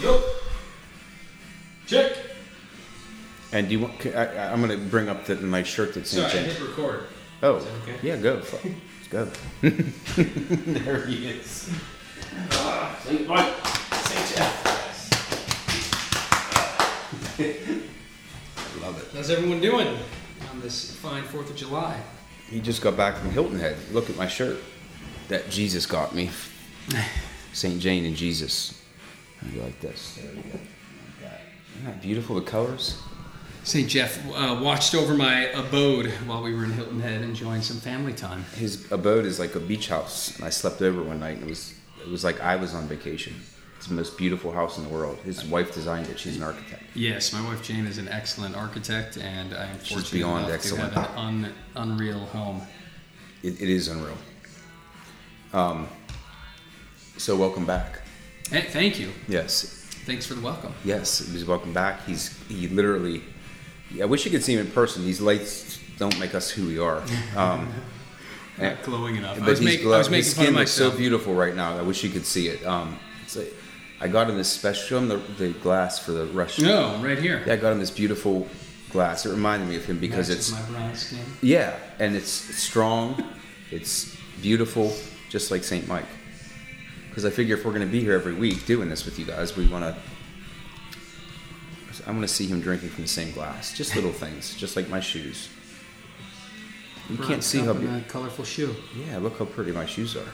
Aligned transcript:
Yup. 0.00 0.22
Check. 1.86 2.16
And 3.52 3.68
do 3.68 3.74
you 3.74 3.80
want? 3.80 4.06
I, 4.06 4.50
I'm 4.50 4.62
going 4.62 4.78
to 4.78 4.86
bring 4.86 5.08
up 5.08 5.26
the 5.26 5.34
nice 5.36 5.66
shirt 5.66 5.94
that 5.94 6.06
Sorry, 6.06 6.30
St. 6.30 6.46
I 6.46 6.50
hit 6.50 6.60
record. 6.60 7.04
Oh, 7.42 7.56
okay? 7.82 7.96
yeah, 8.02 8.16
go. 8.16 8.40
Fuck. 8.40 8.64
Let's 8.64 9.08
go. 9.08 9.24
there 9.60 11.06
he 11.06 11.26
is. 11.28 11.70
Ah, 12.52 12.98
St. 13.04 13.26
Mike. 13.28 13.54
St. 13.92 14.36
Jeff. 14.36 14.68
I 17.38 18.86
love 18.86 18.98
it. 19.02 19.08
How's 19.14 19.30
everyone 19.30 19.60
doing 19.60 19.88
on 20.50 20.60
this 20.60 20.94
fine 20.96 21.24
4th 21.24 21.50
of 21.50 21.56
July? 21.56 22.00
He 22.48 22.60
just 22.60 22.80
got 22.82 22.96
back 22.96 23.16
from 23.16 23.30
Hilton 23.30 23.58
Head. 23.58 23.76
Look 23.92 24.08
at 24.08 24.16
my 24.16 24.28
shirt 24.28 24.58
that 25.28 25.50
Jesus 25.50 25.84
got 25.84 26.14
me. 26.14 26.30
St. 27.52 27.80
Jane 27.80 28.06
and 28.06 28.16
Jesus. 28.16 28.81
You 29.50 29.60
like 29.62 29.80
this? 29.80 30.16
There 30.20 30.30
we 30.34 30.42
go. 30.42 30.58
Isn't 31.74 31.84
that 31.86 32.02
beautiful? 32.02 32.36
The 32.36 32.42
colors. 32.42 33.00
St. 33.64 33.88
Jeff 33.88 34.18
uh, 34.34 34.58
watched 34.60 34.94
over 34.94 35.14
my 35.14 35.44
abode 35.50 36.10
while 36.26 36.42
we 36.42 36.52
were 36.54 36.64
in 36.64 36.72
Hilton 36.72 37.00
Head 37.00 37.22
enjoying 37.22 37.62
some 37.62 37.76
family 37.78 38.12
time. 38.12 38.44
His 38.56 38.90
abode 38.90 39.24
is 39.24 39.38
like 39.38 39.54
a 39.54 39.60
beach 39.60 39.88
house, 39.88 40.34
and 40.36 40.44
I 40.44 40.50
slept 40.50 40.82
over 40.82 41.00
one 41.02 41.20
night, 41.20 41.36
and 41.36 41.44
it 41.44 41.48
was 41.48 41.74
it 42.04 42.08
was 42.08 42.24
like 42.24 42.40
I 42.40 42.56
was 42.56 42.74
on 42.74 42.88
vacation. 42.88 43.34
It's 43.78 43.86
the 43.88 43.94
most 43.94 44.16
beautiful 44.18 44.52
house 44.52 44.78
in 44.78 44.84
the 44.84 44.90
world. 44.90 45.18
His 45.24 45.44
wife 45.44 45.72
designed 45.74 46.08
it. 46.08 46.18
She's 46.18 46.36
an 46.36 46.42
architect. 46.42 46.82
Yes, 46.94 47.32
my 47.32 47.40
wife 47.44 47.62
Jane 47.62 47.86
is 47.86 47.98
an 47.98 48.08
excellent 48.08 48.56
architect, 48.56 49.16
and 49.16 49.54
I 49.54 49.66
am 49.66 49.78
She's 49.80 49.92
fortunate 49.92 50.12
beyond 50.12 50.44
enough 50.44 50.54
excellent. 50.54 50.92
to 50.94 51.00
have 51.00 51.10
an 51.12 51.16
un- 51.44 51.52
unreal 51.76 52.18
home. 52.26 52.62
It, 53.42 53.60
it 53.60 53.68
is 53.68 53.88
unreal. 53.88 54.16
Um, 55.52 55.88
so 57.16 57.36
welcome 57.36 57.64
back. 57.66 58.01
Hey, 58.52 58.62
thank 58.68 58.98
you. 59.00 59.10
Yes, 59.28 59.78
Thanks 60.04 60.26
for 60.26 60.34
the 60.34 60.40
welcome. 60.42 60.72
yes, 60.84 61.18
he's 61.30 61.44
welcome 61.44 61.72
back. 61.72 62.04
He's 62.04 62.36
he 62.48 62.68
literally. 62.68 63.22
I 64.00 64.04
wish 64.04 64.24
you 64.24 64.30
could 64.30 64.42
see 64.42 64.54
him 64.54 64.60
in 64.66 64.70
person. 64.72 65.04
These 65.04 65.20
lights 65.20 65.78
don't 65.98 66.18
make 66.18 66.34
us 66.34 66.50
who 66.50 66.66
we 66.66 66.78
are. 66.78 67.02
Um, 67.36 67.72
Not 68.58 68.82
glowing 68.82 69.16
enough. 69.16 69.36
I 69.36 69.40
but 69.40 69.48
was, 69.48 69.58
he's 69.60 69.66
make, 69.66 69.80
I 69.80 69.82
glow- 69.84 69.98
was 69.98 70.10
making 70.10 70.24
his 70.24 70.32
skin 70.34 70.54
looks 70.54 70.70
so 70.70 70.90
beautiful 70.90 71.32
right 71.34 71.56
now. 71.56 71.78
I 71.78 71.82
wish 71.82 72.04
you 72.04 72.10
could 72.10 72.26
see 72.26 72.48
it. 72.48 72.64
Um, 72.66 72.98
it's 73.24 73.34
like, 73.36 73.52
I 74.00 74.08
got 74.08 74.28
him 74.28 74.36
this 74.36 74.50
special. 74.50 74.82
Show 74.86 74.98
him 74.98 75.08
the, 75.08 75.16
the 75.38 75.50
glass 75.60 75.98
for 75.98 76.10
the 76.12 76.26
Russian. 76.26 76.64
No, 76.66 77.00
right 77.02 77.18
here. 77.18 77.42
Yeah, 77.46 77.54
I 77.54 77.56
got 77.56 77.72
him 77.72 77.78
this 77.78 77.90
beautiful 77.90 78.46
glass. 78.90 79.24
It 79.24 79.30
reminded 79.30 79.68
me 79.70 79.76
of 79.76 79.84
him 79.86 79.98
because 79.98 80.28
Matches 80.28 80.50
it's 80.52 80.60
my 80.60 80.76
brown 80.76 80.94
skin. 80.94 81.20
yeah, 81.40 81.76
and 81.98 82.14
it's 82.14 82.30
strong, 82.30 83.24
it's 83.70 84.14
beautiful, 84.42 84.92
just 85.30 85.50
like 85.50 85.64
Saint 85.64 85.88
Mike. 85.88 86.04
Because 87.12 87.26
I 87.26 87.30
figure 87.30 87.54
if 87.58 87.64
we're 87.66 87.72
going 87.72 87.86
to 87.86 87.92
be 87.92 88.00
here 88.00 88.14
every 88.14 88.32
week 88.32 88.64
doing 88.64 88.88
this 88.88 89.04
with 89.04 89.18
you 89.18 89.26
guys, 89.26 89.54
we 89.54 89.66
want 89.68 89.84
to. 89.84 89.94
I 92.06 92.10
want 92.10 92.22
to 92.22 92.28
see 92.28 92.46
him 92.46 92.62
drinking 92.62 92.88
from 92.88 93.04
the 93.04 93.08
same 93.08 93.32
glass. 93.32 93.76
Just 93.76 93.94
little 93.96 94.12
things, 94.12 94.56
just 94.56 94.76
like 94.76 94.88
my 94.88 94.98
shoes. 94.98 95.50
You 97.10 97.16
Brown 97.16 97.28
can't 97.28 97.44
see 97.44 97.58
cup 97.58 97.66
how. 97.66 97.74
Be- 97.74 97.86
a 97.86 98.00
colorful 98.08 98.46
shoe. 98.46 98.74
yeah, 99.06 99.18
look 99.18 99.38
how 99.38 99.44
pretty 99.44 99.72
my 99.72 99.84
shoes 99.84 100.16
are. 100.16 100.24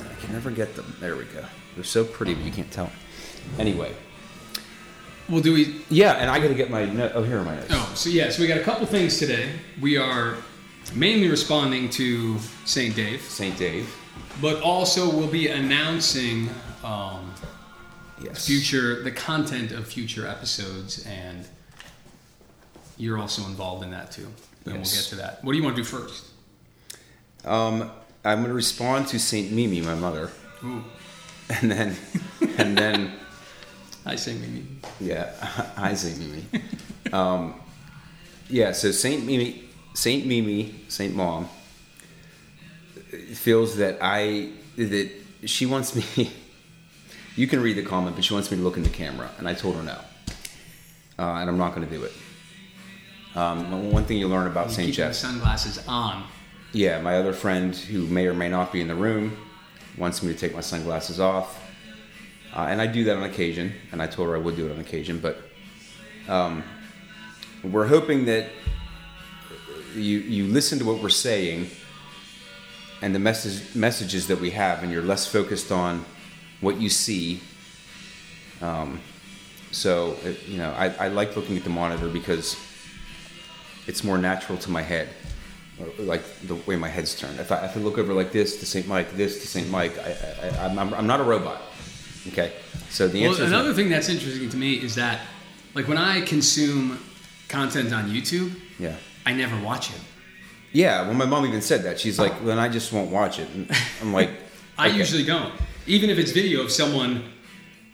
I 0.00 0.14
can 0.22 0.32
never 0.32 0.50
get 0.50 0.74
them. 0.74 0.96
There 1.00 1.16
we 1.16 1.24
go. 1.24 1.44
They're 1.74 1.84
so 1.84 2.02
pretty, 2.02 2.32
but 2.32 2.44
you 2.44 2.50
can't 2.52 2.70
tell. 2.72 2.90
Anyway, 3.58 3.94
Well, 5.28 5.42
do 5.42 5.52
we? 5.52 5.82
yeah, 5.90 6.12
and 6.14 6.30
I 6.30 6.38
got 6.38 6.48
to 6.48 6.54
get 6.54 6.70
my. 6.70 6.86
No- 6.86 7.12
oh, 7.14 7.22
here 7.22 7.38
are 7.38 7.44
my 7.44 7.56
notes. 7.56 7.68
Oh, 7.72 7.92
so 7.94 8.08
yeah, 8.08 8.30
so 8.30 8.40
we 8.40 8.48
got 8.48 8.56
a 8.56 8.62
couple 8.64 8.86
things 8.86 9.18
today. 9.18 9.50
We 9.82 9.98
are 9.98 10.38
mainly 10.94 11.28
responding 11.28 11.90
to 11.90 12.38
St. 12.64 12.96
Dave, 12.96 13.20
Saint 13.20 13.58
Dave. 13.58 13.94
But 14.40 14.60
also 14.62 15.10
we'll 15.10 15.26
be 15.28 15.48
announcing 15.48 16.48
um, 16.84 17.32
Yes. 18.22 18.46
future 18.46 19.02
the 19.02 19.10
content 19.10 19.72
of 19.72 19.86
future 19.86 20.26
episodes, 20.26 21.04
and 21.06 21.44
you're 22.96 23.18
also 23.18 23.42
involved 23.44 23.84
in 23.84 23.90
that 23.90 24.10
too. 24.10 24.28
And 24.64 24.74
we'll 24.74 24.82
get 24.84 25.04
to 25.10 25.16
that. 25.16 25.44
What 25.44 25.52
do 25.52 25.58
you 25.58 25.64
want 25.64 25.76
to 25.76 25.82
do 25.82 25.86
first? 25.86 26.24
Um, 27.44 27.90
I'm 28.24 28.38
going 28.38 28.48
to 28.48 28.54
respond 28.54 29.06
to 29.08 29.18
Saint 29.20 29.52
Mimi, 29.52 29.80
my 29.82 29.94
mother, 29.94 30.30
Ooh, 30.64 30.82
and 31.50 31.70
then, 31.70 31.96
and 32.56 32.76
then, 32.76 33.12
I 34.06 34.16
say 34.16 34.34
Mimi. 34.34 34.64
yeah, 34.98 35.32
I 35.76 35.92
say 35.94 36.14
Mimi. 36.18 36.44
Um, 37.12 37.54
yeah, 38.48 38.72
so 38.72 38.90
Saint 38.92 39.26
Mimi, 39.26 39.64
Saint 39.94 40.26
Mimi, 40.26 40.74
Saint 40.88 41.14
Mom 41.14 41.48
feels 43.46 43.76
that 43.76 43.96
I 44.00 44.48
that 44.76 45.08
she 45.44 45.66
wants 45.66 45.94
me. 45.94 46.32
You 47.36 47.46
can 47.46 47.60
read 47.60 47.76
the 47.76 47.82
comment, 47.82 48.16
but 48.16 48.24
she 48.24 48.32
wants 48.32 48.50
me 48.50 48.56
to 48.56 48.62
look 48.62 48.78
in 48.78 48.82
the 48.82 48.88
camera, 48.88 49.30
and 49.36 49.46
I 49.46 49.52
told 49.52 49.76
her 49.76 49.82
no, 49.82 49.98
uh, 51.18 51.40
and 51.40 51.50
I'm 51.50 51.58
not 51.58 51.74
going 51.74 51.86
to 51.86 51.94
do 51.94 52.02
it. 52.02 52.12
Um, 53.34 53.92
one 53.92 54.06
thing 54.06 54.16
you 54.16 54.26
learn 54.26 54.46
about 54.46 54.68
You 54.68 54.72
Saint 54.72 54.86
keep 54.86 54.96
the 54.96 55.02
Jeff. 55.02 55.14
sunglasses 55.14 55.86
on. 55.86 56.24
Yeah, 56.72 56.98
my 57.02 57.18
other 57.18 57.34
friend 57.34 57.76
who 57.76 58.06
may 58.06 58.26
or 58.26 58.32
may 58.32 58.48
not 58.48 58.72
be 58.72 58.80
in 58.80 58.88
the 58.88 58.94
room 58.94 59.36
wants 59.98 60.22
me 60.22 60.32
to 60.32 60.38
take 60.38 60.54
my 60.54 60.62
sunglasses 60.62 61.20
off. 61.20 61.62
Uh, 62.54 62.68
and 62.70 62.80
I 62.80 62.86
do 62.86 63.04
that 63.04 63.16
on 63.18 63.24
occasion, 63.24 63.74
and 63.92 64.00
I 64.00 64.06
told 64.06 64.28
her 64.30 64.34
I 64.34 64.38
would 64.38 64.56
do 64.56 64.66
it 64.68 64.72
on 64.72 64.80
occasion, 64.80 65.18
but 65.20 65.36
um, 66.26 66.64
we're 67.62 67.86
hoping 67.86 68.24
that 68.24 68.46
you, 69.94 70.20
you 70.20 70.46
listen 70.46 70.78
to 70.78 70.86
what 70.86 71.02
we're 71.02 71.10
saying 71.10 71.68
and 73.02 73.14
the 73.14 73.18
message, 73.18 73.74
messages 73.74 74.26
that 74.28 74.40
we 74.40 74.50
have, 74.50 74.82
and 74.82 74.92
you're 74.92 75.02
less 75.02 75.26
focused 75.26 75.70
on 75.70 76.04
what 76.60 76.80
you 76.80 76.88
see. 76.88 77.40
Um, 78.60 79.00
so, 79.70 80.16
it, 80.24 80.46
you 80.46 80.58
know, 80.58 80.72
I, 80.72 80.88
I 80.88 81.08
like 81.08 81.36
looking 81.36 81.56
at 81.56 81.64
the 81.64 81.70
monitor 81.70 82.08
because 82.08 82.56
it's 83.86 84.02
more 84.02 84.18
natural 84.18 84.58
to 84.58 84.70
my 84.70 84.82
head 84.82 85.08
like 85.98 86.22
the 86.46 86.54
way 86.54 86.76
my 86.76 86.88
head's 86.88 87.18
turned. 87.18 87.38
If 87.38 87.52
I, 87.52 87.64
if 87.66 87.76
I 87.76 87.80
look 87.80 87.98
over 87.98 88.14
like 88.14 88.32
this 88.32 88.58
to 88.60 88.66
St. 88.66 88.86
Mike, 88.86 89.12
this 89.12 89.40
to 89.42 89.46
St. 89.46 89.68
Mike, 89.70 89.96
I, 89.98 90.16
I, 90.42 90.64
I'm, 90.64 90.78
I'm, 90.78 90.94
I'm 90.94 91.06
not 91.06 91.20
a 91.20 91.22
robot. 91.22 91.60
Okay, 92.28 92.52
so 92.88 93.06
the 93.06 93.24
answer 93.24 93.42
Well, 93.42 93.52
another 93.52 93.68
no. 93.70 93.74
thing 93.74 93.88
that's 93.88 94.08
interesting 94.08 94.48
to 94.50 94.56
me 94.56 94.74
is 94.74 94.94
that, 94.96 95.20
like, 95.74 95.86
when 95.86 95.98
I 95.98 96.22
consume 96.22 96.98
content 97.48 97.92
on 97.92 98.10
YouTube, 98.10 98.58
yeah, 98.78 98.96
I 99.24 99.32
never 99.32 99.58
watch 99.62 99.90
it. 99.90 100.00
Yeah. 100.72 101.02
Well, 101.02 101.14
my 101.14 101.24
mom 101.26 101.46
even 101.46 101.62
said 101.62 101.82
that. 101.84 101.98
She's 102.00 102.18
like, 102.18 102.44
"Then 102.44 102.58
I 102.58 102.68
just 102.68 102.92
won't 102.92 103.10
watch 103.10 103.38
it." 103.38 103.48
And 103.54 103.70
I'm 104.00 104.12
like, 104.12 104.30
I 104.78 104.88
okay. 104.88 104.96
usually 104.98 105.24
don't, 105.24 105.52
even 105.86 106.10
if 106.10 106.18
it's 106.18 106.32
video 106.32 106.62
of 106.62 106.70
someone. 106.70 107.24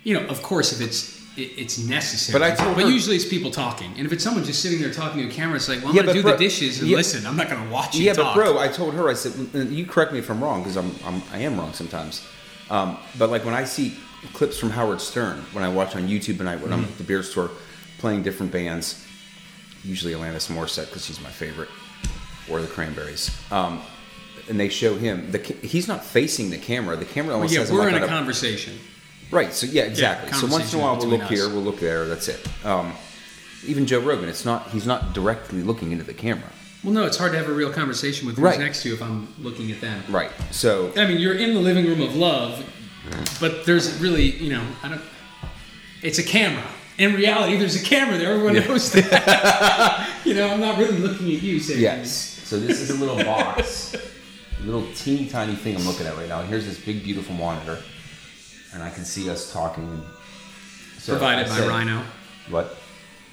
You 0.05 0.15
know, 0.21 0.27
of 0.27 0.43
course, 0.43 0.73
if 0.73 0.81
it's 0.87 1.21
it, 1.39 1.53
it's 1.57 1.79
necessary. 1.79 2.39
But 2.39 2.45
I 2.53 2.55
told 2.57 2.75
but 2.77 2.85
her- 2.85 2.91
usually 2.91 3.15
it's 3.17 3.25
people 3.29 3.51
talking, 3.53 3.93
and 3.97 4.05
if 4.05 4.13
it's 4.13 4.25
someone 4.25 4.43
just 4.45 4.61
sitting 4.61 4.81
there 4.81 4.93
talking 4.93 5.21
to 5.23 5.29
a 5.29 5.31
camera, 5.31 5.57
it's 5.57 5.69
like, 5.69 5.79
well, 5.81 5.91
I'm 5.91 5.97
Yeah, 5.97 6.03
gonna 6.03 6.13
do 6.15 6.23
bro- 6.23 6.33
the 6.33 6.39
dishes 6.39 6.81
and 6.81 6.89
yeah. 6.89 6.97
listen. 6.97 7.25
I'm 7.27 7.37
not 7.37 7.49
gonna 7.49 7.71
watch 7.71 7.95
you 7.95 8.05
Yeah, 8.05 8.15
talk. 8.15 8.35
but 8.35 8.45
bro, 8.45 8.59
I 8.59 8.67
told 8.69 8.95
her. 8.95 9.09
I 9.09 9.15
said, 9.15 9.33
"You 9.71 9.87
correct 9.87 10.13
me 10.13 10.19
if 10.19 10.29
I'm 10.31 10.43
wrong 10.43 10.63
because 10.63 10.77
I'm, 10.77 10.93
I'm 11.05 11.23
I 11.33 11.39
am 11.39 11.57
wrong 11.59 11.73
sometimes." 11.73 12.27
Um, 12.69 12.97
but 13.19 13.31
like 13.31 13.45
when 13.45 13.55
I 13.55 13.65
see 13.65 13.95
clips 14.33 14.59
from 14.59 14.71
Howard 14.71 15.01
Stern 15.01 15.39
when 15.53 15.63
I 15.65 15.69
watch 15.69 15.95
on 15.97 16.09
YouTube 16.09 16.41
and 16.41 16.49
I 16.49 16.57
when 16.57 16.65
Mm-hmm. 16.71 16.73
I'm 16.75 16.85
at 16.85 16.99
the 16.99 17.05
beer 17.05 17.23
store 17.23 17.51
playing 17.99 18.23
different 18.25 18.51
bands, 18.51 19.07
usually 19.85 20.13
Alanis 20.15 20.51
Morissette 20.51 20.87
because 20.87 21.05
she's 21.07 21.21
my 21.21 21.31
favorite, 21.31 21.69
or 22.51 22.61
the 22.61 22.69
Cranberries. 22.69 23.31
Um, 23.51 23.83
and 24.49 24.59
they 24.59 24.69
show 24.69 24.97
him 24.97 25.31
the 25.31 25.39
he's 25.39 25.87
not 25.89 26.05
facing 26.05 26.51
the 26.51 26.59
camera. 26.59 26.97
The 26.97 27.05
camera 27.05 27.29
Well, 27.29 27.37
almost 27.37 27.55
yeah, 27.55 27.61
has 27.61 27.71
him 27.71 27.77
we're 27.77 27.85
like 27.87 27.97
in 27.97 28.03
a 28.03 28.09
conversation. 28.09 28.79
Right. 29.31 29.53
So 29.53 29.67
yeah, 29.67 29.85
exactly. 29.85 30.33
so 30.33 30.47
once 30.47 30.73
in 30.75 30.81
a 30.81 30.83
while 30.83 30.97
we'll 30.97 31.07
look 31.07 31.21
between 31.21 31.39
here, 31.39 31.49
we'll 31.49 31.63
look 31.63 31.79
there. 31.81 32.07
That's 32.07 32.29
it. 32.29 32.47
Um, 32.65 32.93
even 33.67 33.87
Joe 33.87 34.01
Rogan, 34.01 34.29
it's 34.29 34.45
not 34.45 34.69
he's 34.71 34.87
not 34.87 35.15
directly 35.15 35.63
looking 35.63 35.93
into 35.93 36.05
the 36.05 36.13
camera. 36.15 36.51
Well, 36.85 36.93
no, 36.93 37.07
it's 37.07 37.17
hard 37.17 37.31
to 37.33 37.39
have 37.39 37.49
a 37.49 37.53
real 37.53 37.73
conversation 37.73 38.27
with 38.27 38.37
who's 38.37 38.43
Right. 38.45 38.59
next 38.59 38.83
to 38.83 38.89
you 38.89 38.95
if 38.95 39.03
I'm 39.03 39.33
looking 39.39 39.71
at 39.71 39.81
them. 39.81 40.03
Right. 40.09 40.33
So 40.51 40.93
I 40.97 41.07
mean, 41.07 41.19
you're 41.19 41.37
in 41.37 41.55
the 41.55 41.61
living 41.61 41.87
room 41.87 42.01
of 42.03 42.17
love, 42.17 42.65
but 43.41 43.65
there's 43.65 43.99
really, 44.01 44.31
you 44.33 44.53
know, 44.53 44.65
I 44.83 44.89
don't. 44.89 45.03
It's 46.03 46.19
a 46.19 46.25
camera. 46.25 46.65
In 46.99 47.15
reality, 47.15 47.57
there's 47.57 47.81
a 47.81 47.85
camera 47.85 48.19
there. 48.19 48.33
Everyone 48.33 48.55
knows 48.55 48.91
that. 48.93 50.09
you 50.25 50.35
know, 50.35 50.51
I'm 50.51 50.61
not 50.61 50.79
really 50.79 50.99
looking 50.99 51.29
at 51.35 51.41
you. 51.43 51.61
Saying 51.61 51.81
yes. 51.81 52.32
So 52.53 52.61
this 52.61 52.83
is 52.83 52.91
a 52.91 52.97
little 52.97 53.17
box, 53.25 53.95
a 53.95 54.63
little 54.63 54.87
teeny 54.95 55.27
tiny 55.27 55.55
thing 55.55 55.75
I'm 55.75 55.87
looking 55.87 56.07
at 56.07 56.15
right 56.19 56.29
now. 56.29 56.43
Here's 56.43 56.67
this 56.67 56.79
big 56.79 57.03
beautiful 57.03 57.35
monitor, 57.35 57.79
and 58.75 58.83
I 58.83 58.91
can 58.91 59.07
see 59.07 59.31
us 59.31 59.51
talking. 59.55 60.05
So 60.99 61.15
Provided 61.15 61.49
by 61.49 61.57
said- 61.57 61.69
Rhino. 61.71 62.05
What? 62.51 62.77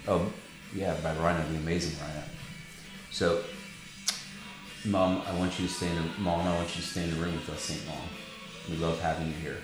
Oh, 0.07 0.31
yeah, 0.73 0.93
by 1.03 1.13
Rhino, 1.17 1.45
the 1.49 1.57
amazing 1.57 1.99
Rhino. 1.99 2.23
So, 3.11 3.43
Mom, 4.85 5.21
I 5.27 5.33
want 5.37 5.59
you 5.59 5.67
to 5.67 5.73
stay 5.73 5.89
in 5.89 5.95
the 5.97 6.03
Mom. 6.19 6.47
I 6.47 6.55
want 6.55 6.73
you 6.77 6.81
to 6.81 6.87
stay 6.87 7.03
in 7.03 7.09
the 7.09 7.17
room 7.17 7.33
with 7.33 7.49
us, 7.49 7.59
Saint 7.59 7.85
Mom. 7.87 7.97
We 8.69 8.77
love 8.77 9.01
having 9.01 9.27
you 9.27 9.33
here. 9.33 9.57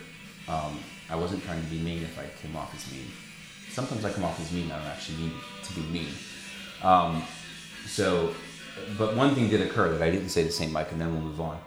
Um, 0.50 0.81
I 1.10 1.16
wasn't 1.16 1.46
trying 1.46 1.63
to 1.63 1.68
be 1.69 1.80
mean 1.80 2.04
if 2.04 2.19
I 2.19 2.25
came 2.42 2.57
off 2.57 2.75
as 2.75 2.92
mean. 2.92 3.07
Sometimes 3.72 4.04
I 4.04 4.12
come 4.12 4.25
off 4.25 4.38
as 4.38 4.52
mean. 4.52 4.69
I 4.69 4.80
don't 4.80 4.88
actually 4.88 5.19
mean 5.19 5.31
to 5.63 5.74
be 5.75 5.81
mean. 5.84 6.10
Um, 6.84 7.24
so, 7.86 8.34
but 8.98 9.16
one 9.16 9.36
thing 9.36 9.50
did 9.50 9.62
occur 9.62 9.89
that 9.89 10.01
I 10.01 10.10
didn't 10.10 10.30
say 10.30 10.44
to 10.44 10.51
Saint 10.51 10.72
Mike, 10.72 10.92
and 10.92 11.00
then 11.00 11.13
we'll 11.13 11.22
move 11.22 11.42
on. 11.42 11.60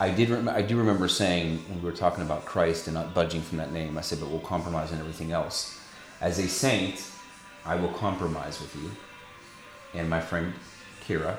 I 0.00 0.10
did. 0.10 0.28
Rem- 0.28 0.48
I 0.48 0.62
do 0.62 0.76
remember 0.76 1.08
saying 1.08 1.64
when 1.68 1.82
we 1.82 1.84
were 1.88 1.96
talking 1.96 2.24
about 2.24 2.44
Christ 2.44 2.86
and 2.86 2.94
not 2.94 3.14
budging 3.14 3.42
from 3.42 3.58
that 3.58 3.72
name. 3.72 3.96
I 3.96 4.00
said, 4.00 4.20
"But 4.20 4.28
we'll 4.28 4.40
compromise 4.40 4.92
on 4.92 4.98
everything 4.98 5.32
else." 5.32 5.78
As 6.20 6.38
a 6.38 6.48
saint, 6.48 7.02
I 7.64 7.76
will 7.76 7.92
compromise 7.92 8.60
with 8.60 8.74
you 8.76 8.90
and 9.94 10.10
my 10.10 10.20
friend 10.20 10.52
Kira, 11.06 11.36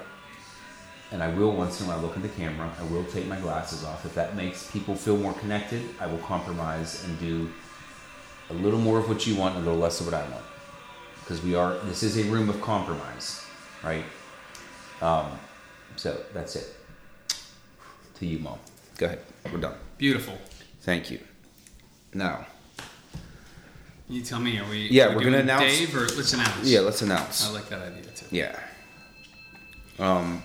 and 1.12 1.22
I 1.22 1.28
will 1.28 1.51
once 1.51 1.81
in 1.81 1.86
a 1.86 1.90
while 1.90 2.00
look 2.00 2.16
at 2.16 2.24
the 2.24 2.30
camera. 2.30 2.72
I 2.80 2.84
will 2.86 3.04
take 3.06 3.28
my 3.28 3.40
glasses 3.40 3.84
off 3.84 4.06
if 4.06 4.16
that 4.16 4.36
makes 4.36 4.72
people 4.72 4.96
feel 4.96 5.18
more 5.18 5.34
connected. 5.34 5.84
I 6.00 6.08
will 6.08 6.19
compromise 6.19 7.04
and 7.04 7.19
do 7.19 7.51
a 8.50 8.54
little 8.54 8.80
more 8.80 9.00
of 9.00 9.10
what 9.10 9.28
you 9.28 9.36
want, 9.36 9.56
and 9.56 9.66
a 9.66 9.69
little 9.69 9.81
less 9.81 10.00
of 10.00 10.08
what 10.08 10.16
I 10.16 10.28
want, 10.30 10.46
because 11.19 11.42
we 11.42 11.56
are. 11.56 11.78
This 11.86 12.04
is 12.04 12.18
a 12.18 12.24
room 12.24 12.50
of 12.50 12.62
compromise, 12.62 13.46
right? 13.84 14.06
Um, 15.06 15.28
so 15.96 16.19
that's 16.34 16.56
it. 16.56 16.75
To 18.19 18.25
you, 18.25 18.40
mom. 18.40 18.57
Go 18.98 19.06
ahead. 19.07 19.19
We're 19.52 19.60
done. 19.60 19.75
Beautiful. 19.98 20.38
Thank 20.81 21.12
you. 21.12 21.19
Now, 22.13 22.46
You 24.10 24.22
tell 24.22 24.40
me. 24.40 24.57
Are 24.60 24.69
we? 24.69 24.88
Yeah, 24.90 25.06
are 25.06 25.10
we 25.10 25.16
we're 25.18 25.24
gonna 25.25 25.40
announce- 25.40 25.63
Dave, 25.78 25.96
or 25.96 26.07
let's 26.07 26.34
announce. 26.34 26.68
yeah, 26.68 26.80
let's 26.80 27.02
announce. 27.02 27.48
I 27.48 27.52
like 27.52 27.69
that 27.69 27.81
idea 27.81 28.04
too. 28.16 28.25
Yeah. 28.31 28.60
Um, 30.00 30.44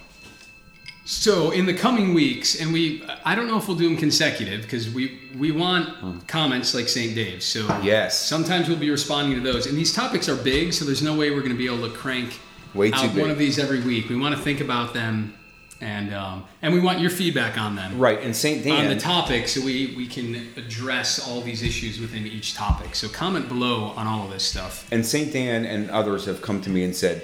So 1.04 1.50
in 1.50 1.66
the 1.66 1.74
coming 1.74 2.14
weeks, 2.14 2.60
and 2.60 2.72
we, 2.72 3.02
I 3.24 3.34
don't 3.34 3.48
know 3.48 3.58
if 3.58 3.66
we'll 3.66 3.76
do 3.76 3.88
them 3.88 3.96
consecutive 3.96 4.62
because 4.62 4.88
we 4.90 5.18
we 5.36 5.50
want 5.52 6.26
comments 6.28 6.74
like 6.74 6.88
St. 6.88 7.14
Dave's. 7.14 7.44
So 7.46 7.60
Yes. 7.82 8.18
sometimes 8.34 8.68
we'll 8.68 8.78
be 8.78 8.90
responding 8.90 9.34
to 9.42 9.52
those. 9.52 9.66
And 9.66 9.76
these 9.76 9.92
topics 9.92 10.28
are 10.28 10.36
big, 10.36 10.72
so 10.72 10.84
there's 10.84 11.02
no 11.02 11.14
way 11.14 11.30
we're 11.30 11.40
going 11.48 11.56
to 11.58 11.62
be 11.66 11.70
able 11.74 11.88
to 11.90 11.94
crank 11.96 12.38
Way 12.74 12.90
too 12.90 12.96
out 12.96 13.14
big. 13.14 13.20
one 13.22 13.30
of 13.30 13.38
these 13.38 13.58
every 13.58 13.80
week. 13.80 14.08
We 14.08 14.16
want 14.16 14.36
to 14.36 14.40
think 14.40 14.60
about 14.60 14.94
them, 14.94 15.34
and 15.80 16.14
um, 16.14 16.44
and 16.62 16.72
we 16.72 16.80
want 16.80 17.00
your 17.00 17.10
feedback 17.10 17.58
on 17.58 17.74
them. 17.76 17.98
right, 17.98 18.20
and 18.20 18.34
St. 18.34 18.62
Dan 18.62 18.86
on 18.86 18.94
the 18.94 19.00
topic, 19.00 19.48
so 19.48 19.60
we, 19.64 19.94
we 19.96 20.06
can 20.06 20.34
address 20.56 21.26
all 21.26 21.40
these 21.40 21.62
issues 21.62 21.98
within 22.00 22.26
each 22.26 22.54
topic. 22.54 22.94
So 22.94 23.08
comment 23.08 23.48
below 23.48 23.92
on 23.96 24.06
all 24.06 24.24
of 24.24 24.30
this 24.30 24.44
stuff. 24.44 24.86
and 24.92 25.04
St. 25.04 25.32
Dan 25.32 25.64
and 25.64 25.90
others 25.90 26.26
have 26.26 26.42
come 26.42 26.60
to 26.62 26.70
me 26.70 26.84
and 26.84 26.94
said, 26.94 27.22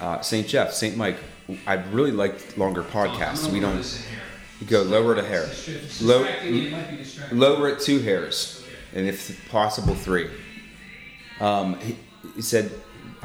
uh, 0.00 0.20
St. 0.20 0.46
Jeff, 0.46 0.72
St. 0.72 0.96
Mike, 0.96 1.16
I'd 1.66 1.86
really 1.92 2.12
like 2.12 2.56
longer 2.56 2.82
podcasts. 2.82 3.50
we 3.52 3.60
don't 3.60 3.84
go 4.68 4.82
lower 4.82 5.14
to 5.14 5.22
hair. 5.22 5.46
Low, 6.00 6.26
lower 7.32 7.68
it 7.68 7.80
two 7.80 7.98
hairs, 8.00 8.64
and 8.94 9.06
if 9.06 9.46
possible, 9.50 9.94
three. 9.94 10.30
Um, 11.40 11.78
he, 11.80 11.96
he 12.36 12.42
said, 12.42 12.70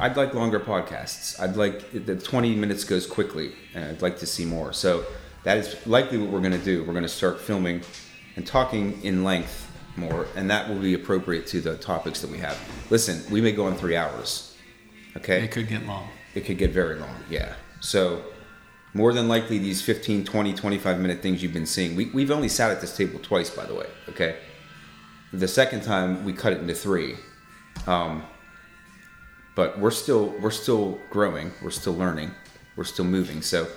I'd 0.00 0.16
like 0.16 0.34
longer 0.34 0.58
podcasts. 0.60 1.38
I'd 1.40 1.56
like 1.56 1.92
the 2.06 2.16
20 2.16 2.54
minutes 2.56 2.84
goes 2.84 3.06
quickly, 3.06 3.52
and 3.74 3.84
I'd 3.84 4.02
like 4.02 4.18
to 4.20 4.26
see 4.26 4.44
more. 4.44 4.72
So 4.72 5.04
that 5.44 5.58
is 5.58 5.76
likely 5.86 6.18
what 6.18 6.30
we're 6.30 6.40
going 6.40 6.58
to 6.58 6.64
do. 6.64 6.84
We're 6.84 6.92
going 6.92 7.02
to 7.02 7.08
start 7.08 7.40
filming 7.40 7.82
and 8.36 8.46
talking 8.46 9.02
in 9.02 9.24
length 9.24 9.70
more, 9.96 10.26
and 10.36 10.50
that 10.50 10.68
will 10.68 10.78
be 10.78 10.94
appropriate 10.94 11.46
to 11.48 11.60
the 11.60 11.76
topics 11.76 12.20
that 12.20 12.30
we 12.30 12.38
have. 12.38 12.58
Listen, 12.90 13.22
we 13.30 13.40
may 13.40 13.52
go 13.52 13.66
on 13.66 13.74
three 13.76 13.96
hours. 13.96 14.56
Okay, 15.16 15.42
It 15.42 15.50
could 15.50 15.68
get 15.68 15.84
long. 15.86 16.08
it 16.34 16.44
could 16.44 16.56
get 16.56 16.70
very 16.70 16.94
long 16.94 17.16
yeah 17.28 17.54
so 17.80 18.22
more 18.94 19.12
than 19.12 19.26
likely 19.26 19.58
these 19.58 19.82
15 19.82 20.24
20 20.24 20.54
25 20.54 21.00
minute 21.00 21.20
things 21.20 21.42
you've 21.42 21.52
been 21.52 21.66
seeing 21.66 21.96
we, 21.96 22.04
we've 22.14 22.30
only 22.30 22.48
sat 22.48 22.70
at 22.70 22.80
this 22.80 22.96
table 22.96 23.18
twice 23.18 23.50
by 23.50 23.64
the 23.66 23.74
way 23.74 23.86
okay 24.08 24.36
the 25.32 25.48
second 25.48 25.82
time 25.82 26.24
we 26.24 26.32
cut 26.32 26.52
it 26.52 26.60
into 26.60 26.74
three 26.74 27.16
um, 27.88 28.22
but 29.60 29.78
we're 29.78 29.90
still 29.90 30.28
we're 30.40 30.50
still 30.64 30.98
growing 31.10 31.52
we're 31.60 31.76
still 31.82 31.92
learning 31.92 32.30
we're 32.76 32.90
still 32.94 33.04
moving 33.04 33.42
so 33.42 33.68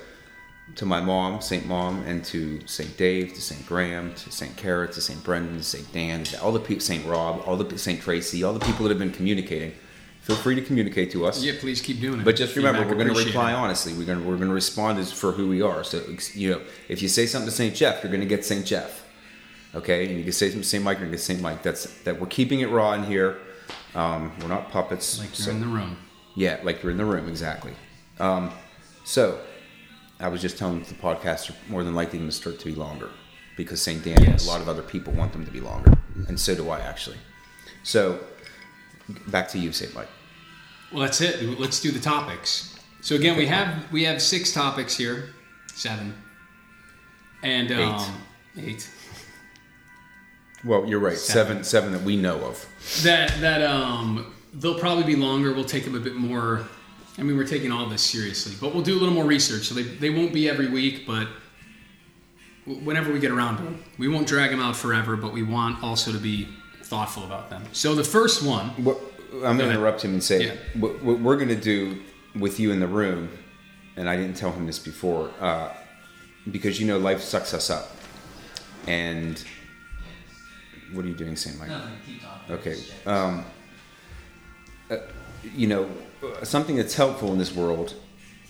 to 0.75 0.85
my 0.85 1.01
mom 1.01 1.41
saint 1.41 1.65
mom 1.65 2.01
and 2.03 2.23
to 2.23 2.65
saint 2.65 2.95
dave 2.95 3.33
to 3.33 3.41
saint 3.41 3.65
graham 3.65 4.13
to 4.13 4.31
saint 4.31 4.55
Kara, 4.55 4.87
to 4.87 5.01
saint 5.01 5.21
brendan 5.25 5.57
to 5.57 5.63
saint 5.63 5.91
dan 5.91 6.23
to 6.23 6.41
all 6.41 6.53
the 6.53 6.59
people 6.67 6.79
saint 6.79 7.05
rob 7.05 7.43
all 7.45 7.57
the 7.57 7.77
saint 7.77 7.99
tracy 7.99 8.45
all 8.45 8.53
the 8.53 8.65
people 8.65 8.83
that 8.83 8.91
have 8.91 9.03
been 9.05 9.11
communicating 9.11 9.73
feel 10.21 10.37
free 10.37 10.55
to 10.55 10.61
communicate 10.61 11.11
to 11.11 11.25
us 11.25 11.43
Yeah, 11.43 11.55
please 11.59 11.81
keep 11.81 11.99
doing 11.99 12.21
it. 12.21 12.23
but 12.23 12.37
just 12.37 12.55
remember, 12.55 12.83
Feedback 12.83 12.97
we're 12.97 13.03
going 13.03 13.13
to 13.17 13.25
reply 13.25 13.51
honestly. 13.51 13.91
We're 13.91 14.05
going 14.05 14.21
to 14.21 14.25
we're 14.25 14.37
going 14.37 14.53
to 14.55 14.59
respond 14.63 14.99
as 14.99 15.11
for 15.11 15.33
who 15.33 15.49
we 15.49 15.61
are. 15.61 15.83
So 15.83 16.01
you 16.33 16.51
know, 16.51 16.61
if 16.87 17.01
you 17.01 17.09
say 17.09 17.25
something 17.25 17.49
to 17.49 17.55
Saint 17.61 17.75
Jeff, 17.75 18.01
you're 18.01 18.13
going 18.15 18.27
to 18.27 18.33
get 18.35 18.45
Saint 18.45 18.65
Jeff. 18.65 19.03
Okay, 19.75 20.07
and 20.07 20.17
you 20.17 20.23
can 20.23 20.31
say 20.31 20.47
something 20.47 20.61
to 20.61 20.67
Saint 20.73 20.83
Mike, 20.85 20.99
you're 20.99 21.07
going 21.07 21.11
to 21.11 21.17
get 21.17 21.25
Saint 21.31 21.41
Mike. 21.41 21.61
That's 21.61 21.83
that. 22.05 22.21
We're 22.21 22.27
keeping 22.39 22.61
it 22.61 22.69
raw 22.69 22.93
in 22.93 23.03
here. 23.03 23.37
Um, 23.95 24.31
we're 24.41 24.47
not 24.47 24.69
puppets. 24.71 25.19
Like 25.19 25.29
you're 25.29 25.45
so- 25.45 25.51
in 25.51 25.59
the 25.61 25.67
room. 25.67 25.97
yeah, 26.35 26.59
like 26.63 26.81
you're 26.81 26.91
in 26.91 26.97
the 26.97 27.05
room 27.05 27.27
exactly. 27.29 27.73
Um, 28.19 28.51
so 29.05 29.39
I 30.19 30.27
was 30.29 30.41
just 30.41 30.57
telling 30.57 30.79
the 30.83 30.93
podcasts 30.95 31.49
are 31.49 31.55
more 31.69 31.83
than 31.83 31.93
likely 31.95 32.19
going 32.19 32.29
to 32.29 32.35
start 32.35 32.59
to 32.59 32.65
be 32.65 32.75
longer 32.75 33.09
because 33.57 33.81
Saint 33.81 34.03
Dan 34.03 34.17
and 34.17 34.27
Yes. 34.27 34.45
a 34.45 34.49
lot 34.49 34.61
of 34.61 34.69
other 34.69 34.81
people 34.81 35.13
want 35.13 35.31
them 35.33 35.45
to 35.45 35.51
be 35.51 35.59
longer, 35.59 35.93
and 36.27 36.39
so 36.39 36.55
do 36.55 36.69
I 36.69 36.79
actually. 36.79 37.17
So 37.83 38.19
back 39.27 39.47
to 39.49 39.59
you, 39.59 39.71
Saint 39.71 39.93
Mike. 39.93 40.09
Well, 40.91 41.01
that's 41.01 41.21
it. 41.21 41.59
Let's 41.59 41.79
do 41.81 41.91
the 41.91 41.99
topics. 41.99 42.75
So 43.01 43.15
again, 43.15 43.35
we 43.37 43.47
have 43.47 43.91
we 43.91 44.03
have 44.05 44.21
six 44.21 44.53
topics 44.53 44.95
here, 44.95 45.29
seven, 45.73 46.13
and 47.43 47.71
um, 47.71 48.21
eight. 48.57 48.89
Well, 50.65 50.85
you're 50.85 50.99
right. 50.99 51.17
Seven. 51.17 51.63
Seven, 51.63 51.63
seven 51.63 51.91
that 51.93 52.01
we 52.03 52.15
know 52.15 52.39
of. 52.45 52.65
That 53.03 53.39
that 53.41 53.61
um, 53.61 54.33
they'll 54.53 54.79
probably 54.79 55.03
be 55.03 55.15
longer. 55.15 55.53
We'll 55.53 55.65
take 55.65 55.83
them 55.85 55.95
a 55.95 55.99
bit 55.99 56.15
more. 56.15 56.65
I 57.17 57.21
mean, 57.23 57.37
we're 57.37 57.45
taking 57.47 57.71
all 57.71 57.87
this 57.87 58.01
seriously, 58.01 58.53
but 58.59 58.73
we'll 58.73 58.83
do 58.83 58.93
a 58.93 58.99
little 58.99 59.13
more 59.13 59.25
research. 59.25 59.63
So 59.63 59.75
they 59.75 59.83
they 59.83 60.09
won't 60.09 60.33
be 60.33 60.49
every 60.49 60.67
week, 60.69 61.05
but 61.05 61.27
whenever 62.65 63.11
we 63.11 63.19
get 63.19 63.31
around 63.31 63.57
to 63.57 63.63
them, 63.63 63.83
we 63.97 64.07
won't 64.07 64.27
drag 64.27 64.51
them 64.51 64.59
out 64.59 64.75
forever. 64.75 65.15
But 65.15 65.33
we 65.33 65.43
want 65.43 65.83
also 65.83 66.11
to 66.11 66.17
be 66.17 66.47
thoughtful 66.83 67.23
about 67.23 67.49
them. 67.49 67.63
So 67.71 67.95
the 67.95 68.03
first 68.03 68.43
one, 68.43 68.69
What, 68.83 68.99
I'm 69.35 69.57
going 69.57 69.69
to 69.69 69.71
interrupt 69.71 70.03
him 70.03 70.13
and 70.13 70.23
say 70.23 70.45
Yeah. 70.47 70.53
what, 70.79 71.01
what 71.03 71.19
we're 71.19 71.35
going 71.37 71.49
to 71.49 71.55
do 71.55 72.01
with 72.35 72.59
you 72.59 72.71
in 72.71 72.79
the 72.79 72.87
room, 72.87 73.29
and 73.95 74.09
I 74.09 74.15
didn't 74.15 74.35
tell 74.37 74.51
him 74.51 74.65
this 74.65 74.79
before, 74.79 75.31
uh, 75.39 75.73
because 76.51 76.79
you 76.79 76.87
know 76.87 76.97
life 76.97 77.21
sucks 77.21 77.53
us 77.53 77.69
up. 77.69 77.91
And 78.87 79.43
what 80.93 81.05
are 81.05 81.07
you 81.07 81.13
doing, 81.15 81.35
Saint 81.35 81.59
Mike? 81.59 81.69
Okay. 82.49 82.77
Um, 83.05 83.45
uh, 84.89 84.97
you 85.55 85.67
know, 85.67 85.89
something 86.43 86.75
that's 86.75 86.95
helpful 86.95 87.31
in 87.33 87.37
this 87.37 87.53
world, 87.55 87.95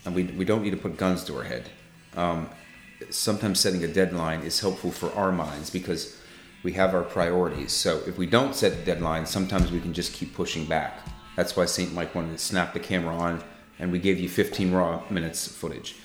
and 0.06 0.14
we, 0.14 0.24
we 0.24 0.46
don't 0.46 0.62
need 0.62 0.72
to 0.72 0.78
put 0.78 0.98
guns 0.98 1.24
to 1.26 1.38
our 1.38 1.44
head. 1.44 1.70
Um, 2.16 2.50
sometimes 3.10 3.60
setting 3.60 3.84
a 3.84 3.88
deadline 3.88 4.42
is 4.42 4.60
helpful 4.60 4.92
for 4.92 5.12
our 5.14 5.32
minds 5.32 5.70
because 5.70 6.18
we 6.64 6.74
have 6.74 6.94
our 6.94 7.04
priorities. 7.04 7.72
So 7.72 8.02
if 8.08 8.18
we 8.18 8.26
don't 8.26 8.56
set 8.56 8.74
a 8.74 8.86
deadline, 8.86 9.26
sometimes 9.26 9.72
we 9.72 9.80
can 9.80 9.94
just 9.94 10.14
keep 10.14 10.34
pushing 10.34 10.66
back. 10.66 11.00
That's 11.36 11.58
why 11.58 11.66
St. 11.66 11.94
Mike 11.94 12.14
wanted 12.14 12.32
to 12.32 12.38
snap 12.38 12.74
the 12.74 12.80
camera 12.80 13.16
on, 13.16 13.44
and 13.80 13.92
we 13.92 14.00
gave 14.00 14.20
you 14.20 14.30
15 14.30 14.72
raw 14.72 15.04
minutes 15.10 15.48
of 15.48 15.54
footage. 15.54 15.96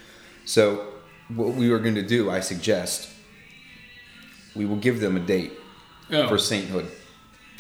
So 0.45 0.87
what 1.29 1.55
we 1.55 1.71
were 1.71 1.79
going 1.79 1.95
to 1.95 2.03
do, 2.03 2.31
I 2.31 2.41
suggest, 2.41 3.11
we 4.57 4.65
will 4.65 4.77
give 4.77 5.01
them 5.01 5.17
a 5.17 5.21
date 5.21 5.53
oh, 6.13 6.29
for 6.29 6.39
sainthood. 6.39 6.87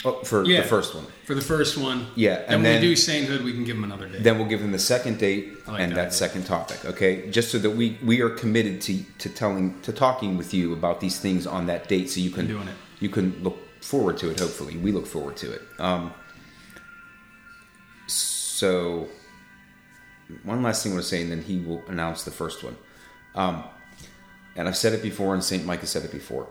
Oh, 0.05 0.23
for 0.23 0.45
Yeah. 0.45 0.61
the 0.63 0.69
first 0.69 0.95
one. 0.95 1.07
for 1.25 1.35
the 1.35 1.41
first 1.41 1.77
one, 1.77 2.07
Yeah, 2.15 2.37
and, 2.37 2.55
and 2.55 2.63
when 2.63 2.81
we 2.81 2.89
do 2.89 2.97
sainthood, 2.97 3.43
we 3.43 3.53
can 3.53 3.65
give 3.65 3.75
them 3.77 3.85
another 3.85 4.09
date. 4.09 4.23
Then 4.23 4.39
we'll 4.39 4.47
give 4.49 4.61
them 4.61 4.71
the 4.73 4.79
second 4.79 5.19
date 5.19 5.67
like 5.67 5.81
and 5.81 5.91
that 5.93 5.97
that 5.97 6.15
second 6.15 6.45
topic. 6.47 6.85
Okay, 6.85 7.29
just 7.31 7.51
so 7.51 7.59
that 7.59 7.71
we 7.71 7.99
we 8.05 8.21
are 8.21 8.31
committed 8.31 8.81
to 8.83 9.03
to 9.19 9.29
telling 9.29 9.81
to 9.83 9.93
talking 9.93 10.37
with 10.39 10.55
you 10.55 10.73
about 10.73 11.01
these 11.01 11.19
things 11.19 11.47
on 11.47 11.67
that 11.67 11.89
date, 11.89 12.09
so 12.11 12.21
you 12.21 12.31
can 12.31 12.47
Doing 12.47 12.69
it. 12.69 12.75
you 13.01 13.09
can 13.09 13.43
look 13.43 13.59
forward 13.83 14.19
to 14.19 14.31
it. 14.31 14.39
Hopefully, 14.39 14.77
we 14.77 14.93
look 14.93 15.07
forward 15.07 15.37
to 15.39 15.51
it. 15.53 15.63
Um, 15.81 16.13
so 18.07 19.09
one 20.45 20.63
last 20.63 20.83
thing 20.83 20.93
I 20.93 20.97
want 20.97 21.05
to 21.05 21.09
say, 21.11 21.23
and 21.23 21.31
then 21.33 21.43
he 21.43 21.59
will 21.59 21.83
announce 21.89 22.23
the 22.25 22.31
first 22.31 22.63
one. 22.63 22.77
Um, 23.35 23.65
and 24.57 24.69
I've 24.69 24.77
said 24.77 24.93
it 24.93 25.03
before, 25.03 25.35
and 25.35 25.43
Saint 25.43 25.65
Mike 25.65 25.81
has 25.81 25.91
said 25.91 26.05
it 26.05 26.13
before. 26.13 26.49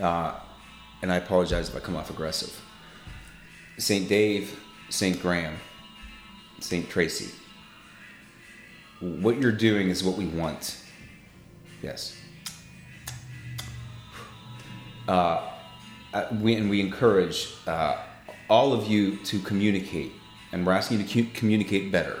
Uh, 0.00 0.34
and 1.02 1.12
I 1.12 1.16
apologize 1.16 1.68
if 1.68 1.76
I 1.76 1.80
come 1.80 1.96
off 1.96 2.10
aggressive. 2.10 2.60
St. 3.78 4.08
Dave, 4.08 4.58
St. 4.88 5.20
Graham, 5.20 5.56
St. 6.60 6.88
Tracy. 6.88 7.30
What 9.00 9.40
you're 9.40 9.52
doing 9.52 9.88
is 9.88 10.04
what 10.04 10.16
we 10.16 10.26
want. 10.26 10.76
Yes. 11.82 12.16
Uh, 15.08 15.48
uh, 16.12 16.26
we, 16.40 16.54
and 16.54 16.68
we 16.68 16.80
encourage 16.80 17.54
uh, 17.66 17.96
all 18.50 18.72
of 18.72 18.86
you 18.88 19.16
to 19.18 19.38
communicate, 19.40 20.12
and 20.52 20.66
we're 20.66 20.72
asking 20.72 21.00
you 21.00 21.06
to 21.06 21.22
cu- 21.22 21.30
communicate 21.32 21.90
better. 21.90 22.20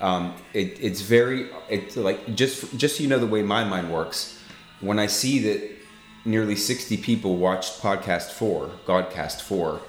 Um, 0.00 0.34
it, 0.54 0.78
it's 0.80 1.02
very, 1.02 1.50
it's 1.68 1.96
like 1.96 2.34
just 2.34 2.76
just 2.76 2.96
so 2.96 3.02
you 3.02 3.08
know 3.08 3.18
the 3.18 3.26
way 3.26 3.42
my 3.42 3.64
mind 3.64 3.92
works. 3.92 4.40
When 4.80 4.98
I 4.98 5.06
see 5.06 5.38
that 5.40 5.75
nearly 6.26 6.56
60 6.56 6.96
people 6.98 7.36
watched 7.36 7.80
podcast 7.80 8.30
four, 8.30 8.70
Godcast 8.86 9.40
four, 9.40 9.80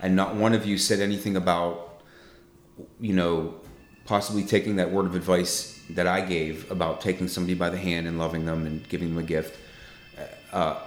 and 0.00 0.14
not 0.14 0.34
one 0.34 0.52
of 0.52 0.66
you 0.66 0.78
said 0.78 1.00
anything 1.00 1.36
about, 1.36 2.02
you 3.00 3.14
know, 3.14 3.54
possibly 4.04 4.44
taking 4.44 4.76
that 4.76 4.92
word 4.92 5.06
of 5.06 5.14
advice 5.14 5.80
that 5.90 6.06
I 6.06 6.20
gave 6.20 6.70
about 6.70 7.00
taking 7.00 7.28
somebody 7.28 7.54
by 7.54 7.70
the 7.70 7.78
hand 7.78 8.06
and 8.06 8.18
loving 8.18 8.44
them 8.44 8.66
and 8.66 8.88
giving 8.88 9.14
them 9.14 9.18
a 9.18 9.26
gift. 9.26 9.58
uh, 10.52 10.80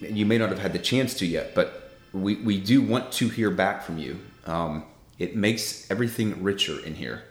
you 0.00 0.26
may 0.26 0.36
not 0.36 0.48
have 0.48 0.58
had 0.58 0.72
the 0.72 0.78
chance 0.78 1.14
to 1.14 1.26
yet, 1.26 1.54
but 1.54 1.92
we, 2.12 2.36
we 2.36 2.58
do 2.58 2.82
want 2.82 3.12
to 3.12 3.28
hear 3.28 3.50
back 3.50 3.82
from 3.82 3.98
you. 3.98 4.18
Um, 4.46 4.84
it 5.18 5.36
makes 5.36 5.88
everything 5.90 6.42
richer 6.42 6.84
in 6.84 6.94
here. 6.94 7.22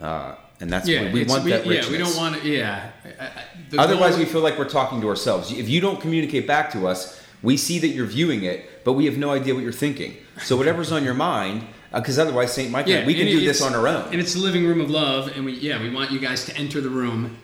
Uh, 0.00 0.34
and 0.60 0.70
that's 0.70 0.86
Yeah, 0.88 1.04
what 1.04 1.12
we 1.12 1.24
want 1.24 1.44
we, 1.44 1.50
that 1.52 1.66
yeah, 1.66 1.88
we 1.90 1.98
don't 1.98 2.16
want 2.16 2.40
to. 2.42 2.48
Yeah. 2.48 2.90
I- 3.18 3.24
I- 3.24 3.30
the 3.70 3.78
Otherwise, 3.80 4.10
goal- 4.12 4.20
we 4.20 4.24
feel 4.26 4.40
like 4.42 4.58
we're 4.58 4.68
talking 4.68 5.00
to 5.00 5.08
ourselves. 5.08 5.50
If 5.52 5.68
you 5.68 5.80
don't 5.80 6.00
communicate 6.00 6.46
back 6.46 6.70
to 6.72 6.86
us, 6.86 7.20
we 7.42 7.56
see 7.56 7.78
that 7.78 7.88
you're 7.88 8.06
viewing 8.06 8.42
it, 8.42 8.84
but 8.84 8.92
we 8.94 9.06
have 9.06 9.16
no 9.16 9.30
idea 9.30 9.54
what 9.54 9.62
you're 9.62 9.72
thinking. 9.72 10.16
So 10.42 10.56
whatever's 10.56 10.92
on 10.92 11.04
your 11.04 11.14
mind, 11.14 11.62
uh, 11.92 12.00
because 12.00 12.18
otherwise, 12.18 12.52
Saint 12.52 12.70
Michael, 12.70 13.04
we 13.06 13.14
can 13.14 13.26
do 13.26 13.40
this 13.40 13.62
on 13.62 13.74
our 13.74 13.86
own. 13.88 14.08
And 14.12 14.20
it's 14.20 14.34
the 14.34 14.40
living 14.40 14.66
room 14.66 14.80
of 14.80 14.90
love, 14.90 15.32
and 15.34 15.44
we 15.44 15.52
yeah, 15.52 15.80
we 15.80 15.90
want 15.90 16.10
you 16.10 16.18
guys 16.18 16.44
to 16.46 16.56
enter 16.56 16.80
the 16.80 16.90
room. 16.90 17.36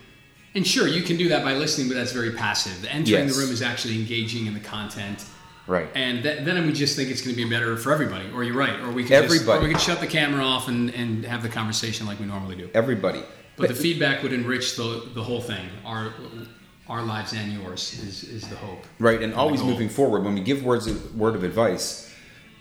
And 0.55 0.65
sure, 0.65 0.87
you 0.87 1.01
can 1.01 1.17
do 1.17 1.29
that 1.29 1.43
by 1.43 1.53
listening, 1.53 1.87
but 1.87 1.95
that's 1.95 2.11
very 2.13 2.31
passive. 2.31 2.81
The 2.81 2.91
entering 2.91 3.25
Yes. 3.27 3.35
the 3.35 3.41
room 3.41 3.51
is 3.51 3.61
actually 3.61 3.95
engaging 3.95 4.45
in 4.47 4.53
the 4.53 4.59
content. 4.59 5.23
Right. 5.67 5.89
And 5.95 6.23
th- 6.23 6.45
then 6.45 6.65
we 6.65 6.71
just 6.71 6.95
think 6.95 7.09
it's 7.09 7.21
going 7.21 7.35
to 7.35 7.43
be 7.43 7.49
better 7.49 7.75
for 7.75 7.91
everybody. 7.91 8.29
Or 8.33 8.43
you're 8.43 8.55
right. 8.55 8.79
Or 8.79 8.91
we 8.91 9.03
could 9.03 9.29
Just, 9.29 9.47
or 9.47 9.59
we 9.59 9.77
shut 9.77 9.99
the 9.99 10.07
camera 10.07 10.43
off 10.43 10.69
and, 10.69 10.89
and 10.91 11.25
have 11.25 11.43
the 11.43 11.49
conversation 11.49 12.07
like 12.07 12.19
we 12.19 12.25
normally 12.25 12.55
do. 12.55 12.69
Everybody. 12.73 13.21
But 13.57 13.69
the 13.69 13.75
feedback 13.75 14.23
would 14.23 14.33
enrich 14.33 14.77
the, 14.77 15.09
the 15.13 15.23
whole 15.23 15.41
thing. 15.41 15.67
Our 15.83 16.13
our 16.89 17.01
lives 17.01 17.33
and 17.33 17.51
yours 17.51 17.99
is, 17.99 18.23
is 18.23 18.47
the 18.47 18.55
hope. 18.55 18.85
Right, 18.99 19.21
and 19.21 19.33
always 19.33 19.61
moving 19.61 19.89
forward. 19.89 20.23
When 20.23 20.35
we 20.35 20.41
give 20.41 20.63
words 20.63 20.87
of, 20.87 21.15
word 21.15 21.35
of 21.35 21.43
advice, 21.43 22.13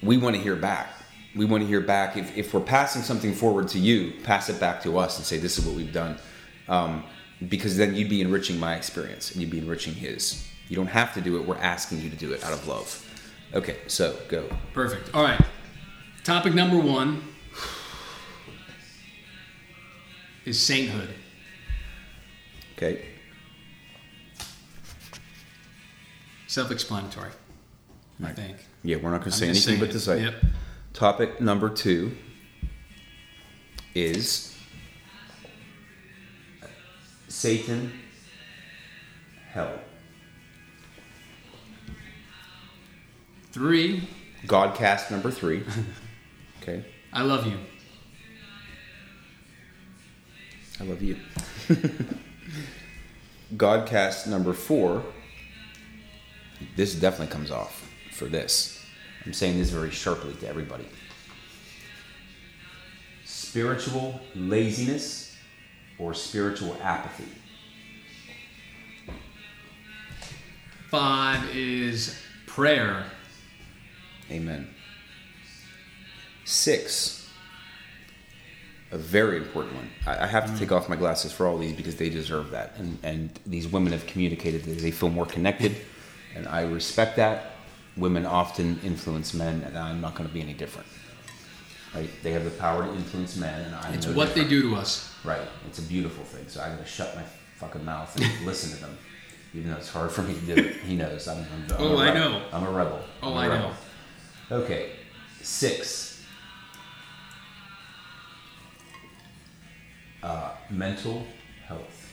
we 0.03 0.17
want 0.17 0.35
to 0.35 0.43
hear 0.43 0.57
back. 0.57 0.89
We 1.37 1.45
want 1.45 1.63
to 1.63 1.67
hear 1.69 1.81
back. 1.81 2.17
If, 2.17 2.37
if 2.37 2.53
we're 2.53 2.61
passing 2.61 3.03
something 3.03 3.35
forward 3.35 3.69
to 3.69 3.79
you, 3.79 4.15
pass 4.25 4.49
it 4.49 4.59
back 4.59 4.83
to 4.83 4.99
us 4.99 5.19
and 5.19 5.27
say, 5.27 5.39
"This 5.39 5.59
is 5.59 5.67
what 5.67 5.77
we've 5.77 5.93
done," 5.93 6.19
um, 6.69 7.05
because 7.49 7.77
then 7.77 7.95
you'd 7.95 8.09
be 8.09 8.21
enriching 8.21 8.59
my 8.59 8.75
experience 8.75 9.31
and 9.31 9.41
you'd 9.41 9.51
be 9.51 9.59
enriching 9.59 9.95
his. 9.95 10.49
You 10.69 10.77
don't 10.77 10.87
have 10.89 11.15
to 11.15 11.21
do 11.21 11.37
it. 11.37 11.47
We're 11.47 11.59
asking 11.59 12.01
you 12.01 12.11
to 12.11 12.17
do 12.17 12.33
it 12.33 12.43
out 12.45 12.53
of 12.53 12.67
love. 12.67 13.03
Okay, 13.55 13.77
so 13.87 14.17
go. 14.29 14.49
Perfect. 14.73 15.15
All 15.15 15.23
right. 15.23 15.41
Topic 16.25 16.55
number 16.55 16.79
one 16.79 17.23
is 20.45 20.61
sainthood. 20.61 21.11
Okay, 22.77 23.07
Self-explanatory, 26.47 27.31
I 28.23 28.33
think. 28.33 28.57
yeah, 28.83 28.97
we're 28.97 29.11
not 29.11 29.21
going 29.21 29.31
to 29.31 29.37
say 29.37 29.49
anything 29.49 29.81
but 29.81 29.93
say. 29.93 30.23
Yep. 30.23 30.35
Topic 30.93 31.41
number 31.41 31.69
two 31.69 32.17
is 33.95 34.57
Satan, 37.29 37.93
hell. 39.51 39.79
Three, 43.57 44.07
Godcast 44.45 45.11
number 45.11 45.31
three. 45.31 45.65
Okay. 46.63 46.85
I 47.13 47.23
love 47.23 47.47
you. 47.47 47.57
I 50.81 50.85
love 50.85 51.01
you. 51.01 51.17
Godcast 53.57 54.27
number 54.27 54.53
four. 54.53 55.05
This 56.75 56.97
definitely 56.97 57.33
comes 57.33 57.51
off 57.53 57.89
for 58.11 58.27
this. 58.27 58.85
I'm 59.25 59.33
saying 59.33 59.59
this 59.59 59.71
very 59.71 59.93
sharply 59.93 60.35
to 60.35 60.49
everybody. 60.49 60.89
Spiritual 63.25 64.21
laziness 64.35 65.37
or 65.99 66.13
spiritual 66.15 66.77
apathy. 66.83 67.29
Five 70.91 71.57
is 71.57 72.21
prayer. 72.47 73.07
Amen. 74.31 74.69
Six, 76.45 77.29
a 78.93 78.99
very 78.99 79.37
important 79.37 79.75
one. 79.77 79.91
I, 80.07 80.25
I 80.25 80.27
have 80.27 80.53
to 80.53 80.59
take 80.59 80.73
off 80.73 80.89
my 80.89 80.97
glasses 80.97 81.33
for 81.33 81.47
all 81.47 81.59
these 81.59 81.73
because 81.73 81.97
they 81.97 82.09
deserve 82.09 82.51
that. 82.51 82.75
And, 82.79 82.99
and 83.03 83.41
these 83.47 83.67
women 83.69 83.93
have 83.93 84.07
communicated 84.07 84.65
that 84.65 84.79
they 84.79 84.91
feel 84.91 85.09
more 85.09 85.27
connected, 85.27 85.77
and 86.35 86.47
I 86.47 86.63
respect 86.63 87.17
that. 87.17 87.53
Women 87.97 88.27
often 88.27 88.79
influence 88.85 89.33
men, 89.33 89.63
and 89.63 89.77
I'm 89.79 90.01
not 90.01 90.15
going 90.15 90.29
to 90.29 90.35
be 90.35 90.43
any 90.43 90.53
different. 90.53 90.87
Right? 91.95 92.11
They 92.23 92.33
have 92.33 92.45
the 92.45 92.51
power 92.51 92.85
to 92.85 92.93
influence 92.93 93.37
men, 93.37 93.63
and 93.63 93.75
I'm 93.75 93.95
It's 93.95 94.07
what 94.07 94.35
they 94.35 94.45
do 94.45 94.63
to 94.71 94.77
us. 94.77 95.15
Right. 95.25 95.41
It's 95.67 95.79
a 95.79 95.83
beautiful 95.83 96.25
thing. 96.25 96.45
So 96.49 96.61
I 96.61 96.69
got 96.69 96.79
to 96.79 96.85
shut 96.85 97.17
my 97.17 97.23
fucking 97.57 97.85
mouth 97.85 98.15
and 98.21 98.47
listen 98.47 98.77
to 98.77 98.85
them, 98.85 98.99
even 99.55 99.71
though 99.71 99.79
it's 99.79 99.89
hard 99.89 100.13
for 100.13 100.23
me 100.23 100.35
to 100.35 100.41
do 100.41 100.53
it. 100.55 100.77
He 100.77 100.95
knows. 100.95 101.27
I'm, 101.27 101.39
I'm, 101.39 101.47
I'm 101.71 101.77
Oh, 101.79 101.97
I 101.99 102.13
know. 102.13 102.43
I'm 102.53 102.65
a 102.65 102.71
rebel. 102.71 103.01
Oh, 103.23 103.35
I'm 103.35 103.51
I 103.51 103.59
know. 103.59 103.73
Okay, 104.51 104.93
six. 105.43 106.23
Uh, 110.23 110.53
mental 110.71 111.27
health. 111.67 112.13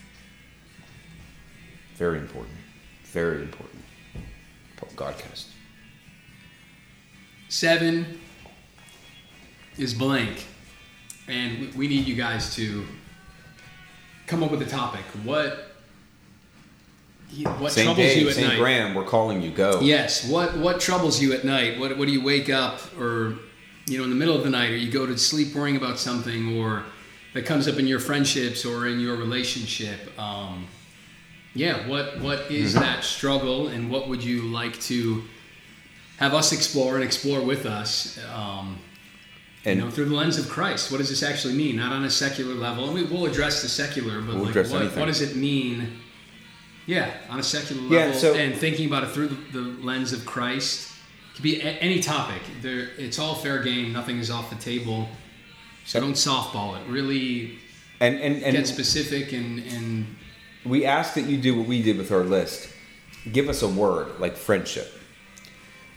Very 1.95 2.19
important. 2.19 2.55
Very 3.05 3.41
important. 3.43 3.83
Godcast. 4.95 5.47
Seven 7.49 8.19
is 9.77 9.93
blank. 9.93 10.45
And 11.27 11.59
we- 11.59 11.67
we 11.67 11.87
need 11.87 12.05
you 12.05 12.15
guys 12.15 12.53
to 12.55 12.85
come 14.27 14.43
up 14.43 14.51
with 14.51 14.61
a 14.61 14.69
topic. 14.69 15.03
What 15.23 15.72
what 17.41 17.71
St. 17.71 17.85
troubles 17.85 18.15
you 18.15 18.29
at 18.29 18.37
night? 18.37 18.57
Graham, 18.59 18.93
we're 18.93 19.03
calling 19.05 19.41
you. 19.41 19.51
Go. 19.51 19.79
Yes. 19.81 20.27
What 20.29 20.57
what 20.57 20.79
troubles 20.79 21.21
you 21.21 21.33
at 21.33 21.43
night? 21.43 21.79
What 21.79 21.97
what 21.97 22.05
do 22.07 22.11
you 22.13 22.23
wake 22.23 22.49
up 22.49 22.79
or 22.99 23.35
you 23.87 23.97
know 23.97 24.03
in 24.03 24.09
the 24.09 24.15
middle 24.15 24.35
of 24.35 24.43
the 24.43 24.49
night 24.49 24.69
or 24.71 24.75
you 24.77 24.91
go 24.91 25.05
to 25.05 25.17
sleep 25.17 25.53
worrying 25.55 25.75
about 25.77 25.99
something 25.99 26.57
or 26.59 26.83
that 27.33 27.45
comes 27.45 27.67
up 27.67 27.77
in 27.79 27.87
your 27.87 27.99
friendships 27.99 28.65
or 28.65 28.87
in 28.87 28.99
your 28.99 29.15
relationship? 29.17 30.17
Um, 30.19 30.67
yeah. 31.55 31.87
What 31.87 32.19
what 32.19 32.51
is 32.51 32.73
Mm-hmm. 32.73 32.83
that 32.83 33.03
struggle 33.03 33.67
and 33.67 33.89
what 33.89 34.07
would 34.07 34.23
you 34.23 34.43
like 34.43 34.79
to 34.81 35.23
have 36.17 36.33
us 36.33 36.51
explore 36.51 36.95
and 36.95 37.03
explore 37.03 37.41
with 37.41 37.65
us? 37.65 38.19
Um, 38.33 38.77
And 39.65 39.79
you 39.79 39.85
know, 39.85 39.91
through 39.91 40.05
the 40.09 40.15
lens 40.15 40.37
of 40.37 40.47
Christ, 40.49 40.91
what 40.91 40.97
does 40.99 41.09
this 41.09 41.23
actually 41.23 41.53
mean? 41.55 41.77
Not 41.77 41.91
on 41.91 42.03
a 42.05 42.09
secular 42.09 42.53
level. 42.53 42.89
I 42.89 42.93
mean, 42.93 43.09
we'll 43.09 43.25
address 43.25 43.61
the 43.61 43.69
secular, 43.69 44.21
but 44.21 44.35
We'll 44.35 44.45
like, 44.45 44.55
what, 44.69 44.95
what 44.97 45.05
does 45.07 45.21
it 45.21 45.35
mean? 45.35 45.99
Yeah, 46.85 47.11
on 47.29 47.39
a 47.39 47.43
secular 47.43 47.81
Yeah, 47.83 48.05
level, 48.05 48.19
so- 48.19 48.33
and 48.35 48.55
thinking 48.55 48.87
about 48.87 49.03
it 49.03 49.09
through 49.11 49.27
the, 49.29 49.59
the 49.59 49.61
lens 49.83 50.11
of 50.13 50.25
Christ. 50.25 50.91
It 51.31 51.35
could 51.35 51.43
be 51.43 51.61
a, 51.61 51.65
any 51.79 51.99
topic. 52.01 52.41
There, 52.61 52.89
it's 52.97 53.19
all 53.19 53.35
fair 53.35 53.63
game. 53.63 53.93
Nothing 53.93 54.19
is 54.19 54.29
off 54.29 54.49
the 54.49 54.55
table. 54.57 55.07
So 55.85 55.99
don't 55.99 56.13
softball 56.13 56.79
it. 56.79 56.87
Really 56.89 57.57
and 57.99 58.19
and, 58.19 58.43
and 58.43 58.55
get 58.55 58.67
specific 58.67 59.33
and 59.33 59.59
and 59.67 60.15
we 60.65 60.85
ask 60.85 61.13
that 61.15 61.25
you 61.25 61.37
do 61.37 61.57
what 61.57 61.67
we 61.67 61.81
did 61.81 61.97
with 61.97 62.11
our 62.11 62.23
list. 62.23 62.69
Give 63.31 63.49
us 63.49 63.61
a 63.61 63.67
word 63.67 64.19
like 64.19 64.35
friendship. 64.37 64.91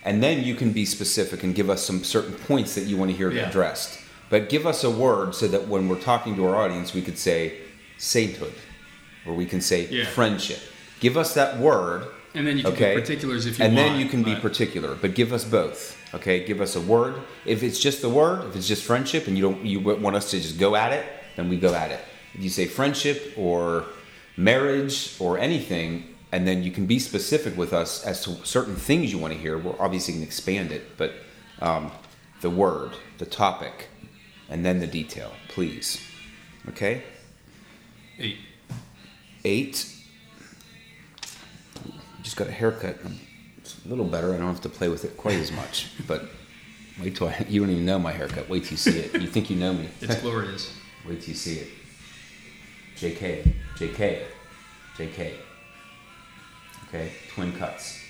And 0.04 0.22
then 0.22 0.44
you 0.44 0.54
can 0.54 0.72
be 0.72 0.84
specific 0.84 1.42
and 1.42 1.54
give 1.54 1.68
us 1.68 1.84
some 1.84 2.04
certain 2.04 2.34
points 2.34 2.74
that 2.76 2.84
you 2.84 2.96
want 2.96 3.10
to 3.10 3.16
hear 3.16 3.30
Yeah. 3.30 3.48
addressed. 3.48 4.00
But 4.30 4.48
give 4.48 4.66
us 4.66 4.82
a 4.84 4.90
word 4.90 5.34
so 5.34 5.46
that 5.48 5.68
when 5.68 5.88
we're 5.88 6.00
talking 6.00 6.34
to 6.36 6.46
our 6.46 6.56
audience, 6.56 6.94
we 6.94 7.02
could 7.02 7.18
say 7.18 7.58
sainthood 7.98 8.54
or 9.24 9.34
we 9.34 9.46
can 9.46 9.60
say 9.60 9.86
Yeah. 9.88 10.06
friendship. 10.06 10.60
Give 11.00 11.16
us 11.16 11.34
that 11.34 11.58
word. 11.58 12.06
and 12.34 12.46
then 12.46 12.58
you 12.58 12.64
can 12.64 12.72
Okay. 12.74 12.94
get 12.94 13.00
particulars 13.02 13.46
if 13.46 13.58
you 13.58 13.64
and 13.64 13.74
want. 13.74 13.88
then 13.88 13.98
you 13.98 14.06
can 14.10 14.22
be 14.22 14.34
particular, 14.34 14.94
but 14.94 15.14
give 15.14 15.32
us 15.32 15.42
both. 15.42 15.96
Okay, 16.12 16.44
give 16.44 16.60
us 16.60 16.76
a 16.76 16.80
word. 16.82 17.14
If 17.46 17.62
it's 17.62 17.78
just 17.78 18.02
the 18.02 18.10
word, 18.10 18.44
if 18.50 18.56
it's 18.56 18.68
just 18.68 18.82
friendship, 18.84 19.26
and 19.26 19.36
you 19.38 19.42
don't 19.42 19.64
you 19.64 19.80
want 19.80 20.16
us 20.16 20.30
to 20.32 20.40
just 20.40 20.58
go 20.58 20.76
at 20.76 20.92
it, 20.92 21.06
then 21.36 21.48
we 21.48 21.56
go 21.56 21.72
at 21.74 21.90
it. 21.90 22.00
If 22.34 22.42
you 22.44 22.50
say 22.50 22.66
friendship 22.66 23.32
or 23.38 23.86
marriage 24.36 25.14
or 25.18 25.38
anything, 25.38 26.14
and 26.30 26.46
then 26.46 26.62
you 26.62 26.70
can 26.70 26.84
be 26.84 26.98
specific 26.98 27.56
with 27.56 27.72
us 27.72 28.04
as 28.04 28.22
to 28.24 28.36
certain 28.44 28.76
things 28.76 29.10
you 29.12 29.18
want 29.18 29.32
to 29.32 29.38
hear. 29.38 29.56
We're 29.56 29.80
obviously 29.80 30.12
going 30.14 30.22
to 30.24 30.26
expand 30.28 30.72
it, 30.72 30.98
but 30.98 31.14
um, 31.60 31.90
the 32.42 32.50
word, 32.50 32.90
the 33.16 33.24
topic, 33.26 33.88
and 34.50 34.62
then 34.62 34.80
the 34.80 34.86
detail, 34.86 35.32
please. 35.48 35.98
Okay. 36.68 37.02
Eight. 38.18 38.38
Eight. 39.44 39.86
Just 42.36 42.48
got 42.48 42.54
a 42.54 42.58
haircut. 42.58 42.98
It's 43.56 43.82
a 43.86 43.88
little 43.88 44.04
better. 44.04 44.34
I 44.34 44.36
don't 44.36 44.48
have 44.48 44.60
to 44.60 44.68
play 44.68 44.90
with 44.90 45.06
it 45.06 45.16
quite 45.16 45.38
as 45.38 45.50
much. 45.50 45.92
But 46.06 46.26
wait 47.00 47.16
till 47.16 47.28
I, 47.28 47.46
you 47.48 47.60
don't 47.60 47.70
even 47.70 47.86
know 47.86 47.98
my 47.98 48.12
haircut. 48.12 48.46
Wait 48.50 48.64
till 48.64 48.72
you 48.72 48.76
see 48.76 48.98
it. 48.98 49.18
You 49.18 49.26
think 49.26 49.48
you 49.48 49.56
know 49.56 49.72
me. 49.72 49.88
It's 50.02 50.20
glorious. 50.20 50.76
Wait 51.08 51.22
till 51.22 51.30
you 51.30 51.34
see 51.34 51.60
it. 51.60 51.68
JK, 52.96 53.54
JK, 53.76 54.24
JK. 54.98 55.32
Okay, 56.88 57.10
twin 57.30 57.52
cuts. 57.52 58.02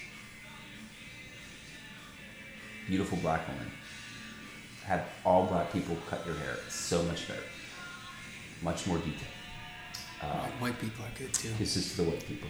Beautiful 2.88 3.18
black 3.18 3.47
woman. 3.47 3.71
Have 4.87 5.06
all 5.25 5.47
black 5.47 5.73
people 5.73 5.97
cut 6.11 6.26
your 6.26 6.35
hair. 6.35 6.56
It's 6.66 6.75
so 6.75 7.00
much 7.04 7.28
better. 7.28 7.45
Much 8.61 8.88
more 8.88 8.99
detail. 8.99 9.28
White 10.59 10.80
people 10.80 11.04
are 11.04 11.16
good 11.16 11.33
too. 11.33 11.50
This 11.61 11.76
is 11.76 11.92
to 11.92 12.02
the 12.02 12.11
white 12.11 12.26
people. 12.26 12.49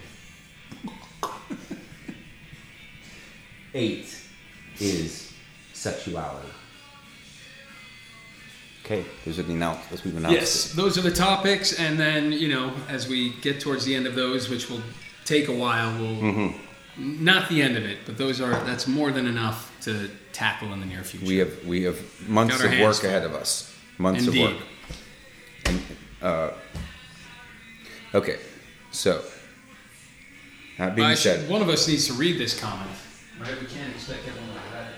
eight 3.73 4.15
is 4.79 5.33
sexuality. 5.73 6.49
Okay, 8.85 9.03
those 9.25 9.37
are 9.39 9.43
the 9.43 9.53
announced. 9.53 9.89
Those 9.89 10.05
we've 10.05 10.15
announced. 10.15 10.33
Yes, 10.35 10.71
those 10.73 10.97
are 10.97 11.01
the 11.01 11.11
topics, 11.11 11.77
and 11.77 11.99
then 11.99 12.31
you 12.31 12.47
know, 12.47 12.73
as 12.87 13.07
we 13.07 13.33
get 13.41 13.59
towards 13.59 13.83
the 13.85 13.93
end 13.95 14.07
of 14.07 14.15
those, 14.15 14.49
which 14.49 14.69
will 14.69 14.81
take 15.25 15.49
a 15.49 15.53
while, 15.53 15.91
we'll 15.99 16.15
Mm-hmm. 16.15 17.23
not 17.23 17.49
the 17.49 17.61
end 17.61 17.75
of 17.77 17.83
it, 17.85 17.99
but 18.05 18.17
those 18.17 18.39
are 18.41 18.51
that's 18.63 18.87
more 18.87 19.11
than 19.11 19.27
enough 19.27 19.71
to 19.81 20.09
tackle 20.31 20.71
in 20.73 20.79
the 20.79 20.85
near 20.85 21.03
future. 21.03 21.25
We 21.25 21.37
have 21.37 21.65
we 21.65 21.83
have 21.83 22.29
months 22.29 22.63
of 22.63 22.71
work 22.79 23.03
ahead 23.03 23.23
of 23.25 23.33
us. 23.35 23.73
Months 23.97 24.25
Indeed. 24.25 24.45
of 24.45 24.53
work. 24.53 24.63
And 25.65 25.81
uh, 26.21 26.51
okay, 28.15 28.37
so 28.91 29.21
that 30.77 30.95
being 30.95 31.07
I 31.07 31.15
should- 31.15 31.41
said, 31.41 31.49
one 31.49 31.61
of 31.61 31.69
us 31.69 31.87
needs 31.87 32.07
to 32.07 32.13
read 32.13 32.37
this 32.39 32.59
comment, 32.59 32.89
right? 33.39 33.59
We 33.59 33.67
can't 33.67 33.93
expect 33.93 34.27
everyone 34.27 34.49
to 34.49 34.55
read 34.77 34.87
it. 34.87 34.93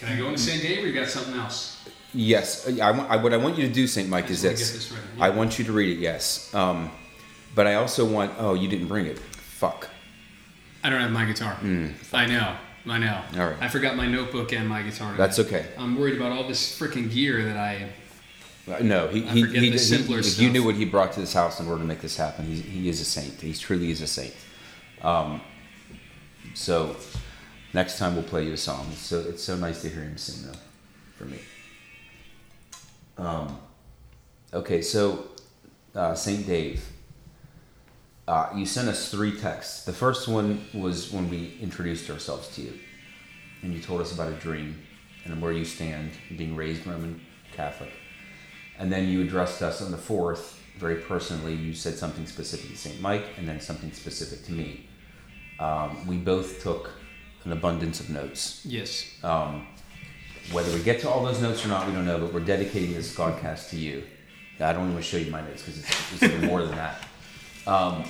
Can 0.00 0.12
I 0.12 0.16
go 0.18 0.28
into 0.28 0.38
St. 0.40 0.62
Dave, 0.62 0.84
or 0.84 0.86
you 0.88 0.92
got 0.94 1.08
something 1.08 1.34
else? 1.34 1.84
yes, 2.14 2.68
I, 2.80 2.90
want- 2.90 3.10
I, 3.10 3.16
what 3.16 3.32
I 3.32 3.36
want 3.36 3.56
you 3.58 3.66
to 3.66 3.72
do, 3.72 3.86
Saint 3.86 4.08
Mike, 4.08 4.30
is 4.30 4.42
this. 4.42 4.72
this 4.72 4.90
ready. 4.92 5.02
I 5.20 5.30
want 5.30 5.58
you 5.58 5.64
to 5.64 5.72
read 5.72 5.96
it. 5.96 6.00
Yes, 6.00 6.52
um, 6.54 6.90
but 7.54 7.66
I 7.66 7.74
also 7.74 8.04
want. 8.04 8.32
Oh, 8.38 8.54
you 8.54 8.68
didn't 8.68 8.88
bring 8.88 9.06
it. 9.06 9.18
Fuck. 9.18 9.88
I 10.84 10.90
don't 10.90 11.00
have 11.00 11.12
my 11.12 11.24
guitar. 11.24 11.56
I 12.12 12.26
know, 12.26 12.56
I 12.88 12.98
know. 12.98 13.22
All 13.38 13.46
right. 13.50 13.56
I 13.60 13.68
forgot 13.68 13.94
my 13.96 14.06
notebook 14.08 14.52
and 14.52 14.68
my 14.68 14.82
guitar. 14.82 15.14
That's 15.16 15.38
okay. 15.38 15.66
I'm 15.78 15.96
worried 15.96 16.16
about 16.16 16.32
all 16.32 16.48
this 16.48 16.76
freaking 16.78 17.08
gear 17.12 17.44
that 17.44 17.56
I. 17.56 17.88
Uh, 18.68 18.78
No, 18.80 19.06
he, 19.08 19.24
I 19.24 19.30
he, 19.32 19.40
he, 19.42 19.46
the 19.46 19.60
he- 19.70 19.78
stuff. 19.78 20.40
you 20.40 20.50
knew 20.50 20.64
what 20.64 20.74
he 20.74 20.84
brought 20.84 21.12
to 21.12 21.20
this 21.20 21.32
house 21.34 21.60
in 21.60 21.68
order 21.68 21.80
to 21.82 21.86
make 21.86 22.00
this 22.00 22.16
happen. 22.16 22.44
He's, 22.46 22.62
he 22.64 22.88
is 22.88 23.00
a 23.00 23.04
saint. 23.04 23.40
He 23.40 23.52
truly 23.54 23.90
is 23.92 24.00
a 24.02 24.06
saint. 24.08 24.34
Um, 25.02 25.40
so 26.54 26.96
next 27.72 27.98
time 27.98 28.14
we'll 28.14 28.24
play 28.24 28.46
you 28.46 28.52
a 28.52 28.56
song. 28.56 28.90
So 28.92 29.20
it's 29.20 29.42
so 29.42 29.56
nice 29.56 29.82
to 29.82 29.88
hear 29.88 30.02
him 30.02 30.16
sing 30.16 30.50
though, 30.50 30.58
for 31.16 31.24
me. 31.24 31.38
Um, 33.18 33.58
okay, 34.52 34.82
so 34.82 35.26
uh, 35.94 36.14
Saint 36.14 36.46
Dave, 36.46 36.84
uh, 38.28 38.50
you 38.54 38.64
sent 38.64 38.88
us 38.88 39.10
three 39.10 39.38
texts. 39.38 39.84
The 39.84 39.92
first 39.92 40.28
one 40.28 40.64
was 40.72 41.12
when 41.12 41.28
we 41.28 41.56
introduced 41.60 42.08
ourselves 42.08 42.48
to 42.56 42.62
you, 42.62 42.78
and 43.62 43.74
you 43.74 43.80
told 43.80 44.00
us 44.00 44.12
about 44.12 44.32
a 44.32 44.36
dream 44.36 44.80
and 45.24 45.40
where 45.40 45.52
you 45.52 45.64
stand, 45.64 46.10
being 46.36 46.56
raised 46.56 46.86
Roman 46.86 47.20
Catholic. 47.52 47.92
And 48.78 48.90
then 48.92 49.08
you 49.08 49.22
addressed 49.22 49.62
us 49.62 49.82
on 49.82 49.90
the 49.90 49.96
fourth, 49.96 50.60
very 50.78 50.96
personally. 50.96 51.54
You 51.54 51.74
said 51.74 51.94
something 51.94 52.26
specific 52.26 52.70
to 52.70 52.76
St. 52.76 53.00
Mike 53.00 53.26
and 53.36 53.46
then 53.46 53.60
something 53.60 53.92
specific 53.92 54.44
to 54.46 54.52
me. 54.52 54.88
Um, 55.62 56.06
we 56.08 56.16
both 56.16 56.60
took 56.60 56.90
an 57.44 57.52
abundance 57.52 58.00
of 58.00 58.10
notes. 58.10 58.66
Yes. 58.66 59.14
Um, 59.22 59.68
whether 60.50 60.72
we 60.72 60.82
get 60.82 61.00
to 61.02 61.08
all 61.08 61.24
those 61.24 61.40
notes 61.40 61.64
or 61.64 61.68
not, 61.68 61.86
we 61.86 61.92
don't 61.92 62.04
know, 62.04 62.18
but 62.18 62.32
we're 62.32 62.40
dedicating 62.40 62.92
this 62.92 63.14
podcast 63.14 63.70
to 63.70 63.76
you. 63.76 64.02
I 64.58 64.72
don't 64.72 64.82
even 64.82 64.94
want 64.94 65.04
to 65.04 65.10
show 65.10 65.18
you 65.18 65.30
my 65.30 65.40
notes 65.40 65.62
because 65.62 65.78
it's, 65.78 66.12
it's 66.14 66.22
even 66.24 66.46
more 66.46 66.62
than 66.64 66.74
that. 66.74 67.04
Um, 67.66 68.04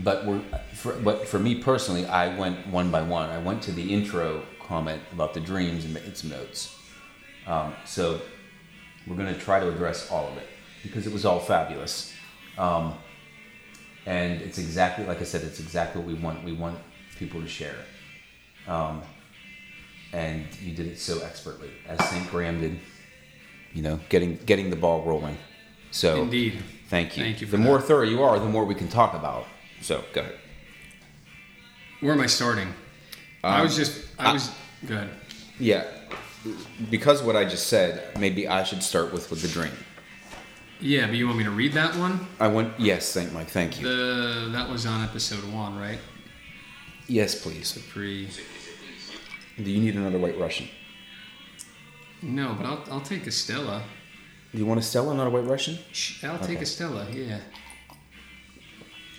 but 0.00 0.26
we're, 0.26 0.40
for, 0.74 0.94
but 0.94 1.28
for 1.28 1.38
me 1.38 1.62
personally, 1.62 2.04
I 2.06 2.36
went 2.36 2.66
one 2.66 2.90
by 2.90 3.02
one. 3.02 3.30
I 3.30 3.38
went 3.38 3.62
to 3.62 3.72
the 3.72 3.94
intro 3.94 4.42
comment 4.60 5.02
about 5.12 5.34
the 5.34 5.40
dreams 5.40 5.84
and 5.84 5.94
made 5.94 6.16
some 6.16 6.30
notes. 6.30 6.76
Um, 7.46 7.74
so 7.84 8.20
we're 9.06 9.16
going 9.16 9.32
to 9.32 9.40
try 9.40 9.60
to 9.60 9.68
address 9.68 10.10
all 10.10 10.28
of 10.28 10.36
it 10.36 10.48
because 10.82 11.06
it 11.06 11.12
was 11.12 11.24
all 11.24 11.38
fabulous. 11.38 12.12
Um, 12.58 12.94
and 14.06 14.40
it's 14.42 14.58
exactly 14.58 15.04
like 15.06 15.20
I 15.20 15.24
said. 15.24 15.42
It's 15.42 15.60
exactly 15.60 16.00
what 16.00 16.08
we 16.08 16.14
want. 16.14 16.44
We 16.44 16.52
want 16.52 16.78
people 17.18 17.40
to 17.40 17.48
share. 17.48 17.76
Um, 18.66 19.02
and 20.12 20.46
you 20.60 20.74
did 20.74 20.86
it 20.86 20.98
so 20.98 21.20
expertly, 21.22 21.70
as 21.88 21.98
Saint 22.10 22.30
Graham 22.30 22.60
did. 22.60 22.78
You 23.72 23.82
know, 23.82 24.00
getting 24.10 24.36
getting 24.44 24.68
the 24.70 24.76
ball 24.76 25.02
rolling. 25.02 25.38
So 25.90 26.22
Indeed. 26.22 26.62
thank 26.88 27.16
you. 27.16 27.24
Thank 27.24 27.40
you 27.40 27.46
for 27.46 27.52
the 27.52 27.62
more 27.62 27.80
thorough 27.80 28.04
you 28.04 28.22
are, 28.22 28.38
the 28.38 28.44
more 28.46 28.64
we 28.64 28.74
can 28.74 28.88
talk 28.88 29.14
about. 29.14 29.46
So 29.80 30.04
go 30.12 30.20
ahead. 30.20 30.34
Where 32.00 32.12
am 32.12 32.20
I 32.20 32.26
starting? 32.26 32.68
I 33.44 33.56
Um, 33.58 33.62
was 33.62 33.76
just. 33.76 34.04
I 34.18 34.32
was. 34.32 34.50
Go 34.86 34.94
ahead. 34.94 35.10
Yeah, 35.58 35.84
because 36.90 37.22
what 37.22 37.36
I 37.36 37.44
just 37.44 37.68
said, 37.68 38.18
maybe 38.18 38.48
I 38.48 38.64
should 38.64 38.82
start 38.82 39.12
with 39.12 39.30
with 39.30 39.42
the 39.42 39.48
dream. 39.48 39.72
Yeah, 40.82 41.06
but 41.06 41.14
you 41.14 41.26
want 41.26 41.38
me 41.38 41.44
to 41.44 41.50
read 41.50 41.72
that 41.74 41.94
one? 41.96 42.26
I 42.40 42.48
want 42.48 42.78
yes, 42.78 43.12
thank 43.14 43.32
Mike. 43.32 43.48
Thank 43.48 43.80
you. 43.80 43.86
The 43.88 44.48
that 44.50 44.68
was 44.68 44.84
on 44.84 45.02
episode 45.04 45.44
one, 45.52 45.78
right? 45.78 45.98
yes, 47.08 47.40
please. 47.40 47.78
Pre. 47.90 48.28
Do 49.62 49.70
you 49.70 49.80
need 49.80 49.94
another 49.96 50.18
White 50.18 50.38
Russian? 50.38 50.68
No, 52.20 52.54
but 52.54 52.66
I'll 52.66 52.84
I'll 52.90 53.00
take 53.00 53.26
a 53.26 53.30
Stella. 53.30 53.82
Do 54.52 54.58
you 54.58 54.66
want 54.66 54.80
a 54.80 54.82
Stella, 54.82 55.14
not 55.14 55.26
a 55.26 55.30
White 55.30 55.44
Russian? 55.46 55.78
Sh- 55.92 56.24
I'll 56.24 56.38
take 56.38 56.56
Okay. 56.56 56.62
a 56.62 56.66
Stella. 56.66 57.06
Yeah. 57.12 57.38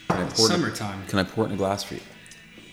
Can 0.10 0.20
I 0.22 0.26
It's 0.26 0.40
pour 0.40 0.50
it 0.50 0.54
in- 0.54 0.60
summertime. 0.62 1.08
Can 1.08 1.20
I 1.20 1.24
pour 1.24 1.46
it 1.46 1.48
in 1.48 1.54
a 1.54 1.58
glass 1.58 1.84
for 1.84 1.96
you? 1.96 2.02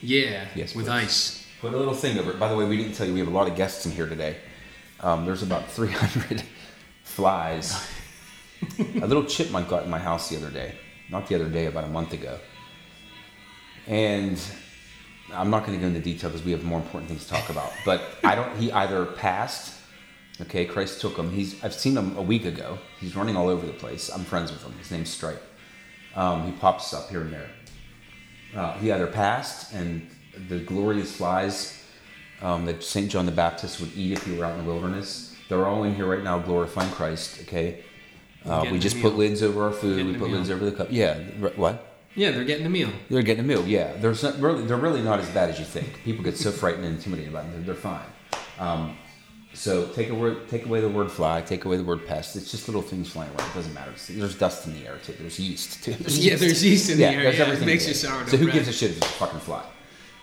Yeah. 0.03 0.47
Yes, 0.55 0.75
With 0.75 0.87
please. 0.87 0.93
ice. 1.05 1.47
Put 1.61 1.75
a 1.75 1.77
little 1.77 1.95
thing 1.95 2.19
over 2.19 2.31
it. 2.33 2.39
By 2.41 2.49
the 2.49 2.57
way, 2.57 2.65
we 2.65 2.77
didn't 2.77 2.95
tell 2.95 3.07
you 3.07 3.13
we 3.15 3.21
have 3.21 3.29
a 3.29 3.33
lot 3.33 3.49
of 3.49 3.57
guests 3.57 3.87
in 3.87 3.93
here 3.93 4.07
today. 4.09 4.37
Um, 5.01 5.25
there's 5.27 5.43
about 5.43 5.71
300 5.71 6.43
flies. 7.05 7.75
a 8.79 9.07
little 9.07 9.25
chipmunk 9.25 9.69
got 9.69 9.85
in 9.85 9.91
my 9.91 9.99
house 9.99 10.29
the 10.29 10.37
other 10.37 10.51
day. 10.51 10.75
Not 11.09 11.27
the 11.27 11.35
other 11.35 11.49
day, 11.49 11.67
about 11.67 11.85
a 11.85 11.89
month 11.89 12.13
ago. 12.13 12.39
And 13.87 14.41
I'm 15.33 15.51
not 15.51 15.67
going 15.67 15.79
to 15.79 15.83
go 15.83 15.89
into 15.89 16.01
detail 16.01 16.31
because 16.31 16.45
we 16.45 16.53
have 16.53 16.65
more 16.65 16.79
important 16.79 17.09
things 17.09 17.25
to 17.25 17.31
talk 17.31 17.51
about. 17.51 17.73
But 17.85 18.03
I 18.25 18.35
don't. 18.35 18.57
He 18.57 18.71
either 18.73 19.07
passed. 19.07 19.75
Okay, 20.41 20.65
Christ 20.65 21.01
took 21.01 21.17
him. 21.17 21.31
He's. 21.31 21.63
I've 21.65 21.75
seen 21.75 21.97
him 21.97 22.17
a 22.17 22.23
week 22.23 22.45
ago. 22.45 22.79
He's 23.01 23.17
running 23.17 23.37
all 23.37 23.49
over 23.49 23.67
the 23.67 23.73
place. 23.73 24.11
I'm 24.11 24.25
friends 24.25 24.53
with 24.53 24.63
him. 24.63 24.73
His 24.79 24.91
name's 24.91 25.11
Stripe. 25.11 25.43
Um, 26.15 26.47
he 26.47 26.53
pops 26.53 26.93
up 26.93 27.09
here 27.09 27.23
and 27.23 27.33
there. 27.33 27.51
Uh, 28.55 28.75
he 28.79 28.91
either 28.91 29.07
passed, 29.07 29.73
and 29.73 30.09
the 30.49 30.59
glorious 30.59 31.17
flies 31.17 31.83
um, 32.43 32.65
that 32.67 32.83
St. 32.83 33.11
John 33.11 33.27
the 33.27 33.33
Baptist 33.33 33.81
would 33.81 33.95
eat 33.97 34.13
if 34.13 34.25
he 34.25 34.37
were 34.37 34.45
out 34.45 34.59
in 34.59 34.65
the 34.65 34.71
wilderness. 34.71 35.37
They're 35.49 35.67
all 35.67 35.85
in 35.85 35.95
here 35.95 36.07
right 36.07 36.23
now 36.23 36.39
glorifying 36.39 36.91
Christ, 36.93 37.41
okay? 37.43 37.85
Uh, 38.47 38.67
we 38.71 38.79
just 38.79 39.01
put 39.01 39.17
lids 39.17 39.43
over 39.43 39.65
our 39.65 39.73
food, 39.73 39.97
Getting 39.99 40.13
we 40.13 40.19
put 40.19 40.31
lids 40.31 40.51
over 40.51 40.65
the 40.65 40.73
cup. 40.73 40.89
Yeah, 40.91 41.15
what? 41.57 41.87
Yeah, 42.17 42.33
they're 42.33 42.45
getting 42.45 42.67
a 42.67 42.71
meal. 42.71 42.91
They're 43.09 43.23
getting 43.23 43.45
a 43.45 43.47
meal, 43.47 43.67
yeah. 43.67 43.93
Not 44.03 44.41
really, 44.41 44.65
they're 44.65 44.77
really 44.77 45.03
not 45.03 45.21
as 45.21 45.29
bad 45.31 45.51
as 45.51 45.59
you 45.59 45.65
think. 45.65 46.03
People 46.05 46.25
get 46.25 46.37
so 46.37 46.51
frightened 46.63 46.85
and 46.85 46.97
intimidated 46.97 47.33
by 47.33 47.43
them. 47.43 47.53
They're, 47.53 47.61
they're 47.63 47.75
fine. 47.75 48.07
Um, 48.59 48.97
so 49.53 49.87
take, 49.89 50.09
a 50.11 50.15
word, 50.15 50.49
take 50.49 50.65
away 50.67 50.81
the 50.81 50.89
word 50.89 51.11
fly, 51.11 51.41
take 51.43 51.65
away 51.65 51.77
the 51.77 51.85
word 51.85 52.07
pest. 52.07 52.35
It's 52.37 52.51
just 52.51 52.67
little 52.69 52.83
things 52.83 53.11
flying 53.11 53.31
around. 53.31 53.51
It 53.51 53.55
doesn't 53.55 53.75
matter. 53.75 53.93
There's 54.09 54.37
dust 54.37 54.67
in 54.67 54.75
the 54.75 54.87
air, 54.87 54.99
too. 55.05 55.13
There's 55.19 55.39
yeast, 55.39 55.85
too. 55.85 55.93
There's 55.93 56.19
Yeah, 56.25 56.37
there's 56.37 56.65
yeast 56.65 56.91
in 56.91 56.99
the 56.99 57.05
air. 57.07 57.23
there's 57.23 57.37
Yeah, 57.37 57.43
it 57.43 57.47
everything 57.47 57.67
makes 57.67 57.87
you 57.87 57.95
sourdough 57.95 58.27
So 58.31 58.37
who 58.37 58.45
bread. 58.45 58.55
gives 58.55 58.69
a 58.69 58.73
shit 58.73 58.91
if 58.93 58.97
it's 58.99 59.07
a 59.07 59.11
fucking 59.11 59.41
fly? 59.41 59.65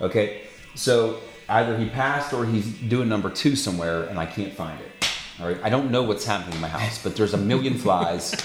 Okay? 0.01 0.41
So 0.75 1.19
either 1.49 1.77
he 1.77 1.89
passed 1.89 2.33
or 2.33 2.45
he's 2.45 2.67
doing 2.67 3.07
number 3.09 3.29
two 3.29 3.55
somewhere 3.55 4.03
and 4.05 4.17
I 4.19 4.25
can't 4.25 4.53
find 4.53 4.79
it. 4.81 4.96
All 5.39 5.47
right? 5.47 5.59
I 5.63 5.69
don't 5.69 5.91
know 5.91 6.03
what's 6.03 6.25
happening 6.25 6.55
in 6.55 6.61
my 6.61 6.67
house, 6.67 7.01
but 7.03 7.15
there's 7.15 7.33
a 7.33 7.37
million 7.37 7.73
flies. 7.77 8.35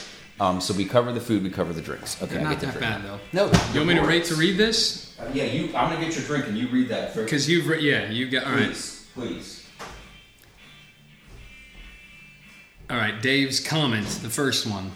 Um, 0.41 0.61
so 0.61 0.75
we 0.75 0.85
cover 0.85 1.13
the 1.13 1.21
food, 1.21 1.43
we 1.45 1.51
cover 1.51 1.73
the 1.73 1.81
drinks. 1.83 2.21
Okay, 2.23 2.33
They're 2.35 2.41
I 2.41 2.45
not 2.45 2.51
get 2.53 2.61
the 2.61 2.67
that 2.67 2.73
drink. 2.79 2.91
bad 2.91 3.05
though. 3.05 3.21
No. 3.33 3.47
You 3.73 3.81
want 3.81 3.89
me 3.89 3.95
to 3.95 4.03
rate 4.03 4.25
to 4.25 4.35
read 4.35 4.57
this? 4.57 5.17
Uh, 5.21 5.31
yeah, 5.33 5.45
you. 5.45 5.67
I'm 5.77 5.91
gonna 5.93 6.01
get 6.05 6.17
your 6.17 6.25
drink 6.25 6.47
and 6.49 6.57
you 6.59 6.69
read 6.69 6.89
that 6.89 7.15
first. 7.15 7.27
Because 7.27 7.49
you've 7.49 7.69
re- 7.69 7.81
yeah 7.81 8.11
you 8.11 8.29
got 8.29 8.45
all 8.47 8.53
right. 8.53 8.67
Please, 8.69 9.07
please. 9.15 9.67
All 12.91 12.97
right, 12.97 13.21
Dave's 13.23 13.61
comment, 13.61 14.07
the 14.23 14.29
first 14.29 14.67
one. 14.67 14.91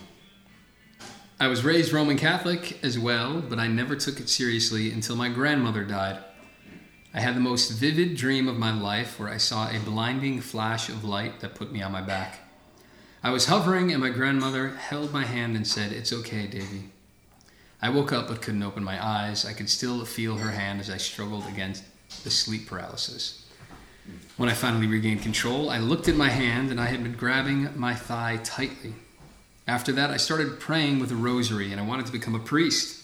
I 1.38 1.48
was 1.48 1.64
raised 1.64 1.92
Roman 1.92 2.16
Catholic 2.18 2.82
as 2.84 2.98
well, 2.98 3.40
but 3.40 3.58
I 3.58 3.68
never 3.68 3.94
took 3.96 4.20
it 4.20 4.28
seriously 4.28 4.90
until 4.90 5.16
my 5.16 5.28
grandmother 5.28 5.84
died. 5.84 6.18
I 7.16 7.20
had 7.20 7.34
the 7.34 7.40
most 7.40 7.70
vivid 7.70 8.14
dream 8.14 8.46
of 8.46 8.58
my 8.58 8.78
life 8.78 9.18
where 9.18 9.30
I 9.30 9.38
saw 9.38 9.70
a 9.70 9.78
blinding 9.78 10.42
flash 10.42 10.90
of 10.90 11.02
light 11.02 11.40
that 11.40 11.54
put 11.54 11.72
me 11.72 11.80
on 11.80 11.90
my 11.90 12.02
back. 12.02 12.40
I 13.22 13.30
was 13.30 13.46
hovering, 13.46 13.90
and 13.90 14.02
my 14.02 14.10
grandmother 14.10 14.68
held 14.68 15.14
my 15.14 15.24
hand 15.24 15.56
and 15.56 15.66
said, 15.66 15.92
It's 15.92 16.12
okay, 16.12 16.46
Davy. 16.46 16.90
I 17.80 17.88
woke 17.88 18.12
up 18.12 18.28
but 18.28 18.42
couldn't 18.42 18.62
open 18.62 18.84
my 18.84 19.02
eyes. 19.02 19.46
I 19.46 19.54
could 19.54 19.70
still 19.70 20.04
feel 20.04 20.36
her 20.36 20.50
hand 20.50 20.78
as 20.78 20.90
I 20.90 20.98
struggled 20.98 21.46
against 21.46 21.84
the 22.22 22.30
sleep 22.30 22.66
paralysis. 22.66 23.46
When 24.36 24.50
I 24.50 24.54
finally 24.54 24.86
regained 24.86 25.22
control, 25.22 25.70
I 25.70 25.78
looked 25.78 26.08
at 26.08 26.16
my 26.16 26.28
hand 26.28 26.70
and 26.70 26.78
I 26.78 26.86
had 26.86 27.02
been 27.02 27.14
grabbing 27.14 27.70
my 27.78 27.94
thigh 27.94 28.40
tightly. 28.44 28.92
After 29.66 29.90
that, 29.92 30.10
I 30.10 30.18
started 30.18 30.60
praying 30.60 31.00
with 31.00 31.10
a 31.12 31.16
rosary 31.16 31.72
and 31.72 31.80
I 31.80 31.84
wanted 31.84 32.04
to 32.06 32.12
become 32.12 32.34
a 32.34 32.40
priest. 32.40 32.95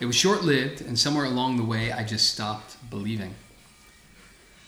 It 0.00 0.06
was 0.06 0.16
short 0.16 0.42
lived, 0.42 0.80
and 0.80 0.98
somewhere 0.98 1.24
along 1.24 1.56
the 1.56 1.64
way, 1.64 1.92
I 1.92 2.04
just 2.04 2.32
stopped 2.32 2.76
believing. 2.90 3.34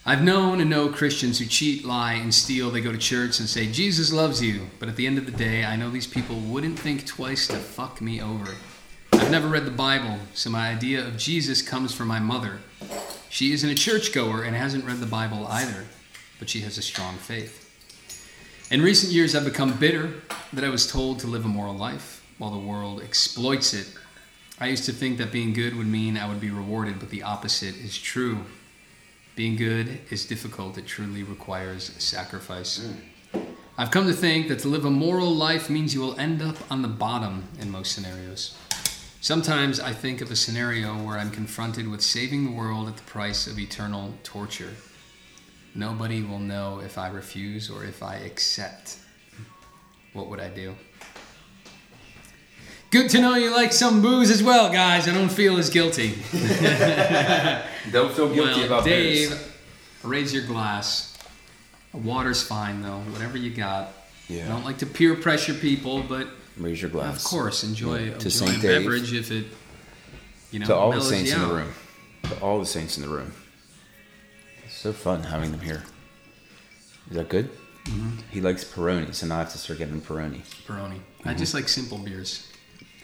I've 0.08 0.22
known 0.22 0.60
and 0.60 0.70
know 0.70 0.88
Christians 0.88 1.40
who 1.40 1.46
cheat, 1.46 1.84
lie, 1.84 2.12
and 2.12 2.32
steal. 2.32 2.70
They 2.70 2.80
go 2.80 2.92
to 2.92 2.98
church 2.98 3.40
and 3.40 3.48
say, 3.48 3.66
Jesus 3.66 4.12
loves 4.12 4.40
you. 4.40 4.68
But 4.78 4.88
at 4.88 4.94
the 4.94 5.04
end 5.04 5.18
of 5.18 5.26
the 5.26 5.32
day, 5.32 5.64
I 5.64 5.74
know 5.74 5.90
these 5.90 6.06
people 6.06 6.36
wouldn't 6.36 6.78
think 6.78 7.04
twice 7.06 7.48
to 7.48 7.56
fuck 7.56 8.00
me 8.00 8.22
over. 8.22 8.54
I've 9.12 9.32
never 9.32 9.48
read 9.48 9.64
the 9.64 9.72
Bible, 9.72 10.20
so 10.32 10.48
my 10.48 10.68
idea 10.68 11.04
of 11.04 11.16
Jesus 11.16 11.60
comes 11.60 11.92
from 11.92 12.06
my 12.06 12.20
mother. 12.20 12.60
She 13.28 13.52
isn't 13.52 13.68
a 13.68 13.74
churchgoer 13.74 14.44
and 14.44 14.54
hasn't 14.54 14.84
read 14.84 15.00
the 15.00 15.06
Bible 15.06 15.44
either, 15.48 15.86
but 16.38 16.48
she 16.48 16.60
has 16.60 16.78
a 16.78 16.82
strong 16.82 17.16
faith. 17.16 17.64
In 18.70 18.82
recent 18.82 19.12
years, 19.12 19.34
I've 19.34 19.44
become 19.44 19.76
bitter 19.76 20.14
that 20.52 20.62
I 20.62 20.68
was 20.68 20.86
told 20.90 21.18
to 21.20 21.26
live 21.26 21.44
a 21.44 21.48
moral 21.48 21.74
life 21.74 22.24
while 22.38 22.52
the 22.52 22.58
world 22.58 23.02
exploits 23.02 23.74
it. 23.74 23.88
I 24.58 24.68
used 24.68 24.86
to 24.86 24.92
think 24.92 25.18
that 25.18 25.32
being 25.32 25.52
good 25.52 25.76
would 25.76 25.86
mean 25.86 26.16
I 26.16 26.26
would 26.26 26.40
be 26.40 26.50
rewarded, 26.50 26.98
but 26.98 27.10
the 27.10 27.22
opposite 27.22 27.76
is 27.76 27.98
true. 27.98 28.38
Being 29.34 29.56
good 29.56 29.98
is 30.10 30.24
difficult, 30.24 30.78
it 30.78 30.86
truly 30.86 31.22
requires 31.22 31.92
sacrifice. 31.98 32.78
Mm. 32.78 33.44
I've 33.76 33.90
come 33.90 34.06
to 34.06 34.14
think 34.14 34.48
that 34.48 34.60
to 34.60 34.68
live 34.68 34.86
a 34.86 34.90
moral 34.90 35.34
life 35.34 35.68
means 35.68 35.92
you 35.92 36.00
will 36.00 36.18
end 36.18 36.40
up 36.40 36.56
on 36.70 36.80
the 36.80 36.88
bottom 36.88 37.44
in 37.60 37.70
most 37.70 37.92
scenarios. 37.92 38.56
Sometimes 39.20 39.78
I 39.78 39.92
think 39.92 40.22
of 40.22 40.30
a 40.30 40.36
scenario 40.36 40.94
where 41.04 41.18
I'm 41.18 41.30
confronted 41.30 41.86
with 41.86 42.00
saving 42.00 42.46
the 42.46 42.52
world 42.52 42.88
at 42.88 42.96
the 42.96 43.02
price 43.02 43.46
of 43.46 43.58
eternal 43.58 44.14
torture. 44.22 44.74
Nobody 45.74 46.22
will 46.22 46.38
know 46.38 46.80
if 46.80 46.96
I 46.96 47.08
refuse 47.08 47.68
or 47.68 47.84
if 47.84 48.02
I 48.02 48.14
accept. 48.16 48.96
What 50.14 50.30
would 50.30 50.40
I 50.40 50.48
do? 50.48 50.74
Good 52.90 53.10
to 53.10 53.20
know 53.20 53.34
you 53.34 53.50
like 53.54 53.72
some 53.72 54.00
booze 54.00 54.30
as 54.30 54.42
well, 54.42 54.72
guys. 54.72 55.08
I 55.08 55.14
don't 55.14 55.28
feel 55.28 55.56
as 55.58 55.70
guilty. 55.70 56.10
Don't 57.92 58.12
feel 58.12 58.32
guilty 58.32 58.60
well, 58.60 58.64
about 58.66 58.84
Dave, 58.84 59.30
booze. 59.30 59.52
raise 60.02 60.34
your 60.34 60.44
glass. 60.44 61.16
Water's 61.92 62.42
fine 62.42 62.82
though. 62.82 62.98
Whatever 62.98 63.38
you 63.38 63.50
got. 63.50 63.92
Yeah. 64.28 64.46
I 64.46 64.48
don't 64.48 64.64
like 64.64 64.78
to 64.78 64.86
peer 64.86 65.14
pressure 65.14 65.54
people, 65.54 66.02
but 66.02 66.26
Raise 66.56 66.82
your 66.82 66.90
glass. 66.90 67.24
of 67.24 67.30
course, 67.30 67.62
enjoy, 67.62 68.04
Yeah. 68.06 68.18
To 68.18 68.28
enjoy 68.28 68.58
a 68.58 68.60
beverage 68.60 69.12
if 69.12 69.30
it, 69.30 69.46
you 70.50 70.58
know, 70.58 70.66
To 70.66 70.74
all 70.74 70.92
the 70.92 71.00
saints 71.00 71.32
in 71.32 71.40
the 71.40 71.46
room. 71.46 71.72
To 72.24 72.40
all 72.40 72.58
the 72.58 72.66
saints 72.66 72.96
in 72.96 73.02
the 73.04 73.08
room. 73.08 73.32
It's 74.64 74.74
so 74.74 74.92
fun 74.92 75.22
having 75.22 75.52
them 75.52 75.60
here. 75.60 75.84
Is 77.10 77.16
that 77.16 77.28
good? 77.28 77.50
Mm-hmm. 77.84 78.16
He 78.32 78.40
likes 78.40 78.64
Peroni, 78.64 79.14
so 79.14 79.26
now 79.28 79.36
I 79.36 79.38
have 79.40 79.52
to 79.52 79.58
start 79.58 79.78
getting 79.78 80.00
Peroni. 80.00 80.40
Peroni. 80.66 80.98
I 81.24 81.34
just 81.34 81.54
like 81.54 81.68
simple 81.68 81.98
beers. 81.98 82.48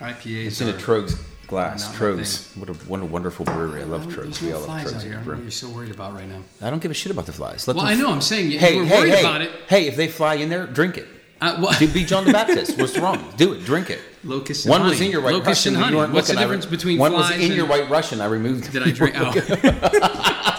IPAs. 0.03 0.47
It's 0.47 0.61
in 0.61 0.69
a 0.69 0.73
are- 0.73 0.75
Tröegs 0.79 1.19
glass. 1.47 1.95
Tröegs. 1.95 2.57
What 2.57 2.69
a, 2.71 2.73
what 2.88 3.01
a 3.01 3.05
wonderful 3.05 3.45
brewery. 3.45 3.83
I 3.83 3.85
love 3.85 4.07
Tröegs. 4.07 4.41
We 4.43 4.53
all 4.53 4.61
love 4.62 4.83
Tröegs. 4.83 5.03
here. 5.03 5.12
I 5.12 5.15
don't 5.15 5.15
know 5.15 5.19
what 5.19 5.27
room. 5.27 5.43
you're 5.43 5.51
so 5.51 5.69
worried 5.69 5.91
about 5.91 6.15
right 6.15 6.29
now. 6.29 6.43
I 6.61 6.71
don't 6.71 6.81
give 6.83 6.91
a 6.91 6.95
shit 6.95 7.12
about 7.12 7.27
the 7.27 7.33
flies. 7.33 7.67
Let 7.69 7.77
Well, 7.77 7.87
I 7.87 7.95
know. 7.95 8.11
I'm 8.11 8.21
saying 8.23 8.51
you, 8.51 8.59
Hey, 8.59 8.77
were 8.77 8.85
hey, 8.85 8.99
worried 9.01 9.15
hey, 9.15 9.21
about 9.21 9.43
it. 9.43 9.51
hey! 9.69 9.87
If 9.87 9.97
they 9.97 10.09
fly 10.09 10.35
in 10.35 10.49
there, 10.49 10.67
drink 10.67 10.97
it. 10.99 11.07
Uh, 11.41 11.59
well, 11.61 11.79
be 11.93 12.05
John 12.05 12.25
the 12.25 12.33
Baptist. 12.41 12.79
What's 12.79 12.97
wrong? 12.99 13.33
Do 13.37 13.53
it. 13.53 13.65
Drink 13.65 13.91
it. 13.91 14.01
locust 14.23 14.65
One 14.69 14.81
honey. 14.83 14.91
was 14.93 15.01
in 15.01 15.11
your 15.11 15.21
white 15.23 15.35
locust 15.35 15.67
Russian. 15.67 15.75
you 15.75 15.97
What's 15.97 16.29
the 16.29 16.35
looking. 16.35 16.37
Re- 16.37 16.43
difference 16.43 16.67
between 16.67 16.99
one 16.99 17.11
flies 17.11 17.31
was 17.33 17.38
in 17.41 17.47
and, 17.47 17.55
your 17.57 17.67
white 17.67 17.91
Russian. 17.91 18.21
I 18.21 18.27
removed. 18.27 18.71
Did 18.73 18.85
I 18.85 18.91
drink? 19.01 19.17
Oh. 19.19 19.33
Did 19.33 19.51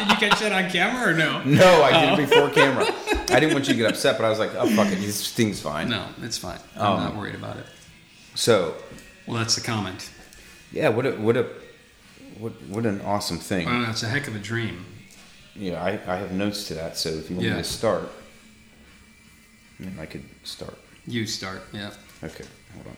you 0.09 0.15
catch 0.17 0.39
that 0.41 0.51
on 0.51 0.69
camera 0.69 1.11
or 1.11 1.13
no? 1.13 1.41
No, 1.43 1.81
I 1.83 2.05
did 2.15 2.19
it 2.19 2.29
before 2.29 2.49
camera. 2.49 2.85
I 3.33 3.39
didn't 3.39 3.53
want 3.53 3.67
you 3.67 3.73
to 3.75 3.79
get 3.79 3.89
upset, 3.91 4.17
but 4.17 4.25
I 4.25 4.29
was 4.29 4.39
like, 4.39 4.53
oh 4.55 4.67
fuck 4.75 4.87
it, 4.91 4.97
this 4.99 5.31
thing's 5.31 5.61
fine. 5.61 5.87
No, 5.89 6.05
it's 6.21 6.37
fine. 6.37 6.59
I'm 6.75 6.81
Um, 6.81 6.99
not 6.99 7.15
worried 7.15 7.35
about 7.35 7.55
it. 7.57 7.65
So, 8.35 8.75
Well, 9.27 9.37
that's 9.37 9.55
the 9.55 9.61
comment. 9.61 10.09
yeah, 10.71 10.89
what 10.89 11.05
a 11.05 11.11
what 11.13 11.37
a 11.37 11.47
what 12.37 12.53
what 12.63 12.85
an 12.85 13.01
awesome 13.01 13.37
thing. 13.39 13.65
Don't. 13.67 13.85
It's 13.89 14.03
a 14.03 14.09
heck 14.09 14.27
of 14.27 14.35
a 14.35 14.39
dream. 14.39 14.85
Yeah, 15.55 15.83
I, 15.83 15.91
I 16.07 16.17
have 16.17 16.31
notes 16.31 16.67
to 16.69 16.73
that. 16.75 16.97
So 16.97 17.09
if 17.09 17.29
you 17.29 17.35
want 17.35 17.47
Yeah. 17.47 17.55
me 17.55 17.61
to 17.61 17.67
start, 17.67 18.09
then 19.79 19.95
I 19.99 20.05
could 20.07 20.23
start. 20.43 20.77
You 21.05 21.25
start. 21.27 21.61
Yeah. 21.71 21.91
Okay, 22.23 22.45
hold 22.73 22.87
on. 22.87 22.97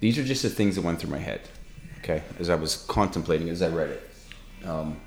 These 0.00 0.18
are 0.18 0.24
just 0.24 0.42
the 0.42 0.48
things 0.50 0.76
that 0.76 0.82
went 0.82 1.00
through 1.00 1.10
my 1.10 1.18
head, 1.18 1.42
okay, 1.98 2.22
as 2.38 2.48
I 2.48 2.54
was 2.54 2.76
contemplating 2.88 3.48
as 3.50 3.60
I 3.60 3.68
read 3.68 3.90
it. 3.90 4.10
Um, 4.64 4.98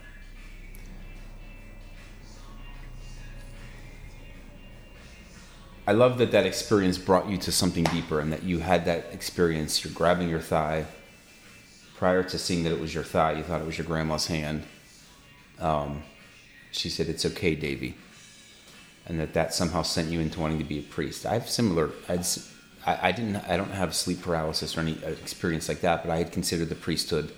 I 5.85 5.91
love 5.91 6.17
that 6.19 6.31
that 6.31 6.45
experience 6.45 6.97
brought 6.97 7.27
you 7.27 7.37
to 7.39 7.51
something 7.51 7.83
deeper 7.85 8.21
and 8.21 8.31
that 8.31 8.43
you 8.43 8.59
had 8.59 8.85
that 8.85 9.07
experience. 9.11 9.83
You're 9.83 9.93
grabbing 9.93 10.29
your 10.29 10.39
thigh. 10.39 10.85
Prior 11.97 12.23
to 12.23 12.37
seeing 12.37 12.63
that 12.63 12.71
it 12.71 12.79
was 12.79 12.93
your 12.93 13.03
thigh, 13.03 13.33
you 13.33 13.43
thought 13.43 13.59
it 13.59 13.67
was 13.67 13.77
your 13.77 13.85
grandma's 13.85 14.27
hand. 14.27 14.63
Um, 15.59 16.03
she 16.71 16.89
said, 16.89 17.07
It's 17.09 17.25
okay, 17.25 17.53
Davy. 17.55 17.95
And 19.05 19.19
that 19.19 19.33
that 19.33 19.53
somehow 19.53 19.81
sent 19.81 20.09
you 20.09 20.21
into 20.21 20.39
wanting 20.39 20.57
to 20.59 20.63
be 20.63 20.79
a 20.79 20.83
priest. 20.83 21.25
I 21.25 21.33
have 21.33 21.49
similar, 21.49 21.91
I'd, 22.07 22.25
I, 22.85 23.09
I 23.09 23.11
didn't, 23.11 23.35
I 23.49 23.57
don't 23.57 23.71
have 23.71 23.93
sleep 23.93 24.21
paralysis 24.21 24.77
or 24.77 24.81
any 24.81 24.97
uh, 25.03 25.09
experience 25.09 25.67
like 25.67 25.81
that, 25.81 26.03
but 26.03 26.11
I 26.11 26.17
had 26.17 26.31
considered 26.31 26.69
the 26.69 26.75
priesthood. 26.75 27.33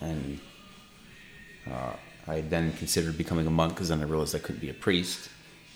And 0.00 0.40
uh, 1.70 1.92
I 2.26 2.40
then 2.40 2.72
considered 2.72 3.18
becoming 3.18 3.46
a 3.46 3.50
monk 3.50 3.74
because 3.74 3.90
then 3.90 4.00
I 4.00 4.04
realized 4.04 4.34
I 4.34 4.38
couldn't 4.38 4.62
be 4.62 4.70
a 4.70 4.74
priest. 4.74 5.28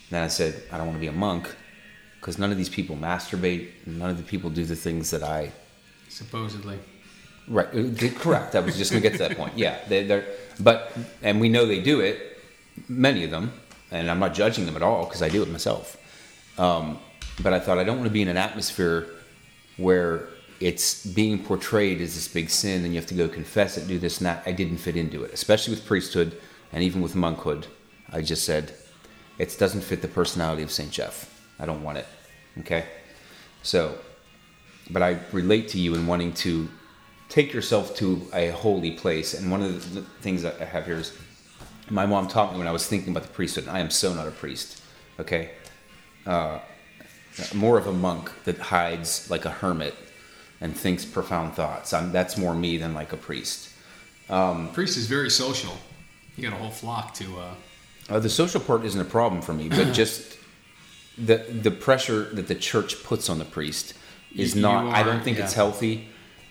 And 0.09 0.17
then 0.17 0.23
I 0.23 0.29
said, 0.29 0.63
I 0.73 0.79
don't 0.79 0.87
want 0.87 0.97
to 0.97 1.01
be 1.01 1.09
a 1.09 1.13
monk 1.13 1.55
because 2.23 2.39
none 2.39 2.53
of 2.53 2.57
these 2.57 2.69
people 2.69 2.95
masturbate. 2.95 3.67
None 3.85 4.09
of 4.09 4.17
the 4.17 4.23
people 4.23 4.49
do 4.49 4.65
the 4.65 4.77
things 4.77 5.11
that 5.11 5.25
I 5.25 5.51
Supposedly. 6.09 6.79
Right, 7.49 7.67
uh, 7.67 8.09
correct. 8.21 8.55
I 8.55 8.61
was 8.61 8.79
just 8.79 8.93
going 8.93 9.03
to 9.03 9.09
get 9.09 9.17
to 9.19 9.29
that 9.29 9.37
point. 9.37 9.59
Yeah, 9.59 9.79
they, 9.89 10.05
they're, 10.05 10.27
but 10.61 10.97
and 11.23 11.41
we 11.41 11.49
know 11.49 11.67
they 11.67 11.81
do 11.81 11.99
it, 12.01 12.39
many 12.89 13.25
of 13.25 13.33
them, 13.33 13.53
and 13.91 14.09
I'm 14.09 14.21
not 14.21 14.35
judging 14.35 14.67
them 14.67 14.77
at 14.77 14.83
all 14.83 15.05
because 15.05 15.21
I 15.21 15.29
do 15.29 15.43
it 15.43 15.51
myself. 15.51 15.97
Um, 16.59 17.01
but 17.43 17.53
I 17.53 17.59
thought 17.59 17.79
I 17.79 17.85
don't 17.85 17.97
want 17.97 18.09
to 18.09 18.13
be 18.13 18.23
in 18.23 18.29
an 18.29 18.37
atmosphere 18.37 19.09
where 19.77 20.29
it's 20.61 21.05
being 21.05 21.43
portrayed 21.43 22.01
as 22.01 22.15
this 22.15 22.29
big 22.29 22.51
sin, 22.51 22.85
and 22.85 22.95
you 22.95 23.01
have 23.01 23.09
to 23.09 23.15
go 23.15 23.27
confess 23.27 23.77
it, 23.77 23.89
do 23.89 23.99
this 23.99 24.19
and 24.19 24.27
that. 24.27 24.45
I 24.47 24.53
didn't 24.53 24.77
fit 24.77 24.97
into 24.97 25.25
it, 25.25 25.33
especially 25.33 25.75
with 25.75 25.85
priesthood 25.85 26.39
and 26.73 26.85
even 26.85 27.03
with 27.03 27.17
monkhood. 27.17 27.67
I 28.13 28.23
just 28.23 28.45
said 28.45 28.75
it 29.39 29.57
doesn't 29.59 29.81
fit 29.81 30.03
the 30.03 30.09
personality 30.09 30.63
of 30.63 30.71
Saint 30.71 30.93
Jeff. 30.93 31.32
I 31.63 31.67
don't 31.67 31.83
want 31.83 31.97
it. 31.99 32.07
Okay, 32.59 32.85
so 33.63 33.97
but 34.91 35.03
I 35.03 35.21
relate 35.31 35.69
to 35.69 35.79
you 35.79 35.95
in 35.95 36.07
wanting 36.07 36.35
to 36.35 36.69
take 37.29 37.55
yourself 37.55 37.97
to 37.97 38.27
a 38.35 38.51
holy 38.51 38.91
place. 38.91 39.33
And 39.33 39.51
one 39.51 39.63
of 39.63 39.95
the 39.95 40.03
things 40.21 40.43
that 40.43 40.61
I 40.61 40.65
have 40.65 40.85
here 40.85 40.99
is 40.99 41.17
my 41.89 42.05
mom 42.05 42.29
taught 42.29 42.53
me 42.53 42.59
when 42.59 42.67
I 42.67 42.73
was 42.73 42.87
thinking 42.87 43.11
about 43.11 43.23
the 43.23 43.31
priesthood. 43.31 43.65
and 43.69 43.77
I 43.77 43.81
am 43.81 43.91
so 43.91 44.13
not 44.13 44.29
a 44.29 44.33
priest, 44.33 44.83
okay? 45.19 45.53
Uh, 46.27 46.59
more 47.55 47.79
of 47.79 47.87
a 47.87 47.93
monk 47.93 48.31
that 48.45 48.59
hides 48.59 49.31
like 49.31 49.45
a 49.45 49.51
hermit 49.51 49.95
and 50.61 50.77
thinks 50.77 51.05
profound 51.05 51.55
thoughts. 51.55 51.93
I'm, 51.93 52.13
that's 52.13 52.37
more 52.37 52.55
me 52.55 52.77
than 52.77 52.93
like 52.93 53.13
a 53.13 53.17
priest. 53.17 53.71
Priest 54.29 54.97
is 54.97 55.07
very 55.07 55.31
social. 55.31 55.77
You 56.37 56.43
got 56.49 56.53
a 56.53 56.61
whole 56.61 56.71
flock 56.71 57.15
to. 57.15 57.39
Uh, 57.39 57.55
Uh, 58.11 58.19
the 58.19 58.29
social 58.29 58.61
part 58.61 58.85
isn't 58.85 59.01
a 59.01 59.05
problem 59.05 59.41
for 59.41 59.55
me, 59.55 59.69
but 59.69 59.93
just 60.03 60.37
the 61.19 61.37
the 61.39 61.71
pressure 61.71 62.25
that 62.35 62.49
the 62.49 62.55
church 62.55 63.03
puts 63.05 63.29
on 63.29 63.39
the 63.39 63.45
priest 63.45 63.95
is 64.35 64.55
You- 64.57 64.63
not. 64.63 64.85
you 64.87 64.91
I 64.93 65.03
don't 65.03 65.23
think 65.23 65.39
yeah. 65.39 65.45
it's 65.45 65.53
healthy, 65.55 66.09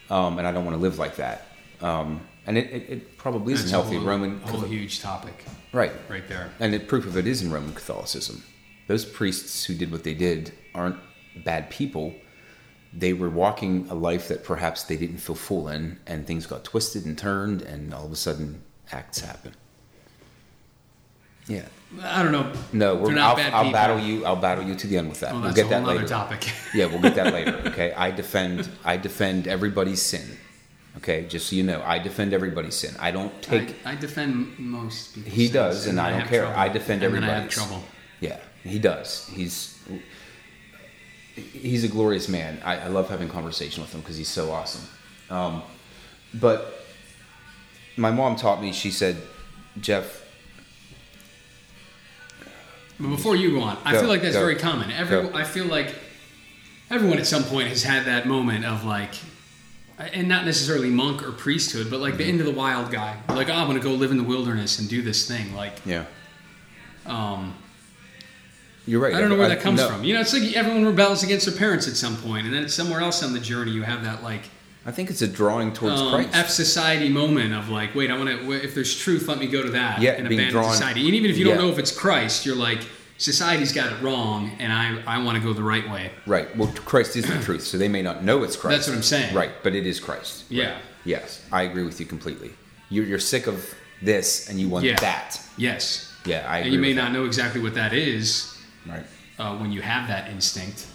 um, 0.09 0.37
and 0.37 0.47
I 0.47 0.51
don't 0.51 0.65
want 0.65 0.75
to 0.77 0.81
live 0.81 0.99
like 0.99 1.15
that. 1.17 1.47
Um, 1.81 2.21
and 2.45 2.57
it, 2.57 2.71
it, 2.71 2.89
it 2.89 3.17
probably 3.17 3.53
isn't 3.53 3.69
healthy. 3.69 3.95
whole, 3.97 4.05
Roman, 4.05 4.39
whole 4.41 4.61
huge 4.61 4.99
topic 4.99 5.45
right? 5.73 5.91
right 6.09 6.27
there. 6.27 6.51
And 6.59 6.73
the 6.73 6.79
proof 6.79 7.05
of 7.05 7.15
it 7.17 7.27
is 7.27 7.41
in 7.41 7.51
Roman 7.51 7.73
Catholicism. 7.73 8.43
Those 8.87 9.05
priests 9.05 9.65
who 9.65 9.73
did 9.75 9.91
what 9.91 10.03
they 10.03 10.13
did 10.15 10.51
aren't 10.75 10.97
bad 11.45 11.69
people. 11.69 12.13
They 12.93 13.13
were 13.13 13.29
walking 13.29 13.87
a 13.89 13.95
life 13.95 14.27
that 14.27 14.43
perhaps 14.43 14.83
they 14.83 14.97
didn't 14.97 15.19
feel 15.19 15.35
full 15.35 15.69
in, 15.69 15.99
and 16.05 16.27
things 16.27 16.45
got 16.45 16.63
twisted 16.63 17.05
and 17.05 17.17
turned, 17.17 17.61
and 17.61 17.93
all 17.93 18.05
of 18.05 18.11
a 18.11 18.15
sudden 18.15 18.61
acts 18.91 19.21
happen. 19.21 19.53
Yeah. 21.47 21.65
I 22.01 22.23
don't 22.23 22.31
know. 22.31 22.51
No, 22.71 22.95
we're, 22.95 23.13
not 23.13 23.37
I'll, 23.37 23.65
I'll 23.65 23.71
battle 23.71 23.99
you. 23.99 24.25
I'll 24.25 24.37
battle 24.37 24.63
you 24.63 24.75
to 24.75 24.87
the 24.87 24.97
end 24.97 25.09
with 25.09 25.19
that. 25.19 25.33
Well, 25.33 25.51
get 25.53 25.69
that 25.69 25.83
later. 25.83 26.07
topic. 26.07 26.49
yeah, 26.73 26.85
we'll 26.85 27.01
get 27.01 27.15
that 27.15 27.33
later. 27.33 27.61
Okay, 27.67 27.91
I 27.93 28.11
defend. 28.11 28.69
I 28.83 28.97
defend 28.97 29.47
everybody's 29.47 30.01
sin. 30.01 30.37
Okay, 30.97 31.25
just 31.25 31.49
so 31.49 31.55
you 31.55 31.63
know, 31.63 31.81
I 31.85 31.99
defend 31.99 32.33
everybody's 32.33 32.75
sin. 32.75 32.95
I 32.99 33.11
don't 33.11 33.41
take. 33.41 33.75
I, 33.85 33.91
I 33.91 33.95
defend 33.95 34.57
most 34.57 35.15
people. 35.15 35.31
He 35.31 35.49
does, 35.49 35.87
and 35.87 35.99
I 35.99 36.17
don't 36.17 36.27
care. 36.27 36.47
I 36.47 36.69
defend 36.69 37.03
everybody. 37.03 37.31
and 37.31 37.39
I 37.39 37.41
have 37.43 37.51
trouble. 37.51 37.83
Yeah, 38.19 38.39
he 38.63 38.79
does. 38.79 39.27
He's 39.27 39.77
he's 41.35 41.83
a 41.83 41.87
glorious 41.87 42.29
man. 42.29 42.59
I, 42.63 42.77
I 42.77 42.87
love 42.87 43.09
having 43.09 43.27
conversation 43.29 43.81
with 43.81 43.93
him 43.93 44.01
because 44.01 44.17
he's 44.17 44.29
so 44.29 44.51
awesome. 44.51 44.87
Um, 45.29 45.63
but 46.33 46.85
my 47.97 48.11
mom 48.11 48.35
taught 48.35 48.61
me. 48.61 48.71
She 48.71 48.91
said, 48.91 49.17
"Jeff, 49.79 50.20
But 53.01 53.09
before 53.09 53.35
you 53.35 53.51
go 53.51 53.61
on, 53.61 53.77
I 53.83 53.97
feel 53.97 54.07
like 54.07 54.21
that's 54.21 54.35
very 54.35 54.55
common. 54.55 54.91
Every. 54.91 55.33
I 55.33 55.43
feel 55.43 55.65
like 55.65 55.95
everyone 56.89 57.17
at 57.17 57.25
some 57.25 57.43
point 57.43 57.67
has 57.69 57.83
had 57.83 58.05
that 58.05 58.27
moment 58.27 58.65
of 58.65 58.85
like, 58.85 59.15
and 59.97 60.27
not 60.27 60.45
necessarily 60.45 60.89
monk 60.89 61.23
or 61.27 61.31
priesthood, 61.31 61.89
but 61.89 61.99
like 61.99 62.17
the 62.17 62.23
Mm-hmm. 62.23 62.29
into 62.31 62.43
the 62.43 62.51
wild 62.51 62.91
guy. 62.91 63.17
Like, 63.29 63.49
oh, 63.49 63.53
I'm 63.53 63.67
gonna 63.67 63.79
go 63.79 63.91
live 63.91 64.11
in 64.11 64.17
the 64.17 64.23
wilderness 64.23 64.79
and 64.79 64.87
do 64.87 65.01
this 65.01 65.27
thing. 65.27 65.55
Like, 65.55 65.73
yeah, 65.85 66.05
um, 67.05 67.55
You're 68.85 69.01
right. 69.01 69.13
I 69.15 69.19
don't 69.19 69.29
know 69.29 69.37
where 69.37 69.49
that 69.49 69.61
comes 69.61 69.79
no. 69.79 69.87
from. 69.89 70.03
You 70.03 70.13
know, 70.13 70.21
it's 70.21 70.33
like 70.33 70.55
everyone 70.55 70.85
rebels 70.85 71.23
against 71.23 71.45
their 71.47 71.55
parents 71.55 71.87
at 71.87 71.95
some 71.95 72.17
point, 72.17 72.45
and 72.45 72.53
then 72.53 72.69
somewhere 72.69 72.99
else 73.01 73.23
on 73.23 73.33
the 73.33 73.39
journey 73.39 73.71
you 73.71 73.83
have 73.83 74.03
that 74.03 74.21
like 74.21 74.43
I 74.85 74.91
think 74.91 75.09
it's 75.11 75.21
a 75.21 75.27
drawing 75.27 75.73
towards 75.73 76.01
um, 76.01 76.09
Christ. 76.11 76.29
F 76.33 76.49
society 76.49 77.07
moment 77.09 77.53
of 77.53 77.69
like, 77.69 77.93
wait, 77.93 78.09
I 78.09 78.17
want 78.17 78.29
to. 78.29 78.51
If 78.51 78.73
there's 78.73 78.97
truth, 78.97 79.27
let 79.27 79.37
me 79.37 79.47
go 79.47 79.61
to 79.61 79.69
that 79.69 80.01
Yeah, 80.01 80.11
and 80.13 80.27
being 80.27 80.39
abandon 80.39 80.61
drawn- 80.61 80.71
society. 80.73 81.05
And 81.05 81.13
even 81.15 81.29
if 81.29 81.37
you 81.37 81.45
don't 81.45 81.55
yeah. 81.55 81.61
know 81.61 81.69
if 81.69 81.77
it's 81.77 81.95
Christ, 81.95 82.45
you're 82.45 82.55
like, 82.55 82.79
society's 83.17 83.71
got 83.73 83.91
it 83.93 84.01
wrong, 84.01 84.51
and 84.59 84.73
I 84.73 85.01
I 85.05 85.23
want 85.23 85.37
to 85.37 85.43
go 85.43 85.53
the 85.53 85.63
right 85.63 85.87
way. 85.89 86.11
Right. 86.25 86.55
Well, 86.57 86.71
Christ 86.85 87.15
is 87.15 87.25
the 87.27 87.39
truth, 87.43 87.61
so 87.63 87.77
they 87.77 87.87
may 87.89 88.01
not 88.01 88.23
know 88.23 88.41
it's 88.43 88.55
Christ. 88.55 88.77
That's 88.77 88.87
what 88.89 88.95
I'm 88.97 89.03
saying. 89.03 89.35
Right, 89.35 89.51
but 89.61 89.75
it 89.75 89.85
is 89.85 89.99
Christ. 89.99 90.45
Yeah. 90.49 90.73
Right. 90.73 90.81
Yes, 91.05 91.45
I 91.51 91.63
agree 91.63 91.83
with 91.83 91.99
you 91.99 92.05
completely. 92.05 92.51
You're, 92.89 93.05
you're 93.05 93.19
sick 93.19 93.47
of 93.47 93.73
this, 94.01 94.49
and 94.49 94.59
you 94.59 94.67
want 94.69 94.85
Yeah. 94.85 94.99
that. 94.99 95.39
Yes. 95.57 96.11
Yeah, 96.25 96.45
I 96.47 96.57
agree. 96.59 96.67
And 96.67 96.73
you 96.75 96.79
may 96.81 96.93
not 96.93 97.11
know 97.11 97.25
exactly 97.25 97.61
what 97.61 97.73
that 97.75 97.93
is. 97.93 98.57
Right. 98.87 99.05
uh, 99.39 99.55
when 99.57 99.71
you 99.71 99.81
have 99.81 100.07
that 100.07 100.29
instinct. 100.31 100.87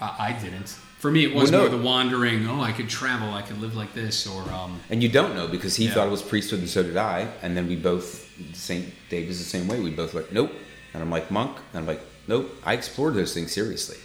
I 0.00 0.32
didn't. 0.40 0.76
For 0.98 1.10
me, 1.12 1.24
it 1.24 1.32
was 1.34 1.50
Well, 1.52 1.62
no. 1.64 1.68
more 1.68 1.78
the 1.78 1.84
wandering. 1.84 2.48
Oh, 2.48 2.60
I 2.60 2.72
could 2.72 2.88
travel. 2.88 3.32
I 3.32 3.42
could 3.42 3.60
live 3.60 3.76
like 3.76 3.94
this, 3.94 4.26
or 4.26 4.42
um, 4.52 4.80
And 4.90 5.00
you 5.02 5.08
don't 5.08 5.34
know 5.36 5.46
because 5.46 5.76
he 5.76 5.84
Yeah. 5.86 5.94
thought 5.94 6.06
it 6.08 6.10
was 6.10 6.22
priesthood, 6.22 6.58
and 6.58 6.68
so 6.68 6.82
did 6.82 6.96
I. 6.96 7.28
And 7.42 7.56
then 7.56 7.68
we 7.68 7.76
both, 7.76 8.28
Saint 8.52 8.86
Dave 9.08 9.28
is 9.28 9.38
the 9.38 9.44
same 9.44 9.68
way. 9.68 9.78
We 9.78 9.90
both 9.90 10.12
like, 10.14 10.32
nope. 10.32 10.52
And 10.94 11.02
I'm 11.02 11.10
like, 11.10 11.30
monk. 11.30 11.56
And 11.72 11.80
I'm 11.80 11.86
like, 11.86 12.00
nope. 12.26 12.50
I 12.64 12.72
explored 12.74 13.14
those 13.14 13.32
things 13.32 13.52
seriously. 13.52 13.96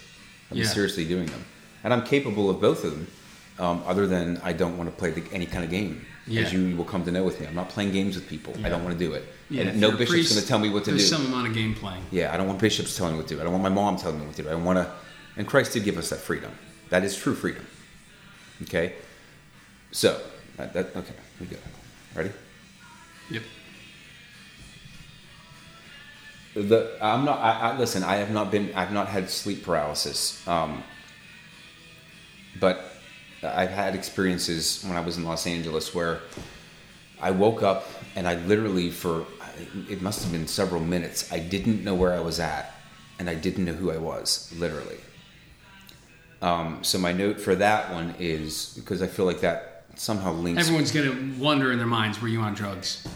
I'm 0.52 0.58
Yeah. 0.58 0.66
seriously 0.66 1.04
doing 1.04 1.26
them, 1.26 1.44
and 1.82 1.92
I'm 1.92 2.04
capable 2.04 2.48
of 2.48 2.60
both 2.60 2.84
of 2.84 2.92
them. 2.92 3.06
Um, 3.58 3.82
other 3.86 4.06
than 4.08 4.40
I 4.42 4.52
don't 4.52 4.76
want 4.76 4.90
to 4.90 4.96
play 4.96 5.10
the, 5.12 5.22
any 5.32 5.46
kind 5.46 5.62
of 5.64 5.70
game, 5.70 6.04
Yeah. 6.26 6.42
as 6.42 6.52
you 6.52 6.76
will 6.76 6.84
come 6.84 7.04
to 7.04 7.12
know 7.12 7.22
with 7.22 7.40
me. 7.40 7.46
I'm 7.46 7.54
not 7.54 7.68
playing 7.68 7.92
games 7.92 8.16
with 8.16 8.28
people. 8.28 8.52
I 8.64 8.68
don't 8.68 8.82
want 8.84 8.98
to 8.98 9.04
do 9.04 9.14
it. 9.14 9.24
yeah, 9.48 9.62
and 9.62 9.80
no 9.80 9.90
bishop's 9.92 10.10
priest, 10.10 10.30
going 10.32 10.42
to 10.42 10.48
tell 10.48 10.58
me 10.58 10.70
what 10.70 10.84
to 10.84 10.90
do. 10.90 10.96
There's 10.96 11.08
some 11.08 11.26
amount 11.26 11.46
of 11.48 11.54
game 11.54 11.72
playing. 11.74 12.02
Yeah, 12.10 12.32
I 12.34 12.36
don't 12.36 12.48
want 12.48 12.58
bishops 12.60 12.96
telling 12.96 13.12
me 13.12 13.18
what 13.18 13.28
to 13.28 13.34
do. 13.36 13.40
I 13.40 13.44
don't 13.44 13.52
want 13.52 13.62
my 13.62 13.68
mom 13.68 13.96
telling 13.96 14.18
me 14.18 14.26
what 14.26 14.34
to 14.36 14.42
do. 14.42 14.48
I 14.48 14.54
want 14.56 14.78
to. 14.78 14.90
And 15.36 15.46
Christ 15.46 15.72
did 15.72 15.84
give 15.84 15.96
us 15.98 16.10
that 16.10 16.18
freedom. 16.20 16.50
That 16.94 17.02
is 17.02 17.16
true 17.16 17.34
freedom. 17.34 17.66
Okay. 18.62 18.92
So 19.90 20.20
that, 20.56 20.72
that 20.74 20.94
okay, 20.94 21.14
we 21.40 21.46
go. 21.46 21.56
Ready? 22.14 22.30
Yep. 23.32 23.42
The 26.54 26.96
I'm 27.02 27.24
not. 27.24 27.40
I, 27.40 27.72
I 27.72 27.78
listen. 27.78 28.04
I 28.04 28.14
have 28.18 28.30
not 28.30 28.52
been. 28.52 28.72
I've 28.76 28.92
not 28.92 29.08
had 29.08 29.28
sleep 29.28 29.64
paralysis. 29.64 30.46
Um, 30.46 30.84
but 32.60 32.84
I've 33.42 33.70
had 33.70 33.96
experiences 33.96 34.84
when 34.84 34.96
I 34.96 35.00
was 35.00 35.16
in 35.16 35.24
Los 35.24 35.48
Angeles 35.48 35.92
where 35.96 36.20
I 37.20 37.32
woke 37.32 37.64
up 37.64 37.88
and 38.14 38.28
I 38.28 38.36
literally 38.36 38.92
for 38.92 39.26
it 39.90 40.00
must 40.00 40.22
have 40.22 40.30
been 40.30 40.46
several 40.46 40.80
minutes. 40.80 41.32
I 41.32 41.40
didn't 41.40 41.82
know 41.82 41.96
where 41.96 42.12
I 42.12 42.20
was 42.20 42.38
at, 42.38 42.72
and 43.18 43.28
I 43.28 43.34
didn't 43.34 43.64
know 43.64 43.74
who 43.74 43.90
I 43.90 43.98
was. 43.98 44.54
Literally. 44.56 44.98
Um, 46.44 46.84
so 46.84 46.98
my 46.98 47.12
note 47.12 47.40
for 47.40 47.54
that 47.54 47.90
one 47.92 48.14
is 48.18 48.74
because 48.76 49.00
I 49.00 49.06
feel 49.06 49.24
like 49.24 49.40
that 49.40 49.84
somehow 49.96 50.32
links. 50.32 50.60
Everyone's 50.62 50.92
gonna 50.92 51.16
wonder 51.38 51.72
in 51.72 51.78
their 51.78 51.86
minds, 51.86 52.20
were 52.20 52.28
you 52.28 52.40
on 52.40 52.54
drugs? 52.54 53.06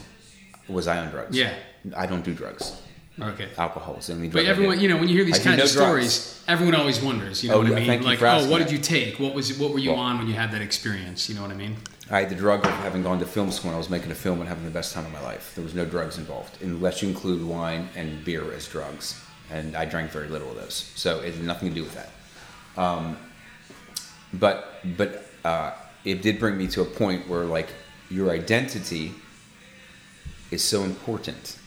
was 0.67 0.87
I 0.87 0.97
on 0.99 1.09
drugs? 1.09 1.35
Yeah. 1.35 1.53
I 1.97 2.05
don't 2.05 2.23
do 2.23 2.33
drugs. 2.33 2.79
Okay. 3.21 3.49
Alcohol 3.57 3.95
is 3.97 4.07
the 4.07 4.13
only 4.13 4.29
drug. 4.29 4.45
But 4.45 4.49
everyone, 4.49 4.79
you 4.79 4.87
know, 4.87 4.97
when 4.97 5.09
you 5.09 5.15
hear 5.15 5.25
these 5.25 5.39
I 5.41 5.43
kinds 5.43 5.61
of 5.63 5.71
drugs. 5.71 5.71
stories, 5.71 6.43
everyone 6.47 6.75
always 6.75 7.01
wonders. 7.01 7.43
You 7.43 7.49
know 7.49 7.55
Oh, 7.55 7.59
what 7.59 7.71
I 7.71 7.75
mean? 7.75 7.85
thank 7.87 8.01
you 8.01 8.07
like, 8.07 8.21
oh, 8.21 8.49
what 8.49 8.59
did 8.59 8.71
you 8.71 8.77
take? 8.77 9.19
What 9.19 9.33
was 9.33 9.57
what 9.59 9.71
were 9.73 9.79
you 9.79 9.91
Well- 9.91 9.99
on 9.99 10.17
when 10.19 10.27
you 10.27 10.33
had 10.35 10.51
that 10.53 10.61
experience? 10.61 11.27
You 11.29 11.35
know 11.35 11.41
what 11.43 11.51
I 11.51 11.55
mean? 11.55 11.75
I 12.09 12.21
had 12.21 12.29
the 12.29 12.35
drug 12.35 12.65
of 12.65 12.71
having 12.71 13.03
gone 13.03 13.19
to 13.19 13.25
film 13.25 13.51
school 13.51 13.69
when 13.69 13.75
I 13.75 13.77
was 13.77 13.89
making 13.89 14.11
a 14.11 14.15
film 14.15 14.39
and 14.39 14.47
having 14.49 14.65
the 14.65 14.71
best 14.71 14.93
time 14.93 15.05
of 15.05 15.11
my 15.11 15.21
life. 15.21 15.51
There 15.55 15.63
was 15.63 15.75
no 15.75 15.85
drugs 15.85 16.17
involved, 16.17 16.57
unless 16.63 17.01
you 17.03 17.09
include 17.09 17.43
wine 17.45 17.89
and 17.95 18.23
beer 18.25 18.51
as 18.53 18.67
drugs. 18.67 19.19
And 19.51 19.75
I 19.75 19.85
drank 19.85 20.09
very 20.11 20.27
little 20.29 20.49
of 20.51 20.55
those, 20.55 20.91
so 20.95 21.19
it 21.19 21.33
had 21.35 21.43
nothing 21.43 21.69
to 21.69 21.75
do 21.75 21.83
with 21.83 21.93
that. 21.95 22.09
Um, 22.79 23.17
but 24.33 24.79
but 24.97 25.25
uh, 25.43 25.73
it 26.05 26.21
did 26.21 26.39
bring 26.39 26.57
me 26.57 26.67
to 26.67 26.81
a 26.81 26.85
point 26.85 27.27
where 27.27 27.43
like 27.43 27.67
your 28.09 28.31
identity 28.31 29.13
is 30.49 30.63
so 30.63 30.83
important 30.83 31.59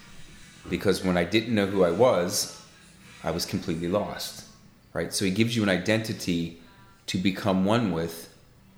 because 0.71 1.05
when 1.05 1.17
I 1.19 1.25
didn't 1.25 1.55
know 1.55 1.67
who 1.67 1.85
I 1.85 1.91
was, 1.91 2.61
I 3.23 3.31
was 3.31 3.45
completely 3.45 3.89
lost. 3.89 4.47
Right? 4.95 5.13
So 5.13 5.25
he 5.25 5.31
gives 5.31 5.55
you 5.55 5.63
an 5.63 5.69
identity 5.69 6.61
to 7.07 7.19
become 7.19 7.65
one 7.65 7.93
with 7.93 8.35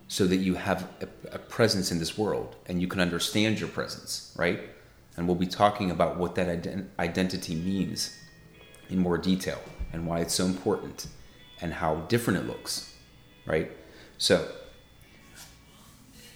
so 0.08 0.26
that 0.26 0.36
you 0.36 0.54
have 0.54 0.88
a, 1.00 1.08
a 1.34 1.38
presence 1.38 1.90
in 1.90 1.98
this 1.98 2.18
world 2.18 2.56
and 2.66 2.80
you 2.80 2.88
can 2.88 3.00
understand 3.00 3.58
your 3.58 3.68
presence, 3.68 4.32
right? 4.36 4.60
And 5.16 5.26
we'll 5.26 5.36
be 5.36 5.46
talking 5.46 5.90
about 5.90 6.16
what 6.16 6.34
that 6.34 6.46
ident- 6.46 6.86
identity 6.98 7.54
means 7.54 8.16
in 8.90 8.98
more 8.98 9.18
detail 9.18 9.60
and 9.92 10.06
why 10.06 10.20
it's 10.20 10.34
so 10.34 10.44
important 10.44 11.06
and 11.60 11.72
how 11.74 11.96
different 12.08 12.40
it 12.40 12.46
looks, 12.46 12.94
right? 13.46 13.70
So 14.18 14.50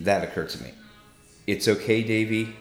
that 0.00 0.24
occurred 0.24 0.48
to 0.50 0.62
me. 0.62 0.72
It's 1.46 1.68
okay, 1.68 2.02
Davey. 2.02 2.54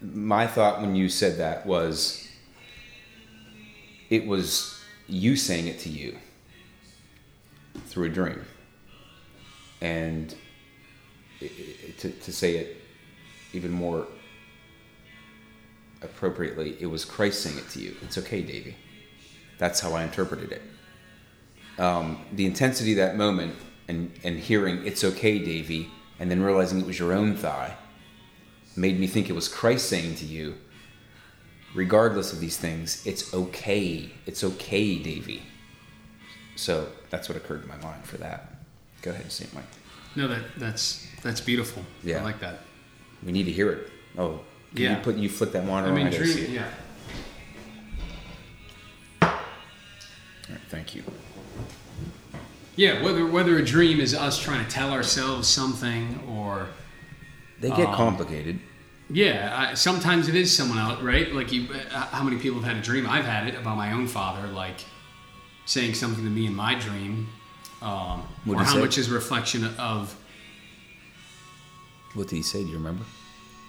My 0.00 0.46
thought 0.46 0.80
when 0.80 0.94
you 0.94 1.08
said 1.08 1.38
that 1.38 1.66
was 1.66 2.26
it 4.10 4.26
was 4.26 4.80
you 5.08 5.36
saying 5.36 5.66
it 5.66 5.78
to 5.80 5.88
you 5.88 6.16
through 7.86 8.06
a 8.06 8.08
dream. 8.08 8.44
And 9.80 10.34
to, 11.98 12.10
to 12.10 12.32
say 12.32 12.56
it 12.56 12.76
even 13.52 13.70
more 13.70 14.06
appropriately, 16.02 16.76
it 16.80 16.86
was 16.86 17.04
Christ 17.04 17.42
saying 17.42 17.58
it 17.58 17.68
to 17.70 17.80
you. 17.80 17.96
It's 18.02 18.18
okay, 18.18 18.42
Davy. 18.42 18.76
That's 19.58 19.80
how 19.80 19.92
I 19.94 20.04
interpreted 20.04 20.52
it. 20.52 20.62
Um, 21.80 22.24
the 22.32 22.46
intensity 22.46 22.92
of 22.92 22.96
that 22.98 23.16
moment 23.16 23.54
and, 23.88 24.12
and 24.24 24.38
hearing, 24.38 24.86
it's 24.86 25.04
okay, 25.04 25.38
Davy, 25.38 25.90
and 26.18 26.30
then 26.30 26.42
realizing 26.42 26.80
it 26.80 26.86
was 26.86 26.98
your 26.98 27.12
own 27.12 27.36
thigh 27.36 27.76
made 28.76 28.98
me 29.00 29.06
think 29.06 29.28
it 29.30 29.32
was 29.32 29.48
Christ 29.48 29.88
saying 29.88 30.16
to 30.16 30.24
you, 30.26 30.54
regardless 31.74 32.32
of 32.32 32.40
these 32.40 32.56
things, 32.58 33.06
it's 33.06 33.32
okay. 33.32 34.10
It's 34.26 34.44
okay, 34.44 34.98
Davy. 34.98 35.42
So 36.56 36.88
that's 37.10 37.28
what 37.28 37.36
occurred 37.36 37.62
to 37.62 37.68
my 37.68 37.76
mind 37.76 38.04
for 38.04 38.16
that. 38.18 38.54
Go 39.02 39.10
ahead, 39.10 39.30
St. 39.30 39.52
Mike. 39.54 39.64
No, 40.14 40.28
that 40.28 40.42
that's 40.56 41.06
that's 41.22 41.40
beautiful. 41.40 41.82
Yeah. 42.02 42.20
I 42.20 42.22
like 42.22 42.40
that. 42.40 42.60
We 43.22 43.32
need 43.32 43.44
to 43.44 43.52
hear 43.52 43.70
it. 43.70 43.90
Oh, 44.16 44.40
Yeah. 44.72 44.96
you 44.96 45.02
put 45.02 45.16
you 45.16 45.28
flick 45.28 45.52
that 45.52 45.66
monitor 45.66 45.92
I 45.92 45.96
mean, 45.96 46.06
on? 46.06 46.12
gotta 46.12 46.24
dream, 46.24 46.52
yeah. 46.52 46.68
Right, 50.50 50.60
thank 50.68 50.94
you. 50.94 51.02
Yeah, 52.76 53.02
whether 53.02 53.24
whether 53.26 53.58
a 53.58 53.64
dream 53.64 54.00
is 54.00 54.14
us 54.14 54.38
trying 54.38 54.64
to 54.64 54.70
tell 54.70 54.90
ourselves 54.92 55.48
something 55.48 56.20
or 56.28 56.68
They 57.60 57.70
get 57.70 57.86
Um, 57.88 57.94
complicated. 57.94 58.60
yeah, 59.08 59.68
I, 59.70 59.74
sometimes 59.74 60.28
it 60.28 60.34
is 60.34 60.54
someone 60.54 60.76
else, 60.78 61.00
right? 61.00 61.32
Like 61.34 61.52
you, 61.52 61.68
uh, 61.72 62.00
how 62.08 62.22
many 62.22 62.36
people 62.36 62.60
have 62.60 62.68
had 62.74 62.76
a 62.76 62.84
dream? 62.84 63.06
I've 63.08 63.24
had 63.24 63.48
it 63.48 63.54
about 63.54 63.76
my 63.78 63.92
own 63.92 64.06
father, 64.06 64.46
like 64.48 64.80
saying 65.64 65.94
something 65.94 66.22
to 66.22 66.30
me 66.30 66.44
in 66.46 66.54
my 66.54 66.74
dream, 66.74 67.28
um, 67.80 68.22
or 68.46 68.56
how 68.62 68.74
say? 68.74 68.78
much 68.80 68.98
is 68.98 69.10
a 69.10 69.14
reflection 69.14 69.64
of 69.78 70.14
What 72.14 72.28
did 72.28 72.36
he 72.36 72.42
say? 72.42 72.62
Do 72.62 72.68
you 72.68 72.74
remember? 72.76 73.04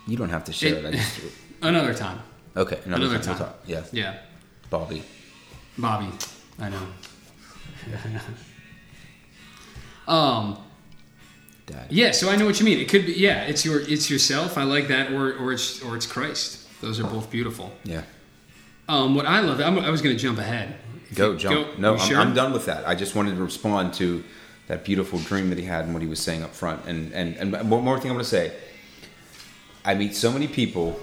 You 0.06 0.18
don't 0.18 0.30
have 0.30 0.44
to 0.46 0.54
share 0.54 0.76
It- 0.76 0.86
it. 0.86 0.92
Just, 0.96 1.20
another 1.62 1.94
time. 1.94 2.20
okay, 2.58 2.80
another, 2.86 3.06
Another 3.06 3.20
time. 3.24 3.38
we'll 3.40 3.48
talk. 3.48 3.60
Yeah, 3.66 3.84
Yeah, 3.94 4.18
Bobby. 4.70 5.02
Bobby, 5.78 6.10
I 6.60 6.70
know. 6.70 6.88
um. 10.08 10.58
Dad. 11.66 11.88
Yeah, 11.90 12.12
so 12.12 12.30
I 12.30 12.38
know 12.38 12.46
what 12.46 12.60
you 12.62 12.66
mean. 12.66 12.80
It 12.80 12.88
could 12.88 13.06
be 13.06 13.14
yeah, 13.14 13.44
it's 13.44 13.66
your 13.66 13.82
it's 13.82 14.10
yourself. 14.10 14.58
I 14.58 14.64
like 14.64 14.88
that, 14.88 15.12
or 15.12 15.34
or 15.34 15.52
it's 15.52 15.84
or 15.84 15.98
it's 15.98 16.06
Christ. 16.06 16.66
Those 16.80 17.00
are 17.00 17.04
both 17.04 17.30
beautiful. 17.30 17.74
Yeah. 17.84 18.04
Um, 18.88 19.16
what 19.16 19.26
I 19.26 19.42
love, 19.42 19.60
I'm, 19.60 19.78
I 19.80 19.90
was 19.90 20.02
going 20.02 20.16
to 20.16 20.22
jump 20.22 20.38
ahead. 20.40 20.78
If 21.10 21.18
Go, 21.18 21.32
you- 21.34 21.38
jump. 21.38 21.78
no, 21.78 21.94
I'm, 21.94 22.00
sure? 22.00 22.18
I'm 22.18 22.34
done 22.34 22.54
with 22.54 22.68
that. 22.68 22.88
I 22.88 22.96
just 22.96 23.16
wanted 23.16 23.36
to 23.36 23.44
respond 23.44 23.94
to 23.96 24.24
that 24.68 24.86
beautiful 24.86 25.20
dream 25.20 25.50
that 25.50 25.58
he 25.58 25.66
had 25.66 25.84
and 25.84 25.94
what 25.94 26.02
he 26.02 26.08
was 26.08 26.22
saying 26.22 26.42
up 26.42 26.54
front. 26.56 26.86
And 26.86 27.12
and 27.14 27.36
and 27.36 27.70
one 27.70 27.84
more 27.84 28.00
thing 28.00 28.12
I'm 28.12 28.16
going 28.16 28.24
to 28.24 28.30
say. 28.30 28.54
I 29.84 29.94
meet 29.96 30.16
so 30.16 30.32
many 30.32 30.48
people. 30.48 30.98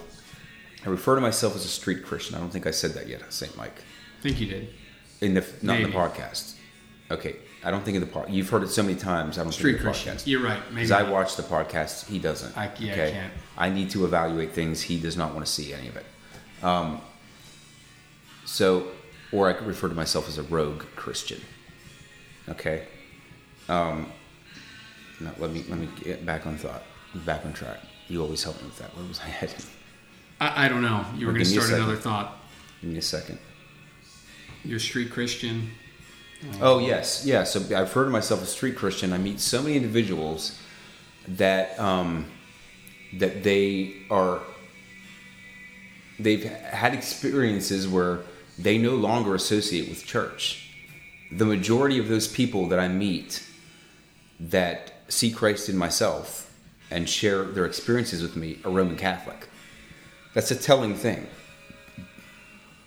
I 0.87 0.88
refer 0.88 1.14
to 1.14 1.21
myself 1.21 1.55
as 1.57 1.64
a 1.64 1.69
street 1.69 2.05
Christian. 2.05 2.37
I 2.37 2.38
don't 2.38 2.51
think 2.51 2.67
I 2.67 2.71
said 2.71 2.93
that 2.93 3.07
yet, 3.07 3.21
Saint 3.33 3.55
Mike. 3.57 3.77
I 4.19 4.23
think 4.23 4.40
you 4.40 4.47
did. 4.47 4.69
In 5.24 5.34
the 5.34 5.44
not 5.62 5.80
in 5.80 5.90
the 5.90 5.96
podcast. 5.96 6.54
Okay, 7.10 7.37
I 7.64 7.70
don't 7.70 7.84
think 7.84 7.96
of 7.96 8.00
the 8.00 8.06
part. 8.12 8.28
You've 8.30 8.48
heard 8.48 8.62
it 8.62 8.68
so 8.68 8.82
many 8.82 8.94
times. 8.96 9.38
I 9.38 9.42
don't 9.42 9.52
Street 9.52 9.72
think 9.74 9.76
of 9.78 9.84
the 9.84 9.90
Christian. 9.90 10.16
podcast. 10.16 10.26
You're 10.26 10.42
right. 10.42 10.60
Because 10.74 10.90
I 10.90 11.02
watch 11.08 11.37
the 11.37 11.42
podcast, 11.42 12.06
he 12.08 12.18
doesn't. 12.18 12.56
I- 12.56 12.70
yeah, 12.78 12.92
I 12.92 13.10
can't. 13.10 13.32
I 13.56 13.68
need 13.70 13.90
to 13.90 14.04
evaluate 14.04 14.52
things. 14.52 14.80
He 14.82 14.98
does 14.98 15.16
not 15.16 15.34
want 15.34 15.46
to 15.46 15.52
see 15.52 15.72
any 15.72 15.88
of 15.88 15.96
it. 15.96 16.06
Um, 16.62 17.00
so, 18.44 18.88
or 19.32 19.48
I 19.48 19.52
could 19.52 19.66
refer 19.66 19.88
to 19.88 19.94
myself 19.94 20.28
as 20.28 20.38
a 20.38 20.42
rogue 20.44 20.82
Christian. 20.96 21.40
Okay. 22.48 22.87
Um, 23.68 24.10
now 25.20 25.32
let 25.38 25.50
me 25.50 25.64
let 25.68 25.78
me 25.78 25.88
get 26.02 26.24
back 26.26 26.46
on 26.46 26.56
thought, 26.58 26.82
back 27.24 27.44
on 27.44 27.52
track. 27.52 27.78
You 28.08 28.22
always 28.22 28.42
help 28.42 28.60
me 28.60 28.66
with 28.68 28.78
that. 28.78 28.94
Where 28.96 29.06
was 29.06 29.20
I 29.20 29.24
headed? 29.28 29.64
I, 30.40 30.66
I 30.66 30.68
don't 30.68 30.82
know. 30.82 31.04
You 31.16 31.26
were 31.26 31.32
Well, 31.32 31.42
going 31.42 31.44
to 31.46 31.50
give 31.50 31.52
me 31.52 31.58
a 31.58 31.62
start 31.66 31.80
another 31.80 31.96
thought. 31.96 32.37
Give 32.82 32.90
me 32.90 32.98
a 32.98 33.02
second. 33.02 33.38
You're 34.64 34.79
a 34.79 34.81
street 34.81 35.11
Christian. 35.11 35.70
Oh 36.61 36.79
yes, 36.79 37.24
yeah. 37.24 37.44
So 37.44 37.62
I 37.74 37.81
refer 37.81 38.05
to 38.05 38.11
myself 38.11 38.42
as 38.42 38.50
street 38.50 38.77
Christian. 38.77 39.12
I 39.12 39.18
meet 39.18 39.40
so 39.40 39.62
many 39.62 39.77
individuals 39.77 40.59
that 41.29 41.79
um, 41.79 42.27
that 43.18 43.42
they 43.42 44.03
are 44.11 44.40
they've 46.18 46.44
had 46.44 46.94
experiences 46.94 47.88
where 47.88 48.20
they 48.59 48.79
no 48.79 48.94
longer 48.94 49.35
associate 49.35 49.88
with 49.88 50.05
church. 50.05 50.70
The 51.33 51.44
majority 51.44 51.98
of 51.98 52.09
those 52.09 52.29
people 52.29 52.68
that 52.68 52.79
I 52.79 52.88
meet 52.88 53.42
that 54.38 54.92
see 55.09 55.31
Christ 55.31 55.68
in 55.68 55.77
myself 55.77 56.53
and 56.90 57.09
share 57.09 57.44
their 57.44 57.64
experiences 57.64 58.22
with 58.22 58.37
me 58.37 58.59
are 58.64 58.70
Roman 58.70 58.96
Catholic. 58.96 59.48
That's 60.35 60.50
a 60.50 60.57
telling 60.57 60.94
thing. 60.94 61.27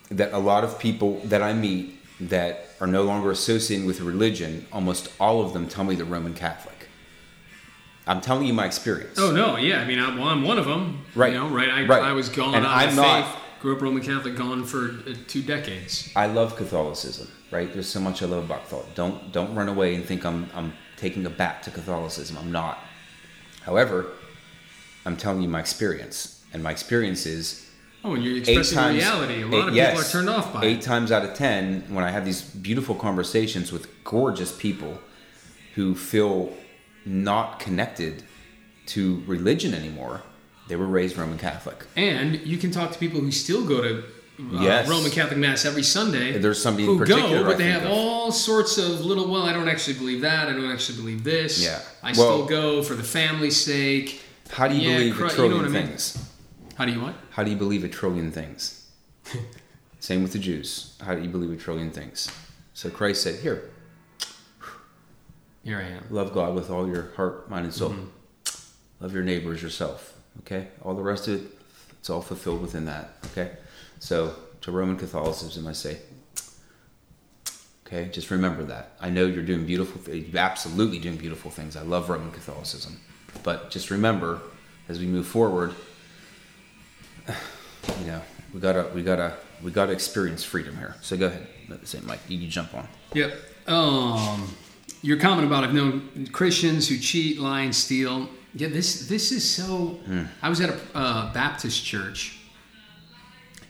That 0.09 0.31
a 0.33 0.37
lot 0.39 0.63
of 0.63 0.79
people 0.79 1.19
that 1.25 1.41
I 1.41 1.53
meet 1.53 1.99
that 2.29 2.67
are 2.79 2.87
no 2.87 3.03
longer 3.03 3.29
associating 3.31 3.85
with 3.85 3.99
religion, 4.01 4.65
almost 4.71 5.09
all 5.19 5.41
of 5.41 5.53
them 5.53 5.67
tell 5.67 5.83
me 5.83 5.95
they're 5.95 6.05
Roman 6.05 6.33
Catholic. 6.33 6.87
I'm 8.07 8.21
telling 8.21 8.47
you 8.47 8.53
my 8.53 8.65
experience. 8.65 9.19
Oh 9.19 9.31
no, 9.31 9.57
yeah. 9.57 9.81
I 9.81 9.85
mean, 9.85 9.99
I, 9.99 10.15
well, 10.15 10.29
I'm 10.29 10.43
one 10.43 10.57
of 10.57 10.65
them. 10.65 11.05
Right. 11.13 11.33
You 11.33 11.39
know, 11.39 11.49
right. 11.49 11.69
I, 11.69 11.85
Right. 11.85 12.03
I 12.03 12.13
was 12.13 12.29
gone 12.29 12.55
And 12.55 12.65
I'm 12.65 12.95
not- 12.95 13.25
faith. 13.25 13.43
Grew 13.59 13.75
up 13.75 13.81
Roman 13.81 14.03
Catholic, 14.03 14.35
gone 14.35 14.63
for 14.65 14.91
uh, 15.09 15.15
two 15.27 15.41
decades. 15.41 16.11
I 16.15 16.27
love 16.27 16.55
Catholicism, 16.55 17.27
right? 17.49 17.73
There's 17.73 17.87
so 17.89 17.99
much 17.99 18.21
I 18.21 18.27
love 18.27 18.43
about 18.45 18.61
Catholic. 18.69 18.93
Don't 18.93 19.31
don't 19.33 19.55
run 19.55 19.67
away 19.67 19.95
and 19.95 20.05
think 20.05 20.25
I'm 20.27 20.47
I'm 20.53 20.73
taking 20.95 21.25
a 21.25 21.29
bat 21.31 21.63
to 21.63 21.71
Catholicism. 21.71 22.37
I'm 22.37 22.51
not. 22.51 22.77
However, 23.63 24.11
I'm 25.07 25.17
telling 25.17 25.41
you 25.41 25.49
my 25.49 25.59
experience, 25.59 26.43
and 26.53 26.61
my 26.61 26.69
experience 26.69 27.25
is 27.25 27.66
Oh, 28.07 28.13
and 28.15 28.23
you're 28.23 28.35
eight 28.37 28.47
expressing 28.47 28.77
times. 28.77 28.97
reality. 28.97 29.41
A 29.41 29.47
lot 29.47 29.53
eight- 29.63 29.67
of 29.69 29.75
yes, 29.75 29.89
people 29.91 30.01
are 30.07 30.11
turned 30.11 30.29
off 30.29 30.53
by 30.53 30.65
eight 30.65 30.77
it. 30.77 30.81
times 30.81 31.11
out 31.11 31.23
of 31.25 31.33
ten 31.33 31.83
when 31.89 32.03
I 32.03 32.11
have 32.11 32.25
these 32.25 32.41
beautiful 32.41 32.95
conversations 32.95 33.71
with 33.71 33.87
gorgeous 34.03 34.51
people 34.51 34.99
who 35.75 35.93
feel 35.95 36.53
not 37.05 37.59
connected 37.59 38.23
to 38.87 39.23
religion 39.27 39.73
anymore. 39.73 40.21
They 40.67 40.75
were 40.75 40.85
raised 40.85 41.17
Roman 41.17 41.37
Catholic. 41.37 41.85
And 41.95 42.45
you 42.45 42.57
can 42.57 42.71
talk 42.71 42.91
to 42.91 42.99
people 42.99 43.21
who 43.21 43.31
still 43.31 43.65
go 43.65 43.81
to 43.81 43.99
uh, 43.99 44.61
Yes. 44.61 44.87
Roman 44.87 45.09
Catholic 45.11 45.37
Mass 45.39 45.65
every 45.65 45.81
Sunday. 45.83 46.37
There's 46.37 46.61
somebody 46.61 46.83
in 46.83 46.91
who 46.91 46.97
particular 46.99 47.39
go, 47.39 47.43
but 47.45 47.55
I 47.55 47.57
they 47.57 47.69
have 47.71 47.83
of. 47.85 47.91
all 47.91 48.31
sorts 48.31 48.77
of 48.77 49.03
little. 49.05 49.29
Well, 49.31 49.43
I 49.43 49.53
don't 49.53 49.67
actually 49.69 49.95
believe 49.97 50.21
that. 50.21 50.47
I 50.47 50.51
don't 50.53 50.69
actually 50.71 50.97
believe 50.99 51.23
this. 51.23 51.63
Yeah. 51.63 51.79
I 52.03 52.07
Well- 52.07 52.13
still 52.13 52.45
go 52.45 52.83
for 52.83 52.93
the 52.95 53.03
family's 53.03 53.55
sake. 53.63 54.21
How 54.49 54.67
do 54.67 54.75
you 54.75 54.81
Yeah, 54.89 54.97
believe 54.97 55.21
a 55.21 55.43
you 55.43 55.49
know 55.49 55.55
what 55.57 55.65
I 55.65 55.69
mean? 55.69 55.97
How 56.77 56.85
do 56.85 56.91
you 56.91 57.01
what? 57.01 57.15
How 57.31 57.43
do 57.43 57.49
you 57.49 57.57
believe 57.57 57.83
a 57.83 57.89
trillion 57.89 58.31
things? 58.31 58.87
Same 59.99 60.21
with 60.21 60.31
the 60.31 60.37
Jews. 60.37 60.95
How 61.03 61.15
do 61.15 61.23
you 61.23 61.27
believe 61.27 61.51
a 61.51 61.55
trillion 61.55 61.89
things? 61.89 62.31
So 62.75 62.91
Christ 62.91 63.23
said, 63.23 63.39
Here, 63.39 63.71
Here 65.63 65.79
I 65.79 65.83
am. 65.83 66.05
love 66.11 66.33
God 66.33 66.53
with 66.53 66.69
all 66.69 66.87
your 66.87 67.11
heart, 67.15 67.49
mind, 67.49 67.65
and 67.65 67.73
soul. 67.73 67.89
Mm-hmm. 67.89 69.03
Love 69.03 69.11
your 69.11 69.23
neighbor 69.23 69.53
as 69.53 69.63
yourself. 69.63 70.13
Okay? 70.41 70.67
All 70.83 70.93
the 70.93 71.01
rest 71.01 71.27
of 71.27 71.41
it, 71.41 71.47
it's 71.99 72.11
all 72.11 72.21
fulfilled 72.21 72.61
within 72.61 72.85
that. 72.85 73.09
Okay? 73.31 73.53
So 73.97 74.35
to 74.61 74.71
Roman 74.71 74.97
Catholicism, 74.97 75.65
I 75.65 75.71
say, 75.71 75.97
okay, 77.87 78.09
just 78.11 78.29
remember 78.29 78.63
that. 78.65 78.91
I 79.01 79.09
know 79.09 79.25
you're 79.25 79.43
doing 79.43 79.65
beautiful 79.65 79.99
things. 79.99 80.27
You're 80.27 80.41
absolutely 80.41 80.99
doing 80.99 81.17
beautiful 81.17 81.49
things. 81.49 81.75
I 81.75 81.81
love 81.81 82.07
Roman 82.07 82.31
Catholicism. 82.31 82.99
But 83.41 83.71
just 83.71 83.89
remember, 83.89 84.41
as 84.87 84.99
we 84.99 85.07
move 85.07 85.25
forward, 85.25 85.73
you 87.99 88.07
know, 88.07 88.21
we 88.53 88.59
gotta, 88.59 88.89
we 88.93 89.03
gotta, 89.03 89.35
we 89.63 89.71
gotta 89.71 89.91
experience 89.91 90.43
freedom 90.43 90.75
here. 90.77 90.95
So 91.01 91.17
go 91.17 91.27
ahead. 91.27 91.47
Saint 91.83 92.05
Mike. 92.05 92.19
You 92.27 92.39
can 92.39 92.49
jump 92.49 92.73
on. 92.73 92.87
Yep. 93.13 93.33
Um, 93.67 94.55
your 95.01 95.17
comment 95.17 95.45
about 95.47 95.63
I've 95.63 95.73
known 95.73 96.27
Christians 96.31 96.87
who 96.87 96.97
cheat, 96.97 97.39
lie, 97.39 97.61
and 97.61 97.75
steal. 97.75 98.29
Yeah, 98.53 98.69
this 98.69 99.07
this 99.07 99.31
is 99.31 99.47
so. 99.47 99.99
Hmm. 100.05 100.23
I 100.41 100.49
was 100.49 100.61
at 100.61 100.69
a 100.69 100.79
uh, 100.95 101.33
Baptist 101.33 101.83
church, 101.83 102.39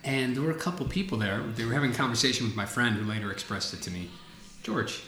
and 0.04 0.36
there 0.36 0.44
were 0.44 0.52
a 0.52 0.56
couple 0.60 0.86
people 0.86 1.18
there. 1.18 1.42
They 1.56 1.66
were 1.66 1.74
having 1.74 1.92
a 1.92 1.96
conversation 1.96 2.46
with 2.46 2.56
my 2.56 2.66
friend, 2.66 2.96
who 2.96 3.04
later 3.04 3.32
expressed 3.32 3.74
it 3.74 3.82
to 3.84 3.92
me. 3.92 4.10
George, 4.64 5.02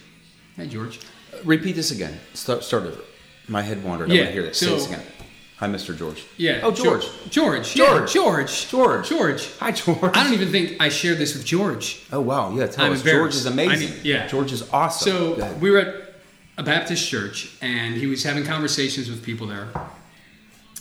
hey 0.56 0.68
George. 0.68 1.00
Repeat 1.46 1.74
this 1.76 1.92
again. 1.92 2.20
Start, 2.34 2.64
start 2.64 2.84
over. 2.84 3.02
My 3.48 3.62
head 3.62 3.84
wandered. 3.84 4.10
I 4.12 4.16
Yeah, 4.16 4.22
want 4.22 4.28
to 4.30 4.34
hear 4.34 4.44
that. 4.44 4.56
Say 4.56 4.66
so- 4.66 4.76
this 4.76 4.88
again. 4.88 5.04
Hi, 5.60 5.68
Mr. 5.68 5.98
George. 5.98 6.24
Yeah. 6.38 6.62
Oh, 6.64 6.72
George. 6.72 7.04
George. 7.30 7.74
George. 7.74 8.14
George. 8.14 8.70
George. 8.70 9.10
George. 9.10 9.50
Hi, 9.60 9.72
George. 9.72 9.98
I 10.16 10.24
don't 10.24 10.34
even 10.34 10.52
think 10.52 10.78
I 10.80 10.88
shared 10.88 11.18
this 11.18 11.34
with 11.34 11.44
George. 11.46 12.02
Oh 12.14 12.22
wow, 12.22 12.56
yeah. 12.56 12.68
Tell 12.68 12.86
I'm 12.86 12.94
us. 12.94 13.00
George 13.04 13.12
embarrassed. 13.14 13.38
is 13.40 13.46
amazing. 13.46 13.90
I 13.90 13.92
mean, 13.96 14.00
yeah. 14.04 14.28
George 14.28 14.54
is 14.54 14.70
awesome. 14.72 15.12
Go 15.12 15.36
So 15.36 15.42
ahead. 15.42 15.62
we 15.62 15.70
were 15.70 15.80
at 15.80 15.96
a 16.58 16.64
Baptist 16.64 17.06
church, 17.10 17.58
and 17.62 17.96
he 17.96 18.08
was 18.08 18.24
having 18.24 18.46
conversations 18.46 19.10
with 19.10 19.22
people 19.22 19.48
there. 19.48 19.68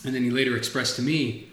And 0.05 0.15
then 0.15 0.23
he 0.23 0.29
later 0.29 0.55
expressed 0.55 0.95
to 0.95 1.01
me, 1.01 1.49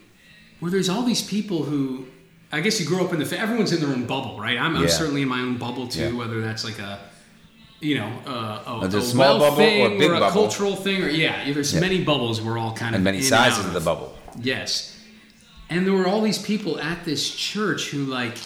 "Well, 0.60 0.70
there's 0.70 0.88
all 0.88 1.02
these 1.02 1.22
people 1.22 1.64
who, 1.64 2.06
I 2.52 2.60
guess 2.60 2.78
you 2.80 2.86
grow 2.86 3.04
up 3.04 3.12
in 3.12 3.18
the. 3.18 3.26
fa- 3.26 3.40
Everyone's 3.40 3.72
in 3.72 3.80
their 3.80 3.90
own 3.90 4.06
bubble, 4.06 4.38
right? 4.38 4.56
I'm, 4.56 4.76
I'm 4.76 4.82
Yeah. 4.82 4.88
certainly 4.88 5.22
in 5.22 5.28
my 5.28 5.40
own 5.40 5.56
bubble 5.58 5.88
too. 5.88 6.10
Yeah. 6.10 6.12
Whether 6.16 6.40
that's 6.42 6.62
like 6.62 6.78
a, 6.78 7.00
you 7.80 7.98
know, 7.98 8.10
uh, 8.26 8.62
a, 8.66 8.70
a 8.84 8.98
a 8.98 9.02
small 9.02 9.38
bubble 9.38 9.60
or 9.62 9.86
a 9.94 9.98
big 9.98 10.10
or 10.10 10.14
a 10.14 10.20
bubble. 10.20 10.32
cultural 10.42 10.76
thing, 10.76 11.02
or 11.02 11.08
yeah, 11.08 11.52
there's 11.52 11.74
Yeah. 11.74 11.80
many 11.80 12.02
bubbles. 12.04 12.40
We're 12.40 12.58
all 12.58 12.72
kind 12.74 12.94
of 12.94 12.96
and 12.96 13.04
many 13.04 13.20
sizes 13.22 13.64
of 13.66 13.72
the 13.74 13.80
bubble. 13.80 14.16
Yes. 14.40 14.98
And 15.68 15.86
there 15.86 15.92
were 15.94 16.06
all 16.06 16.22
these 16.22 16.38
people 16.38 16.78
at 16.80 17.04
this 17.04 17.28
church 17.34 17.90
who 17.90 18.04
like 18.04 18.36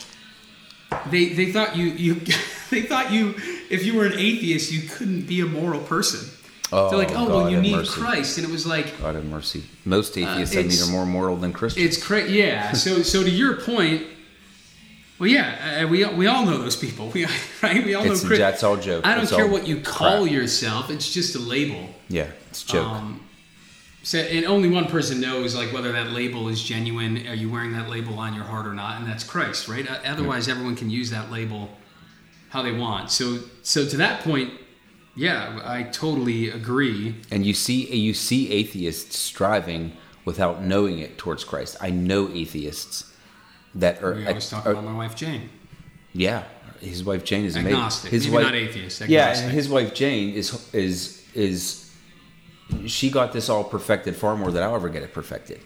they 1.10 1.26
they 1.30 1.52
thought 1.52 1.76
you 1.76 1.86
you 1.86 2.14
they 2.70 2.82
thought 2.82 3.12
you 3.12 3.34
if 3.70 3.84
you 3.86 3.94
were 3.94 4.06
an 4.06 4.14
atheist 4.18 4.72
you 4.72 4.88
couldn't 4.88 5.22
be 5.26 5.40
a 5.40 5.46
moral 5.46 5.80
person. 5.80 6.28
Oh, 6.72 6.88
They're 6.88 6.98
like, 6.98 7.10
oh 7.10 7.26
God 7.26 7.28
well, 7.28 7.50
you 7.50 7.60
need 7.60 7.74
mercy. 7.74 8.00
Christ, 8.00 8.38
and 8.38 8.46
it 8.46 8.50
was 8.52 8.64
like 8.64 8.96
God 9.00 9.16
have 9.16 9.24
mercy. 9.24 9.64
Most 9.84 10.16
atheists 10.16 10.54
I 10.54 10.58
mean 10.58 10.66
it's- 10.66 10.88
are 10.88 10.90
more 10.92 11.04
moral 11.04 11.36
than 11.36 11.52
Christians. 11.52 11.84
it's 11.96 12.04
crazy. 12.04 12.34
Yeah. 12.38 12.72
So 12.72 13.02
so 13.02 13.22
to 13.24 13.30
your 13.30 13.60
point, 13.60 14.04
well, 15.20 15.28
yeah, 15.28 15.82
uh, 15.84 15.86
we 15.86 16.04
we 16.06 16.26
all 16.26 16.44
know 16.44 16.58
those 16.58 16.74
people. 16.76 17.10
We 17.10 17.26
right. 17.62 17.84
We 17.84 17.94
all 17.94 18.02
It's- 18.04 18.22
know. 18.22 18.26
Chris- 18.28 18.38
that's 18.40 18.62
all 18.64 18.76
joke. 18.76 19.06
I 19.06 19.14
don't 19.14 19.24
It's 19.24 19.32
care 19.32 19.46
what 19.46 19.66
you 19.68 19.80
call 19.80 20.22
crap. 20.22 20.32
yourself. 20.32 20.90
It's 20.90 21.12
just 21.12 21.36
a 21.36 21.38
label. 21.38 21.90
yeah, 22.08 22.30
it's 22.48 22.64
a 22.64 22.66
joke. 22.66 22.86
Um, 22.86 23.20
so, 24.02 24.18
and 24.18 24.46
only 24.46 24.70
one 24.70 24.86
person 24.86 25.20
knows 25.20 25.54
like 25.54 25.72
whether 25.74 25.92
that 25.92 26.08
label 26.12 26.48
is 26.48 26.62
genuine. 26.62 27.26
Are 27.28 27.34
you 27.34 27.50
wearing 27.50 27.72
that 27.74 27.88
label 27.90 28.18
on 28.18 28.34
your 28.34 28.44
heart 28.44 28.66
or 28.66 28.72
not? 28.72 28.98
And 29.00 29.06
that's 29.06 29.22
Christ, 29.24 29.68
right? 29.68 29.88
Uh, 29.88 29.98
Otherwise, 30.06 30.48
everyone 30.48 30.74
can 30.74 30.88
use 30.88 31.10
that 31.10 31.30
label 31.30 31.68
how 32.48 32.62
they 32.62 32.72
want. 32.72 33.10
So, 33.10 33.40
so 33.62 33.86
to 33.86 33.96
that 33.98 34.22
point, 34.22 34.52
yeah, 35.14 35.60
I 35.64 35.82
totally 35.84 36.48
agree. 36.48 37.14
and 37.30 37.44
you 37.44 37.52
see 37.52 37.94
you 37.94 38.14
see 38.14 38.50
atheists 38.50 39.18
striving 39.18 39.92
without 40.24 40.62
knowing 40.62 40.98
it 40.98 41.18
towards 41.18 41.44
Christ. 41.44 41.76
I 41.80 41.90
know 41.90 42.30
atheists 42.30 43.09
that 43.76 44.02
are, 44.02 44.14
We 44.14 44.26
always 44.26 44.48
talk 44.48 44.66
are- 44.66 44.72
about 44.72 44.84
my 44.84 44.94
wife 44.96 45.14
Jane. 45.16 45.48
yeah. 46.12 46.44
His 46.80 47.04
wife 47.04 47.24
Jane 47.24 47.44
is 47.44 47.56
amazing. 47.56 47.72
Agnostic, 47.74 48.10
His 48.10 48.24
maybe 48.24 48.36
wife, 48.36 48.44
not 48.46 48.54
atheist. 48.54 49.00
Yeah, 49.06 49.38
and 49.38 49.52
his 49.52 49.68
wife 49.68 49.92
Jane 49.94 50.32
is 50.34 50.66
is 50.72 51.22
is 51.34 51.90
she 52.86 53.10
got 53.10 53.32
this 53.34 53.50
all 53.50 53.64
perfected 53.64 54.16
far 54.16 54.34
more 54.34 54.50
than 54.50 54.62
I'll 54.62 54.74
ever 54.76 54.88
get 54.88 55.02
it 55.02 55.12
perfected. 55.12 55.60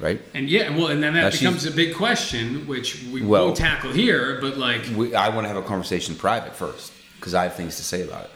Right? 0.00 0.20
And 0.34 0.50
yeah, 0.50 0.76
well, 0.76 0.88
and 0.88 1.00
then 1.02 1.14
that 1.14 1.22
Now, 1.22 1.30
becomes 1.30 1.64
a 1.64 1.70
big 1.70 1.94
question, 1.94 2.66
which 2.66 3.02
we 3.12 3.22
Well- 3.22 3.46
won't 3.46 3.56
tackle 3.56 3.92
here. 3.92 4.38
But 4.40 4.58
like, 4.58 4.82
We, 4.96 5.14
I 5.14 5.28
want 5.30 5.44
to 5.44 5.48
have 5.48 5.56
a 5.56 5.62
conversation 5.62 6.16
private 6.16 6.54
first 6.56 6.92
because 7.20 7.32
I 7.32 7.44
have 7.44 7.54
things 7.54 7.76
to 7.76 7.84
say 7.84 8.02
about 8.02 8.24
it. 8.24 8.30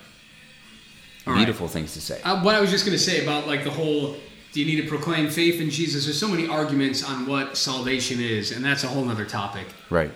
all 1.27 1.33
right. 1.35 1.39
Beautiful 1.41 1.67
things 1.69 1.93
to 1.95 2.01
say. 2.01 2.21
Uh, 2.23 2.41
what 2.43 2.55
I 2.55 2.61
was 2.61 2.71
just 2.71 2.87
going 2.87 2.97
to 2.97 3.03
say 3.05 3.23
about 3.23 3.47
like 3.49 3.65
the 3.65 3.71
whole, 3.71 4.17
do 4.53 4.61
you 4.61 4.67
need 4.67 4.83
to 4.83 4.89
proclaim 4.89 5.29
faith 5.31 5.61
in 5.61 5.71
Jesus? 5.71 6.05
There's 6.05 6.19
so 6.19 6.29
many 6.29 6.47
arguments 6.49 7.03
on 7.05 7.27
what 7.27 7.57
salvation 7.57 8.21
is, 8.21 8.51
and 8.53 8.65
that's 8.65 8.85
a 8.85 8.89
whole 8.89 9.09
other 9.09 9.25
topic. 9.25 9.67
Right. 9.91 10.11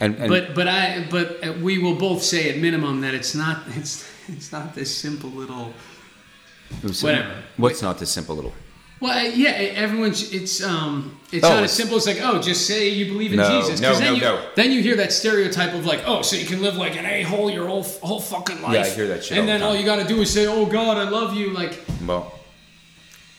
And, 0.00 0.16
and 0.16 0.28
but 0.28 0.54
but 0.54 0.66
I 0.68 1.06
but 1.10 1.58
we 1.58 1.78
will 1.78 1.94
both 1.94 2.22
say 2.22 2.50
at 2.50 2.58
minimum 2.58 3.00
that 3.02 3.14
it's 3.14 3.34
not 3.34 3.62
it's 3.76 4.08
it's 4.28 4.50
not 4.52 4.74
this 4.74 4.94
simple 4.96 5.30
little. 5.30 5.72
whatever. 7.00 7.34
What's 7.56 7.82
not 7.82 7.98
this 7.98 8.10
simple 8.10 8.34
little? 8.34 8.52
Well, 9.00 9.30
yeah, 9.32 9.50
everyone's 9.50 10.32
it's 10.32 10.62
um 10.62 11.18
it's 11.32 11.44
Oh, 11.44 11.48
not 11.54 11.64
as 11.64 11.72
simple 11.72 11.96
as 11.96 12.06
like 12.06 12.18
oh 12.22 12.40
just 12.40 12.66
say 12.68 12.88
you 12.88 13.06
believe 13.06 13.32
in 13.32 13.38
No, 13.38 13.60
Jesus 13.60 13.80
no, 13.80 13.94
then 13.94 14.02
no, 14.04 14.12
you 14.14 14.20
no. 14.20 14.48
then 14.54 14.70
you 14.70 14.80
hear 14.80 14.94
that 14.96 15.12
stereotype 15.12 15.74
of 15.74 15.84
like 15.84 16.02
oh 16.06 16.22
so 16.22 16.36
you 16.36 16.46
can 16.46 16.62
live 16.62 16.76
like 16.76 16.96
an 16.96 17.04
a 17.04 17.22
hole 17.24 17.50
your 17.50 17.66
whole 17.66 17.82
whole 17.82 18.20
fucking 18.20 18.62
life 18.62 18.74
Yeah, 18.74 18.82
I 18.82 18.88
hear 18.90 19.08
that 19.08 19.24
shit 19.24 19.38
and 19.38 19.48
the 19.48 19.52
then 19.52 19.62
all 19.64 19.74
you 19.74 19.84
got 19.84 19.96
to 19.96 20.04
do 20.06 20.20
is 20.20 20.32
say 20.32 20.46
oh 20.46 20.66
God 20.66 20.96
I 20.98 21.08
love 21.10 21.34
you 21.34 21.50
like 21.50 21.80
Well, 22.06 22.32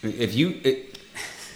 if 0.03 0.35
you 0.35 0.59
it, 0.63 0.99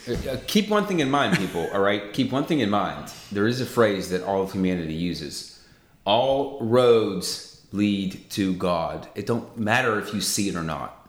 uh, 0.08 0.36
keep 0.46 0.68
one 0.68 0.86
thing 0.86 1.00
in 1.00 1.10
mind, 1.10 1.36
people. 1.36 1.68
All 1.72 1.80
right, 1.80 2.12
keep 2.12 2.32
one 2.32 2.44
thing 2.44 2.60
in 2.60 2.70
mind. 2.70 3.12
There 3.30 3.46
is 3.46 3.60
a 3.60 3.66
phrase 3.66 4.10
that 4.10 4.22
all 4.22 4.42
of 4.42 4.52
humanity 4.52 4.94
uses: 4.94 5.62
"All 6.04 6.58
roads 6.60 7.62
lead 7.72 8.30
to 8.30 8.54
God." 8.54 9.08
It 9.14 9.26
don't 9.26 9.56
matter 9.58 9.98
if 9.98 10.14
you 10.14 10.20
see 10.20 10.48
it 10.48 10.56
or 10.56 10.62
not. 10.62 11.08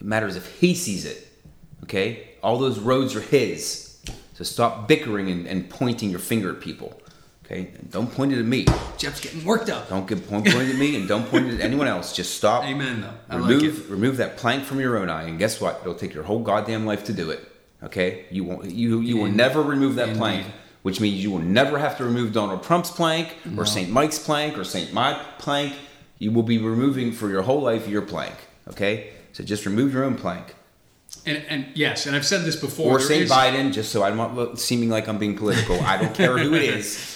It 0.00 0.06
matters 0.06 0.36
if 0.36 0.60
He 0.60 0.74
sees 0.74 1.04
it. 1.04 1.28
Okay, 1.84 2.30
all 2.42 2.58
those 2.58 2.78
roads 2.78 3.14
are 3.14 3.20
His. 3.20 3.84
So 4.34 4.44
stop 4.44 4.86
bickering 4.86 5.30
and, 5.30 5.46
and 5.46 5.70
pointing 5.70 6.10
your 6.10 6.18
finger 6.18 6.50
at 6.50 6.60
people. 6.60 7.00
Okay, 7.46 7.70
and 7.78 7.90
don't 7.92 8.12
point 8.12 8.32
it 8.32 8.40
at 8.40 8.44
me. 8.44 8.66
Jeff's 8.98 9.20
getting 9.20 9.44
worked 9.44 9.70
up. 9.70 9.88
Don't 9.88 10.06
get 10.08 10.28
point 10.28 10.46
point 10.46 10.68
it 10.68 10.70
at 10.72 10.76
me, 10.76 10.96
and 10.96 11.06
don't 11.06 11.28
point 11.28 11.46
it 11.46 11.54
at 11.54 11.60
anyone 11.60 11.86
else. 11.86 12.12
Just 12.12 12.34
stop. 12.34 12.64
Amen, 12.66 13.02
though. 13.02 13.12
I 13.30 13.36
remove 13.36 13.62
like 13.62 13.70
it. 13.72 13.88
remove 13.88 14.16
that 14.16 14.36
plank 14.36 14.64
from 14.64 14.80
your 14.80 14.98
own 14.98 15.08
eye, 15.08 15.22
and 15.24 15.38
guess 15.38 15.60
what? 15.60 15.78
It'll 15.82 15.94
take 15.94 16.12
your 16.12 16.24
whole 16.24 16.40
goddamn 16.40 16.84
life 16.86 17.04
to 17.04 17.12
do 17.12 17.30
it. 17.30 17.40
Okay, 17.84 18.24
you 18.30 18.42
won't. 18.42 18.64
You 18.70 19.00
you 19.00 19.16
will 19.16 19.30
never 19.30 19.62
remove 19.62 19.94
that 19.94 20.16
plank, 20.16 20.44
which 20.82 21.00
means 21.00 21.22
you 21.22 21.30
will 21.30 21.38
never 21.38 21.78
have 21.78 21.96
to 21.98 22.04
remove 22.04 22.32
Donald 22.32 22.64
Trump's 22.64 22.90
plank 22.90 23.36
No. 23.44 23.62
or 23.62 23.66
Saint 23.66 23.90
Mike's 23.90 24.18
plank 24.18 24.58
or 24.58 24.64
Saint 24.64 24.92
Mike 24.92 25.38
plank. 25.38 25.74
You 26.18 26.32
will 26.32 26.42
be 26.42 26.58
removing 26.58 27.12
for 27.12 27.28
your 27.28 27.42
whole 27.42 27.60
life 27.60 27.86
your 27.86 28.02
plank. 28.02 28.34
Okay, 28.70 29.10
so 29.32 29.44
just 29.44 29.66
remove 29.66 29.92
your 29.94 30.02
own 30.02 30.16
plank. 30.16 30.56
And, 31.24 31.44
and 31.48 31.66
yes, 31.74 32.06
and 32.06 32.16
I've 32.16 32.26
said 32.26 32.42
this 32.42 32.56
before. 32.56 32.96
Or 32.96 33.00
is- 33.00 33.30
Biden, 33.30 33.72
just 33.72 33.92
so 33.92 34.02
I'm 34.02 34.16
not 34.16 34.58
seeming 34.58 34.88
like 34.88 35.06
I'm 35.06 35.18
being 35.18 35.36
political. 35.36 35.78
I 35.80 35.96
don't 35.96 36.14
care 36.14 36.36
who 36.36 36.54
it 36.54 36.62
is. 36.62 37.12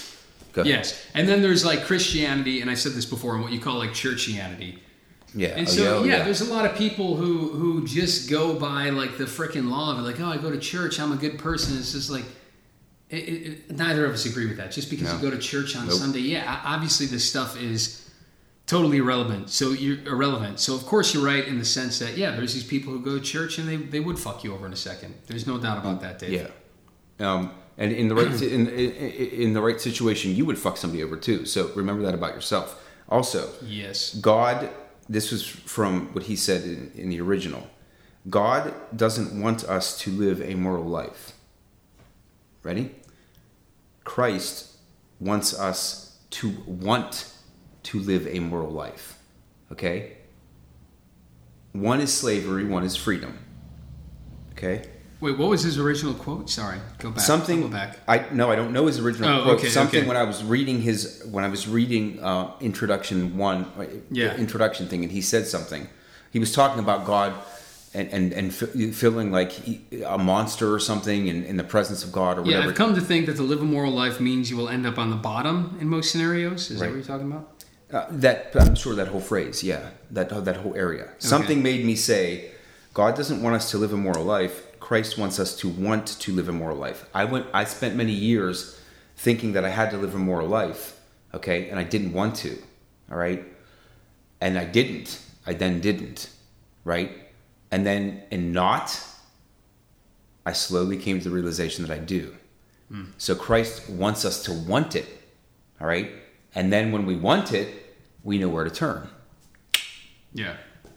Go 0.53 0.61
ahead. 0.61 0.73
Yes, 0.73 1.05
and 1.13 1.27
then 1.27 1.41
there's 1.41 1.63
like 1.63 1.85
Christianity, 1.85 2.61
and 2.61 2.69
I 2.69 2.73
said 2.73 2.93
this 2.93 3.05
before, 3.05 3.35
and 3.35 3.43
what 3.43 3.51
you 3.53 3.59
call 3.59 3.77
like 3.77 3.91
churchianity. 3.91 4.79
Yeah. 5.33 5.49
And 5.49 5.65
oh, 5.67 5.71
so 5.71 5.97
oh, 5.99 6.03
yeah, 6.03 6.23
there's 6.23 6.41
a 6.41 6.53
lot 6.53 6.65
of 6.65 6.75
people 6.75 7.15
who 7.15 7.49
who 7.49 7.87
just 7.87 8.29
go 8.29 8.53
by 8.53 8.89
like 8.89 9.17
the 9.17 9.23
freaking 9.23 9.69
law 9.69 9.91
of 9.93 9.99
it, 9.99 10.01
like 10.01 10.19
oh 10.19 10.25
I 10.25 10.37
go 10.37 10.51
to 10.51 10.57
church, 10.59 10.99
I'm 10.99 11.11
a 11.13 11.15
good 11.15 11.37
person. 11.39 11.77
It's 11.77 11.93
just 11.93 12.09
like 12.09 12.25
it, 13.09 13.15
it, 13.17 13.47
it- 13.69 13.77
neither 13.77 14.05
of 14.05 14.13
us 14.13 14.25
agree 14.25 14.47
with 14.47 14.57
that. 14.57 14.71
Just 14.71 14.89
because 14.89 15.07
No. 15.07 15.15
you 15.15 15.21
go 15.21 15.31
to 15.31 15.37
church 15.41 15.75
on 15.75 15.85
Nope. 15.87 15.95
Sunday, 15.95 16.19
yeah, 16.19 16.61
obviously 16.65 17.05
this 17.05 17.27
stuff 17.27 17.57
is 17.61 18.09
totally 18.67 18.97
irrelevant. 18.97 19.49
So 19.49 19.71
you're 19.71 19.99
irrelevant. 20.05 20.59
So 20.59 20.75
of 20.75 20.85
course 20.85 21.13
you're 21.13 21.23
right 21.25 21.45
in 21.45 21.59
the 21.59 21.65
sense 21.65 21.99
that 21.99 22.17
yeah, 22.17 22.31
there's 22.35 22.53
these 22.53 22.63
people 22.65 22.91
who 22.91 22.99
go 22.99 23.17
to 23.17 23.23
church 23.23 23.57
and 23.57 23.67
they, 23.69 23.77
they 23.77 23.99
would 24.01 24.19
fuck 24.19 24.43
you 24.43 24.53
over 24.53 24.65
in 24.65 24.73
a 24.73 24.77
second. 24.77 25.13
There's 25.27 25.47
no 25.47 25.57
doubt 25.57 25.77
about 25.77 26.01
that, 26.01 26.19
Dave. 26.19 26.49
Yeah. 27.19 27.31
Um, 27.33 27.51
and 27.81 27.91
in 27.91 28.07
the 28.09 28.15
right 28.15 28.41
in, 28.41 28.67
in 28.69 28.91
in 29.45 29.53
the 29.53 29.61
right 29.61 29.81
situation, 29.81 30.35
you 30.35 30.45
would 30.45 30.59
fuck 30.59 30.77
somebody 30.77 31.03
over 31.03 31.17
too. 31.17 31.45
So 31.45 31.71
remember 31.75 32.03
that 32.03 32.13
about 32.13 32.33
yourself. 32.35 32.67
Also, 33.09 33.49
Yes. 33.65 34.13
God. 34.15 34.69
This 35.09 35.31
was 35.31 35.45
from 35.45 36.13
what 36.13 36.23
he 36.23 36.35
said 36.37 36.63
in, 36.63 36.91
in 36.95 37.09
the 37.09 37.19
original. 37.19 37.63
God 38.29 38.73
doesn't 38.95 39.41
want 39.41 39.63
us 39.65 39.97
to 40.01 40.11
live 40.11 40.41
a 40.41 40.53
moral 40.55 40.85
life. 40.85 41.33
Ready? 42.63 42.91
Christ 44.05 44.77
wants 45.19 45.59
us 45.59 46.17
to 46.37 46.49
want 46.65 47.33
to 47.83 47.99
live 47.99 48.25
a 48.27 48.39
moral 48.39 48.71
life. 48.71 49.17
Okay? 49.71 50.17
One 51.73 51.99
is 51.99 52.13
slavery, 52.13 52.63
one 52.63 52.83
is 52.83 52.95
freedom. 52.95 53.37
Okay? 54.51 54.83
Wait, 55.21 55.37
what 55.37 55.49
was 55.49 55.61
his 55.61 55.77
original 55.77 56.13
quote? 56.15 56.49
Sorry, 56.49 56.79
go 56.97 57.11
back. 57.11 57.23
something 57.23 57.61
Go 57.61 57.67
back. 57.67 57.99
I 58.07 58.25
no, 58.33 58.51
I 58.51 58.55
don't 58.55 58.73
know 58.73 58.87
his 58.87 58.99
original 58.99 59.29
Oh, 59.29 59.43
quote. 59.43 59.59
okay, 59.59 59.69
something 59.69 59.99
okay. 60.01 60.07
when 60.07 60.17
I 60.17 60.23
was 60.23 60.43
reading 60.43 60.81
his 60.81 61.23
when 61.29 61.43
I 61.43 61.47
was 61.47 61.67
reading 61.67 62.19
uh, 62.23 62.51
introduction 62.59 63.37
one, 63.37 63.65
uh, 63.77 63.85
Yeah. 64.09 64.35
introduction 64.35 64.87
thing, 64.87 65.03
and 65.03 65.11
he 65.11 65.21
said 65.21 65.45
something. 65.47 65.87
He 66.31 66.39
was 66.39 66.51
talking 66.51 66.79
about 66.79 67.05
God 67.05 67.33
and 67.93 68.09
and 68.11 68.33
and 68.33 68.53
fe- 68.53 68.91
feeling 68.91 69.31
like 69.31 69.51
he, 69.51 69.81
a 70.05 70.17
monster 70.17 70.73
or 70.73 70.79
something 70.79 71.27
in, 71.27 71.43
in 71.43 71.55
the 71.57 71.63
presence 71.63 72.03
of 72.03 72.11
God 72.11 72.37
or 72.39 72.41
whatever. 72.41 72.63
Yeah. 72.63 72.69
I've 72.69 72.75
come 72.75 72.95
to 72.95 73.01
think 73.01 73.27
that 73.27 73.35
to 73.35 73.43
live 73.43 73.61
a 73.61 73.65
moral 73.65 73.91
life 73.91 74.19
means 74.19 74.49
you 74.49 74.57
will 74.57 74.69
end 74.69 74.87
up 74.87 74.97
on 74.97 75.09
the 75.11 75.17
bottom 75.17 75.77
in 75.79 75.87
most 75.87 76.09
scenarios. 76.11 76.71
Is 76.71 76.79
that 76.79 76.87
what 76.89 76.95
you're 76.95 77.03
talking 77.03 77.31
about? 77.31 77.47
Uh, 77.93 78.07
that 78.09 78.55
I'm 78.55 78.73
sure 78.75 78.95
that 78.95 79.09
whole 79.09 79.19
phrase, 79.21 79.63
yeah, 79.63 79.89
that 80.09 80.29
that 80.45 80.57
whole 80.57 80.73
area. 80.75 81.09
Something 81.19 81.61
made 81.61 81.85
me 81.85 81.95
say, 81.95 82.51
God 82.93 83.15
doesn't 83.15 83.43
want 83.43 83.55
us 83.55 83.69
to 83.71 83.77
live 83.77 83.93
a 83.93 83.97
moral 83.97 84.23
life. 84.23 84.65
Christ 84.81 85.17
wants 85.17 85.39
us 85.39 85.55
to 85.57 85.69
want 85.69 86.07
to 86.07 86.33
live 86.33 86.49
a 86.49 86.51
moral 86.51 86.75
life. 86.75 87.05
I 87.13 87.23
went. 87.23 87.45
I 87.53 87.63
spent 87.63 87.95
many 87.95 88.11
years 88.11 88.81
thinking 89.15 89.53
that 89.53 89.63
I 89.63 89.69
had 89.69 89.91
to 89.91 89.97
live 89.97 90.15
a 90.15 90.19
moral 90.19 90.47
life, 90.47 90.99
okay, 91.33 91.69
and 91.69 91.79
I 91.79 91.83
didn't 91.83 92.11
want 92.11 92.35
to, 92.37 92.57
all 93.09 93.17
right, 93.17 93.45
and 94.41 94.57
I 94.57 94.65
didn't. 94.65 95.21
I 95.45 95.53
then 95.53 95.79
didn't, 95.79 96.29
right, 96.83 97.11
and 97.69 97.85
then 97.85 98.23
in 98.31 98.51
not, 98.51 98.99
I 100.45 100.53
slowly 100.53 100.97
came 100.97 101.19
to 101.19 101.29
the 101.29 101.33
realization 101.33 101.85
that 101.85 101.93
I 101.93 101.99
do. 101.99 102.35
Hmm. 102.89 103.05
So 103.17 103.35
Christ 103.35 103.87
wants 103.87 104.25
us 104.25 104.43
to 104.45 104.51
want 104.51 104.95
it, 104.95 105.07
all 105.79 105.87
right, 105.87 106.11
and 106.55 106.73
then 106.73 106.91
when 106.91 107.05
we 107.05 107.15
want 107.15 107.53
it, 107.53 107.95
we 108.23 108.39
know 108.39 108.49
where 108.49 108.63
to 108.63 108.71
turn. 108.71 109.07
Yeah. 110.33 110.55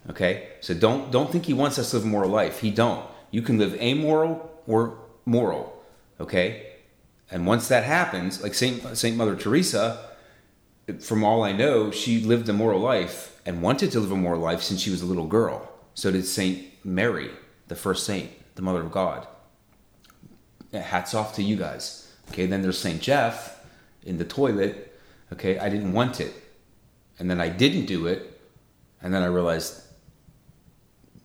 Okay, 0.09 0.49
so 0.61 0.73
don't 0.73 1.13
don't 1.13 1.31
think 1.31 1.45
he 1.45 1.53
wants 1.53 1.79
us 1.79 1.91
to 1.91 1.97
live 1.97 2.07
a 2.07 2.09
moral 2.09 2.31
life. 2.31 2.61
He 2.61 2.71
don't. 2.71 3.05
You 3.35 3.43
can 3.43 3.59
live 3.59 3.75
amoral 3.81 4.49
or 4.65 4.97
moral. 5.25 5.83
Okay, 6.21 6.69
and 7.33 7.49
once 7.49 7.67
that 7.67 7.83
happens, 7.83 8.41
like 8.41 8.55
Saint 8.55 8.97
Saint 8.97 9.17
Mother 9.17 9.35
Teresa, 9.35 10.11
from 11.01 11.25
all 11.25 11.43
I 11.43 11.51
know, 11.51 11.91
she 11.91 12.21
lived 12.21 12.49
a 12.49 12.53
moral 12.53 12.79
life 12.79 13.41
and 13.45 13.61
wanted 13.61 13.91
to 13.91 13.99
live 13.99 14.13
a 14.13 14.17
moral 14.17 14.41
life 14.41 14.63
since 14.63 14.81
she 14.81 14.91
was 14.91 15.03
a 15.03 15.07
little 15.07 15.27
girl. 15.27 15.69
So 15.95 16.13
did 16.13 16.27
Saint 16.27 16.65
Mary, 16.85 17.33
the 17.67 17.75
first 17.75 18.07
saint, 18.07 18.31
the 18.55 18.63
Mother 18.63 18.83
of 18.83 18.93
God. 18.93 19.27
Hats 20.73 21.13
off 21.13 21.35
to 21.35 21.43
you 21.43 21.57
guys. 21.57 22.15
Okay, 22.29 22.47
then 22.47 22.63
there's 22.63 22.79
Saint 22.79 23.03
Jeff 23.03 23.59
in 24.05 24.17
the 24.17 24.25
toilet. 24.25 24.97
Okay, 25.33 25.59
I 25.59 25.69
didn't 25.69 25.93
want 25.93 26.21
it, 26.21 26.33
and 27.19 27.29
then 27.29 27.41
I 27.41 27.49
didn't 27.49 27.87
do 27.87 28.07
it, 28.07 28.41
and 29.03 29.13
then 29.13 29.25
I 29.25 29.27
realized 29.27 29.83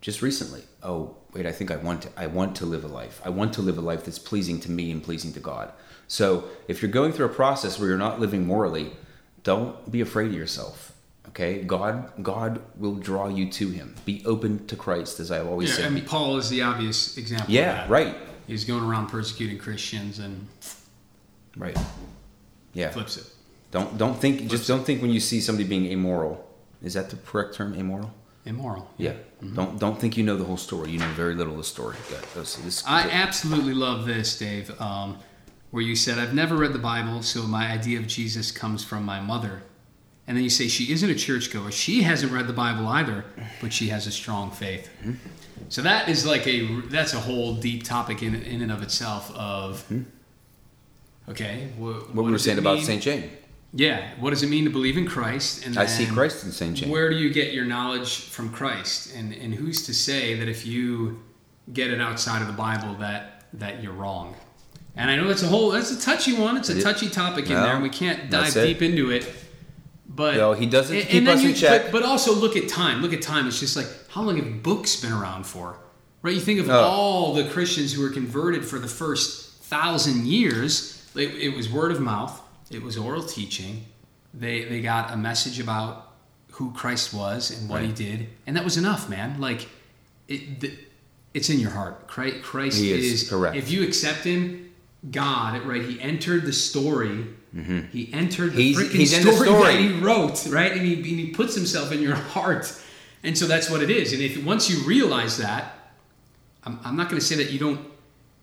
just 0.01 0.23
recently, 0.23 0.63
oh 0.81 1.18
wait, 1.33 1.45
I 1.45 1.51
think 1.51 1.71
I 1.71 1.75
want 1.77 2.03
to, 2.03 2.09
I 2.17 2.27
want 2.27 2.55
to 2.57 2.65
live 2.65 2.83
a 2.83 2.87
life. 2.87 3.21
I 3.23 3.29
want 3.29 3.53
to 3.53 3.61
live 3.61 3.77
a 3.77 3.81
life 3.81 4.05
that's 4.05 4.19
pleasing 4.19 4.59
to 4.61 4.71
me 4.71 4.91
and 4.91 5.01
pleasing 5.03 5.31
to 5.33 5.39
God. 5.39 5.71
So 6.07 6.45
if 6.67 6.81
you're 6.81 6.91
going 6.91 7.11
through 7.13 7.27
a 7.27 7.29
process 7.29 7.77
where 7.79 7.87
you're 7.89 7.97
not 7.97 8.19
living 8.19 8.45
morally, 8.47 8.91
don't 9.43 9.91
be 9.91 10.01
afraid 10.01 10.27
of 10.27 10.33
yourself. 10.33 10.93
Okay, 11.29 11.61
God 11.61 12.11
God 12.23 12.59
will 12.75 12.95
draw 12.95 13.27
you 13.27 13.51
to 13.51 13.69
Him. 13.69 13.93
Be 14.05 14.23
open 14.25 14.65
to 14.65 14.75
Christ, 14.75 15.19
as 15.19 15.29
I've 15.31 15.45
always 15.47 15.69
Yeah, 15.69 15.75
say. 15.75 15.85
I 15.85 15.89
mean, 15.89 16.05
Paul 16.05 16.37
is 16.37 16.49
the 16.49 16.63
obvious 16.63 17.17
example. 17.17 17.53
yeah, 17.53 17.85
right, 17.87 18.15
He's 18.47 18.65
going 18.65 18.83
around 18.83 19.07
persecuting 19.07 19.59
Christians 19.59 20.17
and 20.17 20.47
right. 21.55 21.77
Yeah. 22.73 22.89
flips 22.89 23.17
it. 23.17 23.27
Don't 23.69 23.95
don't 23.99 24.19
think 24.19 24.49
just 24.49 24.67
don't 24.67 24.83
think 24.83 25.03
when 25.03 25.11
you 25.11 25.19
see 25.19 25.39
somebody 25.39 25.67
being 25.67 25.85
immoral. 25.85 26.49
Is 26.81 26.95
that 26.95 27.11
the 27.11 27.17
correct 27.17 27.53
term? 27.53 27.75
Immoral. 27.75 28.11
Immoral. 28.45 28.89
Yeah. 28.97 29.11
Mm-hmm. 29.43 29.55
Don't 29.55 29.79
don't 29.79 29.99
think 29.99 30.17
you 30.17 30.23
know 30.23 30.37
the 30.37 30.45
whole 30.45 30.57
story. 30.57 30.91
You 30.91 30.99
know 30.99 31.07
very 31.09 31.35
little 31.35 31.53
of 31.53 31.59
the 31.59 31.63
story. 31.65 31.95
Yeah, 32.11 32.17
this- 32.35 32.55
this- 32.55 32.83
I 32.87 33.09
absolutely 33.09 33.73
love 33.73 34.05
this, 34.05 34.37
Dave, 34.37 34.71
um, 34.81 35.17
where 35.71 35.83
you 35.83 35.95
said, 35.95 36.17
I've 36.17 36.33
never 36.33 36.55
read 36.55 36.73
the 36.73 36.79
Bible, 36.79 37.21
so 37.21 37.43
my 37.43 37.71
idea 37.71 37.99
of 37.99 38.07
Jesus 38.07 38.51
comes 38.51 38.83
from 38.83 39.03
my 39.05 39.19
mother. 39.19 39.63
And 40.25 40.35
then 40.37 40.43
you 40.43 40.49
say 40.49 40.67
she 40.67 40.91
isn't 40.93 41.09
a 41.09 41.15
churchgoer. 41.15 41.71
She 41.71 42.03
hasn't 42.03 42.31
read 42.31 42.47
the 42.47 42.53
Bible 42.53 42.87
either, 42.87 43.25
but 43.61 43.73
she 43.73 43.87
has 43.89 44.07
a 44.07 44.11
strong 44.11 44.51
faith. 44.51 44.89
Mm-hmm. 45.01 45.13
So 45.69 45.81
that 45.81 46.07
is 46.07 46.25
like 46.25 46.47
a 46.47 46.81
that's 46.89 47.13
a 47.13 47.19
whole 47.19 47.55
deep 47.55 47.83
topic 47.83 48.23
in 48.23 48.33
in 48.35 48.61
and 48.61 48.71
of 48.71 48.81
itself. 48.83 49.31
Of 49.35 49.83
okay, 51.29 51.69
wh- 51.77 51.81
Mm-hmm. 51.81 52.15
what 52.15 52.25
we 52.25 52.31
were 52.31 52.37
saying 52.39 52.57
about 52.59 52.79
Saint 52.81 53.01
Jane. 53.03 53.29
Yeah, 53.73 54.09
what 54.19 54.31
does 54.31 54.41
it 54.41 54.49
mean 54.49 54.63
to 54.65 54.71
believe 54.71 54.97
in 54.97 55.05
Christ? 55.05 55.65
And 55.65 55.77
I 55.77 55.85
see 55.85 56.07
Christ 56.07 56.43
in 56.43 56.51
Saint 56.51 56.77
Jane. 56.77 56.89
Where 56.89 57.09
do 57.09 57.15
you 57.15 57.29
get 57.31 57.53
your 57.53 57.65
knowledge 57.65 58.21
from 58.21 58.51
Christ? 58.51 59.13
And 59.15 59.31
and 59.33 59.53
who's 59.53 59.85
to 59.85 59.93
say 59.93 60.33
that 60.35 60.49
if 60.49 60.65
you 60.65 61.21
get 61.71 61.91
it 61.91 62.01
outside 62.01 62.41
of 62.41 62.47
the 62.47 62.53
Bible 62.53 62.95
that 62.95 63.45
that 63.53 63.83
you're 63.83 63.93
wrong? 63.93 64.35
And 64.95 65.09
I 65.11 65.15
know 65.15 65.27
that's 65.27 65.43
a 65.43 65.47
whole 65.47 65.69
that's 65.69 65.91
a 65.91 66.01
touchy 66.01 66.33
one. 66.33 66.57
It's 66.57 66.69
a 66.69 66.81
touchy 66.81 67.09
topic 67.09 67.45
in 67.45 67.53
there, 67.53 67.73
and 67.75 67.83
we 67.83 67.89
can't 67.89 68.29
dive 68.31 68.53
deep 68.53 68.81
into 68.81 69.11
it. 69.11 69.31
But 70.11 70.35
No, 70.35 70.53
he 70.53 70.65
doesn't 70.65 70.95
and- 70.97 71.07
keep 71.07 71.19
and 71.19 71.29
us 71.29 71.41
in 71.41 71.49
you- 71.49 71.53
check. 71.55 71.83
But, 71.83 71.91
but 71.91 72.03
also 72.03 72.33
look 72.33 72.57
at 72.57 72.67
time. 72.67 73.03
Look 73.03 73.13
at 73.13 73.21
time. 73.21 73.47
It's 73.47 73.59
just 73.59 73.75
like 73.77 73.87
how 74.09 74.23
long 74.23 74.37
have 74.37 74.63
books 74.63 74.95
been 74.95 75.13
around 75.13 75.45
for? 75.45 75.77
Right? 76.23 76.33
You 76.33 76.41
think 76.41 76.59
of 76.59 76.69
Oh. 76.69 76.73
all 76.81 77.33
the 77.35 77.45
Christians 77.45 77.93
who 77.93 78.01
were 78.01 78.09
converted 78.09 78.65
for 78.65 78.79
the 78.79 78.87
first 78.87 79.61
thousand 79.63 80.25
years. 80.25 80.99
It, 81.15 81.35
it 81.35 81.55
was 81.55 81.69
word 81.69 81.91
of 81.91 82.01
mouth. 82.01 82.41
It 82.71 82.81
was 82.83 82.97
oral 82.97 83.23
teaching. 83.23 83.85
They 84.33 84.63
they 84.65 84.81
got 84.81 85.11
a 85.11 85.17
message 85.17 85.59
about 85.59 86.07
who 86.53 86.71
Christ 86.73 87.13
was 87.13 87.51
and 87.51 87.69
what 87.69 87.81
he 87.83 87.91
did, 87.91 88.27
and 88.45 88.55
that 88.57 88.63
was 88.63 88.77
enough, 88.77 89.09
man. 89.09 89.39
Like 89.39 89.67
it, 90.27 90.59
the, 90.59 90.73
it's 91.33 91.49
in 91.49 91.59
your 91.59 91.71
heart. 91.71 92.07
Christ, 92.07 92.41
Christ 92.43 92.79
He 92.79 92.91
is, 92.91 93.29
correct. 93.29 93.55
If 93.55 93.71
you 93.71 93.83
accept 93.83 94.23
Him, 94.23 94.71
God, 95.09 95.63
right? 95.63 95.81
He 95.83 95.99
entered 96.01 96.45
the 96.45 96.53
story. 96.53 97.25
He 97.91 98.09
entered 98.13 98.53
the 98.53 98.57
Mm-hmm. 98.57 98.57
He's- 98.59 98.77
freaking 98.77 98.91
he's 98.91 99.13
in 99.17 99.25
the 99.25 99.31
story, 99.33 99.47
story. 99.49 99.73
that 99.73 99.81
he 99.81 99.99
wrote, 99.99 100.45
right? 100.47 100.71
And 100.71 100.81
he, 100.81 100.93
and 100.95 101.05
he 101.05 101.31
puts 101.31 101.55
himself 101.55 101.91
in 101.91 101.99
your 102.01 102.13
heart, 102.15 102.71
and 103.23 103.35
so 103.35 103.47
that's 103.47 103.69
what 103.71 103.81
it 103.81 103.89
is. 103.89 104.13
And 104.13 104.21
if 104.21 104.43
once 104.43 104.69
you 104.69 104.85
realize 104.87 105.37
that, 105.39 105.73
I'm, 106.63 106.79
I'm 106.83 106.95
not 106.95 107.09
going 107.09 107.19
to 107.19 107.25
say 107.25 107.35
that 107.37 107.49
you 107.51 107.57
don't 107.57 107.81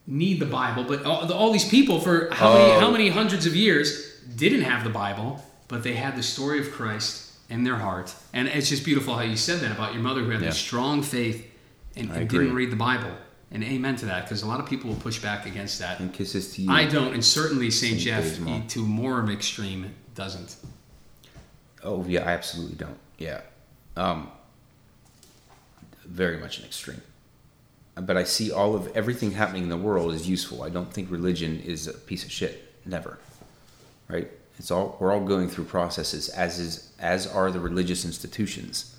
need 0.09 0.41
the 0.41 0.47
Bible, 0.47 0.83
but 0.85 1.05
all, 1.05 1.31
all 1.33 1.53
these 1.53 1.69
people 1.69 2.01
for 2.01 2.29
how 2.33 2.55
many 2.55 2.73
Oh. 2.73 2.81
how 2.81 2.91
many 2.91 3.09
hundreds 3.11 3.47
of 3.47 3.55
years 3.55 4.06
didn't 4.35 4.63
have 4.63 4.83
the 4.85 4.91
Bible, 4.91 5.45
but 5.69 5.83
they 5.83 5.95
had 5.95 6.17
the 6.17 6.23
story 6.23 6.59
of 6.61 6.71
Christ 6.73 7.33
in 7.49 7.63
their 7.65 7.77
heart, 7.77 8.13
and 8.33 8.49
it's 8.49 8.69
just 8.69 8.85
beautiful 8.85 9.15
how 9.15 9.23
you 9.23 9.37
said 9.37 9.61
that 9.61 9.71
about 9.71 9.95
your 9.95 10.03
mother 10.03 10.23
who 10.23 10.31
had 10.31 10.41
Yeah. 10.41 10.49
this 10.49 10.59
strong 10.59 11.03
faith 11.03 11.47
and, 11.97 12.11
and 12.11 12.29
didn't 12.29 12.55
read 12.55 12.71
the 12.71 12.77
Bible. 12.77 13.13
and 13.53 13.63
amen 13.63 13.95
to 13.95 14.07
that 14.07 14.25
because 14.25 14.43
a 14.43 14.47
lot 14.47 14.59
of 14.59 14.67
people 14.67 14.91
will 14.91 14.97
push 15.01 15.21
back 15.23 15.47
against 15.47 15.79
that. 15.79 16.01
And 16.01 16.13
kisses 16.13 16.53
to 16.55 16.63
you. 16.63 16.71
I 16.71 16.85
don't, 16.87 17.15
and 17.15 17.25
certainly 17.25 17.71
Saint 17.71 18.01
Jeff 18.01 18.39
to 18.71 18.79
more 18.81 19.21
of 19.21 19.31
extreme 19.31 19.95
doesn't. 20.17 20.57
Oh 21.85 22.05
yeah, 22.09 22.23
I 22.29 22.33
absolutely 22.33 22.75
don't. 22.77 22.99
Yeah, 23.19 23.43
um, 23.97 24.29
very 26.05 26.39
much 26.39 26.59
an 26.59 26.65
extreme. 26.65 27.01
But 27.95 28.17
I 28.17 28.25
see 28.25 28.51
all 28.51 28.75
of 28.75 28.95
everything 28.97 29.31
happening 29.31 29.63
in 29.63 29.69
the 29.69 29.77
world 29.77 30.13
is 30.13 30.29
useful. 30.29 30.63
I 30.63 30.69
don't 30.69 30.93
think 30.93 31.11
religion 31.11 31.61
is 31.61 31.87
a 31.87 31.95
piece 31.95 32.25
of 32.25 32.33
shit. 32.33 32.75
Never. 32.85 33.19
Right? 34.09 34.31
It's 34.59 34.71
all 34.71 34.97
we're 35.01 35.13
all 35.13 35.25
going 35.25 35.49
through 35.49 35.65
processes, 35.65 36.29
as 36.31 36.59
is 36.59 36.93
as 36.99 37.27
are 37.27 37.51
the 37.51 37.61
religious 37.61 38.05
institutions. 38.05 38.95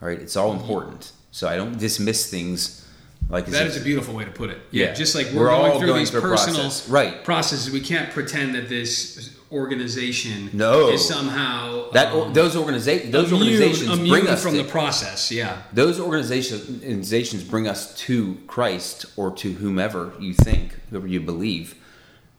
All 0.00 0.08
right, 0.08 0.18
it's 0.18 0.36
all 0.36 0.52
important. 0.52 1.12
So 1.32 1.48
I 1.48 1.56
don't 1.56 1.78
dismiss 1.78 2.30
things 2.30 2.86
like 3.28 3.46
That 3.46 3.66
is 3.66 3.76
a 3.76 3.80
beautiful 3.84 4.14
way 4.14 4.24
to 4.24 4.30
put 4.30 4.50
it. 4.50 4.58
Yeah, 4.70 4.86
Yeah. 4.86 4.92
just 4.94 5.14
like 5.14 5.26
we're, 5.32 5.40
We're 5.42 5.48
going 5.50 5.72
all 5.72 5.78
through 5.78 5.86
going 5.88 5.98
these 6.00 6.10
through 6.10 6.20
personal 6.22 6.60
process. 6.62 6.88
Right. 6.88 7.24
processes. 7.24 7.70
We 7.72 7.80
can't 7.80 8.10
pretend 8.12 8.54
that 8.54 8.68
this 8.68 9.30
organization 9.52 10.50
No. 10.52 10.88
is 10.90 11.06
somehow 11.06 11.90
that 11.90 12.12
um, 12.14 12.32
those 12.32 12.56
organizations 12.56 13.12
those 13.12 13.30
immune, 13.32 13.42
organizations 13.54 13.90
immune 13.98 14.08
bring 14.10 14.26
us 14.28 14.42
from 14.42 14.52
to, 14.56 14.62
the 14.62 14.68
process. 14.68 15.30
Yeah, 15.30 15.62
those 15.72 15.98
organization- 16.00 16.80
organizations 16.82 17.42
bring 17.44 17.66
us 17.68 17.94
to 18.06 18.36
Christ 18.46 19.06
or 19.16 19.30
to 19.36 19.52
whomever 19.54 20.12
you 20.20 20.34
think, 20.34 20.74
whoever 20.90 21.06
you 21.06 21.20
believe, 21.20 21.74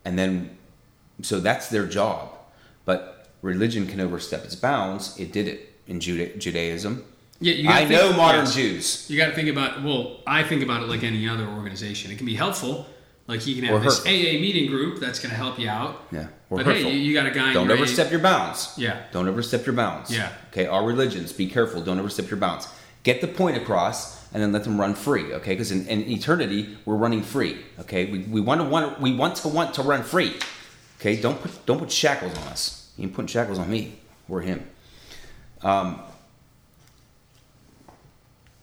and 0.06 0.18
then 0.18 0.58
so 1.22 1.39
that's 1.39 1.68
their 1.70 1.86
job. 1.86 2.30
But 2.86 3.28
religion 3.41 3.88
can 3.88 3.99
overstep 3.99 4.43
its 4.43 4.55
bounds. 4.55 5.20
It 5.20 5.32
did 5.32 5.47
it 5.47 5.74
in 5.88 5.99
Juda- 5.99 6.38
Judaism. 6.38 7.03
yeah. 7.39 7.72
I 7.72 7.86
think- 7.86 7.91
know 7.91 8.14
modern 8.14 8.45
yes. 8.45 8.55
Jews. 8.55 9.05
You 9.09 9.18
got 9.18 9.28
to 9.28 9.36
think 9.36 9.49
about. 9.49 9.84
Well, 9.84 10.20
I 10.26 10.43
think 10.43 10.64
about 10.64 10.84
it 10.84 10.89
like 10.89 11.03
any 11.03 11.28
other 11.28 11.45
organization. 11.47 12.12
It 12.12 12.18
can 12.18 12.26
be 12.26 12.36
helpful. 12.36 12.88
Like 13.28 13.45
you 13.47 13.55
can 13.55 13.66
Or 13.66 13.74
have 13.76 13.84
this 13.84 13.97
hurtful. 13.99 14.12
AA 14.12 14.41
meeting 14.41 14.68
group 14.70 14.99
that's 14.99 15.20
going 15.20 15.30
to 15.30 15.38
help 15.38 15.57
you 15.59 15.70
out. 15.70 16.01
Yeah, 16.12 16.28
or 16.49 16.57
but 16.57 16.66
hurtful. 16.66 16.89
hey, 16.89 16.97
you, 16.97 16.99
you 17.01 17.14
got 17.14 17.28
a 17.28 17.32
guy. 17.32 17.53
Don't 17.53 17.68
your 17.68 17.78
overstep 17.78 18.12
your 18.12 18.20
bounds. 18.20 18.74
Yeah. 18.78 19.03
Don't 19.14 19.28
overstep 19.28 19.66
your 19.66 19.76
bounds. 19.76 20.12
Yeah. 20.14 20.32
Okay. 20.51 20.66
All 20.66 20.86
religions, 20.86 21.32
be 21.32 21.47
careful. 21.47 21.82
Don't 21.82 21.99
overstep 21.99 22.30
your 22.30 22.39
bounds. 22.39 22.68
Get 23.03 23.22
the 23.22 23.28
point 23.28 23.57
across, 23.57 24.28
and 24.34 24.41
then 24.43 24.51
let 24.51 24.64
them 24.64 24.80
run 24.82 24.95
free. 24.95 25.34
Okay. 25.36 25.51
Because 25.53 25.72
in, 25.72 25.88
in 25.88 26.01
eternity, 26.12 26.78
we're 26.86 26.95
running 26.95 27.22
free. 27.22 27.57
Okay. 27.80 28.05
We, 28.12 28.20
we 28.20 28.41
want 28.41 28.59
to 28.62 28.68
want 28.68 28.99
we 28.99 29.14
want 29.16 29.36
to 29.38 29.47
want 29.47 29.76
to 29.76 29.84
run 29.84 30.03
free. 30.03 30.36
Okay. 31.02 31.20
Don't 31.20 31.41
put 31.41 31.66
don't 31.66 31.80
put 31.80 31.91
shackles 31.91 32.38
on 32.38 32.43
us. 32.47 32.91
You 32.97 33.06
ain't 33.06 33.14
putting 33.14 33.28
shackles 33.28 33.58
on 33.60 33.70
me 33.70 33.95
or 34.30 34.41
him. 34.41 34.66
Um. 35.64 35.99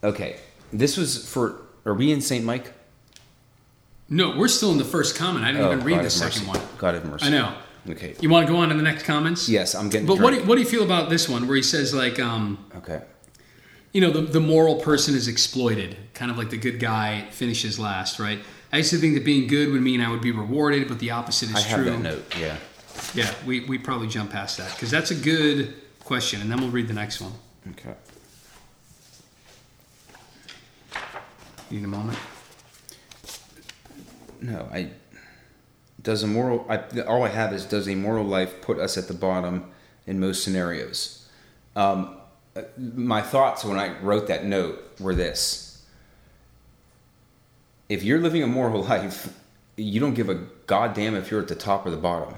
Okay. 0.02 0.36
This 0.72 0.96
was 0.96 1.28
for. 1.28 1.60
Are 1.84 1.94
we 1.94 2.12
in 2.12 2.20
Saint 2.20 2.44
Mike? 2.44 2.72
No, 4.08 4.36
we're 4.36 4.48
still 4.48 4.70
in 4.72 4.78
the 4.78 4.84
first 4.84 5.16
comment. 5.16 5.44
I 5.44 5.52
didn't 5.52 5.66
Oh, 5.66 5.72
even 5.72 5.84
read 5.84 5.96
God 5.96 6.04
the 6.04 6.10
second 6.10 6.46
mercy. 6.46 6.60
one. 6.60 6.68
God 6.78 6.94
have 6.94 7.04
mercy. 7.04 7.26
I 7.26 7.30
know. 7.30 7.54
Okay. 7.90 8.14
You 8.20 8.30
want 8.30 8.46
to 8.46 8.52
go 8.52 8.58
on 8.58 8.68
to 8.68 8.74
the 8.74 8.82
next 8.82 9.02
comments? 9.04 9.48
Yes, 9.48 9.74
I'm 9.74 9.88
getting. 9.88 10.06
But 10.06 10.18
what 10.20 10.30
do, 10.30 10.36
drink. 10.36 10.48
what 10.48 10.54
do 10.56 10.62
you 10.62 10.66
feel 10.68 10.82
about 10.82 11.10
this 11.10 11.28
one 11.28 11.46
where 11.46 11.56
he 11.56 11.62
says 11.62 11.94
like 11.94 12.18
um 12.20 12.64
Okay. 12.76 13.02
you 13.92 14.00
know 14.00 14.10
the, 14.10 14.20
the 14.22 14.40
moral 14.40 14.76
person 14.76 15.14
is 15.14 15.26
exploited 15.28 15.96
kind 16.14 16.30
of 16.30 16.36
like 16.38 16.50
the 16.50 16.56
good 16.58 16.78
guy 16.80 17.26
finishes 17.30 17.78
last 17.78 18.18
right 18.18 18.40
i 18.72 18.76
used 18.78 18.90
to 18.90 18.96
think 18.98 19.14
that 19.14 19.24
being 19.24 19.46
good 19.48 19.70
would 19.72 19.82
mean 19.82 20.00
i 20.00 20.10
would 20.10 20.20
be 20.20 20.30
rewarded 20.32 20.88
but 20.88 20.98
the 20.98 21.10
opposite 21.10 21.48
is 21.50 21.56
I 21.56 21.60
have 21.60 21.76
true 21.80 21.90
that 21.90 21.98
note. 22.00 22.38
Yeah. 22.38 22.56
yeah 23.14 23.32
we, 23.46 23.60
we 23.60 23.78
probably 23.78 24.08
jump 24.08 24.30
past 24.32 24.58
that 24.58 24.70
because 24.72 24.90
that's 24.90 25.10
a 25.10 25.14
good 25.14 25.74
question 26.00 26.40
and 26.40 26.50
then 26.50 26.60
we'll 26.60 26.70
read 26.70 26.88
the 26.88 26.94
next 26.94 27.20
one 27.20 27.32
Okay. 27.70 27.94
need 31.70 31.84
a 31.84 31.88
moment 31.88 32.18
No, 34.40 34.68
I. 34.72 34.90
Does 36.00 36.22
a 36.22 36.28
moral? 36.28 36.64
I, 36.70 36.76
all 37.08 37.24
I 37.24 37.28
have 37.28 37.52
is 37.52 37.64
does 37.64 37.88
a 37.88 37.94
moral 37.96 38.24
life 38.24 38.62
put 38.62 38.78
us 38.78 38.96
at 38.96 39.08
the 39.08 39.14
bottom 39.14 39.64
in 40.06 40.20
most 40.20 40.44
scenarios? 40.44 41.28
Um, 41.74 42.16
uh, 42.54 42.62
my 42.78 43.20
thoughts 43.20 43.64
when 43.64 43.78
I 43.80 43.98
wrote 44.00 44.28
that 44.28 44.44
note 44.44 44.78
were 45.00 45.12
this: 45.16 45.67
If 47.88 48.02
you're 48.02 48.20
living 48.20 48.42
a 48.42 48.46
moral 48.46 48.82
life, 48.94 49.32
you 49.76 50.00
don't 50.00 50.14
give 50.14 50.28
a 50.28 50.34
goddamn 50.66 51.14
if 51.14 51.30
you're 51.30 51.40
at 51.40 51.48
the 51.48 51.54
top 51.54 51.86
or 51.86 51.90
the 51.90 51.96
bottom. 51.96 52.34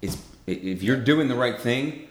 It's 0.00 0.16
if 0.46 0.82
you're 0.82 0.96
doing 0.96 1.28
the 1.28 1.36
right 1.36 1.58
thing, 1.58 2.08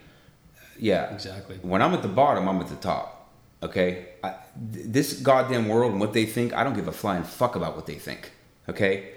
yeah, 0.80 1.14
Exactly. 1.14 1.58
When 1.62 1.82
I'm 1.82 1.94
at 1.94 2.02
the 2.02 2.08
bottom, 2.08 2.48
I'm 2.50 2.60
at 2.60 2.68
the 2.68 2.76
top. 2.76 3.30
Okay, 3.62 4.08
I, 4.24 4.34
this 4.56 5.20
goddamn 5.20 5.68
world 5.68 5.92
and 5.92 6.02
what 6.02 6.14
they 6.14 6.26
think, 6.26 6.54
I 6.54 6.64
don't 6.64 6.74
give 6.74 6.88
a 6.88 6.92
flying 6.92 7.24
fuck 7.24 7.56
about 7.56 7.76
what 7.76 7.86
they 7.86 7.96
think. 7.96 8.32
Okay, 8.68 9.12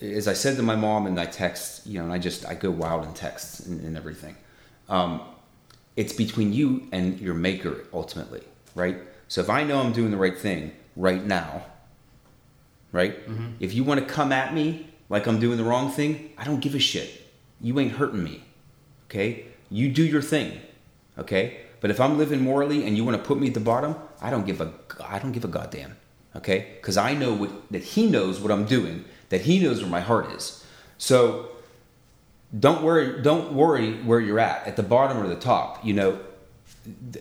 as 0.00 0.26
I 0.26 0.32
said 0.32 0.56
to 0.56 0.62
my 0.62 0.76
mom 0.76 1.06
and 1.06 1.20
I 1.20 1.26
text, 1.26 1.86
you 1.86 1.98
know, 1.98 2.04
and 2.04 2.12
I 2.12 2.18
just 2.18 2.46
I 2.46 2.54
go 2.54 2.70
wild 2.70 3.04
in 3.04 3.12
texts 3.12 3.60
and, 3.66 3.82
and 3.82 3.96
everything. 3.96 4.36
Um, 4.88 5.20
it's 5.96 6.14
between 6.14 6.54
you 6.54 6.88
and 6.92 7.20
your 7.20 7.34
maker 7.34 7.84
ultimately, 7.92 8.42
right? 8.74 8.96
So 9.26 9.42
if 9.42 9.50
I 9.50 9.64
know 9.64 9.80
I'm 9.80 9.92
doing 9.92 10.10
the 10.10 10.16
right 10.16 10.38
thing 10.38 10.72
right 10.96 11.22
now, 11.22 11.64
right? 12.92 13.28
Mm-hmm. 13.28 13.46
If 13.60 13.74
you 13.74 13.84
want 13.84 14.00
to 14.00 14.06
come 14.06 14.32
at 14.32 14.54
me 14.54 14.88
like 15.08 15.26
I'm 15.26 15.38
doing 15.38 15.56
the 15.56 15.64
wrong 15.64 15.90
thing, 15.90 16.32
I 16.38 16.44
don't 16.44 16.60
give 16.60 16.74
a 16.74 16.78
shit. 16.78 17.26
You 17.60 17.78
ain't 17.80 17.92
hurting 17.92 18.22
me, 18.22 18.44
okay? 19.06 19.46
You 19.70 19.90
do 19.90 20.02
your 20.02 20.22
thing, 20.22 20.60
okay? 21.18 21.60
But 21.80 21.90
if 21.90 22.00
I'm 22.00 22.18
living 22.18 22.40
morally 22.40 22.86
and 22.86 22.96
you 22.96 23.04
want 23.04 23.16
to 23.16 23.22
put 23.22 23.38
me 23.38 23.48
at 23.48 23.54
the 23.54 23.60
bottom, 23.60 23.94
I 24.20 24.30
don't 24.30 24.46
give 24.46 24.60
a 24.60 24.72
I 25.04 25.18
don't 25.18 25.32
give 25.32 25.44
a 25.44 25.48
goddamn, 25.48 25.96
okay? 26.34 26.74
Because 26.76 26.96
I 26.96 27.14
know 27.14 27.32
what 27.32 27.70
that 27.70 27.82
he 27.82 28.08
knows 28.08 28.40
what 28.40 28.50
I'm 28.50 28.64
doing, 28.64 29.04
that 29.28 29.42
he 29.42 29.60
knows 29.60 29.80
where 29.80 29.90
my 29.90 30.00
heart 30.00 30.32
is. 30.32 30.64
So 30.98 31.50
don't 32.58 32.82
worry 32.82 33.20
don't 33.22 33.52
worry 33.52 33.94
where 34.02 34.20
you're 34.20 34.38
at 34.38 34.66
at 34.66 34.76
the 34.76 34.82
bottom 34.82 35.18
or 35.18 35.26
the 35.26 35.36
top 35.36 35.84
you 35.84 35.92
know 35.92 36.18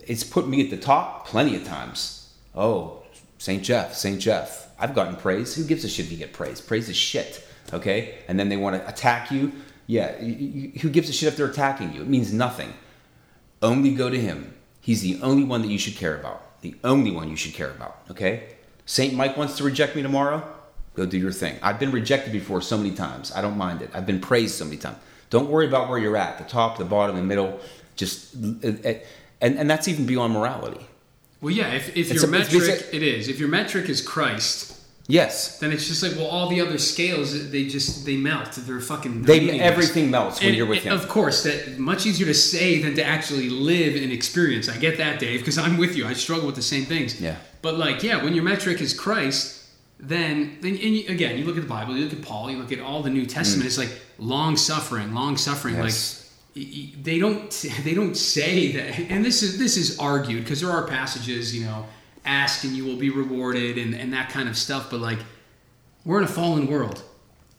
it's 0.03 0.23
put 0.23 0.47
me 0.47 0.63
at 0.63 0.69
the 0.69 0.77
top 0.77 1.27
plenty 1.27 1.55
of 1.55 1.65
times 1.65 2.33
oh 2.55 3.03
st 3.37 3.61
jeff 3.61 3.93
st 3.93 4.21
jeff 4.21 4.66
i've 4.79 4.95
gotten 4.95 5.15
praise. 5.15 5.55
Who 5.55 5.63
gives 5.63 5.83
a 5.83 5.89
shit 5.89 6.05
if 6.05 6.11
you 6.11 6.17
get 6.17 6.33
praise? 6.33 6.61
Praise 6.61 6.89
is 6.89 6.95
shit 6.95 7.45
okay? 7.73 8.19
And 8.27 8.39
then 8.39 8.49
they 8.49 8.57
want 8.57 8.81
to 8.81 8.87
attack 8.87 9.31
you. 9.31 9.51
Yeah 9.87 10.11
who 10.17 10.89
gives 10.89 11.09
a 11.09 11.13
shit 11.13 11.29
if 11.29 11.37
they're 11.37 11.47
attacking 11.47 11.93
you? 11.93 12.01
It 12.01 12.07
means 12.07 12.33
nothing. 12.33 12.73
Only 13.61 13.93
go 13.93 14.09
to 14.09 14.19
him. 14.19 14.53
He's 14.81 15.01
the 15.01 15.19
only 15.21 15.43
one 15.43 15.61
that 15.61 15.69
you 15.69 15.77
should 15.77 15.95
care 15.95 16.17
about. 16.17 16.61
The 16.61 16.75
only 16.83 17.11
one 17.11 17.29
you 17.29 17.35
should 17.35 17.53
care 17.53 17.71
about 17.71 17.99
okay? 18.11 18.55
Saint 18.85 19.13
mike 19.13 19.37
wants 19.37 19.57
to 19.57 19.63
reject 19.63 19.95
me 19.95 20.01
tomorrow? 20.01 20.43
Go 20.95 21.05
do 21.05 21.17
your 21.17 21.31
thing. 21.31 21.57
I've 21.61 21.79
been 21.79 21.91
rejected 21.91 22.33
before 22.33 22.61
so 22.61 22.77
many 22.77 22.91
times. 22.91 23.31
I 23.31 23.41
don't 23.41 23.57
mind 23.57 23.81
it. 23.81 23.91
I've 23.93 24.07
been 24.07 24.19
praised 24.19 24.55
so 24.55 24.65
many 24.65 24.77
times. 24.77 24.97
Don't 25.29 25.49
worry 25.49 25.67
about 25.67 25.89
where 25.89 25.99
you're 25.99 26.17
at. 26.17 26.37
The 26.37 26.45
top 26.45 26.77
the 26.77 26.85
bottom 26.85 27.15
the 27.15 27.21
middle 27.21 27.59
just 27.95 28.35
uh, 28.35 28.67
uh, 28.67 28.93
and 29.41 29.57
and 29.57 29.69
that's 29.69 29.87
even 29.87 30.05
beyond 30.05 30.33
morality 30.33 30.85
well 31.41 31.53
yeah 31.53 31.69
if, 31.73 31.95
if 31.95 32.11
your 32.13 32.25
a- 32.25 32.27
metric 32.27 32.87
it 32.91 33.03
is 33.03 33.27
if 33.27 33.39
your 33.39 33.49
metric 33.49 33.89
is 33.89 34.01
christ 34.01 34.73
yes 35.07 35.59
then 35.59 35.71
it's 35.71 35.87
just 35.87 36.03
like 36.03 36.13
well 36.15 36.27
all 36.27 36.49
the 36.49 36.59
other 36.59 36.77
scales 36.77 37.49
they 37.51 37.65
just 37.65 38.05
they 38.05 38.17
melt 38.17 38.51
they're 38.53 38.79
fucking 38.81 39.23
they 39.23 39.59
everything 39.59 40.11
melts 40.11 40.39
when 40.39 40.49
And 40.49 40.57
you're 40.57 40.65
with 40.65 40.83
him 40.83 40.93
Of 40.93 41.07
course, 41.07 41.43
that 41.43 41.77
much 41.79 42.05
easier 42.05 42.27
to 42.27 42.33
say 42.33 42.81
than 42.81 42.95
to 42.95 43.03
actually 43.03 43.49
live 43.49 43.95
and 44.01 44.11
experience. 44.11 44.67
I 44.67 44.77
get 44.77 44.97
that, 44.97 45.19
Dave, 45.19 45.39
because 45.39 45.57
I'm 45.57 45.77
with 45.77 45.95
you. 45.95 46.05
I 46.07 46.13
struggle 46.13 46.45
with 46.45 46.55
the 46.55 46.61
same 46.61 46.85
things. 46.85 47.21
Yeah. 47.21 47.35
But 47.61 47.75
like, 47.77 48.03
yeah, 48.03 48.23
when 48.23 48.33
your 48.33 48.43
metric 48.43 48.81
is 48.81 48.93
Christ, 48.93 49.63
then 49.99 50.57
then 50.61 50.73
and 50.73 50.93
you, 50.97 51.07
again, 51.07 51.37
you 51.37 51.45
look 51.45 51.55
at 51.57 51.63
the 51.63 51.69
Bible, 51.69 51.95
you 51.95 52.03
look 52.03 52.13
at 52.13 52.21
Paul, 52.21 52.51
you 52.51 52.57
look 52.57 52.71
at 52.71 52.79
all 52.79 53.01
the 53.01 53.09
New 53.09 53.25
Testament. 53.25 53.65
It's 53.65 53.77
like 53.77 53.93
long 54.19 54.57
suffering, 54.57 55.13
long 55.13 55.37
suffering. 55.37 55.75
Mm. 55.75 55.83
Yes. 55.85 56.19
Like 56.19 56.26
they 57.01 57.19
don't 57.19 57.51
they 57.83 57.93
don't 57.93 58.15
say 58.15 58.71
that. 58.73 58.99
And 59.11 59.23
this 59.23 59.43
is 59.43 59.57
this 59.57 59.77
is 59.77 59.99
argued 59.99 60.43
because 60.43 60.61
there 60.61 60.71
are 60.71 60.87
passages, 60.87 61.55
you 61.55 61.65
know, 61.65 61.85
ask 62.25 62.63
and 62.63 62.75
you 62.75 62.85
will 62.85 62.97
be 62.97 63.09
rewarded 63.09 63.77
and 63.77 63.93
and 63.93 64.13
that 64.13 64.29
kind 64.29 64.49
of 64.49 64.57
stuff. 64.57 64.89
But 64.89 64.99
like, 64.99 65.19
we're 66.05 66.19
in 66.19 66.23
a 66.23 66.27
fallen 66.27 66.67
world. 66.67 67.03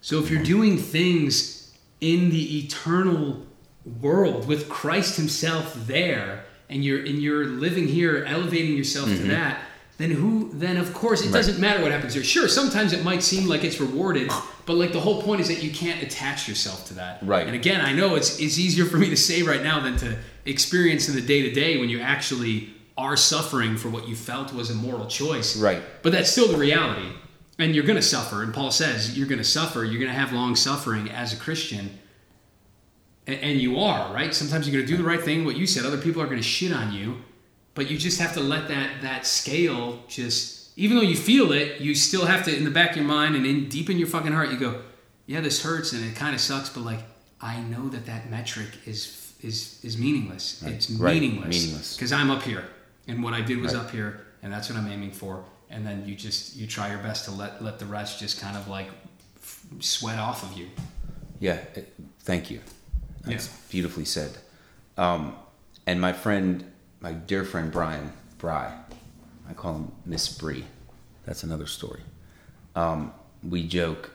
So 0.00 0.18
if 0.20 0.30
you're 0.30 0.42
doing 0.42 0.78
things 0.78 1.72
in 2.00 2.30
the 2.30 2.58
eternal 2.58 3.44
world 4.00 4.46
with 4.46 4.68
Christ 4.68 5.16
himself 5.16 5.74
there 5.86 6.44
and 6.68 6.84
you're 6.84 7.00
and 7.00 7.18
you're 7.18 7.46
living 7.46 7.88
here 7.88 8.24
elevating 8.24 8.76
yourself 8.76 9.08
to 9.08 9.14
mm-hmm. 9.14 9.28
that, 9.28 9.60
then 9.98 10.12
who 10.12 10.48
then 10.52 10.76
of 10.76 10.94
course 10.94 11.24
it 11.24 11.32
doesn't 11.32 11.58
matter 11.58 11.82
what 11.82 11.92
happens 11.92 12.14
there. 12.14 12.22
Sure, 12.22 12.48
sometimes 12.48 12.92
it 12.92 13.04
might 13.04 13.22
seem 13.22 13.46
like 13.46 13.64
it's 13.64 13.80
rewarded, 13.80 14.30
but 14.64 14.74
like 14.74 14.92
the 14.92 15.00
whole 15.00 15.20
point 15.20 15.40
is 15.40 15.48
that 15.48 15.62
you 15.62 15.70
can't 15.70 16.02
attach 16.02 16.48
yourself 16.48 16.86
to 16.86 16.94
that. 16.94 17.18
Right. 17.22 17.46
And 17.46 17.54
again, 17.54 17.80
I 17.80 17.92
know 17.92 18.14
it's 18.14 18.40
it's 18.40 18.58
easier 18.58 18.86
for 18.86 18.96
me 18.96 19.10
to 19.10 19.16
say 19.16 19.42
right 19.42 19.62
now 19.62 19.80
than 19.80 19.96
to 19.98 20.16
experience 20.46 21.08
in 21.08 21.14
the 21.14 21.20
day 21.20 21.42
to 21.42 21.50
day 21.52 21.78
when 21.78 21.88
you 21.88 22.00
actually 22.00 22.70
are 22.96 23.16
suffering 23.16 23.76
for 23.76 23.88
what 23.88 24.08
you 24.08 24.16
felt 24.16 24.52
was 24.52 24.70
a 24.70 24.74
moral 24.74 25.06
choice. 25.06 25.56
Right. 25.56 25.82
But 26.02 26.12
that's 26.12 26.30
still 26.30 26.48
the 26.48 26.56
reality. 26.56 27.12
And 27.58 27.74
you're 27.74 27.84
going 27.84 27.96
to 27.96 28.02
suffer. 28.02 28.42
And 28.42 28.54
Paul 28.54 28.70
says 28.70 29.16
you're 29.18 29.28
going 29.28 29.38
to 29.38 29.44
suffer. 29.44 29.84
You're 29.84 30.00
going 30.00 30.12
to 30.12 30.18
have 30.18 30.32
long 30.32 30.56
suffering 30.56 31.10
as 31.10 31.32
a 31.32 31.36
Christian. 31.36 31.98
And, 33.26 33.40
and 33.40 33.60
you 33.60 33.78
are, 33.78 34.12
right? 34.12 34.34
Sometimes 34.34 34.68
you're 34.68 34.76
going 34.76 34.86
to 34.86 34.92
do 34.92 35.00
the 35.00 35.08
right 35.08 35.20
thing, 35.20 35.44
what 35.44 35.56
you 35.56 35.66
said. 35.66 35.84
Other 35.84 35.98
people 35.98 36.22
are 36.22 36.26
going 36.26 36.38
to 36.38 36.42
shit 36.42 36.72
on 36.72 36.92
you. 36.92 37.18
But 37.78 37.88
you 37.92 37.96
just 37.96 38.18
have 38.18 38.32
to 38.34 38.40
let 38.40 38.66
that, 38.66 39.02
that 39.02 39.24
scale 39.24 40.02
just 40.08 40.76
even 40.76 40.96
though 40.96 41.02
you 41.04 41.14
feel 41.14 41.52
it, 41.52 41.80
you 41.80 41.94
still 41.94 42.26
have 42.26 42.44
to 42.46 42.56
in 42.56 42.64
the 42.64 42.72
back 42.72 42.90
of 42.90 42.96
your 42.96 43.04
mind 43.04 43.36
and 43.36 43.46
in 43.46 43.68
deep 43.68 43.88
in 43.88 43.98
your 43.98 44.08
fucking 44.08 44.32
heart, 44.32 44.50
you 44.50 44.58
go, 44.58 44.82
yeah, 45.26 45.40
this 45.40 45.62
hurts 45.62 45.92
and 45.92 46.04
it 46.04 46.16
kind 46.16 46.34
of 46.34 46.40
sucks, 46.40 46.68
but 46.70 46.80
like 46.80 46.98
I 47.40 47.60
know 47.60 47.88
that 47.90 48.04
that 48.06 48.28
metric 48.30 48.66
is 48.84 49.32
is 49.42 49.78
is 49.84 49.96
meaningless. 49.96 50.60
Right. 50.64 50.74
It's 50.74 50.90
Right. 50.90 51.20
meaningless 51.22 51.94
because 51.94 52.10
I'm 52.12 52.32
up 52.32 52.42
here 52.42 52.64
and 53.06 53.22
what 53.22 53.32
I 53.32 53.42
did 53.42 53.60
was 53.60 53.74
Right. 53.76 53.84
up 53.84 53.92
here 53.92 54.26
and 54.42 54.52
that's 54.52 54.68
what 54.68 54.76
I'm 54.76 54.88
aiming 54.90 55.12
for. 55.12 55.44
And 55.70 55.86
then 55.86 56.04
you 56.04 56.16
just 56.16 56.56
you 56.56 56.66
try 56.66 56.90
your 56.90 56.98
best 56.98 57.26
to 57.26 57.30
let 57.30 57.62
let 57.62 57.78
the 57.78 57.86
rest 57.86 58.18
just 58.18 58.40
kind 58.40 58.56
of 58.56 58.66
like 58.66 58.88
f- 59.40 59.62
sweat 59.78 60.18
off 60.18 60.42
of 60.42 60.58
you. 60.58 60.66
Yeah, 61.38 61.58
it- 61.76 61.94
thank 62.22 62.50
you. 62.50 62.58
That's 63.22 63.46
Yeah. 63.46 63.52
beautifully 63.70 64.04
said. 64.04 64.32
Um, 64.96 65.36
and 65.86 66.00
my 66.00 66.12
friend, 66.12 66.64
my 67.00 67.12
dear 67.12 67.44
friend 67.44 67.70
Brian 67.70 68.12
Bry, 68.38 68.72
I 69.48 69.52
call 69.54 69.74
him 69.74 69.92
Miss 70.04 70.28
Bree. 70.28 70.64
That's 71.24 71.42
another 71.42 71.66
story. 71.66 72.00
Um, 72.74 73.12
we 73.48 73.66
joke. 73.66 74.10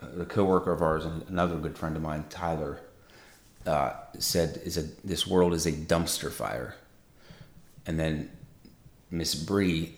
Uh, 0.00 0.06
the 0.14 0.24
coworker 0.26 0.72
of 0.72 0.82
ours, 0.82 1.04
and 1.06 1.24
another 1.28 1.56
good 1.56 1.76
friend 1.78 1.96
of 1.96 2.02
mine, 2.02 2.24
Tyler, 2.28 2.80
uh, 3.66 3.92
said, 4.18 4.60
"Is 4.64 4.76
a 4.76 4.82
this 5.04 5.26
world 5.26 5.54
is 5.54 5.64
a 5.64 5.72
dumpster 5.72 6.30
fire," 6.30 6.74
and 7.86 7.98
then 7.98 8.28
Miss 9.10 9.34
Bree 9.34 9.96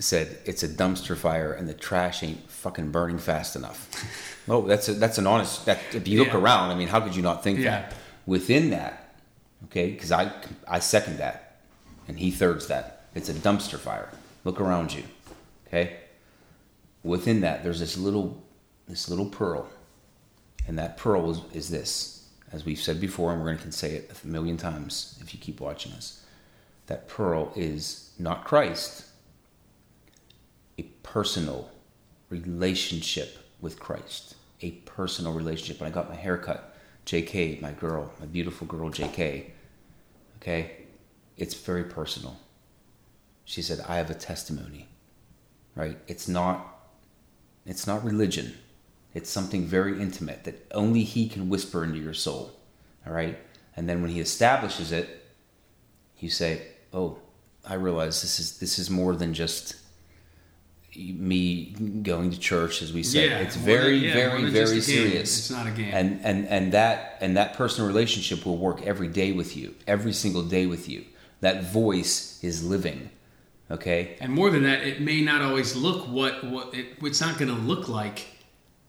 said, 0.00 0.38
"It's 0.46 0.64
a 0.64 0.68
dumpster 0.68 1.16
fire, 1.16 1.52
and 1.52 1.68
the 1.68 1.74
trash 1.74 2.24
ain't 2.24 2.50
fucking 2.50 2.90
burning 2.90 3.18
fast 3.18 3.54
enough." 3.54 3.88
oh, 4.48 4.66
that's 4.66 4.88
a, 4.88 4.94
that's 4.94 5.18
an 5.18 5.28
honest. 5.28 5.64
That 5.66 5.78
if 5.94 6.08
you 6.08 6.18
look 6.18 6.28
Yeah. 6.32 6.38
around, 6.40 6.70
I 6.70 6.74
mean, 6.74 6.88
how 6.88 7.00
could 7.00 7.14
you 7.14 7.22
not 7.22 7.44
think 7.44 7.60
Yeah. 7.60 7.82
that? 7.82 7.94
Within 8.26 8.70
that, 8.70 9.14
okay, 9.66 9.92
because 9.92 10.10
I 10.10 10.32
I 10.66 10.80
second 10.80 11.18
that, 11.18 11.39
and 12.10 12.18
he 12.18 12.32
thirds 12.32 12.66
that. 12.66 13.04
It's 13.14 13.28
a 13.28 13.32
dumpster 13.32 13.78
fire. 13.78 14.10
Look 14.42 14.60
around 14.60 14.92
you, 14.92 15.04
okay. 15.68 15.98
Within 17.04 17.42
that, 17.42 17.62
there's 17.62 17.78
this 17.78 17.96
little 17.96 18.42
this 18.88 19.08
little 19.08 19.26
pearl, 19.26 19.70
and 20.66 20.76
that 20.76 20.96
pearl 20.96 21.30
is, 21.30 21.40
is 21.52 21.70
this. 21.70 22.28
As 22.50 22.64
we've 22.64 22.80
said 22.80 23.00
before, 23.00 23.30
and 23.30 23.40
we're 23.40 23.54
going 23.54 23.58
to 23.58 23.70
say 23.70 23.92
it 23.92 24.10
a 24.24 24.26
million 24.26 24.56
times 24.56 25.20
if 25.20 25.32
you 25.32 25.38
keep 25.38 25.60
watching 25.60 25.92
us. 25.92 26.24
That 26.86 27.06
pearl 27.06 27.52
is 27.54 28.10
not 28.18 28.44
Christ, 28.44 29.04
a 30.78 30.82
personal 31.04 31.70
relationship 32.28 33.38
with 33.60 33.78
Christ. 33.78 34.34
A 34.62 34.72
personal 34.72 35.32
relationship. 35.32 35.80
When 35.80 35.88
I 35.88 35.94
got 35.94 36.08
my 36.08 36.16
haircut, 36.16 36.76
JK, 37.06 37.62
my 37.62 37.70
girl, 37.70 38.12
my 38.18 38.26
beautiful 38.26 38.66
girl 38.66 38.90
JK, 38.90 39.50
okay, 40.38 40.79
it's 41.40 41.54
very 41.54 41.84
personal. 41.84 42.36
She 43.44 43.62
said, 43.62 43.80
I 43.88 43.96
have 43.96 44.10
a 44.10 44.14
testimony, 44.14 44.88
right? 45.74 45.98
It's 46.06 46.28
not, 46.28 46.86
it's 47.66 47.86
not 47.86 48.04
religion. 48.04 48.54
It's 49.14 49.30
something 49.30 49.64
very 49.64 50.00
intimate 50.00 50.44
that 50.44 50.66
only 50.72 51.02
He 51.02 51.28
can 51.28 51.48
whisper 51.48 51.82
into 51.82 51.98
your 51.98 52.14
soul, 52.14 52.52
all 53.06 53.12
right? 53.12 53.38
And 53.74 53.88
then 53.88 54.02
when 54.02 54.10
He 54.10 54.20
establishes 54.20 54.92
it, 54.92 55.08
you 56.18 56.28
say, 56.30 56.62
"Oh, 56.92 57.18
I 57.66 57.74
realize 57.74 58.20
this 58.20 58.38
is 58.38 58.58
this 58.58 58.78
is 58.78 58.90
more 58.90 59.16
than 59.16 59.32
just 59.32 59.76
me 60.96 61.66
going 62.02 62.30
to 62.30 62.38
church, 62.38 62.82
as 62.82 62.92
we 62.92 63.02
say. 63.02 63.28
Yeah, 63.28 63.38
it's 63.38 63.56
very, 63.56 63.96
yeah, 63.96 64.12
very, 64.12 64.44
very 64.50 64.80
serious. 64.80 65.38
It's 65.38 65.50
not 65.50 65.66
a 65.66 65.70
game. 65.70 65.90
And 65.92 66.20
and 66.22 66.46
and 66.48 66.72
that 66.72 67.16
and 67.20 67.36
that 67.36 67.54
personal 67.54 67.88
relationship 67.88 68.44
will 68.44 68.58
work 68.58 68.82
every 68.82 69.08
day 69.08 69.32
with 69.32 69.56
you, 69.56 69.74
every 69.86 70.12
single 70.12 70.42
day 70.42 70.66
with 70.66 70.88
you. 70.88 71.04
That 71.40 71.64
voice 71.64 72.38
is 72.42 72.64
living. 72.64 73.10
Okay. 73.70 74.16
And 74.20 74.32
more 74.32 74.50
than 74.50 74.64
that, 74.64 74.82
it 74.86 75.00
may 75.00 75.20
not 75.20 75.42
always 75.42 75.76
look 75.76 76.06
what 76.08 76.44
what 76.44 76.74
it, 76.74 76.86
it's 77.02 77.20
not 77.20 77.38
going 77.38 77.54
to 77.54 77.60
look 77.60 77.88
like. 77.88 78.26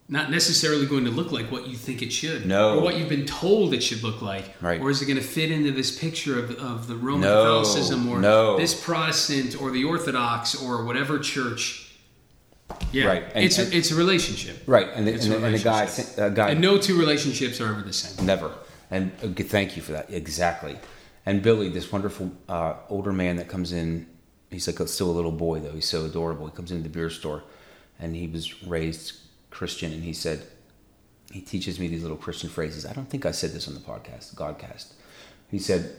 Not 0.10 0.30
necessarily 0.30 0.86
going 0.88 1.06
to 1.06 1.12
look 1.12 1.32
like 1.32 1.50
what 1.50 1.68
you 1.68 1.78
think 1.78 2.02
it 2.02 2.12
should, 2.12 2.46
No. 2.46 2.78
or 2.78 2.82
what 2.82 2.98
you've 2.98 3.08
been 3.08 3.26
told 3.26 3.74
it 3.74 3.82
should 3.82 4.04
look 4.04 4.22
like, 4.22 4.44
Right. 4.62 4.82
or 4.82 4.90
is 4.90 5.02
it 5.02 5.06
going 5.06 5.16
to 5.18 5.24
fit 5.24 5.52
into 5.52 5.72
this 5.72 5.98
picture 5.98 6.38
of, 6.38 6.52
of 6.58 6.88
the 6.88 6.98
Roman 6.98 7.22
No, 7.22 7.44
Catholicism, 7.44 8.10
or 8.10 8.20
no. 8.20 8.58
this 8.58 8.74
Protestant, 8.84 9.62
or 9.62 9.72
the 9.72 9.86
Orthodox, 9.86 10.54
or 10.62 10.84
whatever 10.84 11.18
church? 11.18 11.94
Yeah, 12.92 13.06
Right, 13.06 13.24
and- 13.34 13.46
it's 13.46 13.58
and- 13.58 13.72
a, 13.72 13.78
it's 13.78 13.92
a 13.92 13.96
relationship, 13.96 14.64
Right. 14.68 14.90
And 14.94 15.08
the, 15.08 15.14
It's 15.14 15.26
and 15.28 15.36
and 15.46 15.56
the 15.56 15.60
guy, 15.60 15.88
a 16.18 16.30
guy 16.30 16.50
and 16.50 16.60
no 16.60 16.78
two 16.78 17.00
relationships 17.00 17.62
are 17.62 17.68
ever 17.68 17.82
the 17.82 17.94
same. 17.94 18.26
Never. 18.26 18.52
And 18.90 19.12
uh, 19.24 19.28
thank 19.44 19.78
you 19.78 19.82
for 19.82 19.94
that. 19.94 20.10
Exactly. 20.10 20.78
And 21.26 21.42
Billy, 21.42 21.70
this 21.70 21.92
wonderful 21.92 22.32
uh, 22.50 22.76
older 22.90 23.14
man 23.14 23.36
that 23.36 23.48
comes 23.48 23.72
in, 23.72 24.08
he's 24.50 24.68
like 24.68 24.88
still 24.88 25.10
a 25.10 25.14
little 25.14 25.32
boy 25.32 25.60
though. 25.60 25.74
He's 25.74 25.88
so 25.88 26.06
adorable. 26.06 26.48
He 26.48 26.56
comes 26.56 26.72
into 26.72 26.84
the 26.84 26.90
beer 26.90 27.10
store, 27.10 27.44
and 28.00 28.16
he 28.16 28.28
was 28.28 28.64
raised 28.64 29.14
Christian, 29.50 29.92
and 29.92 30.04
he 30.04 30.14
said, 30.14 30.48
he 31.32 31.42
teaches 31.42 31.80
me 31.80 31.88
these 31.88 32.02
little 32.02 32.18
Christian 32.18 32.50
phrases. 32.50 32.86
I 32.86 32.94
don't 32.94 33.10
think 33.10 33.26
I 33.26 33.32
said 33.32 33.52
this 33.52 33.68
on 33.68 33.74
the 33.74 33.80
podcast, 33.80 34.36
Godcast. 34.36 34.94
He 35.50 35.60
said, 35.60 35.96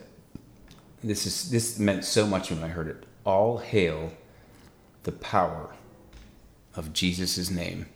"This 1.03 1.25
is 1.25 1.49
this 1.49 1.79
meant 1.79 2.05
so 2.05 2.27
much 2.27 2.51
when 2.51 2.63
I 2.63 2.67
heard 2.67 2.87
it. 2.87 3.03
All 3.25 3.57
hail 3.57 4.13
the 5.03 5.11
power 5.11 5.73
of 6.75 6.93
Jesus' 6.93 7.49
name." 7.49 7.87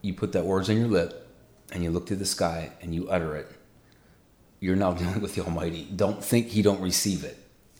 You 0.00 0.14
put 0.14 0.32
that 0.32 0.46
words 0.46 0.68
on 0.70 0.78
your 0.78 0.88
lip, 0.88 1.28
and 1.70 1.84
you 1.84 1.90
look 1.90 2.06
to 2.06 2.16
the 2.16 2.24
sky 2.24 2.72
and 2.80 2.94
you 2.94 3.08
utter 3.08 3.36
it, 3.36 3.51
you're 4.62 4.76
now 4.76 4.92
dealing 4.92 5.20
with 5.20 5.34
the 5.34 5.42
Almighty. 5.42 5.88
Don't 5.94 6.24
think 6.24 6.46
He 6.46 6.62
don't 6.62 6.80
receive 6.80 7.24
it. 7.24 7.36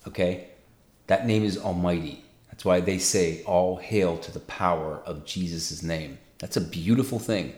Okay? 0.09 0.49
That 1.07 1.26
name 1.26 1.45
is 1.45 1.57
Almighty. 1.57 2.24
That's 2.51 2.64
why 2.64 2.80
they 2.80 2.99
say, 2.99 3.43
All 3.45 3.76
hail 3.76 4.18
to 4.18 4.33
the 4.33 4.41
power 4.41 5.01
of 5.07 5.24
Jesus' 5.24 5.83
name. 5.83 6.18
That's 6.39 6.57
a 6.57 6.61
beautiful 6.61 7.20
thing. 7.20 7.55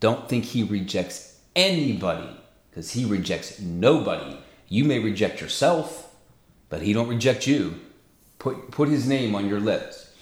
Don't 0.00 0.28
think 0.28 0.44
he 0.44 0.64
rejects 0.64 1.40
anybody, 1.56 2.28
because 2.68 2.90
he 2.90 3.06
rejects 3.06 3.58
nobody. 3.58 4.36
You 4.68 4.84
may 4.84 4.98
reject 4.98 5.40
yourself, 5.40 6.14
but 6.68 6.82
he 6.82 6.92
don't 6.92 7.08
reject 7.08 7.46
you. 7.46 7.80
Put, 8.38 8.70
put 8.70 8.88
his 8.88 9.08
name 9.08 9.34
on 9.34 9.48
your 9.48 9.60
lips. 9.60 10.12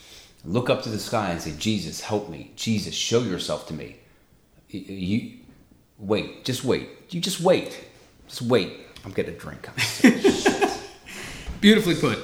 Look 0.44 0.70
up 0.70 0.82
to 0.82 0.88
the 0.88 0.98
sky 0.98 1.30
and 1.30 1.40
say, 1.40 1.54
Jesus, 1.58 2.00
help 2.00 2.28
me. 2.28 2.52
Jesus, 2.54 2.94
show 2.94 3.22
yourself 3.22 3.66
to 3.68 3.74
me. 3.74 3.96
You 4.68 5.38
wait, 5.98 6.44
just 6.44 6.62
wait. 6.62 6.88
You 7.10 7.20
just 7.20 7.40
wait. 7.40 7.89
Just 8.30 8.42
wait. 8.42 8.72
I'm 9.04 9.10
getting 9.10 9.34
a 9.34 9.38
drink. 9.38 9.68
Beautifully 11.60 11.94
put, 11.96 12.18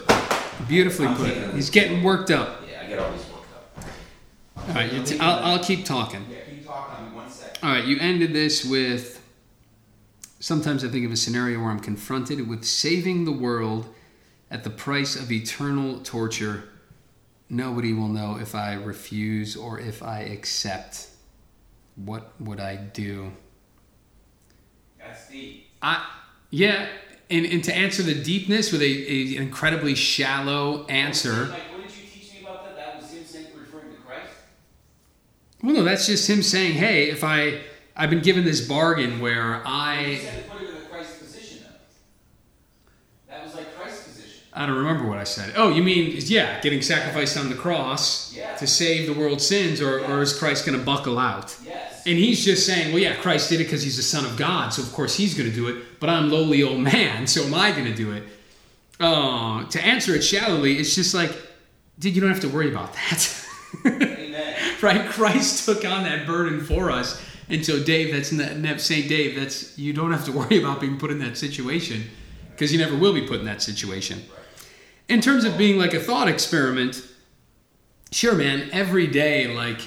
beautifully 0.67 1.07
I'm 1.09 1.17
put. 1.17 1.27
taking 1.27 1.43
it. 1.43 1.55
He's 1.55 1.69
getting 1.69 2.03
worked 2.03 2.31
up. 2.31 2.63
yeah, 2.71 2.81
I 2.83 2.87
get 2.87 2.99
all 2.99 3.11
these 3.13 3.27
worked 3.27 3.53
up. 3.53 3.85
All 4.69 4.75
right, 4.75 4.91
you 4.91 5.03
t- 5.03 5.19
I'll, 5.19 5.45
I'll 5.45 5.59
keep 5.63 5.85
talking. 5.85 6.25
Yeah, 6.31 6.39
keep 6.49 6.65
talking 6.65 6.97
on 7.05 7.11
me 7.11 7.17
one 7.17 7.29
second. 7.29 7.59
All 7.63 7.75
right, 7.75 7.85
you 7.85 7.99
ended 8.01 8.33
this 8.33 8.65
with. 8.65 9.23
Sometimes 10.39 10.85
I 10.85 10.89
think 10.89 11.05
of 11.05 11.13
a 11.13 11.17
scenario 11.19 11.59
where 11.61 11.69
I'm 11.71 11.81
confronted 11.81 12.49
with 12.49 12.65
saving 12.65 13.27
the 13.27 13.33
world 13.33 13.93
at 14.51 14.65
the 14.65 14.71
price 14.71 15.17
of 15.17 15.31
eternal 15.31 15.99
torture. 16.01 16.71
Nobody 17.51 17.93
will 17.93 18.09
know 18.09 18.39
if 18.41 18.55
I 18.55 18.73
refuse 18.75 19.55
or 19.55 19.79
if 19.79 20.03
I 20.03 20.21
accept. 20.21 21.09
What 21.97 22.33
would 22.41 22.61
I 22.61 22.77
do? 22.77 23.33
That's 24.99 25.29
deep. 25.29 25.66
I 25.87 26.05
yeah, 26.51 26.89
and, 27.31 27.45
and 27.47 27.63
to 27.65 27.75
answer 27.75 28.03
the 28.03 28.15
deepness 28.15 28.73
with 28.73 28.83
a, 28.83 28.85
a 28.87 29.37
an 29.37 29.43
incredibly 29.43 29.95
shallow 29.95 30.85
answer. 30.87 31.47
Like, 31.47 31.61
what 31.73 31.83
did 31.87 31.97
you 31.97 32.05
teach 32.13 32.33
me 32.35 32.41
about 32.43 32.65
that? 32.65 32.77
That 32.77 32.97
was 33.03 33.11
him 33.13 33.25
saying 33.25 33.47
referring 33.59 33.91
to 33.95 34.01
Christ? 34.07 34.33
Well, 35.63 35.75
no, 35.75 35.85
that's 35.85 36.07
just 36.07 36.29
him 36.29 36.43
saying, 36.43 36.75
"Hey, 36.75 37.11
if 37.11 37.23
I 37.25 37.61
I've 37.97 38.11
been 38.11 38.23
given 38.23 38.45
this 38.45 38.67
bargain 38.67 39.21
where 39.21 39.63
I 39.67 40.19
said 40.23 40.45
to 40.45 40.51
put 40.51 40.63
it 40.63 40.69
in 40.71 40.75
the 40.75 40.81
Christ 40.89 41.19
position, 41.19 41.59
though. 41.65 43.33
That 43.33 43.45
was 43.45 43.55
like 43.55 43.75
Christ's 43.77 44.05
position. 44.09 44.41
I 44.53 44.67
don't 44.67 44.77
remember 44.77 45.09
what 45.09 45.19
I 45.19 45.25
said. 45.25 45.53
Oh, 45.57 45.71
you 45.71 45.83
mean 45.83 46.15
yeah, 46.19 46.61
getting 46.61 46.83
sacrificed 46.83 47.37
on 47.37 47.49
the 47.49 47.55
cross 47.57 48.35
Yeah. 48.35 48.55
to 48.57 48.67
save 48.67 49.07
the 49.07 49.15
world's 49.21 49.47
sins, 49.47 49.81
or, 49.81 50.01
or 50.05 50.21
is 50.23 50.33
Christ 50.39 50.67
going 50.67 50.79
to 50.79 50.85
buckle 50.85 51.19
out?" 51.19 51.57
Yes. 51.65 51.96
And 52.07 52.17
he's 52.17 52.45
just 52.45 52.65
saying, 52.65 52.93
well, 52.93 53.03
yeah, 53.03 53.17
Christ 53.17 53.51
did 53.51 53.61
it 53.61 53.65
because 53.65 53.83
he's 53.83 53.97
the 53.97 54.03
Son 54.03 54.25
of 54.25 54.37
God, 54.37 54.73
so 54.73 54.81
of 54.81 54.93
course 54.93 55.17
he's 55.17 55.35
going 55.35 55.51
to 55.51 55.55
do 55.55 55.67
it. 55.69 55.99
But 55.99 56.09
I'm 56.09 56.31
lowly 56.31 56.63
old 56.63 56.81
man, 56.95 57.27
so 57.27 57.43
am 57.43 57.55
I 57.55 57.73
going 57.73 57.87
to 57.87 57.95
do 57.95 58.13
it? 58.13 58.23
Uh, 59.01 59.65
to 59.67 59.85
answer 59.85 60.15
it 60.15 60.23
shallowly, 60.23 60.79
it's 60.79 60.95
just 60.95 61.15
like, 61.15 61.33
dude, 61.99 62.15
you 62.15 62.21
don't 62.21 62.31
have 62.31 62.41
to 62.41 62.49
worry 62.49 62.71
about 62.71 62.95
that. 62.95 63.47
Amen. 63.85 64.55
right? 64.83 65.09
Christ 65.11 65.67
took 65.67 65.85
on 65.85 66.05
that 66.05 66.27
burden 66.27 66.61
for 66.61 66.91
us. 66.91 67.21
And 67.49 67.65
so, 67.65 67.83
Dave, 67.83 68.13
that's 68.13 68.33
not, 68.33 68.81
Saint 68.81 69.09
Dave. 69.09 69.37
That's 69.37 69.77
you 69.77 69.93
don't 69.93 70.13
have 70.13 70.25
to 70.27 70.33
worry 70.39 70.59
about 70.59 70.81
being 70.81 70.99
put 70.99 71.11
in 71.11 71.19
that 71.19 71.37
situation 71.37 72.05
because 72.51 72.73
you 72.73 72.79
never 72.79 72.97
will 72.97 73.13
be 73.13 73.27
put 73.27 73.41
in 73.41 73.47
that 73.47 73.63
situation. 73.63 74.23
In 75.09 75.21
terms 75.21 75.45
of 75.45 75.59
being 75.59 75.79
like 75.79 75.95
a 75.95 76.01
thought 76.01 76.29
experiment, 76.29 77.05
sure, 78.13 78.35
man. 78.35 78.69
Every 78.73 79.07
day, 79.07 79.55
like 79.55 79.81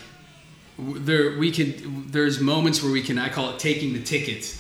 there, 0.80 1.38
we 1.38 1.52
can. 1.52 2.08
There's 2.10 2.40
moments 2.40 2.82
where 2.82 2.92
we 2.92 3.02
can. 3.02 3.18
I 3.18 3.30
call 3.30 3.52
it 3.52 3.60
taking 3.60 3.94
the 3.94 4.02
ticket. 4.02 4.56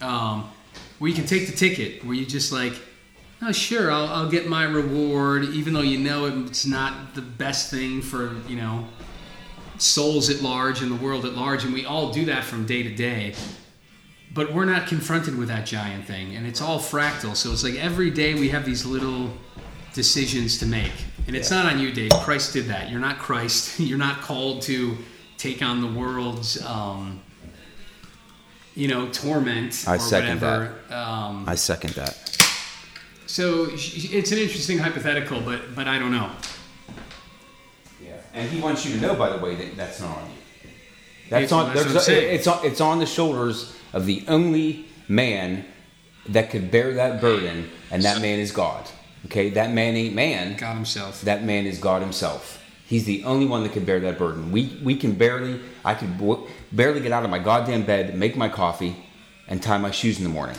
Um, 0.00 0.50
where 0.98 1.08
you 1.08 1.14
can 1.14 1.26
take 1.26 1.46
the 1.46 1.56
ticket, 1.56 2.04
where 2.04 2.14
you 2.14 2.26
just 2.26 2.52
like 2.52 2.74
oh, 3.42 3.52
sure, 3.52 3.90
I'll, 3.90 4.06
I'll 4.06 4.30
get 4.30 4.48
my 4.48 4.64
reward, 4.64 5.44
even 5.44 5.72
though 5.72 5.80
you 5.80 5.98
know 5.98 6.26
it's 6.46 6.66
not 6.66 7.14
the 7.14 7.22
best 7.22 7.70
thing 7.70 8.02
for, 8.02 8.36
you 8.48 8.56
know, 8.56 8.86
souls 9.78 10.28
at 10.28 10.42
large 10.42 10.82
and 10.82 10.90
the 10.90 11.02
world 11.02 11.24
at 11.24 11.34
large. 11.34 11.64
And 11.64 11.72
we 11.72 11.86
all 11.86 12.12
do 12.12 12.26
that 12.26 12.44
from 12.44 12.66
day 12.66 12.82
to 12.82 12.94
day. 12.94 13.34
But 14.32 14.52
we're 14.52 14.64
not 14.64 14.86
confronted 14.86 15.36
with 15.36 15.48
that 15.48 15.66
giant 15.66 16.04
thing. 16.06 16.36
And 16.36 16.46
it's 16.46 16.60
all 16.60 16.78
fractal. 16.78 17.34
So 17.34 17.50
it's 17.50 17.64
like 17.64 17.74
every 17.74 18.10
day 18.10 18.34
we 18.34 18.48
have 18.50 18.64
these 18.64 18.86
little 18.86 19.30
decisions 19.92 20.58
to 20.58 20.66
make. 20.66 20.92
And 21.26 21.34
it's 21.34 21.50
Yeah. 21.50 21.64
not 21.64 21.72
on 21.72 21.80
you, 21.80 21.90
Dave. 21.90 22.10
Christ 22.22 22.52
did 22.52 22.66
that. 22.66 22.90
You're 22.90 23.00
not 23.00 23.18
Christ. 23.18 23.80
You're 23.80 23.98
not 23.98 24.20
called 24.20 24.62
to 24.62 24.96
take 25.40 25.62
on 25.62 25.80
the 25.80 25.86
world's, 26.00 26.62
um, 26.64 27.20
you 28.74 28.88
know, 28.88 29.08
torment 29.08 29.84
I 29.88 29.96
or 29.96 29.98
second 29.98 30.40
whatever. 30.40 30.74
Um, 30.90 31.44
I 31.48 31.54
second 31.54 31.94
that. 31.94 32.14
so 33.26 33.68
it's 33.70 34.30
an 34.32 34.38
interesting 34.38 34.78
hypothetical, 34.78 35.40
but 35.40 35.74
but 35.74 35.88
I 35.88 35.98
don't 35.98 36.12
know. 36.12 36.30
Yeah, 38.04 38.12
and 38.34 38.48
he 38.50 38.60
wants 38.60 38.84
you 38.86 38.94
to 38.94 39.00
know, 39.00 39.14
by 39.14 39.30
the 39.30 39.38
way, 39.42 39.54
that 39.56 39.76
that's 39.76 40.00
not 40.00 40.18
on 40.18 40.24
you. 40.30 40.36
That's 41.30 41.50
Yeah, 41.50 41.58
on. 41.58 41.74
that's 41.74 41.80
what 41.86 41.90
I'm 41.90 41.96
a- 41.96 42.00
saying. 42.00 42.34
it's 42.34 42.46
on. 42.46 42.64
It's 42.64 42.80
on 42.80 42.98
the 42.98 43.06
shoulders 43.06 43.74
of 43.92 44.04
the 44.06 44.24
only 44.28 44.86
man 45.08 45.64
that 46.28 46.50
could 46.50 46.70
bear 46.70 46.94
that 46.94 47.20
burden, 47.20 47.70
and 47.90 48.02
that 48.04 48.20
man 48.20 48.38
is 48.38 48.52
God. 48.52 48.84
Okay, 49.26 49.50
that 49.50 49.72
man 49.72 49.96
ain't 49.96 50.14
man. 50.14 50.56
God 50.56 50.74
Himself. 50.74 51.22
That 51.22 51.44
man 51.44 51.66
is 51.66 51.78
God 51.78 52.02
Himself. 52.02 52.59
He's 52.90 53.04
the 53.04 53.22
only 53.22 53.46
one 53.46 53.62
that 53.62 53.72
can 53.72 53.84
bear 53.84 54.00
that 54.00 54.18
burden. 54.18 54.50
We 54.50 54.76
we 54.82 54.96
can 54.96 55.12
barely. 55.12 55.60
I 55.84 55.94
w- 55.94 56.48
barely 56.72 57.00
get 57.00 57.12
out 57.12 57.22
of 57.24 57.30
my 57.30 57.38
goddamn 57.38 57.84
bed, 57.84 58.16
make 58.16 58.36
my 58.36 58.48
coffee, 58.48 58.96
and 59.46 59.62
tie 59.62 59.78
my 59.78 59.92
shoes 59.92 60.18
in 60.18 60.24
the 60.24 60.28
morning, 60.30 60.56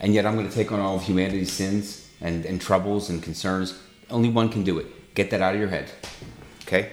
and 0.00 0.14
yet 0.14 0.24
I'm 0.24 0.34
going 0.34 0.48
to 0.48 0.54
take 0.54 0.72
on 0.72 0.80
all 0.80 0.96
of 0.96 1.02
humanity's 1.02 1.52
sins 1.52 2.08
and, 2.22 2.46
and 2.46 2.58
troubles 2.58 3.10
and 3.10 3.22
concerns. 3.22 3.78
Only 4.08 4.30
one 4.30 4.48
can 4.48 4.64
do 4.64 4.78
it. 4.78 5.14
Get 5.14 5.30
that 5.32 5.42
out 5.42 5.52
of 5.54 5.60
your 5.60 5.68
head. 5.68 5.90
Okay. 6.62 6.88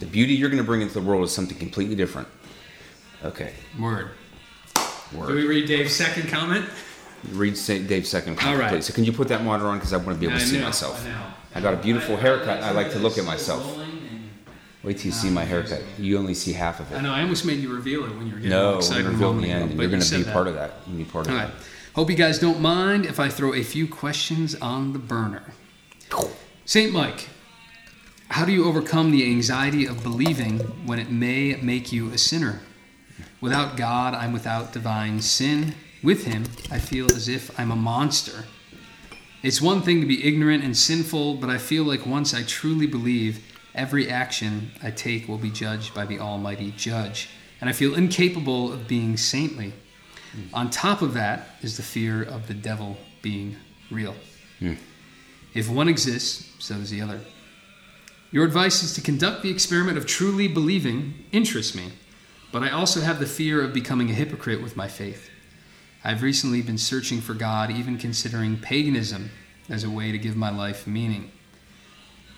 The 0.00 0.06
beauty 0.06 0.32
you're 0.34 0.48
going 0.48 0.62
to 0.62 0.66
bring 0.66 0.80
into 0.80 0.94
the 0.94 1.02
world 1.06 1.22
is 1.24 1.30
something 1.30 1.58
completely 1.58 1.94
different. 1.94 2.26
Okay. 3.24 3.52
Word. 3.78 4.12
Word. 5.14 5.28
Do 5.28 5.34
we 5.34 5.46
read 5.46 5.68
Dave's 5.68 5.94
second 5.94 6.28
comment? 6.30 6.64
Read 7.32 7.54
Dave's 7.66 8.08
second 8.08 8.36
comment, 8.36 8.56
All 8.56 8.60
right. 8.62 8.70
please. 8.72 8.86
So 8.86 8.94
can 8.94 9.04
you 9.04 9.12
put 9.12 9.28
that 9.28 9.44
monitor 9.44 9.68
on 9.68 9.76
because 9.78 9.92
I 9.92 9.98
want 9.98 10.10
to 10.10 10.14
be 10.20 10.26
able 10.26 10.38
to 10.38 10.42
I 10.42 10.46
see 10.46 10.58
know, 10.58 10.64
myself. 10.64 11.06
I. 11.54 11.58
I 11.58 11.60
got 11.60 11.74
a 11.74 11.76
beautiful 11.76 12.16
haircut. 12.16 12.56
and 12.56 12.64
I 12.64 12.70
like 12.72 12.90
to 12.92 12.98
look 12.98 13.16
at 13.18 13.24
myself. 13.24 13.62
rolling 13.64 13.93
Wait 14.84 14.98
till 14.98 15.06
you 15.06 15.12
see 15.12 15.30
my 15.30 15.44
haircut. 15.44 15.82
You 15.98 16.18
only 16.18 16.34
see 16.34 16.52
half 16.52 16.78
of 16.78 16.92
it. 16.92 16.96
I 16.96 17.00
know. 17.00 17.12
I 17.12 17.22
almost 17.22 17.44
made 17.46 17.58
you 17.60 17.72
reveal 17.74 18.04
it 18.04 18.10
when 18.16 18.26
you 18.26 18.32
were 18.34 18.38
getting 18.38 18.50
No, 18.50 18.76
excited. 18.76 19.06
a 19.06 19.10
reveal 19.10 19.32
the 19.32 19.48
end. 19.50 19.70
but 19.76 19.82
You're 19.82 19.90
going 19.90 20.02
to 20.02 20.16
be 20.16 20.22
that. 20.22 20.32
part 20.32 20.46
of 20.46 20.54
that. 20.54 20.72
You 20.86 20.96
be 20.96 21.04
part 21.04 21.26
of 21.26 21.32
All 21.32 21.38
that. 21.38 21.44
right. 21.46 21.54
Hope 21.94 22.10
you 22.10 22.16
guys 22.16 22.38
don't 22.38 22.60
mind 22.60 23.06
if 23.06 23.18
I 23.18 23.28
throw 23.28 23.54
a 23.54 23.62
few 23.62 23.88
questions 23.88 24.54
on 24.56 24.92
the 24.92 24.98
burner. 24.98 25.42
Saint 26.66 26.92
Mike, 26.92 27.28
how 28.28 28.44
do 28.44 28.52
you 28.52 28.64
overcome 28.66 29.10
the 29.10 29.24
anxiety 29.24 29.86
of 29.86 30.02
believing 30.02 30.58
when 30.86 30.98
it 30.98 31.10
may 31.10 31.56
make 31.56 31.92
you 31.92 32.10
a 32.10 32.18
sinner? 32.18 32.60
Without 33.40 33.76
God, 33.76 34.14
I'm 34.14 34.32
without 34.32 34.72
divine 34.72 35.20
sin. 35.20 35.74
With 36.02 36.24
Him, 36.26 36.44
I 36.70 36.78
feel 36.78 37.06
as 37.12 37.28
if 37.28 37.58
I'm 37.58 37.70
a 37.70 37.76
monster. 37.76 38.44
It's 39.42 39.60
one 39.60 39.82
thing 39.82 40.00
to 40.00 40.06
be 40.06 40.26
ignorant 40.26 40.64
and 40.64 40.76
sinful, 40.76 41.34
but 41.36 41.48
I 41.50 41.58
feel 41.58 41.84
like 41.84 42.06
once 42.06 42.32
I 42.34 42.42
truly 42.42 42.86
believe, 42.86 43.40
every 43.74 44.10
action 44.10 44.70
I 44.82 44.90
take 44.90 45.28
will 45.28 45.38
be 45.38 45.50
judged 45.50 45.94
by 45.94 46.06
the 46.06 46.20
Almighty 46.20 46.72
Judge. 46.76 47.28
And 47.60 47.70
I 47.70 47.72
feel 47.72 47.94
incapable 47.94 48.72
of 48.72 48.86
being 48.86 49.16
saintly. 49.16 49.72
Hmm. 50.32 50.54
On 50.54 50.70
top 50.70 51.02
of 51.02 51.14
that 51.14 51.56
is 51.62 51.76
the 51.76 51.82
fear 51.82 52.22
of 52.22 52.46
the 52.46 52.54
devil 52.54 52.96
being 53.22 53.56
real. 53.90 54.14
Hmm. 54.58 54.74
If 55.54 55.68
one 55.68 55.88
exists, 55.88 56.50
so 56.58 56.74
does 56.74 56.90
the 56.90 57.00
other. 57.00 57.20
Your 58.30 58.44
advice 58.44 58.82
is 58.82 58.94
to 58.94 59.00
conduct 59.00 59.42
the 59.42 59.50
experiment 59.50 59.96
of 59.96 60.06
truly 60.06 60.48
believing 60.48 61.24
interests 61.30 61.74
me, 61.74 61.92
but 62.50 62.64
I 62.64 62.70
also 62.70 63.00
have 63.00 63.20
the 63.20 63.26
fear 63.26 63.62
of 63.62 63.72
becoming 63.72 64.10
a 64.10 64.14
hypocrite 64.14 64.60
with 64.60 64.76
my 64.76 64.88
faith. 64.88 65.30
I've 66.02 66.22
recently 66.22 66.60
been 66.60 66.76
searching 66.76 67.20
for 67.20 67.32
God, 67.32 67.70
even 67.70 67.96
considering 67.96 68.58
paganism 68.58 69.30
as 69.68 69.84
a 69.84 69.90
way 69.90 70.12
to 70.12 70.18
give 70.18 70.36
my 70.36 70.50
life 70.50 70.86
meaning. 70.86 71.30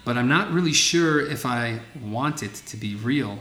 But 0.06 0.16
I'm 0.16 0.28
not 0.28 0.52
really 0.52 0.72
sure 0.72 1.20
if 1.20 1.44
I 1.44 1.80
want 2.00 2.44
it 2.44 2.54
to 2.54 2.76
be 2.76 2.94
real, 2.94 3.40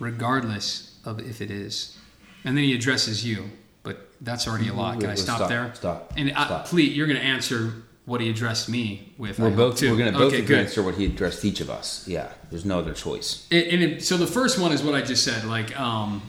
regardless 0.00 0.98
of 1.04 1.20
if 1.20 1.42
it 1.42 1.50
is. 1.50 1.98
And 2.42 2.56
then 2.56 2.64
he 2.64 2.74
addresses 2.74 3.22
you, 3.22 3.50
but 3.82 4.08
that's 4.22 4.48
already 4.48 4.68
a 4.68 4.72
lot. 4.72 4.98
Can 4.98 5.10
I 5.10 5.14
stop, 5.14 5.36
stop, 5.36 5.48
there? 5.50 5.74
stop, 5.74 6.14
And 6.16 6.32
uh, 6.32 6.46
stop. 6.46 6.64
please, 6.66 6.96
you're 6.96 7.06
going 7.06 7.18
to 7.18 7.24
answer 7.24 7.74
what 8.06 8.22
he 8.22 8.30
addressed 8.30 8.70
me 8.70 9.12
with. 9.18 9.38
We're 9.38 9.50
hope, 9.50 9.56
both. 9.56 9.76
too. 9.76 9.90
We're 9.90 9.98
going 9.98 10.12
to 10.12 10.18
both 10.18 10.32
okay, 10.32 10.42
good. 10.42 10.58
answer 10.58 10.82
what 10.82 10.94
he 10.94 11.04
addressed 11.04 11.44
each 11.44 11.60
of 11.60 11.68
us. 11.68 12.08
Yeah. 12.08 12.30
There's 12.50 12.64
no 12.64 12.78
other 12.78 12.94
choice. 12.94 13.46
And, 13.50 13.64
and 13.64 13.82
it, 13.82 14.02
so 14.02 14.16
the 14.16 14.26
first 14.26 14.58
one 14.58 14.72
is 14.72 14.82
what 14.82 14.94
I 14.94 15.02
just 15.02 15.22
said. 15.22 15.44
Like, 15.44 15.78
um, 15.78 16.22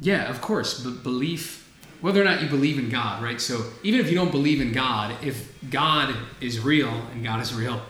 yeah, 0.00 0.28
of 0.28 0.42
course, 0.42 0.84
b- 0.84 0.94
belief, 1.02 1.72
whether 2.02 2.20
or 2.20 2.24
not 2.24 2.42
you 2.42 2.50
believe 2.50 2.78
in 2.78 2.90
God, 2.90 3.22
right? 3.22 3.40
So 3.40 3.64
even 3.82 3.98
if 3.98 4.10
you 4.10 4.14
don't 4.14 4.30
believe 4.30 4.60
in 4.60 4.72
God, 4.72 5.16
if 5.24 5.54
God 5.70 6.14
is 6.42 6.60
real 6.60 6.90
and 7.14 7.24
God 7.24 7.40
is 7.40 7.54
real, 7.54 7.80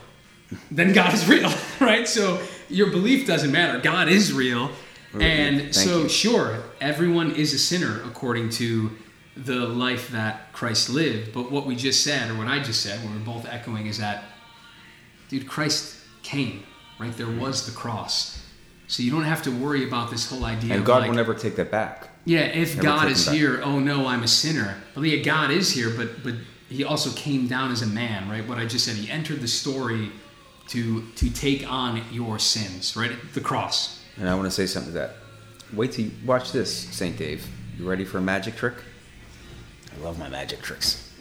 then 0.71 0.93
God 0.93 1.13
is 1.13 1.27
real, 1.27 1.51
right? 1.79 2.07
So 2.07 2.41
your 2.69 2.89
belief 2.91 3.27
doesn't 3.27 3.51
matter. 3.51 3.79
God 3.79 4.09
is 4.09 4.33
real. 4.33 4.71
And 5.19 5.61
Thank 5.61 5.73
so, 5.73 6.03
you. 6.03 6.09
sure, 6.09 6.63
everyone 6.79 7.31
is 7.31 7.53
a 7.53 7.59
sinner 7.59 8.01
according 8.03 8.49
to 8.51 8.91
the 9.35 9.55
life 9.67 10.09
that 10.09 10.51
Christ 10.53 10.89
lived. 10.89 11.33
But 11.33 11.51
what 11.51 11.65
we 11.65 11.75
just 11.75 12.03
said, 12.03 12.29
or 12.29 12.35
what 12.37 12.47
I 12.47 12.59
just 12.61 12.81
said, 12.81 13.03
what 13.03 13.13
we're 13.13 13.19
both 13.25 13.47
echoing, 13.47 13.87
is 13.87 13.97
that 13.97 14.23
dude, 15.29 15.47
Christ 15.47 15.97
came, 16.21 16.63
right? 16.99 17.15
There 17.15 17.29
was 17.29 17.65
the 17.65 17.71
cross. 17.71 18.45
So 18.87 19.01
you 19.03 19.11
don't 19.11 19.23
have 19.23 19.43
to 19.43 19.51
worry 19.51 19.87
about 19.87 20.09
this 20.11 20.29
whole 20.29 20.45
idea 20.45 20.71
And 20.73 20.79
of 20.81 20.85
God 20.85 21.01
like, 21.01 21.09
will 21.09 21.15
never 21.15 21.33
take 21.35 21.55
that 21.57 21.69
back. 21.71 22.09
yeah, 22.25 22.41
if 22.41 22.75
never 22.75 22.87
God 22.87 23.11
is 23.11 23.27
here, 23.27 23.61
oh 23.63 23.79
no, 23.79 24.07
I'm 24.07 24.23
a 24.23 24.27
sinner. 24.27 24.77
But 24.95 25.03
yeah, 25.03 25.23
God 25.23 25.51
is 25.51 25.71
here, 25.71 25.91
but 25.95 26.23
but 26.23 26.33
he 26.69 26.83
also 26.83 27.11
came 27.11 27.47
down 27.47 27.71
as 27.71 27.81
a 27.81 27.87
man, 27.87 28.29
right? 28.29 28.47
What 28.47 28.57
I 28.59 28.65
just 28.65 28.85
said, 28.85 28.95
he 28.95 29.09
entered 29.09 29.41
the 29.41 29.47
story 29.47 30.11
to 30.69 31.03
to 31.15 31.29
take 31.29 31.69
on 31.69 32.01
your 32.11 32.39
sins, 32.39 32.95
right? 32.95 33.11
The 33.33 33.41
cross. 33.41 34.03
And 34.17 34.29
I 34.29 34.35
want 34.35 34.45
to 34.45 34.51
say 34.51 34.65
something 34.65 34.93
to 34.93 34.99
that. 34.99 35.15
Wait 35.73 35.91
till 35.91 36.05
you 36.05 36.11
watch 36.25 36.51
this, 36.51 36.73
Saint 36.73 37.17
Dave. 37.17 37.47
You 37.77 37.89
ready 37.89 38.05
for 38.05 38.17
a 38.17 38.21
magic 38.21 38.55
trick? 38.55 38.75
I 39.95 40.03
love 40.03 40.17
my 40.17 40.29
magic 40.29 40.61
tricks. 40.61 41.13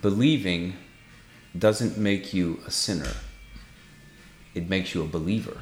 Believing 0.00 0.74
doesn't 1.58 1.98
make 1.98 2.32
you 2.34 2.60
a 2.66 2.70
sinner. 2.70 3.12
It 4.54 4.68
makes 4.68 4.94
you 4.94 5.02
a 5.02 5.06
believer. 5.06 5.58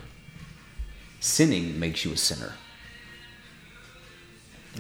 Sinning 1.20 1.78
makes 1.80 2.04
you 2.04 2.12
a 2.12 2.16
sinner. 2.16 2.54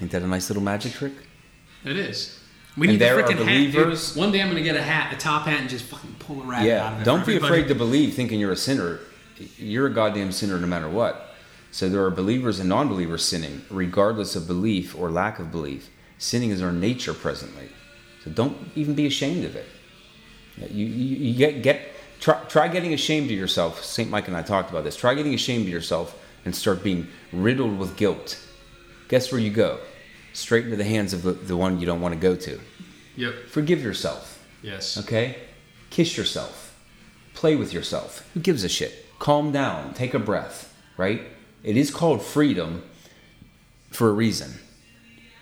Ain't 0.00 0.10
that 0.10 0.22
a 0.22 0.26
nice 0.26 0.50
little 0.50 0.62
magic 0.62 0.92
trick? 0.92 1.12
It 1.84 1.96
is. 1.96 2.40
We 2.76 2.88
And 2.88 2.92
need 2.94 3.00
the 3.00 3.04
there 3.04 3.18
are 3.18 3.22
freaking 3.22 3.36
hat. 3.38 3.46
believers- 3.46 4.16
One 4.16 4.32
day 4.32 4.42
I'm 4.42 4.48
gonna 4.48 4.62
get 4.62 4.76
a 4.76 4.82
hat, 4.82 5.12
a 5.12 5.16
top 5.16 5.46
hat, 5.46 5.60
and 5.60 5.68
just 5.70 5.84
fucking 5.84 6.16
pull 6.18 6.42
a 6.42 6.44
rabbit 6.44 6.70
out 6.72 6.92
of 6.92 6.98
Yeah, 6.98 7.00
it. 7.00 7.04
don't 7.04 7.24
be 7.26 7.34
everybody. 7.36 7.54
afraid 7.60 7.68
to 7.68 7.74
believe 7.74 8.14
thinking 8.14 8.40
you're 8.40 8.52
a 8.52 8.56
sinner. 8.56 8.98
You're 9.58 9.86
a 9.86 9.90
goddamn 9.92 10.32
sinner 10.32 10.58
no 10.58 10.66
matter 10.66 10.88
what. 10.88 11.34
So 11.70 11.88
there 11.88 12.04
are 12.04 12.10
believers 12.10 12.58
and 12.60 12.68
non 12.68 12.88
believers 12.88 13.24
sinning, 13.24 13.62
regardless 13.70 14.34
of 14.36 14.46
belief 14.46 14.94
or 14.98 15.10
lack 15.10 15.38
of 15.38 15.50
belief. 15.52 15.88
Sinning 16.18 16.50
is 16.50 16.62
our 16.62 16.72
nature 16.72 17.12
presently. 17.14 17.68
So 18.24 18.30
don't 18.30 18.56
even 18.74 18.94
be 18.94 19.06
ashamed 19.06 19.44
of 19.44 19.54
it. 19.56 19.66
You, 20.72 20.86
you, 20.86 21.16
you 21.26 21.34
get, 21.36 21.62
get 21.62 21.92
try, 22.20 22.38
try 22.48 22.68
getting 22.68 22.94
ashamed 22.94 23.26
of 23.30 23.36
yourself. 23.36 23.84
St. 23.84 24.08
Mike 24.08 24.28
and 24.28 24.36
I 24.36 24.42
talked 24.42 24.70
about 24.70 24.84
this. 24.84 24.96
Try 24.96 25.14
getting 25.14 25.34
ashamed 25.34 25.64
of 25.66 25.68
yourself 25.72 26.16
and 26.44 26.54
start 26.54 26.82
being 26.84 27.08
riddled 27.32 27.76
with 27.78 27.96
guilt. 27.96 28.38
Guess 29.08 29.30
where 29.32 29.40
you 29.40 29.50
go? 29.50 29.78
Straight 30.34 30.64
into 30.66 30.76
the 30.76 30.84
hands 30.84 31.14
of 31.14 31.22
the, 31.22 31.32
the 31.32 31.56
one 31.56 31.80
you 31.80 31.86
don't 31.86 32.00
want 32.02 32.12
to 32.12 32.20
go 32.20 32.36
to. 32.36 32.60
Yep. 33.16 33.34
Forgive 33.48 33.82
yourself. 33.82 34.44
Yes. 34.62 34.98
Okay? 34.98 35.38
Kiss 35.90 36.16
yourself. 36.16 36.76
Play 37.34 37.56
with 37.56 37.72
yourself. 37.72 38.28
Who 38.34 38.40
gives 38.40 38.64
a 38.64 38.68
shit? 38.68 39.06
Calm 39.18 39.52
down. 39.52 39.94
Take 39.94 40.12
a 40.12 40.18
breath, 40.18 40.74
right? 40.96 41.22
It 41.62 41.76
is 41.76 41.90
called 41.90 42.20
freedom 42.22 42.82
for 43.90 44.10
a 44.10 44.12
reason. 44.12 44.52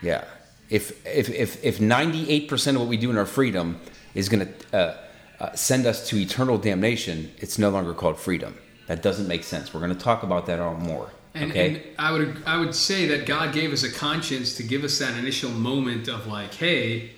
Yeah. 0.01 0.25
If 0.69 1.05
if 1.07 1.29
if 1.31 1.65
if 1.65 1.79
98% 1.79 2.75
of 2.75 2.81
what 2.81 2.89
we 2.89 2.97
do 2.97 3.11
in 3.11 3.19
our 3.19 3.27
freedom 3.27 3.81
is 4.15 4.29
going 4.29 4.47
to 4.47 4.77
uh, 4.77 4.97
uh, 5.41 5.53
send 5.55 5.87
us 5.87 6.09
to 6.09 6.17
eternal 6.17 6.59
damnation, 6.59 7.31
it's 7.39 7.59
no 7.59 7.71
longer 7.71 7.95
called 7.95 8.19
freedom. 8.19 8.57
That 8.87 9.03
doesn't 9.03 9.27
make 9.27 9.45
sense. 9.45 9.73
We're 9.73 9.81
going 9.81 9.95
to 9.95 10.05
talk 10.05 10.23
about 10.23 10.47
that 10.47 10.61
all 10.61 10.75
more. 10.75 11.11
And, 11.35 11.51
okay? 11.51 11.75
and 11.75 11.83
I 11.99 12.13
would 12.13 12.43
I 12.47 12.59
would 12.59 12.75
say 12.75 13.07
that 13.07 13.27
God 13.27 13.55
gave 13.55 13.73
us 13.73 13.83
a 13.83 13.91
conscience 13.91 14.57
to 14.57 14.63
give 14.63 14.85
us 14.85 14.99
that 14.99 15.17
initial 15.17 15.51
moment 15.51 16.09
of 16.09 16.27
like, 16.27 16.55
hey, 16.55 17.13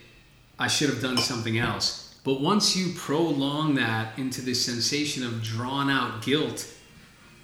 I 0.58 0.68
should 0.68 0.88
have 0.88 1.02
done 1.02 1.18
something 1.18 1.58
else. 1.58 2.14
But 2.24 2.40
once 2.40 2.76
you 2.76 2.94
prolong 2.94 3.74
that 3.74 4.18
into 4.18 4.40
this 4.40 4.64
sensation 4.64 5.24
of 5.24 5.42
drawn 5.42 5.90
out 5.90 6.22
guilt, 6.22 6.72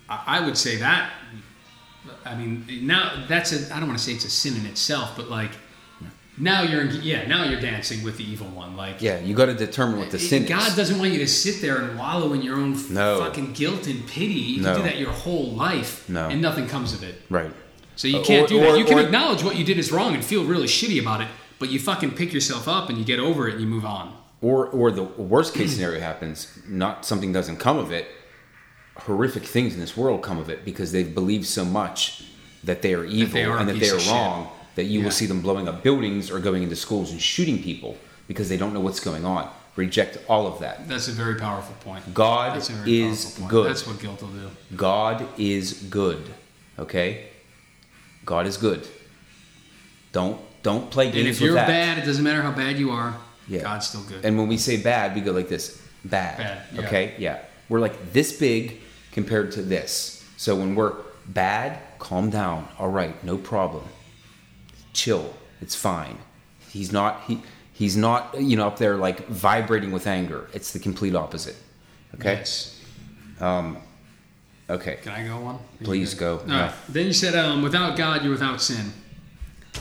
I, 0.08 0.38
I 0.38 0.46
would 0.46 0.56
say 0.56 0.76
that. 0.76 1.12
I 2.24 2.34
mean, 2.34 2.64
now 2.86 3.26
that's 3.28 3.52
a 3.52 3.74
I 3.74 3.78
don't 3.78 3.88
want 3.88 3.98
to 3.98 4.04
say 4.04 4.12
it's 4.12 4.24
a 4.24 4.30
sin 4.30 4.56
in 4.56 4.66
itself, 4.66 5.14
but 5.16 5.28
like 5.28 5.50
now 6.41 6.62
you're 6.62 6.84
yeah 6.86 7.26
now 7.28 7.45
you're 7.45 7.61
dancing 7.61 8.03
with 8.03 8.16
the 8.16 8.24
evil 8.24 8.47
one 8.49 8.76
like 8.76 9.01
Yeah, 9.03 9.20
you 9.20 9.34
got 9.34 9.47
to 9.47 9.55
determine 9.55 9.99
what 9.99 10.11
the 10.11 10.18
sin 10.18 10.47
God 10.47 10.68
is. 10.68 10.76
doesn't 10.76 10.99
want 10.99 11.12
you 11.12 11.18
to 11.18 11.28
sit 11.28 11.61
there 11.61 11.76
and 11.82 11.99
wallow 11.99 12.32
in 12.32 12.43
your 12.43 12.57
own 12.57 12.72
No. 12.93 13.18
fucking 13.20 13.53
guilt 13.53 13.86
and 13.86 14.07
pity. 14.07 14.34
You 14.57 14.62
No. 14.62 14.72
can 14.74 14.82
do 14.82 14.88
that 14.88 14.99
your 14.99 15.12
whole 15.12 15.53
life, 15.53 16.09
No. 16.09 16.28
and 16.28 16.41
nothing 16.41 16.66
comes 16.66 16.93
of 16.93 17.03
it. 17.03 17.22
Right. 17.30 17.53
So 17.97 18.09
you 18.09 18.20
can't 18.22 18.47
or- 18.47 18.49
do 18.49 18.61
that. 18.61 18.68
or- 18.70 18.76
You 18.78 18.84
can 18.84 18.99
or- 18.99 19.03
acknowledge 19.03 19.43
what 19.45 19.57
you 19.57 19.64
did 19.64 19.78
is 19.78 19.93
wrong 19.93 20.14
and 20.14 20.24
feel 20.24 20.45
really 20.45 20.66
shitty 20.66 20.99
about 21.01 21.20
it, 21.20 21.28
but 21.59 21.70
you 21.70 21.78
fucking 21.78 22.12
pick 22.12 22.32
yourself 22.32 22.66
up 22.66 22.88
and 22.88 22.97
you 22.99 23.05
get 23.05 23.18
over 23.20 23.47
it 23.47 23.53
and 23.55 23.61
you 23.61 23.66
move 23.68 23.84
on. 23.84 24.14
Or 24.43 24.66
or 24.68 24.91
the 24.91 25.03
worst 25.03 25.53
case 25.53 25.74
scenario 25.74 26.01
happens, 26.01 26.47
not 26.66 27.05
something 27.05 27.30
doesn't 27.32 27.57
come 27.59 27.76
of 27.76 27.93
it. 27.93 28.07
Horrific 29.01 29.45
things 29.45 29.74
in 29.74 29.80
this 29.80 29.97
world 29.97 30.22
come 30.22 30.38
of 30.38 30.49
it 30.51 30.64
because 30.64 30.93
they've 30.93 31.14
believed 31.14 31.47
so 31.47 31.64
much 31.64 32.24
that 32.64 32.82
they 32.82 32.93
are 32.95 33.05
evil 33.05 33.32
they 33.34 33.45
are 33.45 33.59
and 33.59 33.68
that 33.68 33.78
they 33.80 33.88
are 33.91 33.99
wrong 34.11 34.45
shit. 34.45 34.53
Wrong 34.80 34.86
that 34.86 34.92
you 34.92 34.98
Yeah. 35.00 35.04
will 35.06 35.12
see 35.12 35.26
them 35.26 35.40
blowing 35.40 35.68
up 35.68 35.82
buildings 35.82 36.30
or 36.30 36.38
going 36.40 36.62
into 36.62 36.76
schools 36.76 37.10
and 37.12 37.20
shooting 37.20 37.62
people 37.62 37.96
because 38.28 38.48
they 38.48 38.56
don't 38.56 38.72
know 38.72 38.80
what's 38.80 39.00
going 39.00 39.24
on. 39.24 39.48
Reject 39.76 40.18
all 40.28 40.46
of 40.46 40.58
that. 40.60 40.88
That's 40.88 41.08
a 41.08 41.12
very 41.12 41.36
powerful 41.36 41.74
point. 41.84 42.12
God 42.12 42.54
That's 42.56 42.70
a 42.70 42.72
very 42.72 43.00
is 43.02 43.24
powerful 43.24 43.40
point. 43.40 43.50
good. 43.50 43.70
That's 43.70 43.86
what 43.86 43.98
guilt 44.00 44.20
will 44.22 44.28
do. 44.28 44.50
God 44.76 45.26
is 45.38 45.72
good. 45.90 46.22
Okay? 46.78 47.26
God 48.26 48.46
is 48.46 48.56
good. 48.56 48.86
Don't 50.12 50.38
don't 50.62 50.90
play 50.90 51.06
And 51.06 51.14
games 51.14 51.28
if 51.28 51.40
you're 51.40 51.54
that. 51.54 51.66
bad, 51.66 51.96
it 51.98 52.04
doesn't 52.04 52.22
matter 52.22 52.42
how 52.42 52.50
bad 52.52 52.78
you 52.78 52.90
are. 52.90 53.16
Yeah. 53.48 53.62
God's 53.62 53.86
still 53.88 54.02
good. 54.02 54.24
And 54.26 54.36
when 54.38 54.46
we 54.46 54.58
say 54.58 54.76
bad, 54.76 55.14
we 55.14 55.22
go 55.22 55.32
like 55.32 55.48
this 55.48 55.80
bad. 56.04 56.36
Bad, 56.36 56.58
yeah. 56.74 56.80
Okay? 56.82 57.14
Yeah. 57.18 57.38
We're 57.70 57.80
like 57.80 58.12
this 58.12 58.32
big 58.38 58.78
compared 59.12 59.52
to 59.52 59.62
this. 59.62 60.22
So 60.36 60.54
when 60.56 60.74
we're 60.74 60.92
bad, 61.26 61.78
calm 61.98 62.28
down. 62.28 62.68
All 62.78 62.90
right, 62.90 63.14
no 63.24 63.38
problem. 63.38 63.84
Chill. 64.93 65.34
It's 65.61 65.74
fine. 65.74 66.18
He's 66.68 66.93
not 66.93 67.22
he 67.26 67.43
he's 67.72 67.97
not 67.97 68.41
you 68.41 68.57
know 68.57 68.66
up 68.66 68.78
there 68.78 68.97
like 68.97 69.26
vibrating 69.28 69.93
with 69.93 70.07
anger. 70.07 70.49
It's 70.53 70.72
the 70.72 70.78
complete 70.78 71.14
opposite. 71.14 71.57
Okay? 72.14 72.34
Yes. 72.34 72.80
Um, 73.41 73.78
Okay. 74.68 74.99
Can 75.03 75.11
I 75.12 75.26
go 75.26 75.41
one? 75.41 75.59
Please 75.82 76.14
go. 76.14 76.38
All 76.38 76.47
No. 76.47 76.61
right. 76.61 76.72
Then 76.88 77.07
you 77.07 77.12
said, 77.12 77.34
um, 77.34 77.61
without 77.61 77.97
God, 77.97 78.22
you're 78.22 78.30
without 78.30 78.61
sin. 78.62 78.93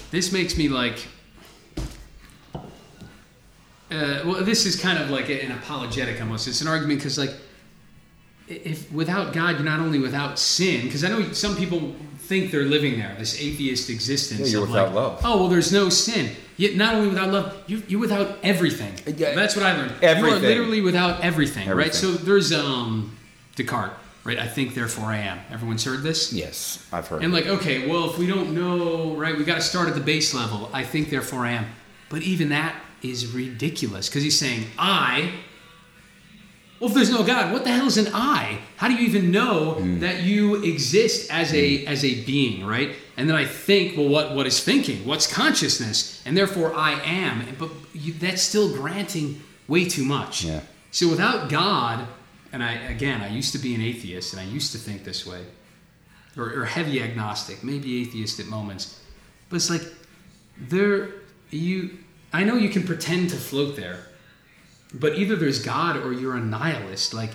This 0.10 0.32
makes 0.32 0.57
me 0.57 0.68
like. 0.68 1.07
Uh, 3.91 4.22
well, 4.26 4.43
this 4.43 4.66
is 4.66 4.80
kind 4.80 4.97
of 4.97 5.10
like 5.10 5.30
an 5.30 5.51
apologetic 5.51 6.20
almost. 6.22 6.47
It's 6.47 6.62
an 6.62 6.68
argument 6.68 6.99
because, 6.99 7.18
like, 7.18 7.34
if 8.47 8.91
without 8.91 9.34
God, 9.34 9.55
you're 9.55 9.64
not 9.64 9.80
only 9.80 9.99
without 9.99 10.38
sin, 10.39 10.86
because 10.86 11.03
I 11.03 11.10
know 11.10 11.32
some 11.34 11.55
people 11.55 11.95
think 12.30 12.51
they're 12.51 12.63
living 12.63 12.99
there, 12.99 13.15
this 13.17 13.41
atheist 13.41 13.89
existence. 13.89 14.41
Yeah, 14.41 14.59
you're 14.59 14.63
of 14.63 14.69
without 14.69 14.93
like, 14.93 14.95
love. 14.95 15.21
Oh, 15.25 15.39
well, 15.39 15.47
there's 15.47 15.73
no 15.73 15.89
sin. 15.89 16.30
Yet, 16.57 16.75
not 16.75 16.93
only 16.93 17.09
without 17.09 17.30
love, 17.30 17.63
you, 17.65 17.82
you're 17.88 17.99
without 17.99 18.38
everything. 18.43 18.93
Yeah. 19.17 19.34
That's 19.34 19.55
what 19.55 19.65
I 19.65 19.75
learned. 19.75 19.95
You 20.01 20.07
are 20.07 20.39
literally 20.39 20.82
without 20.82 21.21
everything, 21.21 21.67
right? 21.67 21.93
So 21.93 22.11
there's 22.11 22.53
um, 22.53 23.17
Descartes, 23.55 23.95
right? 24.23 24.38
I 24.38 24.47
think, 24.47 24.75
therefore 24.75 25.05
I 25.05 25.17
am. 25.17 25.39
Everyone's 25.51 25.84
heard 25.84 26.03
this? 26.03 26.32
Yes, 26.32 26.86
I've 26.93 27.07
heard. 27.07 27.23
And 27.23 27.34
like, 27.34 27.47
okay, 27.47 27.88
well, 27.88 28.11
if 28.11 28.19
we 28.19 28.27
don't 28.27 28.53
know, 28.53 29.15
right, 29.15 29.36
we 29.36 29.43
got 29.43 29.55
to 29.55 29.61
start 29.61 29.88
at 29.88 29.95
the 29.95 30.01
base 30.01 30.34
level. 30.34 30.69
I 30.71 30.84
think, 30.84 31.09
therefore, 31.09 31.47
I 31.47 31.51
am. 31.53 31.65
But 32.09 32.21
even 32.21 32.49
that 32.49 32.75
is 33.01 33.34
ridiculous 33.34 34.07
because 34.07 34.21
he's 34.21 34.38
saying, 34.38 34.65
I. 34.77 35.32
Well, 36.80 36.89
if 36.89 36.95
there's 36.95 37.09
no 37.09 37.23
God, 37.23 37.51
what 37.51 37.65
the 37.65 37.71
hell 37.71 37.88
is 37.88 37.97
an 37.97 38.07
I? 38.13 38.59
How 38.77 38.88
do 38.88 38.93
you 38.93 39.01
even 39.01 39.32
know 39.32 39.73
hmm. 39.73 39.99
that 39.99 40.23
you 40.23 40.63
exist 40.63 41.30
as 41.30 41.53
a 41.53 41.84
hmm. 41.84 41.88
as 41.88 42.05
a 42.05 42.23
being, 42.23 42.65
right? 42.65 42.95
And 43.17 43.27
then 43.27 43.36
I 43.36 43.45
think, 43.45 43.97
well, 43.97 44.07
what 44.07 44.34
what 44.36 44.47
is 44.47 44.63
thinking? 44.63 45.05
What's 45.05 45.32
consciousness? 45.32 46.21
And 46.25 46.38
therefore, 46.38 46.73
I 46.73 46.93
am. 47.03 47.45
But 47.57 47.69
you, 47.93 48.13
that's 48.13 48.41
still 48.41 48.73
granting 48.73 49.41
way 49.67 49.86
too 49.86 50.05
much. 50.05 50.45
Yeah. 50.45 50.61
So 50.91 51.09
without 51.09 51.49
God, 51.49 52.07
and 52.53 52.63
I 52.63 52.73
again, 52.73 53.21
I 53.21 53.30
used 53.30 53.51
to 53.51 53.59
be 53.59 53.75
an 53.75 53.82
atheist, 53.82 54.34
and 54.34 54.41
I 54.41 54.45
used 54.45 54.71
to 54.71 54.77
think 54.77 55.03
this 55.03 55.25
way 55.25 55.43
or, 56.38 56.61
or 56.61 56.65
heavy 56.65 57.01
agnostic, 57.01 57.63
maybe 57.63 58.01
atheist 58.01 58.39
at 58.39 58.47
moments. 58.47 58.99
But 59.49 59.57
it's 59.57 59.69
like 59.69 59.82
there 60.57 61.09
you 61.49 61.97
I 62.32 62.43
know 62.43 62.55
you 62.55 62.69
can 62.69 62.84
pretend 62.84 63.32
to 63.32 63.36
float 63.36 63.75
there, 63.75 64.07
but 64.93 65.15
either 65.17 65.35
there's 65.35 65.63
God 65.63 65.97
or 65.97 66.13
you're 66.13 66.35
a 66.35 66.41
nihilist. 66.41 67.13
Like 67.13 67.31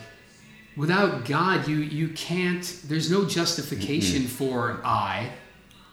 without 0.77 1.25
God, 1.25 1.69
you 1.69 1.77
you 1.77 2.09
can't. 2.09 2.63
There's 2.87 3.11
no 3.11 3.25
justification 3.25 4.27
for 4.27 4.81
I. 4.85 5.31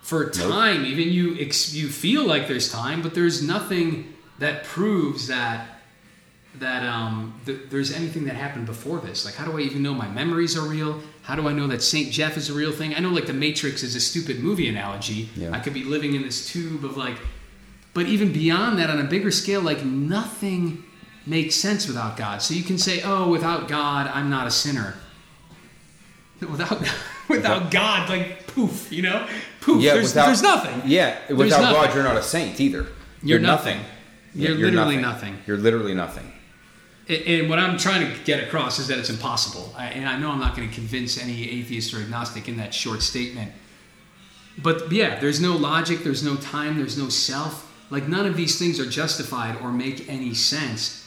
For 0.02 0.30
time, 0.30 0.84
even 0.86 1.10
you 1.10 1.38
ex, 1.40 1.74
you 1.74 1.88
feel 1.88 2.26
like 2.26 2.48
there's 2.48 2.72
time, 2.72 3.02
but 3.04 3.14
there's 3.14 3.44
nothing 3.44 4.14
that 4.40 4.64
proves 4.64 5.28
that 5.28 5.68
that 6.60 6.84
um, 6.84 7.40
th- 7.46 7.70
there's 7.70 7.94
anything 7.94 8.26
that 8.26 8.36
happened 8.36 8.66
before 8.66 9.00
this. 9.00 9.24
Like, 9.26 9.36
how 9.36 9.46
do 9.46 9.58
I 9.58 9.62
even 9.62 9.84
know 9.84 9.94
my 9.94 10.08
memories 10.10 10.58
are 10.58 10.68
real? 10.68 11.00
How 11.22 11.36
do 11.36 11.48
I 11.48 11.54
know 11.54 11.68
that 11.68 11.82
Saint 11.82 12.12
Jeff 12.12 12.36
is 12.36 12.50
a 12.50 12.54
real 12.54 12.72
thing? 12.72 12.94
I 12.94 13.00
know, 13.00 13.10
like, 13.10 13.28
The 13.28 13.34
Matrix 13.34 13.84
is 13.84 13.96
a 13.96 14.02
stupid 14.02 14.40
movie 14.40 14.68
analogy. 14.68 15.30
Yeah. 15.36 15.52
I 15.54 15.60
could 15.60 15.74
be 15.74 15.84
living 15.84 16.14
in 16.14 16.24
this 16.24 16.48
tube 16.50 16.84
of 16.84 16.98
like, 16.98 17.18
but 17.94 18.06
even 18.08 18.34
beyond 18.34 18.80
that, 18.80 18.90
on 18.90 19.00
a 19.00 19.06
bigger 19.06 19.32
scale, 19.32 19.62
like 19.62 19.86
nothing 19.86 20.84
makes 21.26 21.56
sense 21.56 21.88
without 21.88 22.18
God. 22.18 22.42
So 22.42 22.54
you 22.54 22.64
can 22.64 22.78
say, 22.78 23.02
oh, 23.04 23.30
without 23.30 23.68
God, 23.68 24.08
I'm 24.08 24.30
not 24.30 24.48
a 24.48 24.52
sinner. 24.52 24.96
Without 26.42 26.82
without 27.30 27.70
God, 27.70 28.10
like 28.10 28.48
poof, 28.48 28.92
you 28.92 29.04
know, 29.04 29.28
poof. 29.62 29.80
yeah, 29.84 29.94
there's, 29.94 30.08
without, 30.08 30.26
there's 30.26 30.42
nothing. 30.42 30.82
Yeah, 30.86 31.20
without 31.32 31.72
God, 31.72 31.94
you're 31.94 32.04
not 32.04 32.18
a 32.18 32.24
saint 32.24 32.60
either. 32.60 32.88
You're 33.22 33.40
nothing. 33.40 33.80
Yeah, 34.34 34.50
You're 34.50 34.72
literally 34.72 34.98
nothing. 34.98 35.38
You're 35.46 35.58
literally 35.58 35.94
nothing. 35.94 36.32
And- 37.08 37.22
And 37.28 37.50
what 37.50 37.60
I'm 37.60 37.78
trying 37.78 38.12
to 38.12 38.24
get 38.24 38.44
across 38.44 38.80
is 38.80 38.88
that 38.88 38.98
it's 38.98 39.12
impossible. 39.12 39.76
And 39.78 40.08
I 40.10 40.18
know 40.18 40.32
I'm 40.32 40.40
not 40.40 40.56
going 40.56 40.68
to 40.68 40.74
convince 40.74 41.22
any 41.22 41.48
atheist 41.48 41.94
or 41.94 41.98
agnostic 41.98 42.48
in 42.50 42.58
that 42.58 42.74
short 42.74 43.04
statement. 43.04 43.52
But 44.58 44.92
yeah, 44.92 45.20
there's 45.20 45.40
no 45.40 45.56
logic, 45.56 46.00
there's 46.04 46.24
no 46.24 46.36
time, 46.38 46.78
there's 46.80 46.98
no 46.98 47.10
self. 47.10 47.72
Like 47.92 48.08
none 48.08 48.26
of 48.26 48.36
these 48.36 48.58
things 48.58 48.80
are 48.80 48.90
justified 48.90 49.58
or 49.62 49.72
make 49.72 50.10
any 50.10 50.34
sense 50.34 51.01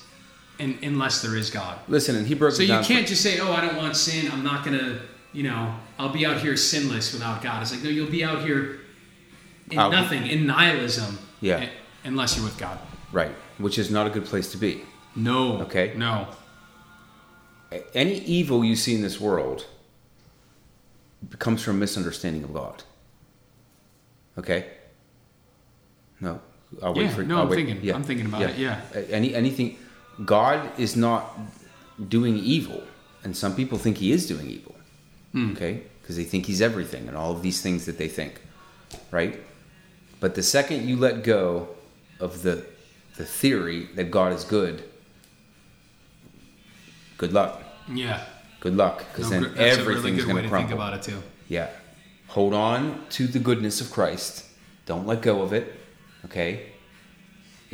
in, 0.59 0.78
unless 0.82 1.20
there 1.22 1.36
is 1.36 1.50
God. 1.50 1.78
Listen, 1.88 2.16
and 2.16 2.26
he 2.26 2.34
broke 2.34 2.55
So 2.55 2.62
you 2.62 2.78
can't 2.82 3.07
just 3.07 3.22
say, 3.22 3.38
"Oh, 3.40 3.52
I 3.52 3.61
don't 3.61 3.76
want 3.76 3.96
sin. 3.96 4.30
I'm 4.30 4.44
not 4.44 4.64
going 4.64 4.78
to, 4.78 5.00
you 5.32 5.42
know, 5.44 5.74
I'll 5.98 6.12
be 6.12 6.24
out 6.26 6.40
here 6.40 6.57
sinless 6.57 7.12
without 7.12 7.42
God." 7.42 7.62
It's 7.62 7.72
like, 7.72 7.82
no, 7.82 7.90
you'll 7.90 8.11
be 8.11 8.22
out 8.24 8.42
here 8.42 8.80
in 9.70 9.78
Out- 9.78 9.90
nothing, 9.92 10.26
in 10.26 10.46
nihilism, 10.46 11.18
Yeah. 11.40 11.57
eh, 11.61 11.68
unless 12.05 12.36
you're 12.36 12.44
with 12.44 12.59
God. 12.59 12.78
right, 13.12 13.34
which 13.59 13.78
is 13.78 13.90
not 13.90 14.07
a 14.07 14.11
good 14.11 14.24
place 14.24 14.50
to 14.52 14.57
be. 14.59 14.82
No. 15.16 15.59
Okay. 15.62 15.92
No. 15.96 16.28
Any 17.92 18.18
evil 18.24 18.64
you 18.64 18.76
see 18.76 18.94
in 18.94 19.02
this 19.02 19.20
world 19.20 19.66
comes 21.38 21.62
from 21.62 21.78
misunderstanding 21.78 22.44
of 22.44 22.52
God. 22.52 22.82
Okay. 24.38 24.66
No, 26.20 26.40
I'll 26.82 26.94
wait 26.94 27.05
Yeah, 27.05 27.09
for. 27.14 27.22
no, 27.22 27.36
I'll 27.36 27.42
I'm 27.42 27.48
wait- 27.48 27.66
thinking- 27.66 27.94
I'm 27.94 28.02
thinking 28.05 28.26
about 28.26 28.42
it, 28.42 28.59
yeah. 28.59 28.80
Any 29.11 29.34
anything, 29.34 29.76
God 30.24 30.70
is 30.78 30.96
not 30.96 31.36
doing 32.08 32.36
evil, 32.36 32.82
and 33.24 33.36
some 33.36 33.54
people 33.56 33.78
think 33.78 33.98
He 33.98 34.12
is 34.12 34.26
doing 34.26 34.48
evil. 34.48 34.74
Hmm. 35.32 35.52
Okay, 35.52 35.82
because 36.00 36.16
they 36.16 36.24
think 36.24 36.46
He's 36.46 36.60
everything, 36.62 37.08
and 37.08 37.16
all 37.16 37.32
of 37.32 37.42
these 37.42 37.60
things 37.62 37.86
that 37.86 37.98
they 37.98 38.08
think, 38.08 38.40
right? 39.10 39.40
But 40.20 40.34
the 40.34 40.42
second 40.42 40.88
you 40.88 40.96
let 40.96 41.22
go 41.24 41.68
of 42.20 42.42
the 42.42 42.64
the 43.16 43.24
theory 43.24 43.88
that 43.94 44.10
God 44.10 44.32
is 44.32 44.44
good, 44.44 44.82
good 47.18 47.32
luck. 47.32 47.62
Yeah. 47.92 48.24
Good 48.60 48.76
luck, 48.76 49.04
because 49.12 49.30
No, 49.30 49.40
then 49.40 49.58
everything's 49.58 50.24
really 50.24 50.32
going 50.32 50.36
to 50.36 50.42
to 50.42 50.48
crumble. 50.48 50.68
think 50.68 50.74
about 50.80 50.94
it 50.94 51.02
too. 51.02 51.22
Yeah. 51.48 51.68
Hold 52.28 52.54
on 52.54 53.04
to 53.10 53.26
the 53.26 53.38
goodness 53.38 53.80
of 53.80 53.90
Christ. 53.90 54.46
Don't 54.86 55.06
let 55.06 55.20
go 55.22 55.42
of 55.42 55.52
it. 55.52 55.74
Okay? 56.24 56.72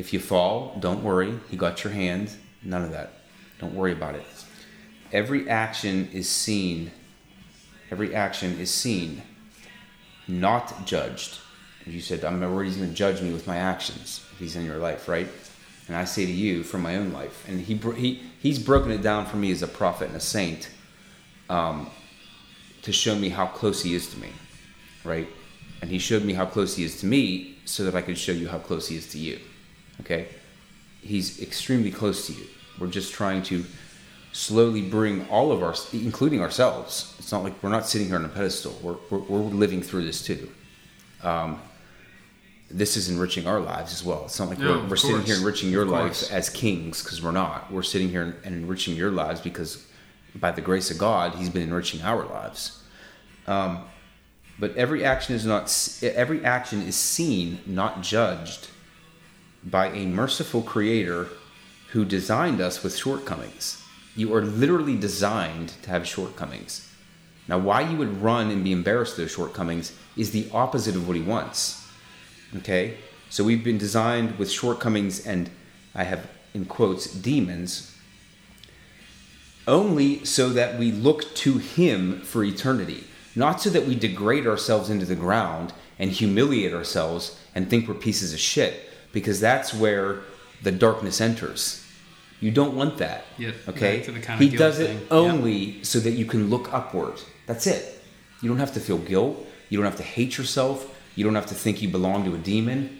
If 0.00 0.14
you 0.14 0.18
fall, 0.18 0.74
don't 0.80 1.04
worry. 1.04 1.38
He 1.50 1.58
got 1.58 1.84
your 1.84 1.92
hand. 1.92 2.30
None 2.62 2.82
of 2.82 2.90
that. 2.92 3.12
Don't 3.58 3.74
worry 3.74 3.92
about 3.92 4.14
it. 4.14 4.24
Every 5.12 5.46
action 5.46 6.08
is 6.10 6.26
seen. 6.26 6.90
Every 7.90 8.14
action 8.14 8.58
is 8.58 8.72
seen, 8.72 9.20
not 10.26 10.86
judged. 10.86 11.38
You 11.84 12.00
said, 12.00 12.24
I'm 12.24 12.40
worried 12.40 12.68
he's 12.68 12.78
going 12.78 12.88
to 12.88 12.94
judge 12.94 13.20
me 13.20 13.30
with 13.30 13.46
my 13.46 13.58
actions 13.58 14.24
if 14.32 14.38
he's 14.38 14.56
in 14.56 14.64
your 14.64 14.78
life, 14.78 15.06
right? 15.06 15.28
And 15.86 15.94
I 15.94 16.04
say 16.04 16.24
to 16.24 16.32
you 16.32 16.62
from 16.62 16.80
my 16.80 16.96
own 16.96 17.12
life, 17.12 17.46
and 17.46 17.60
he, 17.60 17.74
he 17.74 18.22
he's 18.38 18.58
broken 18.58 18.90
it 18.92 19.02
down 19.02 19.26
for 19.26 19.36
me 19.36 19.50
as 19.50 19.60
a 19.60 19.68
prophet 19.68 20.08
and 20.08 20.16
a 20.16 20.20
saint 20.20 20.70
um, 21.50 21.90
to 22.82 22.92
show 22.92 23.16
me 23.16 23.28
how 23.28 23.46
close 23.46 23.82
he 23.82 23.94
is 23.94 24.08
to 24.14 24.18
me, 24.18 24.30
right? 25.04 25.28
And 25.82 25.90
he 25.90 25.98
showed 25.98 26.24
me 26.24 26.32
how 26.32 26.46
close 26.46 26.76
he 26.76 26.84
is 26.84 27.00
to 27.00 27.06
me 27.06 27.58
so 27.66 27.84
that 27.84 27.94
I 27.94 28.00
could 28.00 28.16
show 28.16 28.32
you 28.32 28.48
how 28.48 28.58
close 28.58 28.88
he 28.88 28.96
is 28.96 29.06
to 29.08 29.18
you, 29.18 29.40
okay? 30.00 30.28
He's 31.00 31.40
extremely 31.40 31.90
close 31.90 32.26
to 32.26 32.32
you. 32.32 32.46
We're 32.78 32.88
just 32.88 33.12
trying 33.12 33.42
to 33.44 33.64
slowly 34.32 34.82
bring 34.82 35.26
all 35.28 35.52
of 35.52 35.62
our, 35.62 35.74
including 35.92 36.40
ourselves. 36.40 37.14
It's 37.18 37.32
not 37.32 37.42
like 37.42 37.60
we're 37.62 37.70
not 37.70 37.86
sitting 37.86 38.08
here 38.08 38.16
on 38.16 38.24
a 38.24 38.28
pedestal. 38.28 38.78
We're, 38.82 38.96
we're, 39.10 39.18
we're 39.18 39.38
living 39.40 39.82
through 39.82 40.04
this 40.04 40.22
too. 40.22 40.50
Um, 41.22 41.60
this 42.70 42.96
is 42.96 43.08
enriching 43.08 43.46
our 43.46 43.60
lives 43.60 43.92
as 43.92 44.04
well. 44.04 44.24
It's 44.26 44.38
not 44.38 44.48
like 44.48 44.58
No, 44.58 44.78
we're, 44.78 44.90
we're 44.90 44.96
sitting 44.96 45.22
here 45.22 45.36
enriching 45.36 45.70
your 45.70 45.84
life 45.84 46.30
as 46.30 46.48
kings 46.48 47.02
because 47.02 47.20
we're 47.20 47.32
not. 47.32 47.72
We're 47.72 47.82
sitting 47.82 48.08
here 48.08 48.36
and 48.44 48.54
enriching 48.54 48.94
your 48.94 49.10
lives 49.10 49.40
because 49.40 49.86
by 50.36 50.52
the 50.52 50.60
grace 50.60 50.90
of 50.90 50.98
God, 50.98 51.34
He's 51.34 51.50
been 51.50 51.62
enriching 51.62 52.00
our 52.02 52.24
lives. 52.24 52.82
Um, 53.48 53.84
but 54.60 54.76
every 54.76 55.04
action 55.04 55.34
is 55.34 55.44
not 55.44 55.98
every 56.02 56.44
action 56.44 56.82
is 56.82 56.94
seen, 56.94 57.58
not 57.66 58.02
judged, 58.02 58.68
by 59.64 59.88
a 59.88 60.06
merciful 60.06 60.62
Creator 60.62 61.28
who 61.90 62.04
designed 62.04 62.60
us 62.60 62.82
with 62.82 62.96
shortcomings. 62.96 63.82
You 64.16 64.34
are 64.34 64.42
literally 64.42 64.96
designed 64.96 65.74
to 65.82 65.90
have 65.90 66.06
shortcomings. 66.06 66.88
Now, 67.48 67.58
why 67.58 67.82
you 67.82 67.96
would 67.96 68.22
run 68.22 68.50
and 68.50 68.62
be 68.62 68.72
embarrassed 68.72 69.12
of 69.12 69.18
those 69.18 69.32
shortcomings 69.32 69.92
is 70.16 70.30
the 70.30 70.48
opposite 70.52 70.94
of 70.94 71.06
what 71.06 71.16
He 71.16 71.22
wants. 71.22 71.86
Okay? 72.56 72.98
So 73.28 73.44
we've 73.44 73.64
been 73.64 73.78
designed 73.78 74.38
with 74.38 74.50
shortcomings 74.50 75.26
and 75.26 75.50
I 75.94 76.04
have 76.04 76.28
in 76.54 76.64
quotes 76.64 77.12
demons 77.12 77.96
only 79.68 80.24
so 80.24 80.48
that 80.50 80.78
we 80.78 80.90
look 80.90 81.32
to 81.36 81.58
him 81.58 82.20
for 82.22 82.42
eternity, 82.42 83.04
not 83.36 83.60
so 83.60 83.70
that 83.70 83.86
we 83.86 83.94
degrade 83.94 84.46
ourselves 84.46 84.90
into 84.90 85.06
the 85.06 85.14
ground 85.14 85.72
and 85.98 86.10
humiliate 86.10 86.74
ourselves 86.74 87.38
and 87.54 87.68
think 87.68 87.86
we're 87.86 87.94
pieces 87.94 88.32
of 88.32 88.40
shit 88.40 88.89
because 89.12 89.40
that's 89.40 89.72
where 89.74 90.20
the 90.62 90.72
darkness 90.72 91.20
enters. 91.20 91.84
You 92.40 92.50
don't 92.50 92.74
want 92.74 92.98
that. 92.98 93.24
Yep, 93.38 93.54
Okay? 93.68 93.96
back 93.98 94.06
the 94.06 94.12
kinda 94.20 94.36
he 94.44 94.48
does 94.56 94.78
thing. 94.78 94.96
it 94.98 95.06
only 95.10 95.82
so 95.84 96.00
that 96.00 96.12
you 96.12 96.24
can 96.24 96.48
look 96.48 96.72
upward. 96.72 97.20
That's 97.46 97.66
it. 97.66 98.02
You 98.40 98.48
don't 98.48 98.58
have 98.58 98.72
to 98.74 98.80
feel 98.80 98.98
guilt. 98.98 99.46
You 99.68 99.76
don't 99.78 99.84
have 99.86 99.96
to 99.98 100.02
hate 100.02 100.38
yourself. 100.38 100.86
You 101.16 101.24
don't 101.24 101.34
have 101.34 101.46
to 101.46 101.54
think 101.54 101.82
you 101.82 101.88
belong 101.88 102.24
to 102.24 102.34
a 102.34 102.38
demon. 102.38 102.98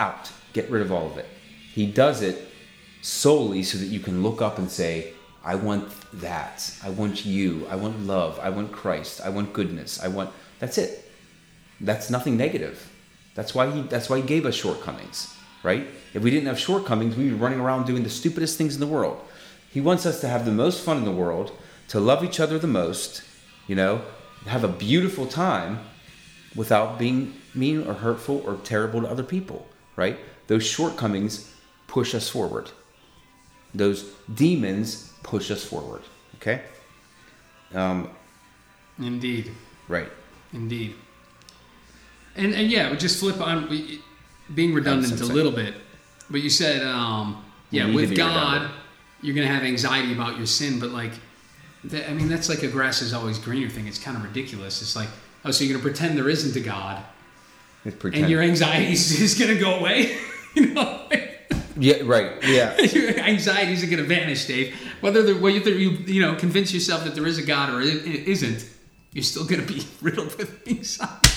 Out. 0.00 0.30
Get 0.52 0.70
rid 0.70 0.82
of 0.82 0.92
all 0.92 1.06
of 1.06 1.16
it. 1.16 1.26
He 1.72 1.86
does 1.86 2.20
it 2.22 2.46
solely 3.02 3.62
so 3.62 3.78
that 3.78 3.86
you 3.86 4.00
can 4.00 4.22
look 4.22 4.42
up 4.42 4.58
and 4.58 4.70
say, 4.70 5.12
I 5.44 5.54
want 5.54 5.88
that. 6.20 6.70
I 6.84 6.90
want 6.90 7.24
you. 7.24 7.66
I 7.70 7.76
want 7.76 8.00
love. 8.06 8.38
I 8.42 8.50
want 8.50 8.72
Christ. 8.72 9.20
I 9.22 9.28
want 9.30 9.52
goodness. 9.52 10.02
I 10.02 10.08
want 10.08 10.30
that's 10.58 10.76
it. 10.78 11.10
That's 11.80 12.10
nothing 12.10 12.36
negative. 12.36 12.90
That's 13.38 13.54
why 13.54 13.70
he 13.70 13.82
that's 13.82 14.10
why 14.10 14.16
he 14.16 14.24
gave 14.24 14.46
us 14.46 14.56
shortcomings, 14.56 15.32
right? 15.62 15.86
If 16.12 16.24
we 16.24 16.30
didn't 16.32 16.48
have 16.48 16.58
shortcomings, 16.58 17.14
we'd 17.14 17.28
be 17.28 17.34
running 17.34 17.60
around 17.60 17.86
doing 17.86 18.02
the 18.02 18.10
stupidest 18.10 18.58
things 18.58 18.74
in 18.74 18.80
the 18.80 18.86
world. 18.88 19.16
He 19.70 19.80
wants 19.80 20.06
us 20.06 20.20
to 20.22 20.28
have 20.28 20.44
the 20.44 20.50
most 20.50 20.84
fun 20.84 20.96
in 20.96 21.04
the 21.04 21.12
world, 21.12 21.52
to 21.86 22.00
love 22.00 22.24
each 22.24 22.40
other 22.40 22.58
the 22.58 22.66
most, 22.66 23.22
you 23.68 23.76
know, 23.76 24.02
have 24.46 24.64
a 24.64 24.68
beautiful 24.68 25.24
time 25.24 25.78
without 26.56 26.98
being 26.98 27.32
mean 27.54 27.86
or 27.86 27.94
hurtful 27.94 28.42
or 28.44 28.56
terrible 28.64 29.02
to 29.02 29.08
other 29.08 29.22
people, 29.22 29.68
right? 29.94 30.18
Those 30.48 30.66
shortcomings 30.66 31.54
push 31.86 32.16
us 32.16 32.28
forward. 32.28 32.72
Those 33.72 34.02
demons 34.34 35.12
push 35.22 35.52
us 35.52 35.62
forward, 35.64 36.02
okay? 36.38 36.62
Um, 37.72 38.10
Indeed. 38.98 39.52
right. 39.86 40.10
Indeed. 40.52 40.96
And 42.38 42.54
and 42.54 42.70
yeah, 42.70 42.90
we 42.90 42.96
just 42.96 43.18
flip 43.18 43.40
on 43.40 43.68
we, 43.68 44.00
being 44.54 44.72
redundant 44.72 45.20
a 45.20 45.26
little 45.26 45.52
bit. 45.52 45.74
But 46.30 46.40
you 46.40 46.50
said, 46.50 46.82
um, 46.82 47.44
yeah, 47.70 47.92
with 47.92 48.16
God, 48.16 48.52
redundant. 48.52 48.80
you're 49.22 49.34
gonna 49.34 49.48
have 49.48 49.64
anxiety 49.64 50.12
about 50.12 50.36
your 50.36 50.46
sin, 50.46 50.78
but 50.78 50.90
like, 50.90 51.12
that, 51.84 52.08
I 52.08 52.14
mean, 52.14 52.28
that's 52.28 52.48
like 52.48 52.62
a 52.62 52.68
grass 52.68 53.02
is 53.02 53.12
always 53.12 53.38
greener 53.38 53.68
thing. 53.68 53.86
It's 53.86 53.98
kind 53.98 54.16
of 54.16 54.22
ridiculous. 54.22 54.80
It's 54.82 54.94
like, 54.94 55.08
oh, 55.44 55.50
so 55.50 55.64
you're 55.64 55.76
gonna 55.76 55.82
pretend 55.82 56.16
there 56.16 56.28
isn't 56.28 56.54
a 56.56 56.64
God, 56.64 57.02
and 57.84 58.30
your 58.30 58.42
anxiety 58.42 58.92
is 58.92 59.36
gonna 59.38 59.58
go 59.58 59.76
away. 59.80 60.16
you 60.54 60.74
know, 60.74 61.08
yeah, 61.76 62.02
right. 62.04 62.32
Yeah. 62.44 62.78
your 62.92 63.18
anxiety 63.20 63.72
isn't 63.72 63.90
gonna 63.90 64.02
vanish, 64.04 64.46
Dave. 64.46 64.74
Whether 65.00 65.34
whether 65.34 65.70
you 65.70 65.90
you 65.90 66.22
know 66.22 66.36
convince 66.36 66.72
yourself 66.72 67.04
that 67.04 67.14
there 67.14 67.26
is 67.26 67.38
a 67.38 67.42
God 67.42 67.70
or 67.70 67.80
it, 67.80 68.06
it 68.06 68.28
isn't, 68.28 68.68
you're 69.12 69.24
still 69.24 69.44
gonna 69.44 69.62
be 69.62 69.86
riddled 70.00 70.36
with 70.36 70.68
anxiety. 70.68 71.27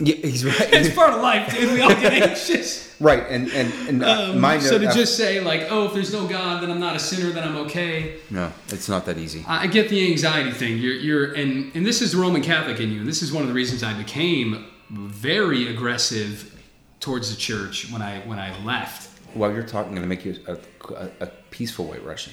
Yeah 0.00 0.14
he's 0.16 0.44
right. 0.44 0.68
It's 0.72 0.94
part 0.94 1.12
of 1.14 1.20
life, 1.20 1.50
dude. 1.52 1.72
We 1.72 1.80
all 1.80 1.90
get 1.90 2.12
anxious. 2.12 2.94
right. 3.00 3.24
And 3.28 3.48
and 3.52 3.72
and 3.88 4.04
uh, 4.04 4.30
Um, 4.32 4.40
my 4.40 4.54
note. 4.56 4.62
so 4.62 4.78
to 4.78 4.88
uh, 4.88 4.92
just 4.94 5.16
say 5.16 5.40
like, 5.40 5.66
oh, 5.70 5.86
if 5.86 5.92
there's 5.94 6.12
no 6.12 6.26
God, 6.26 6.62
then 6.62 6.70
I'm 6.70 6.80
not 6.80 6.94
a 6.96 6.98
sinner, 7.00 7.30
then 7.30 7.44
I'm 7.48 7.56
okay. 7.66 8.16
no, 8.30 8.52
it's 8.68 8.88
not 8.88 9.04
that 9.06 9.18
easy. 9.18 9.44
I 9.46 9.62
I 9.64 9.66
get 9.66 9.88
the 9.88 10.00
anxiety 10.10 10.52
thing. 10.52 10.78
You're, 10.78 10.94
you're, 10.94 11.32
and 11.34 11.74
and 11.76 11.84
this 11.86 12.00
is 12.02 12.12
the 12.12 12.18
Roman 12.18 12.42
Catholic 12.42 12.78
in 12.80 12.90
you. 12.92 13.00
And 13.00 13.08
this 13.08 13.22
is 13.22 13.32
one 13.32 13.42
of 13.42 13.48
the 13.48 13.54
reasons 13.54 13.82
I 13.82 13.94
became 13.94 14.64
very 14.90 15.68
aggressive 15.74 16.54
towards 17.00 17.30
the 17.30 17.36
church 17.36 17.90
when 17.92 18.02
I 18.02 18.20
when 18.26 18.38
I 18.38 18.48
left. 18.64 19.08
While 19.34 19.52
you're 19.52 19.62
talking, 19.62 19.90
I'm 19.90 19.96
going 19.98 20.08
to 20.08 20.14
make 20.14 20.24
you 20.24 20.34
a, 20.46 20.56
a, 20.94 21.10
a 21.20 21.26
peaceful 21.50 21.84
white 21.86 22.02
Russian. 22.04 22.32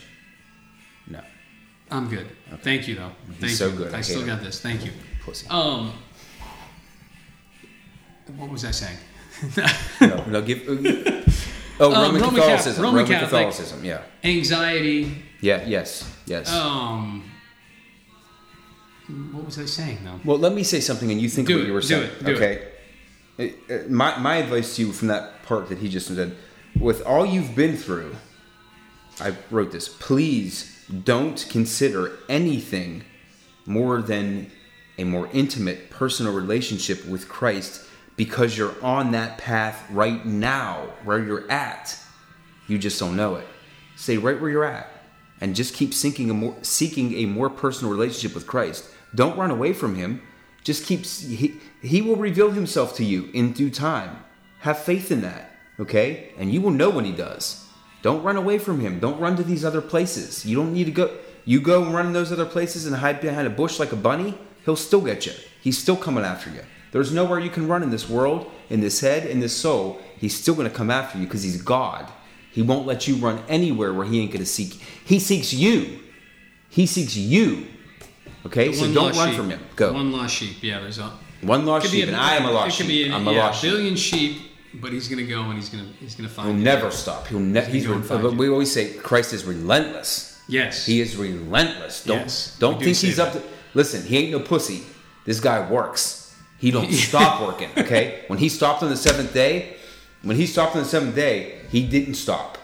No, 1.07 1.19
I'm 1.91 2.07
good. 2.09 2.27
Thank 2.63 2.87
you 2.87 2.95
though. 2.95 3.11
Thank 3.39 3.51
so 3.53 3.67
you. 3.67 3.75
good. 3.77 3.93
I 3.93 3.97
I 3.97 4.01
still 4.01 4.21
him. 4.21 4.27
got 4.27 4.41
this. 4.41 4.59
Thank 4.61 4.85
you. 4.85 4.91
pussy. 5.25 5.45
Um, 5.49 5.91
what 8.37 8.49
was 8.49 8.65
I 8.65 8.71
saying? 8.71 8.97
no, 10.01 10.23
no, 10.25 10.41
give. 10.41 10.63
oh, 10.67 11.91
Um, 11.91 11.93
Roman, 12.03 12.21
Roman 12.21 12.35
Catholicism. 12.41 12.83
Roman 12.83 12.95
Roman, 13.03 13.11
Catholic. 13.19 13.29
Catholicism. 13.47 13.83
Yeah. 13.85 14.01
Anxiety. 14.23 15.23
Yeah. 15.41 15.63
Yes. 15.65 16.09
Yes. 16.25 16.51
Um, 16.51 17.23
what 19.33 19.45
was 19.45 19.59
I 19.59 19.65
saying 19.65 19.99
though? 20.03 20.19
Well, 20.25 20.37
let 20.39 20.53
me 20.53 20.63
say 20.63 20.79
something, 20.79 21.11
and 21.11 21.21
you 21.21 21.29
think 21.29 21.47
Do 21.47 21.55
what 21.55 21.63
it, 21.63 21.67
you 21.67 21.73
were 21.73 21.81
do 21.81 21.87
saying. 21.87 22.03
it, 22.03 22.25
do 22.25 22.35
okay. 22.35 22.67
It- 23.37 23.59
uh, 23.69 23.89
my 23.89 24.17
my 24.17 24.37
advice 24.37 24.77
to 24.77 24.83
you 24.85 24.93
from 24.93 25.09
that 25.09 25.43
part 25.43 25.67
that 25.69 25.79
he 25.79 25.89
just 25.89 26.07
said, 26.07 26.35
with 26.79 27.01
all 27.05 27.25
you've 27.25 27.53
been 27.53 27.75
through, 27.75 28.15
I 29.19 29.35
wrote 29.51 29.73
this. 29.73 29.89
Please 29.89 30.71
don't 31.03 31.45
consider 31.49 32.17
anything 32.29 33.03
more 33.65 34.01
than 34.01 34.49
a 34.97 35.03
more 35.03 35.27
intimate 35.33 35.89
personal 35.89 36.33
relationship 36.33 37.05
with 37.05 37.27
Christ 37.27 37.84
because 38.15 38.57
you're 38.57 38.75
on 38.83 39.11
that 39.11 39.37
path 39.37 39.83
right 39.91 40.25
now 40.25 40.87
where 41.03 41.23
you're 41.23 41.49
at. 41.51 41.97
You 42.67 42.77
just 42.77 42.99
don't 42.99 43.15
know 43.15 43.35
it. 43.35 43.47
Stay 43.95 44.17
right 44.17 44.39
where 44.39 44.49
you're 44.49 44.65
at 44.65 44.91
and 45.41 45.55
just 45.55 45.73
keep 45.73 45.93
seeking 45.93 46.29
a 46.29 46.33
more, 46.33 46.55
seeking 46.61 47.13
a 47.15 47.25
more 47.25 47.49
personal 47.49 47.91
relationship 47.91 48.33
with 48.33 48.47
Christ. 48.47 48.89
Don't 49.13 49.37
run 49.37 49.51
away 49.51 49.73
from 49.73 49.95
him. 49.95 50.21
Just 50.63 50.85
keep 50.85 51.05
he, 51.05 51.59
he 51.81 52.01
will 52.01 52.15
reveal 52.15 52.51
himself 52.51 52.95
to 52.97 53.05
you 53.05 53.29
in 53.33 53.53
due 53.53 53.69
time. 53.69 54.23
Have 54.59 54.79
faith 54.79 55.11
in 55.11 55.21
that, 55.21 55.51
okay? 55.79 56.33
And 56.37 56.51
you 56.51 56.61
will 56.61 56.71
know 56.71 56.89
when 56.89 57.05
he 57.05 57.11
does. 57.11 57.67
Don't 58.01 58.23
run 58.23 58.35
away 58.35 58.57
from 58.57 58.79
him. 58.79 58.99
Don't 58.99 59.19
run 59.19 59.35
to 59.35 59.43
these 59.43 59.63
other 59.63 59.81
places. 59.81 60.45
You 60.45 60.57
don't 60.57 60.73
need 60.73 60.85
to 60.85 60.91
go 60.91 61.15
you 61.45 61.61
go 61.61 61.83
and 61.83 61.93
run 61.93 62.07
in 62.07 62.13
those 62.13 62.31
other 62.31 62.45
places 62.45 62.87
and 62.87 62.95
hide 62.95 63.21
behind 63.21 63.45
a 63.45 63.51
bush 63.51 63.79
like 63.79 63.91
a 63.91 63.95
bunny, 63.95 64.35
he'll 64.65 64.75
still 64.75 65.01
get 65.01 65.27
you. 65.27 65.33
He's 65.61 65.77
still 65.77 65.95
coming 65.95 66.23
after 66.23 66.49
you. 66.49 66.61
There's 66.95 67.11
nowhere 67.11 67.41
you 67.41 67.49
can 67.49 67.67
run 67.67 67.83
in 67.83 67.89
this 67.89 68.07
world, 68.07 68.49
in 68.69 68.79
this 68.79 69.01
head, 69.01 69.25
in 69.25 69.41
this 69.41 69.53
soul. 69.53 69.99
He's 70.17 70.33
still 70.33 70.55
going 70.55 70.69
to 70.69 70.73
come 70.73 70.89
after 70.89 71.17
you 71.17 71.25
because 71.25 71.43
he's 71.43 71.61
God. 71.61 72.09
He 72.53 72.61
won't 72.61 72.87
let 72.87 73.05
you 73.05 73.15
run 73.17 73.43
anywhere 73.49 73.93
where 73.93 74.05
he 74.05 74.21
ain't 74.21 74.31
going 74.31 74.39
to 74.39 74.45
seek. 74.49 74.75
He 75.03 75.19
seeks 75.19 75.53
you. 75.53 75.99
He 76.69 76.85
seeks 76.85 77.17
you. 77.17 77.67
Okay, 78.45 78.71
so 78.71 78.89
don't 78.93 79.13
run 79.13 79.27
sheep. 79.27 79.37
from 79.37 79.49
him. 79.49 79.59
Go. 79.75 79.91
One, 79.91 80.13
lost 80.13 80.35
sheep. 80.35 80.55
Yeah, 80.61 80.79
there's 80.79 80.99
a. 80.99 81.11
One 81.41 81.65
lost 81.65 81.83
could 81.85 81.91
be 81.91 81.97
sheep, 81.99 82.05
a- 82.05 82.13
and 82.13 82.15
I 82.15 82.35
am 82.37 82.45
a 82.45 82.51
lost 82.51 82.77
sheep. 82.77 82.87
Be 82.87 83.07
an, 83.07 83.13
I'm 83.13 83.27
a 83.27 83.33
yeah, 83.33 83.39
lost 83.47 83.61
sheep. 83.61 83.71
billion 83.71 83.95
sheep, 83.97 84.41
but 84.75 84.93
he's 84.93 85.09
gonna 85.09 85.23
go 85.23 85.41
and 85.41 85.55
he's 85.55 85.67
gonna 85.67 85.89
he's 85.99 86.15
gonna 86.15 86.29
find. 86.29 86.47
He'll 86.47 86.57
you. 86.59 86.63
never 86.63 86.91
stop. 86.91 87.27
He'll 87.27 87.39
never. 87.41 87.69
he's. 87.69 87.85
find 87.85 88.23
Re- 88.23 88.29
we 88.35 88.47
always 88.47 88.71
say 88.71 88.93
Christ 88.93 89.33
is 89.33 89.43
relentless. 89.43 90.41
Yes. 90.47 90.85
He 90.85 91.01
is 91.01 91.17
relentless. 91.17 92.05
Don't 92.05 92.19
Yes, 92.19 92.55
don't 92.57 92.79
do 92.79 92.85
think 92.85 92.95
say 92.95 93.07
he's 93.07 93.19
up 93.19 93.33
to. 93.33 93.41
Listen, 93.73 94.01
he 94.05 94.17
ain't 94.17 94.31
no 94.31 94.39
pussy. 94.39 94.83
This 95.25 95.41
guy 95.41 95.69
works. 95.69 96.24
He 96.57 96.71
don't 96.71 96.91
stop 97.09 97.41
working. 97.41 97.69
Okay. 97.77 98.23
When 98.27 98.39
he 98.39 98.49
stopped 98.49 98.83
on 98.83 98.89
the 98.89 98.97
seventh 98.97 99.33
day, 99.33 99.77
when 100.23 100.35
he 100.37 100.45
stopped 100.45 100.75
on 100.75 100.83
the 100.83 100.87
seventh 100.89 101.15
day, 101.15 101.59
he 101.69 101.85
didn't 101.87 102.15
stop. 102.15 102.57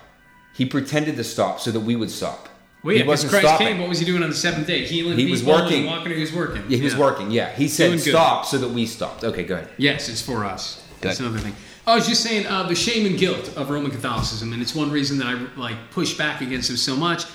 He 0.53 0.65
pretended 0.65 1.15
to 1.17 1.23
stop 1.23 1.59
so 1.59 1.71
that 1.71 1.79
we 1.79 1.95
would 1.95 2.11
stop. 2.11 2.49
Yeah, 2.83 2.93
he 2.93 3.03
wasn't 3.03 3.31
Christ 3.31 3.45
stopping. 3.47 3.67
came. 3.67 3.79
What 3.79 3.89
was 3.89 3.99
he 3.99 4.05
doing 4.05 4.23
on 4.23 4.29
the 4.29 4.35
seventh 4.35 4.65
day? 4.65 4.85
Healing 4.85 5.15
He 5.17 5.29
was 5.29 5.41
people 5.41 5.55
and 5.55 5.63
working. 5.65 5.85
walking. 5.85 6.11
He 6.13 6.19
was 6.19 6.33
working. 6.33 6.63
Yeah, 6.67 6.77
he 6.77 6.83
was 6.83 6.95
working. 6.95 7.29
Yeah, 7.29 7.51
he 7.53 7.67
said 7.67 7.87
Doing 7.87 7.99
good. 7.99 8.09
stop 8.09 8.45
so 8.45 8.57
that 8.57 8.69
we 8.69 8.85
stopped. 8.87 9.23
Okay, 9.23 9.43
go 9.43 9.55
ahead. 9.55 9.69
Yes, 9.77 10.09
it's 10.09 10.21
for 10.21 10.43
us. 10.45 10.83
That's 10.99 11.19
Good. 11.19 11.27
another 11.27 11.43
thing. 11.43 11.55
I 11.85 11.95
was 11.95 12.07
just 12.07 12.23
saying 12.23 12.47
uh, 12.47 12.63
the 12.63 12.75
shame 12.75 13.05
and 13.05 13.17
guilt 13.19 13.55
of 13.55 13.69
Roman 13.69 13.91
Catholicism, 13.91 14.53
and 14.53 14.61
it's 14.61 14.73
one 14.75 14.89
reason 14.91 15.17
that 15.19 15.27
I 15.27 15.33
like 15.59 15.75
push 15.91 16.15
back 16.17 16.41
against 16.41 16.69
it 16.71 16.77
so 16.77 16.95
much. 16.95 17.25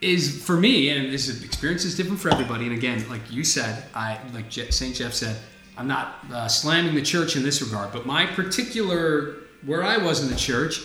Is 0.00 0.42
for 0.42 0.56
me, 0.56 0.88
and 0.88 1.12
this 1.12 1.28
is, 1.28 1.44
experience 1.44 1.84
is 1.84 1.94
different 1.94 2.20
for 2.20 2.30
everybody. 2.30 2.64
And 2.64 2.72
again, 2.74 3.06
like 3.10 3.30
you 3.30 3.44
said, 3.44 3.84
I 3.94 4.18
like 4.32 4.48
Je- 4.48 4.70
Saint 4.70 4.96
Jeff 4.96 5.12
said, 5.12 5.36
I'm 5.76 5.86
not 5.86 6.24
uh, 6.32 6.48
slamming 6.48 6.94
the 6.94 7.02
church 7.02 7.36
in 7.36 7.42
this 7.42 7.60
regard, 7.60 7.92
but 7.92 8.06
my 8.06 8.24
particular 8.24 9.34
where 9.66 9.84
I 9.84 9.98
was 9.98 10.22
in 10.22 10.30
the 10.30 10.36
church, 10.36 10.80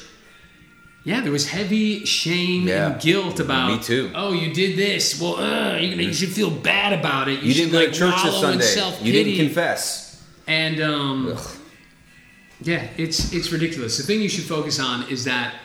yeah, 1.05 1.22
there 1.22 1.32
was 1.32 1.47
heavy 1.47 2.03
shame 2.03 2.68
Yeah. 2.68 2.91
and 2.91 3.01
guilt 3.01 3.39
about. 3.39 3.72
Me 3.72 3.80
too. 3.82 4.11
Oh, 4.13 4.34
you 4.34 4.53
did 4.53 4.78
this. 4.78 5.22
Well, 5.22 5.38
uh, 5.38 5.78
you, 5.78 5.95
you 5.95 6.13
should 6.13 6.34
feel 6.34 6.49
bad 6.51 6.91
about 6.91 7.30
it. 7.30 7.41
You, 7.41 7.53
should, 7.53 7.72
didn't 7.72 7.72
go 7.72 7.80
to 7.80 7.86
like, 7.86 7.93
church 7.93 8.24
this 8.24 8.74
Sunday. 8.76 9.05
You 9.05 9.13
didn't 9.13 9.38
confess. 9.38 10.22
And 10.47 10.82
um, 10.82 11.38
Yeah, 12.61 12.86
it's 12.97 13.32
it's 13.34 13.51
ridiculous. 13.51 13.97
The 13.97 14.03
thing 14.03 14.22
you 14.22 14.30
should 14.30 14.43
focus 14.45 14.80
on 14.80 15.07
is 15.09 15.24
that 15.26 15.55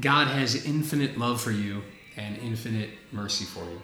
God 0.00 0.28
has 0.28 0.64
infinite 0.64 1.18
love 1.18 1.40
for 1.40 1.50
you 1.50 1.82
and 2.22 2.38
infinite 2.38 2.90
mercy 3.12 3.44
for 3.44 3.64
you. 3.64 3.80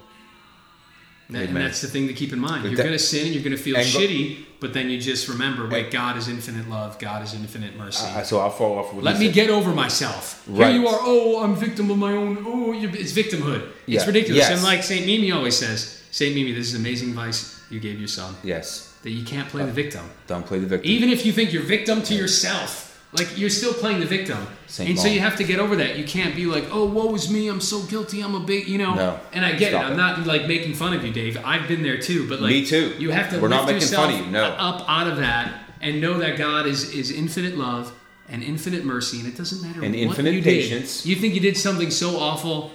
That- 1.30 1.48
and 1.48 1.56
that's 1.56 1.82
the 1.82 1.88
thing 1.88 2.08
to 2.08 2.14
keep 2.14 2.32
in 2.32 2.38
mind. 2.38 2.64
You're 2.64 2.74
going 2.74 2.92
to 2.92 2.98
sin, 2.98 3.26
and 3.26 3.34
you're 3.34 3.44
going 3.44 3.56
to 3.56 3.62
feel 3.62 3.76
and 3.76 3.84
shitty, 3.86 4.46
but 4.60 4.72
then 4.72 4.88
you 4.88 4.98
just 4.98 5.28
remember, 5.28 5.68
wait, 5.68 5.90
God 5.90 6.16
is 6.16 6.26
infinite 6.26 6.68
love, 6.70 6.98
God 6.98 7.22
is 7.22 7.34
infinite 7.34 7.76
mercy. 7.76 8.06
Uh, 8.06 8.22
so 8.22 8.38
I'll 8.40 8.48
follow 8.50 8.78
off. 8.78 8.94
Let 8.94 9.18
me 9.18 9.26
said. 9.26 9.34
get 9.34 9.50
over 9.50 9.74
myself. 9.74 10.42
Right. 10.46 10.72
Here 10.72 10.80
you 10.80 10.88
are. 10.88 10.98
Oh, 11.02 11.42
I'm 11.42 11.54
victim 11.54 11.90
of 11.90 11.98
my 11.98 12.12
own. 12.12 12.38
Oh, 12.46 12.72
it's 12.74 13.12
victimhood. 13.12 13.68
Yeah. 13.84 13.98
It's 13.98 14.06
ridiculous. 14.06 14.38
Yes. 14.38 14.50
And 14.52 14.62
like 14.62 14.82
Saint 14.82 15.04
Mimi 15.04 15.30
always 15.30 15.56
says, 15.56 16.02
Saint 16.10 16.34
Mimi, 16.34 16.52
this 16.52 16.68
is 16.72 16.74
amazing 16.80 17.10
advice 17.10 17.60
you 17.70 17.78
gave 17.78 17.98
your 17.98 18.08
son 18.08 18.34
Yes. 18.42 18.94
that 19.02 19.10
you 19.10 19.24
can't 19.26 19.48
play 19.50 19.66
the 19.66 19.72
victim. 19.72 20.08
Don't 20.26 20.46
play 20.46 20.58
the 20.60 20.66
victim. 20.66 20.90
Even 20.90 21.10
if 21.10 21.26
you 21.26 21.32
think 21.32 21.52
you're 21.52 21.62
victim 21.62 22.02
to 22.04 22.14
yourself, 22.14 22.86
like 23.12 23.38
you're 23.38 23.50
still 23.50 23.72
playing 23.72 24.00
the 24.00 24.06
victim. 24.06 24.38
Saint 24.66 24.90
and 24.90 24.98
so 24.98 25.08
you 25.08 25.20
have 25.20 25.36
to 25.36 25.44
get 25.44 25.58
over 25.58 25.76
that. 25.76 25.96
You 25.96 26.04
can't 26.04 26.36
be 26.36 26.44
like, 26.44 26.64
oh, 26.70 26.84
woe 26.84 27.14
is 27.14 27.30
me. 27.30 27.48
I'm 27.48 27.60
so 27.60 27.82
guilty. 27.84 28.20
I'm 28.20 28.34
a 28.34 28.40
big, 28.40 28.68
you 28.68 28.76
know. 28.78 28.94
No. 28.94 29.20
And 29.32 29.44
I 29.44 29.52
get 29.52 29.70
Stop 29.70 29.82
it. 29.82 29.86
I'm 29.86 29.96
not 29.96 30.26
like 30.26 30.46
making 30.46 30.74
fun 30.74 30.92
of 30.92 31.04
you, 31.04 31.12
Dave. 31.12 31.38
I've 31.44 31.66
been 31.68 31.82
there 31.82 31.98
too. 31.98 32.28
But 32.28 32.40
like, 32.40 32.50
Me 32.50 32.66
too. 32.66 32.94
You 32.98 33.10
have 33.10 33.30
to 33.30 33.40
We're 33.40 33.48
not 33.48 33.66
making 33.66 33.88
fun 33.88 34.12
of 34.12 34.20
you, 34.20 34.26
no. 34.26 34.44
up 34.44 34.84
out 34.88 35.06
of 35.06 35.16
that 35.18 35.62
and 35.80 36.00
know 36.00 36.18
that 36.18 36.36
God 36.36 36.66
is 36.66 36.92
is 36.94 37.10
infinite 37.10 37.56
love 37.56 37.92
and 38.28 38.42
infinite 38.42 38.84
mercy, 38.84 39.20
and 39.20 39.26
it 39.28 39.36
doesn't 39.36 39.62
matter. 39.62 39.82
And 39.82 39.94
infinite 39.94 40.34
you 40.34 40.42
patience. 40.42 41.02
Did. 41.02 41.08
You 41.08 41.16
think 41.16 41.34
you 41.34 41.40
did 41.40 41.56
something 41.56 41.90
so 41.90 42.18
awful. 42.18 42.72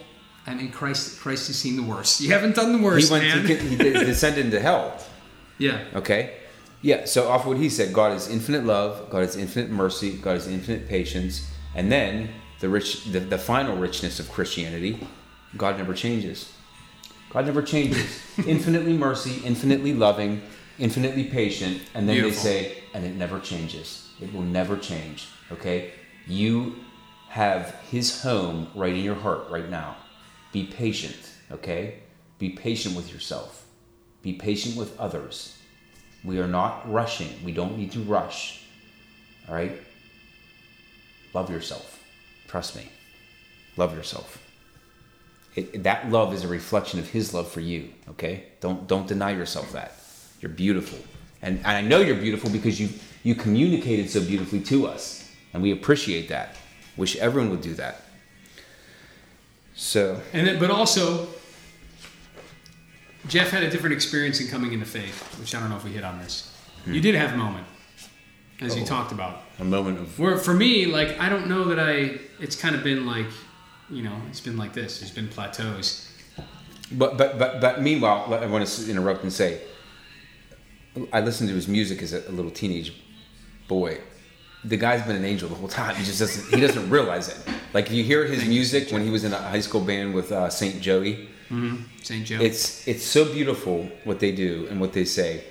I 0.48 0.56
mean, 0.56 0.72
Christ, 0.72 1.20
Christ 1.22 1.48
has 1.48 1.58
seen 1.58 1.76
the 1.78 1.84
worst. 1.84 2.20
You 2.22 2.32
haven't 2.32 2.56
done 2.56 2.74
the 2.74 2.80
he 2.80 2.84
worst, 2.84 3.12
went. 3.12 3.24
man. 3.24 3.46
He, 3.46 3.56
he 3.56 3.76
descended 3.94 4.46
into 4.46 4.60
hell. 4.60 4.98
yeah, 5.58 5.86
Okay? 5.96 6.34
Yeah, 6.84 7.06
so 7.06 7.30
off 7.30 7.46
what 7.46 7.58
he 7.58 7.70
said, 7.70 7.94
God 7.94 8.12
is 8.12 8.28
infinite 8.28 8.66
love, 8.66 9.10
God 9.10 9.24
is 9.24 9.38
infinite 9.38 9.72
mercy, 9.72 10.18
God 10.18 10.36
is 10.36 10.48
infinite 10.48 10.88
patience, 10.88 11.50
and 11.74 11.90
then 11.90 12.30
the 12.60 12.68
rich 12.68 13.06
the, 13.06 13.22
the 13.22 13.38
final 13.38 13.78
richness 13.78 14.20
of 14.20 14.30
Christianity, 14.30 15.08
God 15.56 15.78
never 15.78 15.94
changes. 15.94 16.52
God 17.30 17.46
never 17.46 17.62
changes. 17.62 18.22
infinitely 18.48 18.94
mercy, 18.94 19.42
infinitely 19.46 19.94
loving, 19.94 20.42
infinitely 20.78 21.24
patient, 21.24 21.82
and 21.94 22.08
then 22.08 22.18
Beautiful. 22.18 22.44
they 22.44 22.50
say, 22.50 22.84
and 22.94 23.06
it 23.06 23.16
never 23.16 23.40
changes. 23.40 24.12
It 24.22 24.34
will 24.34 24.42
never 24.42 24.78
change. 24.78 25.30
Okay? 25.54 25.94
You 26.28 26.76
have 27.30 27.76
his 27.90 28.22
home 28.22 28.68
right 28.76 28.94
in 28.94 29.04
your 29.04 29.16
heart 29.16 29.50
right 29.50 29.70
now. 29.70 29.96
Be 30.52 30.66
patient, 30.66 31.18
okay? 31.50 32.00
Be 32.38 32.50
patient 32.50 32.96
with 32.96 33.12
yourself. 33.12 33.66
Be 34.22 34.34
patient 34.34 34.76
with 34.76 35.00
others. 35.00 35.58
We 36.24 36.40
are 36.40 36.48
not 36.48 36.92
rushing. 36.92 37.44
We 37.44 37.52
don't 37.52 37.78
need 37.78 37.92
to 37.94 38.00
rush. 38.00 38.64
All 39.48 39.56
right? 39.56 39.74
Love 41.34 41.50
yourself. 41.50 42.02
Trust 42.48 42.76
me. 42.76 42.88
Love 43.78 43.96
yourself. 43.96 44.40
It, 45.56 45.84
that 45.84 46.10
love 46.10 46.34
is 46.34 46.44
a 46.44 46.48
reflection 46.48 47.00
of 47.00 47.10
his 47.10 47.34
love 47.34 47.50
for 47.50 47.60
you, 47.60 47.90
okay? 48.10 48.46
Don't 48.60 48.88
don't 48.88 49.08
deny 49.08 49.32
yourself 49.32 49.72
that. 49.74 49.96
You're 50.42 50.50
beautiful. 50.50 50.98
And, 51.42 51.58
and 51.60 51.68
I 51.68 51.82
know 51.82 52.00
you're 52.00 52.16
beautiful 52.16 52.50
because 52.50 52.80
you 52.80 52.90
you 53.24 53.36
communicated 53.36 54.10
so 54.10 54.22
beautifully 54.22 54.62
to 54.62 54.88
us. 54.88 55.30
And 55.54 55.62
we 55.62 55.72
appreciate 55.72 56.30
that. 56.30 56.56
Wish 56.98 57.16
everyone 57.18 57.52
would 57.52 57.62
do 57.62 57.74
that. 57.76 58.02
So, 59.76 60.22
And 60.34 60.48
then, 60.48 60.60
but 60.60 60.70
also, 60.70 61.28
Jeff 63.28 63.50
had 63.52 63.64
a 63.64 63.70
different 63.70 63.94
experience 63.94 64.42
in 64.42 64.48
coming 64.48 64.74
into 64.74 64.86
faith, 64.86 65.38
which 65.40 65.56
I 65.56 65.60
don't 65.60 65.70
know 65.70 65.78
if 65.78 65.84
we 65.84 65.92
hit 65.92 66.04
on 66.04 66.20
this. 66.20 66.52
You 66.86 67.00
did 67.00 67.16
have 67.16 67.34
a 67.34 67.38
moment, 67.38 67.66
as 68.60 68.76
you 68.76 68.82
Oh. 68.84 68.86
talked 68.86 69.12
about. 69.14 69.42
a 69.60 69.64
moment 69.64 70.00
of 70.00 70.20
Where 70.20 70.38
for 70.38 70.54
me, 70.54 70.86
like 70.86 71.18
I 71.20 71.30
don't 71.30 71.48
know 71.48 71.66
that 71.66 71.80
I. 71.80 72.20
It's 72.40 72.56
kind 72.56 72.76
of 72.76 72.84
been 72.84 73.06
like, 73.06 73.28
you 73.90 74.04
know, 74.04 74.16
it's 74.30 74.42
been 74.42 74.58
like 74.58 74.74
this. 74.74 75.00
There's 75.00 75.12
been 75.12 75.30
plateaus. 75.30 76.10
But 76.92 77.18
but 77.18 77.40
but 77.40 77.62
but 77.62 77.82
meanwhile, 77.82 78.34
I 78.34 78.46
want 78.48 78.68
to 78.68 78.92
interrupt 78.92 79.24
and 79.24 79.32
say, 79.32 79.62
I 81.14 81.22
listened 81.22 81.50
to 81.50 81.56
his 81.56 81.68
music 81.68 82.02
as 82.02 82.12
a, 82.14 82.20
a 82.28 82.32
little 82.32 82.52
teenage 82.52 82.94
boy. 83.68 84.00
The 84.66 84.78
guy's 84.78 85.02
been 85.06 85.16
an 85.16 85.26
angel 85.26 85.50
the 85.50 85.56
whole 85.56 85.68
time. 85.70 85.96
He 85.96 86.04
just 86.04 86.20
doesn't 86.20 86.54
he 86.54 86.60
doesn't 86.60 86.90
realize 86.98 87.30
it. 87.30 87.38
Like 87.74 87.88
if 87.88 87.94
you 87.94 88.04
hear 88.04 88.26
his 88.26 88.46
music 88.46 88.92
when 88.92 89.04
he 89.04 89.10
was 89.10 89.24
in 89.24 89.32
a 89.34 89.38
high 89.38 89.62
school 89.62 89.82
band 89.82 90.14
with 90.14 90.32
uh, 90.32 90.50
Saint 90.50 90.82
Joey, 90.82 91.30
St. 92.02 92.26
Joe. 92.26 92.40
it's 92.42 92.88
it's 92.88 93.04
so 93.04 93.26
beautiful 93.26 93.90
what 94.04 94.20
they 94.20 94.32
do 94.32 94.68
and 94.70 94.80
what 94.80 94.94
they 94.94 95.06
say. 95.06 95.44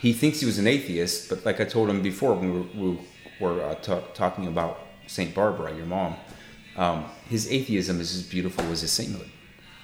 He 0.00 0.12
thinks 0.12 0.40
he 0.40 0.46
was 0.46 0.58
an 0.58 0.66
atheist, 0.66 1.28
but 1.28 1.44
like 1.44 1.60
I 1.60 1.64
told 1.64 1.88
him 1.88 2.02
before 2.02 2.34
when 2.34 2.52
we 2.52 2.60
were, 2.60 2.66
we 2.74 2.98
were 3.40 3.62
uh, 3.62 3.74
ta- 3.76 4.02
talking 4.14 4.46
about 4.46 4.78
Saint 5.06 5.34
Barbara, 5.34 5.74
your 5.74 5.86
mom, 5.86 6.16
um, 6.76 7.06
his 7.28 7.50
atheism 7.50 8.00
is 8.00 8.14
as 8.14 8.22
beautiful 8.22 8.64
as 8.66 8.82
his 8.82 8.92
sainthood. 8.92 9.30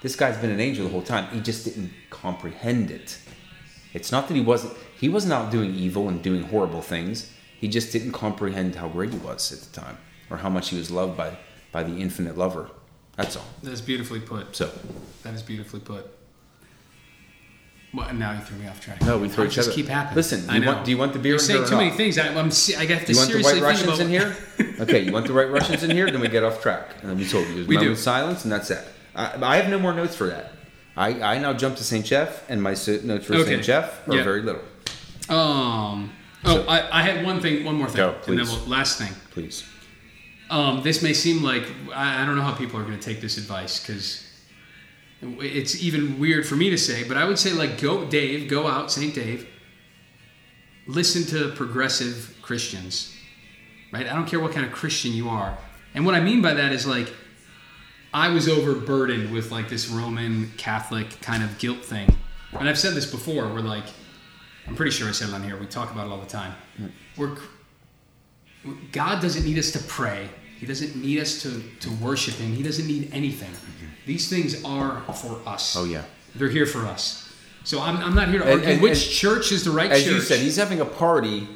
This 0.02 0.16
guy's 0.16 0.36
been 0.36 0.50
an 0.50 0.60
angel 0.60 0.84
the 0.84 0.90
whole 0.92 1.02
time. 1.02 1.32
He 1.32 1.40
just 1.40 1.64
didn't 1.64 1.92
comprehend 2.10 2.90
it. 2.90 3.18
It's 3.94 4.10
not 4.10 4.28
that 4.28 4.34
he 4.34 4.40
wasn't 4.40 4.74
he 4.98 5.08
wasn't 5.08 5.32
out 5.32 5.50
doing 5.50 5.74
evil 5.74 6.08
and 6.08 6.22
doing 6.22 6.42
horrible 6.44 6.82
things. 6.82 7.30
He 7.60 7.68
just 7.68 7.92
didn't 7.92 8.12
comprehend 8.12 8.74
how 8.74 8.88
great 8.88 9.10
he 9.10 9.18
was 9.18 9.52
at 9.52 9.60
the 9.60 9.80
time, 9.80 9.98
or 10.30 10.38
how 10.38 10.50
much 10.50 10.70
he 10.70 10.76
was 10.76 10.90
loved 10.90 11.16
by 11.16 11.36
by 11.70 11.82
the 11.82 11.96
infinite 11.96 12.36
lover. 12.36 12.70
That's 13.16 13.36
all. 13.36 13.46
That's 13.62 13.80
beautifully 13.80 14.20
put. 14.20 14.56
So 14.56 14.70
That 15.22 15.34
is 15.34 15.42
beautifully 15.42 15.80
put. 15.80 16.06
Well, 17.94 18.12
now 18.14 18.32
you 18.32 18.40
threw 18.40 18.56
me 18.56 18.66
off 18.68 18.80
track. 18.80 19.02
No, 19.02 19.18
we 19.18 19.28
throw 19.28 19.44
I 19.44 19.48
each 19.48 19.54
just 19.54 19.68
other- 19.68 19.74
keep 19.76 19.86
happening. 19.88 20.16
Listen, 20.16 20.46
do 20.46 20.52
I 20.52 20.56
you 20.56 20.66
want- 20.66 20.84
do 20.86 20.90
you 20.90 20.96
want 20.98 21.12
the 21.12 21.18
beer 21.18 21.32
You're 21.32 21.38
saying 21.38 21.66
too 21.66 21.76
many 21.76 21.88
not? 21.90 21.96
things. 21.98 22.16
I, 22.18 22.28
I'm. 22.28 22.36
I 22.36 22.38
have 22.38 22.50
to 23.06 23.12
you 23.12 23.18
want 23.18 23.32
the 23.32 23.42
White 23.42 23.60
Russians 23.62 23.98
in 24.00 24.08
here? 24.08 24.36
Okay, 24.80 25.00
you 25.00 25.12
want 25.12 25.26
the 25.26 25.34
White 25.34 25.50
Russians 25.50 25.82
in 25.84 25.90
here? 25.92 26.10
Then 26.10 26.20
we 26.20 26.26
get 26.28 26.42
off 26.42 26.60
track. 26.60 26.96
And 27.02 27.10
then 27.10 27.18
we 27.18 27.28
told 27.28 27.46
you. 27.48 27.54
There's 27.56 27.66
We 27.68 27.76
do. 27.76 27.94
silence, 27.94 28.42
and 28.44 28.50
that's 28.52 28.70
it. 28.70 28.82
I, 29.14 29.38
I 29.40 29.56
have 29.58 29.70
no 29.70 29.78
more 29.78 29.92
notes 29.92 30.16
for 30.16 30.26
that. 30.28 30.52
I, 30.96 31.08
I 31.34 31.38
now 31.38 31.52
jump 31.52 31.76
to 31.76 31.84
St. 31.84 32.04
Jeff, 32.04 32.48
and 32.50 32.60
my 32.60 32.70
notes 32.70 32.86
for 33.26 33.34
Okay. 33.34 33.44
St. 33.44 33.62
Jeff 33.62 34.08
are 34.08 34.16
Yeah. 34.16 34.24
very 34.24 34.42
little. 34.42 34.62
Um. 35.28 36.10
Oh, 36.44 36.64
I, 36.66 37.00
I 37.00 37.02
had 37.02 37.24
one 37.24 37.40
thing. 37.40 37.64
One 37.64 37.76
more 37.76 37.86
thing. 37.86 37.98
Go, 37.98 38.16
and 38.26 38.36
then 38.38 38.46
we'll, 38.46 38.66
last 38.66 38.98
thing. 38.98 39.12
Please. 39.30 39.64
Um, 40.50 40.82
this 40.82 41.00
may 41.02 41.12
seem 41.12 41.42
like 41.42 41.64
I, 41.94 42.22
I 42.22 42.26
don't 42.26 42.34
know 42.34 42.42
how 42.42 42.54
people 42.54 42.80
are 42.80 42.84
going 42.84 42.98
to 42.98 43.04
take 43.04 43.20
this 43.20 43.38
advice 43.38 43.78
because 43.80 44.26
it's 45.22 45.82
even 45.82 46.18
weird 46.18 46.46
for 46.46 46.56
me 46.56 46.70
to 46.70 46.78
say, 46.78 47.04
but 47.04 47.16
I 47.16 47.24
would 47.24 47.38
say 47.38 47.52
like 47.52 47.80
go 47.80 48.04
Dave, 48.04 48.48
go 48.48 48.66
out, 48.66 48.90
Saint 48.90 49.14
Dave. 49.14 49.48
Listen 50.86 51.22
to 51.26 51.54
progressive 51.54 52.36
Christians, 52.42 53.14
right? 53.92 54.06
I 54.06 54.14
don't 54.14 54.26
care 54.26 54.40
what 54.40 54.52
kind 54.52 54.66
of 54.66 54.72
Christian 54.72 55.12
you 55.12 55.28
are, 55.28 55.56
and 55.94 56.04
what 56.04 56.14
I 56.14 56.20
mean 56.20 56.42
by 56.42 56.54
that 56.54 56.72
is 56.72 56.86
like 56.86 57.12
I 58.12 58.28
was 58.30 58.48
overburdened 58.48 59.32
with 59.32 59.52
like 59.52 59.68
this 59.68 59.88
Roman 59.88 60.50
Catholic 60.56 61.20
kind 61.20 61.44
of 61.44 61.56
guilt 61.58 61.84
thing, 61.84 62.14
and 62.53 62.68
I've 62.68 62.78
said 62.78 62.94
this 62.94 63.08
before. 63.08 63.46
We're 63.46 63.61
like, 63.61 63.84
I'm 64.66 64.74
pretty 64.74 64.90
sure 64.90 65.08
I 65.08 65.12
said 65.12 65.28
it 65.28 65.34
on 65.34 65.44
here. 65.44 65.57
We 65.57 65.66
talk 65.66 65.92
about 65.92 66.08
it 66.08 66.11
all 66.11 66.20
the 66.20 66.26
time. 66.26 66.54
We're 67.16 67.36
God 68.92 69.20
doesn't 69.20 69.44
need 69.44 69.58
us 69.58 69.70
to 69.72 69.78
pray. 69.80 70.28
He 70.58 70.66
doesn't 70.66 70.94
need 70.94 71.18
us 71.18 71.42
to, 71.42 71.62
to 71.80 71.90
worship 71.94 72.34
Him. 72.34 72.53
He 72.53 72.62
doesn't 72.62 72.86
need 72.86 73.11
anything. 73.12 73.50
These 74.07 74.29
things 74.29 74.64
are 74.64 75.00
for 75.14 75.41
us. 75.46 75.76
Oh, 75.76 75.84
yeah. 75.84 76.03
They're 76.34 76.49
here 76.49 76.66
for 76.66 76.80
us. 76.87 77.33
So 77.64 77.80
I'm, 77.80 77.96
I'm 77.99 78.14
not 78.14 78.29
here 78.29 78.38
to 78.41 78.45
And- 78.45 78.54
argue 78.54 78.68
and- 78.74 78.83
which 78.83 79.04
and 79.07 79.12
church 79.12 79.53
is 79.53 79.64
the 79.64 79.70
right 79.70 79.91
As 79.91 80.03
church. 80.03 80.12
you 80.12 80.20
said, 80.20 80.41
he's 80.41 80.57
having 80.57 80.80
a 80.80 80.84
party 80.84 81.46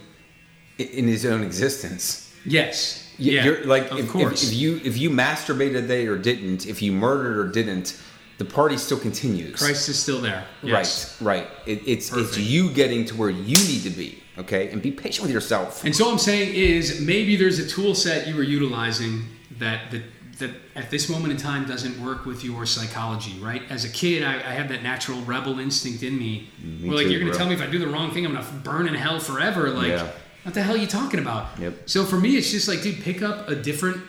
in 0.79 1.09
his 1.09 1.25
own 1.27 1.43
existence. 1.43 2.33
yes. 2.45 3.03
Yeah. 3.19 3.45
You're, 3.47 3.65
like 3.65 3.91
of 3.91 3.99
if, 3.99 4.05
if, 4.05 4.11
course. 4.13 4.45
if 4.45 4.53
you 4.53 4.79
if 4.85 4.99
you 4.99 5.09
masturbated 5.09 5.87
they 5.89 6.07
or 6.07 6.19
didn't, 6.19 6.67
if 6.67 6.83
you 6.83 6.93
murdered 6.93 7.39
or 7.39 7.51
didn't, 7.51 7.99
the 8.37 8.45
party 8.45 8.77
still 8.77 8.99
continues. 8.99 9.59
Christ 9.59 9.89
is 9.89 9.99
still 9.99 10.21
there. 10.21 10.45
Yes. 10.63 11.19
Right, 11.23 11.39
right. 11.39 11.49
It, 11.65 11.81
it's 11.89 12.13
it's 12.13 12.37
you 12.37 12.71
getting 12.71 13.07
to 13.07 13.17
where 13.17 13.31
you 13.31 13.57
need 13.57 13.85
to 13.85 13.89
be, 13.91 14.23
okay? 14.37 14.69
And 14.69 14.83
be 14.83 14.91
patient 14.93 15.23
with 15.25 15.33
yourself. 15.33 15.83
And 15.83 15.97
so 15.97 16.11
I'm 16.13 16.19
saying 16.19 16.55
is 16.55 17.01
maybe 17.01 17.37
there's 17.37 17.59
a 17.59 17.67
tool 17.67 17.95
set 17.95 18.27
you 18.29 18.37
were 18.37 18.43
utilizing 18.43 19.23
that 19.61 19.91
that, 19.93 20.03
that 20.39 20.51
at 20.75 20.91
this 20.91 21.09
moment 21.09 21.33
in 21.33 21.39
time 21.39 21.65
doesn't 21.67 21.99
work 22.05 22.27
with 22.27 22.45
your 22.45 22.67
psychology, 22.67 23.39
right? 23.41 23.63
As 23.71 23.85
a 23.85 23.89
kid, 23.89 24.23
I, 24.23 24.35
I 24.35 24.53
had 24.53 24.69
that 24.69 24.83
natural 24.83 25.21
rebel 25.23 25.59
instinct 25.59 26.03
in 26.03 26.19
me. 26.19 26.49
Mm, 26.63 26.81
me 26.81 26.89
where 26.89 26.99
like 26.99 27.07
too, 27.07 27.13
you're 27.13 27.21
gonna 27.21 27.33
tell 27.35 27.47
me 27.49 27.55
if 27.55 27.63
I 27.63 27.67
do 27.67 27.79
the 27.79 27.87
wrong 27.89 28.11
thing, 28.11 28.27
I'm 28.27 28.35
gonna 28.35 28.47
burn 28.63 28.87
in 28.87 28.95
hell 28.95 29.19
forever. 29.19 29.71
Like 29.71 29.89
Yeah. 29.89 30.11
what 30.43 30.55
the 30.55 30.63
hell 30.63 30.75
are 30.75 30.79
you 30.79 30.87
talking 30.87 31.21
about? 31.21 31.59
Yep. 31.59 31.75
So 31.89 32.05
for 32.05 32.17
me, 32.19 32.37
it's 32.37 32.51
just 32.51 32.69
like, 32.69 32.83
dude, 32.83 33.03
pick 33.03 33.23
up 33.23 33.49
a 33.49 33.55
different 33.55 34.03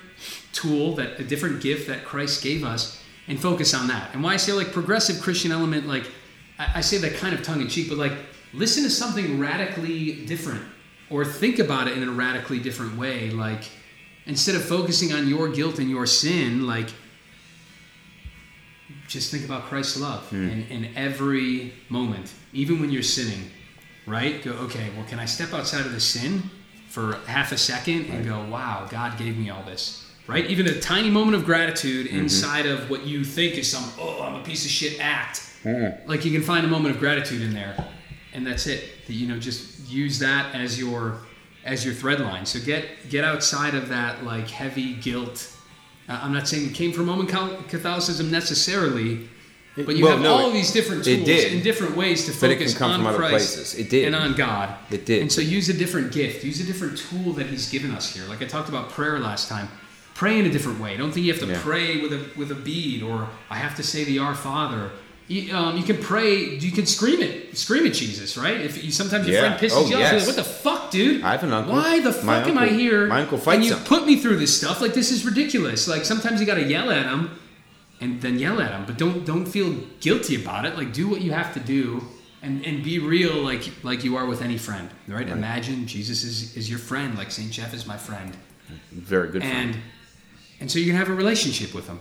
tool, 0.54 0.96
that 0.96 1.20
a 1.20 1.24
different 1.24 1.62
gift 1.62 1.88
that 1.88 2.04
Christ 2.04 2.44
gave 2.44 2.64
us, 2.64 3.02
and 3.28 3.40
focus 3.40 3.74
on 3.74 3.88
that. 3.88 4.14
And 4.14 4.24
why 4.24 4.34
I 4.34 4.38
say 4.38 4.52
like 4.54 4.72
progressive 4.72 5.22
Christian 5.22 5.52
element, 5.52 5.88
like 5.88 6.10
I, 6.60 6.72
I 6.76 6.82
say 6.82 6.98
that 6.98 7.16
kind 7.16 7.34
of 7.34 7.44
tongue 7.44 7.62
in 7.62 7.68
cheek, 7.70 7.88
but 7.90 7.98
like 7.98 8.14
listen 8.54 8.84
to 8.84 8.90
something 8.90 9.40
radically 9.40 10.26
different, 10.26 10.62
or 11.10 11.24
think 11.24 11.60
about 11.60 11.88
it 11.88 11.98
in 11.98 12.08
a 12.08 12.12
radically 12.12 12.60
different 12.60 12.98
way. 12.98 13.30
Like 13.30 13.64
instead 14.28 14.56
of 14.56 14.64
focusing 14.64 15.14
on 15.14 15.28
your 15.28 15.50
guilt 15.50 15.80
and 15.80 15.90
your 15.90 16.06
sin, 16.06 16.68
like 16.68 16.90
just 19.08 19.32
think 19.32 19.46
about 19.46 19.64
Christ's 19.64 20.00
love 20.00 20.32
in, 20.34 20.66
in 20.70 20.96
every 20.96 21.74
moment, 21.90 22.34
even 22.54 22.80
when 22.80 22.92
you're 22.92 23.04
sinning, 23.04 23.50
right? 24.06 24.44
Go, 24.44 24.52
okay, 24.52 24.90
well, 24.96 25.06
can 25.06 25.20
I 25.20 25.26
step 25.26 25.54
outside 25.54 25.86
of 25.86 25.94
the 25.94 26.00
sin 26.00 26.44
for 26.90 27.16
half 27.26 27.52
a 27.52 27.58
second 27.58 28.06
and 28.06 28.26
go, 28.26 28.44
wow, 28.46 28.88
God 28.90 29.18
gave 29.18 29.38
me 29.38 29.50
all 29.50 29.64
this. 29.64 30.04
Right? 30.28 30.46
Even 30.48 30.68
a 30.68 30.80
tiny 30.82 31.10
moment 31.10 31.36
of 31.36 31.46
gratitude 31.46 32.08
Mm-hmm. 32.08 32.20
inside 32.20 32.66
of 32.66 32.90
what 32.90 33.06
you 33.06 33.24
think 33.24 33.56
is 33.58 33.72
some, 33.72 33.90
oh, 33.98 34.22
I'm 34.24 34.36
a 34.36 34.44
piece 34.44 34.66
of 34.66 34.72
shit 34.72 35.00
act. 35.00 35.40
Mm-hmm. 35.64 36.10
Like 36.10 36.26
you 36.26 36.32
can 36.32 36.42
find 36.42 36.66
a 36.66 36.70
moment 36.70 36.94
of 36.96 37.00
gratitude 37.00 37.42
in 37.42 37.54
there. 37.54 37.88
And 38.34 38.46
that's 38.46 38.68
it. 38.68 38.84
You 39.08 39.28
know, 39.28 39.40
just 39.40 39.90
use 39.90 40.20
that 40.20 40.54
as 40.54 40.78
your 40.78 41.20
as 41.68 41.86
your 41.86 41.94
thread 41.94 42.20
line. 42.20 42.46
So 42.46 42.60
get 42.60 43.10
get 43.10 43.24
outside 43.24 43.76
of 43.76 43.90
that 43.90 44.24
like 44.24 44.50
heavy 44.50 44.94
guilt. 44.96 45.54
Uh, 46.10 46.20
I'm 46.24 46.34
not 46.34 46.48
saying 46.48 46.68
it 46.68 46.74
came 46.74 46.94
from 46.94 47.08
Roman 47.10 47.28
Catholicism 47.28 48.32
necessarily, 48.32 49.28
but 49.76 49.96
you 49.98 50.06
Well, 50.06 50.14
have 50.14 50.22
no, 50.22 50.34
all 50.34 50.50
it- 50.50 50.54
these 50.54 50.72
different 50.72 51.04
tools 51.04 51.28
in 51.28 51.62
different 51.62 51.98
ways 51.98 52.26
to 52.26 52.32
focus 52.32 52.80
on 52.82 53.02
Christ 53.04 53.30
places. 53.30 53.76
It 53.76 53.90
did. 53.90 54.06
and 54.06 54.16
on 54.16 54.34
God. 54.34 54.74
It 54.90 55.06
did. 55.06 55.22
And 55.22 55.32
so 55.32 55.42
use 55.42 55.68
a 55.70 55.74
different 55.74 56.12
gift. 56.14 56.44
Use 56.46 56.62
a 56.62 56.64
different 56.66 56.98
tool 56.98 57.34
that 57.34 57.48
He's 57.48 57.70
given 57.70 57.92
us 57.92 58.14
here. 58.16 58.24
Like 58.28 58.42
I 58.42 58.46
talked 58.46 58.70
about 58.70 58.90
prayer 58.90 59.20
last 59.20 59.50
time. 59.50 59.68
Pray 60.16 60.40
in 60.40 60.46
a 60.48 60.50
different 60.50 60.80
way. 60.80 60.98
Don't 60.98 61.12
think 61.12 61.26
you 61.28 61.34
have 61.34 61.42
to 61.42 61.48
Yeah. 61.48 61.62
pray 61.62 62.02
with 62.02 62.14
a 62.14 62.22
with 62.38 62.50
a 62.52 62.56
bead 62.56 63.04
or 63.04 63.30
I 63.52 63.58
have 63.58 63.76
to 63.76 63.84
say 63.84 64.04
the 64.06 64.20
Our 64.20 64.34
Father. 64.34 64.90
You, 65.30 65.54
um, 65.56 65.76
you 65.78 65.84
can 65.84 65.98
pray. 65.98 66.36
You 66.56 66.72
can 66.72 66.86
scream 66.86 67.22
it. 67.22 67.58
Scream 67.58 67.86
at 67.86 67.94
Jesus, 67.94 68.38
right? 68.38 68.62
If 68.62 68.82
you, 68.84 68.92
sometimes 68.92 69.28
your 69.28 69.36
Yeah. 69.42 69.58
friend 69.58 69.60
pisses 69.62 69.76
Oh, 69.76 69.80
you 69.82 69.86
off, 69.86 69.90
you're 69.92 70.00
yes. 70.00 70.26
like, 70.26 70.28
"What 70.28 70.36
the 70.38 70.50
fuck, 70.50 70.90
dude? 70.92 71.22
I 71.22 71.32
have 71.32 71.44
an 71.44 71.52
uncle. 71.52 71.74
Why 71.74 72.00
the 72.00 72.12
My 72.24 72.40
fuck 72.40 72.48
am 72.50 72.58
I 72.58 72.68
here? 72.68 73.08
my 73.08 73.22
uncle 73.22 73.38
fights 73.38 73.56
And 73.58 73.66
you 73.66 73.76
him. 73.76 73.84
put 73.84 74.06
me 74.06 74.16
through 74.22 74.38
this 74.38 74.56
stuff. 74.56 74.80
Like 74.80 74.94
this 74.94 75.12
is 75.12 75.26
ridiculous. 75.26 75.86
Like 75.88 76.06
sometimes 76.06 76.40
you 76.40 76.46
got 76.46 76.56
to 76.56 76.64
yell 76.64 76.90
at 76.92 77.06
him, 77.08 77.32
and 78.00 78.22
then 78.22 78.40
yell 78.40 78.62
at 78.62 78.72
him, 78.72 78.86
but 78.86 78.98
don't 78.98 79.26
don't 79.26 79.46
feel 79.46 79.76
guilty 80.00 80.36
about 80.42 80.66
it. 80.66 80.78
Like 80.78 80.94
do 80.94 81.10
what 81.10 81.20
you 81.22 81.34
have 81.34 81.54
to 81.56 81.60
do, 81.60 82.04
and 82.42 82.66
and 82.66 82.82
be 82.82 82.98
real, 83.00 83.36
like 83.36 83.70
like 83.84 84.06
you 84.06 84.16
are 84.16 84.26
with 84.26 84.42
any 84.42 84.58
friend, 84.58 84.88
right? 85.10 85.28
Imagine 85.28 85.88
Jesus 85.88 86.24
is 86.24 86.56
is 86.56 86.70
your 86.70 86.80
friend, 86.80 87.18
like 87.18 87.32
Saint 87.32 87.52
Jeff 87.52 87.74
is 87.74 87.86
my 87.86 87.98
friend, 87.98 88.38
Very 88.94 89.28
good. 89.30 89.42
and 89.44 89.72
friend. 89.74 89.84
and 90.62 90.72
so 90.72 90.80
you 90.80 90.86
can 90.86 90.96
have 90.96 91.10
a 91.10 91.14
relationship 91.14 91.74
with 91.74 91.88
him. 91.88 92.00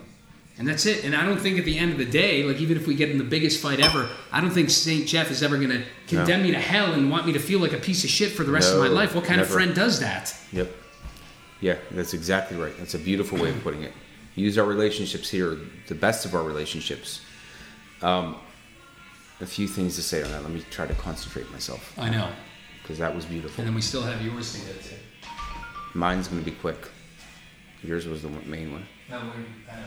And 0.58 0.66
that's 0.66 0.86
it. 0.86 1.04
And 1.04 1.14
I 1.14 1.24
don't 1.24 1.38
think 1.38 1.58
at 1.58 1.66
the 1.66 1.78
end 1.78 1.92
of 1.92 1.98
the 1.98 2.04
day, 2.04 2.42
like 2.42 2.58
even 2.58 2.78
if 2.78 2.86
we 2.86 2.94
get 2.94 3.10
in 3.10 3.18
the 3.18 3.24
biggest 3.24 3.60
fight 3.60 3.78
ever, 3.78 4.08
I 4.32 4.40
don't 4.40 4.50
think 4.50 4.70
Saint 4.70 5.06
Jeff 5.06 5.30
is 5.30 5.42
ever 5.42 5.56
going 5.58 5.70
to 5.70 5.82
condemn 6.06 6.42
me 6.42 6.50
to 6.52 6.58
hell 6.58 6.92
and 6.94 7.10
want 7.10 7.26
me 7.26 7.32
to 7.34 7.38
feel 7.38 7.60
like 7.60 7.74
a 7.74 7.78
piece 7.78 8.04
of 8.04 8.10
shit 8.10 8.32
for 8.32 8.42
the 8.42 8.52
rest 8.52 8.72
of 8.72 8.80
my 8.80 8.88
life. 8.88 9.14
What 9.14 9.24
kind 9.24 9.40
of 9.40 9.48
friend 9.48 9.74
does 9.74 10.00
that? 10.00 10.34
Yep. 10.52 10.70
Yeah, 11.60 11.76
that's 11.90 12.14
exactly 12.14 12.56
right. 12.56 12.72
That's 12.78 12.94
a 12.94 12.98
beautiful 12.98 13.38
way 13.38 13.50
of 13.50 13.62
putting 13.62 13.82
it. 13.82 13.92
Use 14.34 14.58
our 14.58 14.66
relationships 14.66 15.30
here, 15.30 15.58
the 15.88 15.94
best 15.94 16.26
of 16.26 16.34
our 16.34 16.42
relationships. 16.42 17.22
Um, 18.02 18.36
a 19.40 19.46
few 19.46 19.66
things 19.66 19.96
to 19.96 20.02
say 20.02 20.22
on 20.22 20.30
that. 20.30 20.42
Let 20.42 20.50
me 20.50 20.62
try 20.70 20.86
to 20.86 20.94
concentrate 20.94 21.50
myself 21.50 21.98
I 21.98 22.10
know. 22.10 22.28
because 22.82 22.98
that 22.98 23.14
was 23.14 23.24
beautiful. 23.24 23.60
And 23.60 23.68
then 23.68 23.74
we 23.74 23.80
still 23.80 24.02
have 24.02 24.22
yours 24.22 24.52
to 24.54 24.60
get 24.60 24.82
to. 24.82 24.94
Mine's 25.94 26.28
going 26.28 26.42
to 26.42 26.50
be 26.50 26.56
quick. 26.56 26.78
Yours 27.82 28.06
was 28.06 28.22
the 28.22 28.28
main 28.28 28.72
one. 28.72 28.86
No, 29.10 29.18
I 29.18 29.20
know. 29.20 29.86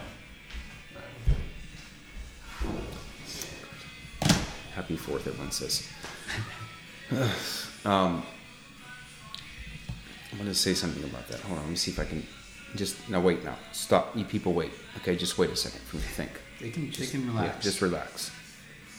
Happy 4.73 4.95
Fourth, 4.95 5.27
everyone 5.27 5.51
says. 5.51 5.87
um, 7.85 8.23
I'm 10.31 10.37
going 10.37 10.49
to 10.49 10.55
say 10.55 10.73
something 10.73 11.03
about 11.03 11.27
that. 11.29 11.39
Hold 11.41 11.57
on, 11.57 11.63
let 11.65 11.69
me 11.71 11.75
see 11.75 11.91
if 11.91 11.99
I 11.99 12.05
can. 12.05 12.25
Just 12.75 13.09
now, 13.09 13.19
wait 13.19 13.43
now. 13.43 13.55
Stop. 13.71 14.15
You 14.15 14.23
people, 14.25 14.53
wait. 14.53 14.71
Okay, 14.97 15.15
just 15.15 15.37
wait 15.37 15.49
a 15.49 15.55
second 15.55 15.81
for 15.81 15.97
me 15.97 16.03
to 16.03 16.09
think. 16.09 16.31
They 16.61 16.69
can, 16.69 16.91
Just, 16.91 17.11
they 17.11 17.19
can 17.19 17.27
yeah, 17.27 17.41
relax. 17.41 17.63
just 17.63 17.81
relax. 17.81 18.31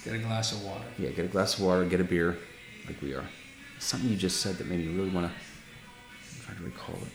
get 0.04 0.14
a 0.14 0.18
glass 0.18 0.52
of 0.52 0.64
water. 0.64 0.84
Yeah, 0.98 1.10
get 1.10 1.24
a 1.26 1.28
glass 1.28 1.54
of 1.58 1.64
water, 1.64 1.84
get 1.84 2.00
a 2.00 2.04
beer, 2.04 2.36
like 2.86 3.00
we 3.00 3.14
are. 3.14 3.24
Something 3.78 4.10
you 4.10 4.16
just 4.16 4.40
said 4.40 4.56
that 4.56 4.66
made 4.66 4.80
me 4.80 4.94
really 4.94 5.10
want 5.10 5.30
to 5.30 6.44
try 6.44 6.54
to 6.54 6.62
recall 6.62 6.96
it. 6.96 7.12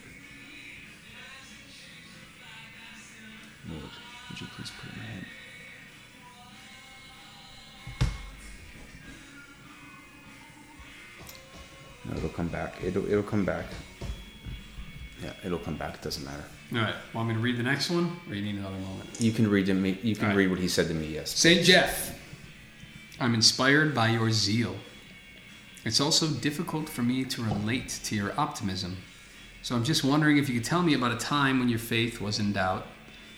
Lord, 3.70 3.84
would 4.30 4.42
you 4.42 4.48
please 4.56 4.72
put 4.80 4.90
it 4.90 4.94
in 4.94 5.00
my 5.00 5.06
head? 5.06 5.26
No, 12.10 12.18
it'll 12.18 12.30
come 12.30 12.48
back. 12.48 12.76
It'll 12.84 13.06
it'll 13.06 13.24
come 13.24 13.46
back. 13.46 13.66
Yeah, 15.24 15.34
it'll 15.44 15.60
come 15.60 15.78
back. 15.78 15.96
It 15.96 16.02
doesn't 16.02 16.24
matter. 16.24 16.44
All 16.74 16.80
right. 16.80 16.96
Want 17.14 17.30
me 17.30 17.36
to 17.36 17.40
read 17.40 17.58
the 17.58 17.64
next 17.64 17.90
one, 17.90 18.20
or 18.28 18.36
you 18.36 18.42
need 18.42 18.56
another 18.56 18.78
moment? 18.78 19.10
You 19.20 19.32
can 19.32 19.50
read 19.50 19.68
him. 19.68 19.86
You 19.86 20.16
can 20.16 20.30
right. 20.30 20.38
read 20.38 20.50
what 20.50 20.60
he 20.60 20.68
said 20.68 20.88
to 20.88 20.94
me. 20.94 21.08
Yes. 21.08 21.32
Saint 21.32 21.64
Jeff, 21.64 22.18
I'm 23.20 23.34
inspired 23.34 23.96
by 23.96 24.10
your 24.10 24.32
zeal. 24.32 24.76
It's 25.86 26.02
also 26.02 26.28
difficult 26.28 26.90
for 26.90 27.04
me 27.04 27.24
to 27.26 27.44
relate 27.44 27.90
to 28.06 28.16
your 28.16 28.34
optimism. 28.40 28.98
So 29.62 29.76
I'm 29.76 29.84
just 29.84 30.04
wondering 30.04 30.38
if 30.38 30.50
you 30.50 30.56
could 30.56 30.64
tell 30.64 30.82
me 30.82 30.96
about 30.96 31.12
a 31.12 31.18
time 31.18 31.60
when 31.60 31.70
your 31.70 31.80
faith 31.80 32.20
was 32.20 32.40
in 32.40 32.54
doubt 32.54 32.86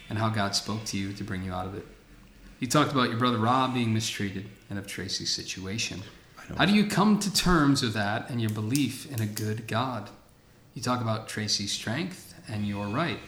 and 0.10 0.18
how 0.18 0.30
God 0.30 0.56
spoke 0.56 0.84
to 0.86 0.98
you 0.98 1.14
to 1.14 1.24
bring 1.24 1.44
you 1.44 1.54
out 1.54 1.66
of 1.66 1.76
it. 1.76 1.86
You 2.60 2.68
talked 2.68 2.92
about 2.92 3.10
your 3.10 3.20
brother 3.20 3.38
Rob 3.38 3.74
being 3.74 3.94
mistreated 3.94 4.46
and 4.70 4.80
of 4.80 4.88
Tracy's 4.88 5.30
situation. 5.30 6.02
How 6.56 6.66
do 6.66 6.74
you 6.74 6.86
come 6.86 7.20
to 7.20 7.34
terms 7.34 7.82
with 7.82 7.94
that 7.94 8.30
and 8.30 8.40
your 8.40 8.50
belief 8.50 9.12
in 9.12 9.22
a 9.22 9.26
good 9.26 9.68
God? 9.68 10.10
You 10.74 10.82
talk 10.82 11.02
about 11.02 11.28
Tracy's 11.28 11.72
strength, 11.72 12.34
and 12.48 12.66
you're 12.66 12.88
right. 12.88 13.20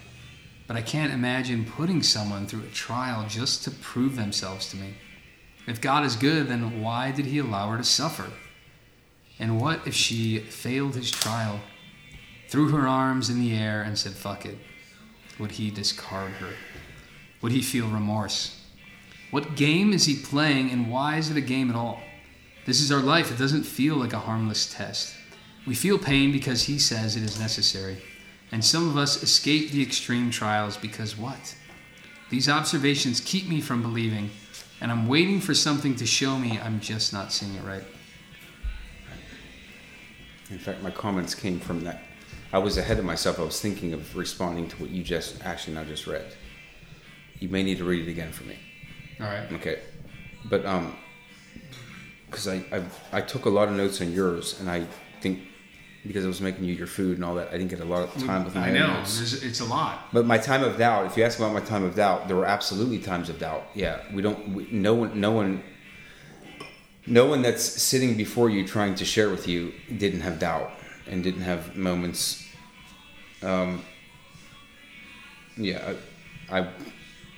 But 0.67 0.77
I 0.77 0.81
can't 0.81 1.11
imagine 1.11 1.65
putting 1.65 2.01
someone 2.01 2.47
through 2.47 2.63
a 2.63 2.67
trial 2.71 3.25
just 3.27 3.63
to 3.63 3.71
prove 3.71 4.15
themselves 4.15 4.69
to 4.69 4.77
me. 4.77 4.93
If 5.67 5.81
God 5.81 6.05
is 6.05 6.15
good, 6.15 6.47
then 6.47 6.81
why 6.81 7.11
did 7.11 7.25
He 7.25 7.39
allow 7.39 7.69
her 7.69 7.77
to 7.77 7.83
suffer? 7.83 8.31
And 9.37 9.59
what 9.59 9.85
if 9.85 9.93
she 9.93 10.39
failed 10.39 10.95
His 10.95 11.11
trial, 11.11 11.59
threw 12.47 12.69
her 12.69 12.87
arms 12.87 13.29
in 13.29 13.39
the 13.39 13.53
air, 13.53 13.81
and 13.81 13.97
said, 13.97 14.13
fuck 14.13 14.45
it? 14.45 14.57
Would 15.39 15.51
He 15.51 15.71
discard 15.71 16.31
her? 16.33 16.53
Would 17.41 17.51
He 17.51 17.61
feel 17.61 17.87
remorse? 17.87 18.61
What 19.31 19.55
game 19.55 19.91
is 19.91 20.05
He 20.05 20.15
playing, 20.15 20.71
and 20.71 20.89
why 20.89 21.17
is 21.17 21.29
it 21.29 21.37
a 21.37 21.41
game 21.41 21.69
at 21.69 21.75
all? 21.75 22.01
This 22.65 22.81
is 22.81 22.91
our 22.91 23.01
life. 23.01 23.31
It 23.31 23.37
doesn't 23.37 23.63
feel 23.63 23.95
like 23.95 24.13
a 24.13 24.19
harmless 24.19 24.71
test. 24.73 25.15
We 25.65 25.75
feel 25.75 25.97
pain 25.97 26.31
because 26.31 26.63
He 26.63 26.79
says 26.79 27.15
it 27.15 27.23
is 27.23 27.39
necessary. 27.39 27.97
And 28.51 28.63
some 28.63 28.89
of 28.89 28.97
us 28.97 29.21
escape 29.21 29.71
the 29.71 29.81
extreme 29.81 30.31
trials 30.31 30.77
because 30.77 31.17
what? 31.17 31.55
These 32.29 32.49
observations 32.49 33.21
keep 33.21 33.47
me 33.47 33.61
from 33.61 33.81
believing, 33.81 34.29
and 34.81 34.91
I'm 34.91 35.07
waiting 35.07 35.39
for 35.39 35.53
something 35.53 35.95
to 35.95 36.05
show 36.05 36.37
me 36.37 36.59
I'm 36.59 36.79
just 36.79 37.11
not 37.11 37.31
seeing 37.31 37.55
it 37.55 37.63
right. 37.63 37.83
In 40.49 40.57
fact, 40.57 40.81
my 40.81 40.91
comments 40.91 41.35
came 41.35 41.59
from 41.59 41.83
that. 41.83 42.01
I 42.51 42.57
was 42.57 42.77
ahead 42.77 42.97
of 42.97 43.05
myself. 43.05 43.39
I 43.39 43.43
was 43.43 43.61
thinking 43.61 43.93
of 43.93 44.15
responding 44.15 44.67
to 44.69 44.75
what 44.77 44.89
you 44.89 45.03
just 45.03 45.43
actually 45.43 45.75
now 45.75 45.83
just 45.83 46.07
read. 46.07 46.25
You 47.39 47.49
may 47.49 47.61
need 47.61 47.77
to 47.77 47.83
read 47.83 48.07
it 48.07 48.11
again 48.11 48.31
for 48.31 48.43
me. 48.45 48.57
All 49.19 49.27
right. 49.27 49.51
Okay, 49.53 49.79
but 50.45 50.65
um, 50.65 50.95
because 52.29 52.47
I, 52.47 52.63
I 52.71 52.81
I 53.11 53.21
took 53.21 53.45
a 53.45 53.49
lot 53.49 53.67
of 53.67 53.75
notes 53.75 54.01
on 54.01 54.11
yours, 54.11 54.59
and 54.59 54.69
I 54.69 54.85
think 55.21 55.39
because 56.05 56.23
I 56.23 56.27
was 56.27 56.39
making 56.41 56.63
you 56.63 56.73
your 56.73 56.87
food 56.87 57.15
and 57.17 57.25
all 57.25 57.35
that, 57.35 57.49
I 57.49 57.57
didn't 57.57 57.69
get 57.69 57.81
a 57.81 57.85
lot 57.85 58.03
of 58.03 58.23
time 58.23 58.45
with 58.45 58.55
my 58.55 58.69
I 58.69 58.71
know. 58.71 58.93
notes. 58.93 59.43
It's 59.43 59.59
a 59.59 59.65
lot. 59.65 60.07
But 60.13 60.25
my 60.25 60.37
time 60.37 60.63
of 60.63 60.77
doubt, 60.77 61.05
if 61.07 61.17
you 61.17 61.23
ask 61.23 61.37
about 61.39 61.53
my 61.53 61.59
time 61.59 61.83
of 61.83 61.95
doubt, 61.95 62.27
there 62.27 62.37
were 62.37 62.45
absolutely 62.45 62.99
times 62.99 63.29
of 63.29 63.37
doubt. 63.39 63.63
Yeah, 63.75 63.99
we 64.13 64.21
don't. 64.21 64.53
We, 64.53 64.67
no 64.71 64.93
one. 64.93 65.19
No 65.19 65.31
one. 65.31 65.63
No 67.05 67.25
one 67.25 67.41
that's 67.41 67.63
sitting 67.63 68.15
before 68.15 68.49
you 68.49 68.67
trying 68.67 68.93
to 68.95 69.05
share 69.05 69.29
with 69.29 69.47
you 69.47 69.73
didn't 69.97 70.21
have 70.21 70.37
doubt 70.37 70.71
and 71.07 71.23
didn't 71.23 71.41
have 71.41 71.75
moments. 71.75 72.45
Um, 73.41 73.81
yeah, 75.57 75.93
I, 76.51 76.59
I, 76.59 76.69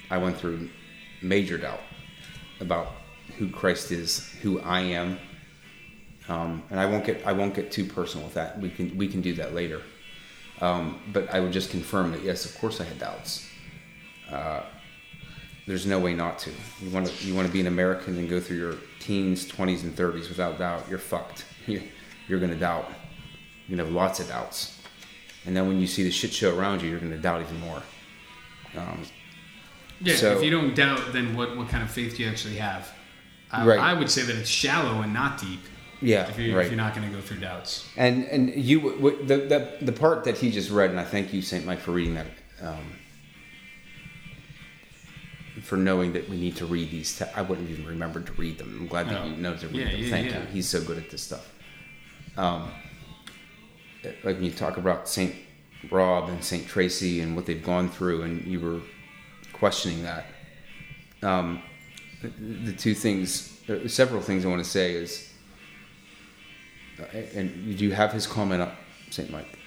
I 0.09 0.17
went 0.17 0.37
through 0.37 0.69
major 1.21 1.57
doubt 1.57 1.79
about 2.59 2.91
who 3.41 3.49
Christ 3.49 3.91
is, 3.91 4.29
who 4.43 4.59
I 4.61 4.81
am, 4.81 5.17
um, 6.29 6.61
and 6.69 6.79
I 6.79 6.85
won't 6.85 7.03
get 7.03 7.25
I 7.25 7.33
won't 7.33 7.55
get 7.55 7.71
too 7.71 7.85
personal 7.85 8.23
with 8.23 8.35
that. 8.35 8.59
We 8.59 8.69
can 8.69 8.95
we 8.95 9.07
can 9.07 9.21
do 9.21 9.33
that 9.33 9.55
later. 9.55 9.81
Um, 10.61 11.01
but 11.11 11.33
I 11.33 11.39
would 11.39 11.51
just 11.51 11.71
confirm 11.71 12.11
that 12.11 12.21
yes, 12.21 12.45
of 12.45 12.55
course 12.61 12.79
I 12.79 12.83
had 12.83 12.99
doubts. 12.99 13.49
Uh, 14.31 14.61
there's 15.65 15.87
no 15.87 15.97
way 15.97 16.13
not 16.13 16.37
to. 16.39 16.51
You 16.83 16.91
want 16.91 17.07
to 17.07 17.27
you 17.27 17.33
want 17.33 17.47
to 17.47 17.51
be 17.51 17.61
an 17.61 17.65
American 17.65 18.15
and 18.19 18.29
go 18.29 18.39
through 18.39 18.57
your 18.57 18.75
teens, 18.99 19.47
twenties, 19.47 19.83
and 19.83 19.95
thirties 19.95 20.29
without 20.29 20.59
doubt. 20.59 20.85
You're 20.87 20.99
fucked. 20.99 21.45
You, 21.65 21.81
you're 22.27 22.39
gonna 22.39 22.55
doubt. 22.55 22.91
You're 23.67 23.77
gonna 23.77 23.87
have 23.87 23.95
lots 23.95 24.19
of 24.19 24.27
doubts. 24.27 24.77
And 25.47 25.57
then 25.57 25.67
when 25.67 25.79
you 25.79 25.87
see 25.87 26.03
the 26.03 26.11
shit 26.11 26.31
show 26.31 26.55
around 26.55 26.83
you, 26.83 26.91
you're 26.91 26.99
gonna 26.99 27.17
doubt 27.17 27.41
even 27.41 27.59
more. 27.59 27.81
Um, 28.77 29.01
Yeah. 29.99 30.15
So- 30.15 30.37
if 30.37 30.43
you 30.43 30.51
don't 30.51 30.75
doubt, 30.75 31.11
then 31.11 31.35
what, 31.35 31.57
what 31.57 31.69
kind 31.69 31.81
of 31.81 31.89
faith 31.89 32.17
do 32.17 32.23
you 32.23 32.29
actually 32.29 32.57
have? 32.57 32.87
I, 33.51 33.65
Right. 33.65 33.79
I 33.79 33.93
would 33.93 34.09
say 34.09 34.21
that 34.23 34.35
it's 34.35 34.49
shallow 34.49 35.01
and 35.01 35.13
not 35.13 35.39
deep. 35.39 35.59
yeah, 36.01 36.29
If, 36.29 36.39
you, 36.39 36.55
right. 36.55 36.65
if 36.65 36.71
you're 36.71 36.77
not 36.77 36.95
going 36.95 37.07
to 37.09 37.13
go 37.15 37.21
through 37.21 37.39
doubts. 37.41 37.87
And 37.97 38.23
and 38.25 38.55
you 38.55 38.79
the, 39.25 39.37
the 39.37 39.77
the 39.85 39.91
part 39.91 40.23
that 40.23 40.37
he 40.37 40.49
just 40.51 40.69
read, 40.71 40.89
and 40.89 40.99
I 40.99 41.03
thank 41.03 41.33
you, 41.33 41.41
Saint 41.41 41.65
Mike, 41.65 41.79
for 41.79 41.91
reading 41.91 42.15
that. 42.15 42.27
Um, 42.61 42.85
for 45.63 45.77
knowing 45.77 46.13
that 46.13 46.27
we 46.29 46.37
need 46.37 46.55
to 46.55 46.65
read 46.65 46.89
these, 46.89 47.17
te- 47.19 47.25
I 47.35 47.41
wouldn't 47.41 47.69
even 47.69 47.85
remember 47.85 48.21
to 48.21 48.31
read 48.33 48.57
them. 48.57 48.77
I'm 48.81 48.87
glad 48.87 49.09
that 49.09 49.21
Oh. 49.21 49.25
you 49.25 49.35
know 49.35 49.55
to 49.55 49.67
read 49.67 49.75
Yeah, 49.75 49.91
them. 49.91 50.01
yeah, 50.03 50.09
thank 50.09 50.31
yeah. 50.31 50.39
you. 50.41 50.45
He's 50.47 50.67
so 50.67 50.81
good 50.81 50.97
at 50.97 51.09
this 51.09 51.21
stuff. 51.21 51.51
Um, 52.37 52.71
like 54.23 54.35
when 54.37 54.43
you 54.43 54.51
talk 54.51 54.77
about 54.77 55.07
Saint 55.07 55.35
Rob 55.91 56.29
and 56.29 56.43
Saint 56.43 56.67
Tracy 56.67 57.19
and 57.21 57.35
what 57.35 57.45
they've 57.45 57.63
gone 57.63 57.89
through, 57.89 58.21
and 58.23 58.45
you 58.47 58.59
were 58.59 58.79
questioning 59.53 60.03
that. 60.03 60.25
Um, 61.21 61.61
the, 62.21 62.73
two 62.73 62.93
things, 62.93 63.59
uh, 63.69 63.87
several 63.87 64.21
things 64.21 64.45
I 64.45 64.49
want 64.49 64.63
to 64.63 64.69
say 64.69 64.93
is, 64.93 65.29
uh, 66.99 67.17
and 67.35 67.77
do 67.77 67.85
you 67.85 67.93
have 67.93 68.11
his 68.13 68.27
comment 68.27 68.61
up, 68.61 68.75
Saint 69.09 69.31
Mike? 69.31 69.57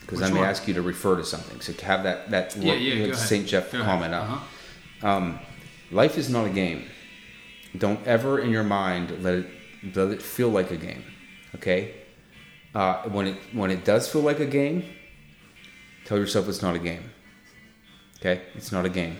Because 0.00 0.22
I 0.22 0.30
may 0.30 0.40
one? 0.40 0.48
ask 0.48 0.68
you 0.68 0.74
to 0.74 0.82
refer 0.82 1.16
to 1.16 1.24
something. 1.24 1.60
So 1.60 1.72
to 1.72 1.84
have 1.86 2.02
that 2.02 2.30
that 2.30 2.56
Yeah, 2.56 2.74
yeah. 2.74 3.14
Saint 3.14 3.46
Jeff 3.46 3.72
Go 3.72 3.78
ahead. 3.80 3.90
comment 3.90 4.14
up. 4.14 4.30
Uh-huh. 4.30 5.08
Um, 5.08 5.38
life 5.90 6.18
is 6.18 6.28
not 6.28 6.46
a 6.46 6.50
game. 6.50 6.84
Don't 7.76 8.06
ever 8.06 8.38
in 8.38 8.50
your 8.50 8.62
mind 8.64 9.22
let 9.22 9.34
it 9.34 9.46
let 9.94 10.10
it 10.10 10.22
feel 10.22 10.50
like 10.50 10.70
a 10.70 10.76
game. 10.76 11.04
Okay. 11.54 11.94
Uh, 12.74 13.02
when 13.08 13.28
it 13.28 13.36
when 13.52 13.70
it 13.70 13.84
does 13.84 14.08
feel 14.08 14.20
like 14.20 14.40
a 14.40 14.46
game, 14.46 14.84
tell 16.04 16.18
yourself 16.18 16.48
it's 16.48 16.62
not 16.62 16.74
a 16.74 16.78
game. 16.78 17.10
Okay, 18.20 18.42
it's 18.54 18.72
not 18.72 18.84
a 18.84 18.88
game. 18.88 19.18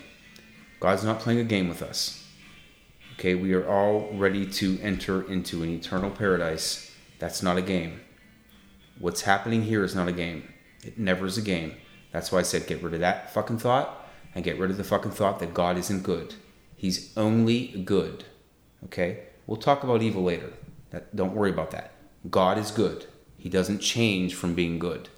God's 0.81 1.05
not 1.05 1.21
playing 1.21 1.41
a 1.41 1.45
game 1.45 1.69
with 1.69 1.83
us. 1.83 2.24
Okay, 3.15 3.37
we 3.37 3.55
are 3.55 3.67
all 3.69 4.11
ready 4.15 4.45
to 4.45 4.79
enter 4.81 5.23
into 5.31 5.63
an 5.63 5.71
eternal 5.71 6.11
paradise. 6.11 6.91
That's 7.21 7.43
not 7.43 7.57
a 7.57 7.63
game. 7.63 8.01
What's 8.99 9.23
happening 9.23 9.63
here 9.63 9.85
is 9.85 9.95
not 9.95 10.09
a 10.09 10.13
game. 10.13 10.53
It 10.83 10.99
never 10.99 11.25
is 11.27 11.39
a 11.39 11.43
game. 11.43 11.75
That's 12.11 12.33
why 12.33 12.41
I 12.41 12.43
said 12.43 12.67
get 12.67 12.83
rid 12.83 12.93
of 12.93 13.01
that 13.01 13.33
fucking 13.33 13.59
thought 13.59 14.09
and 14.35 14.45
get 14.45 14.59
rid 14.59 14.71
of 14.71 14.77
the 14.77 14.85
fucking 14.85 15.13
thought 15.13 15.39
that 15.39 15.55
God 15.55 15.79
isn't 15.79 16.03
good. 16.03 16.35
He's 16.77 17.17
only 17.17 17.69
good. 17.85 18.25
Okay? 18.87 19.21
We'll 19.47 19.59
talk 19.59 19.85
about 19.85 20.03
evil 20.03 20.25
later. 20.25 20.53
That, 20.91 21.15
don't 21.15 21.35
worry 21.35 21.51
about 21.51 21.71
that. 21.71 21.93
God 22.31 22.59
is 22.59 22.73
good. 22.73 23.07
He 23.39 23.49
doesn't 23.49 23.79
change 23.79 24.35
from 24.35 24.55
being 24.55 24.79
good. 24.79 25.09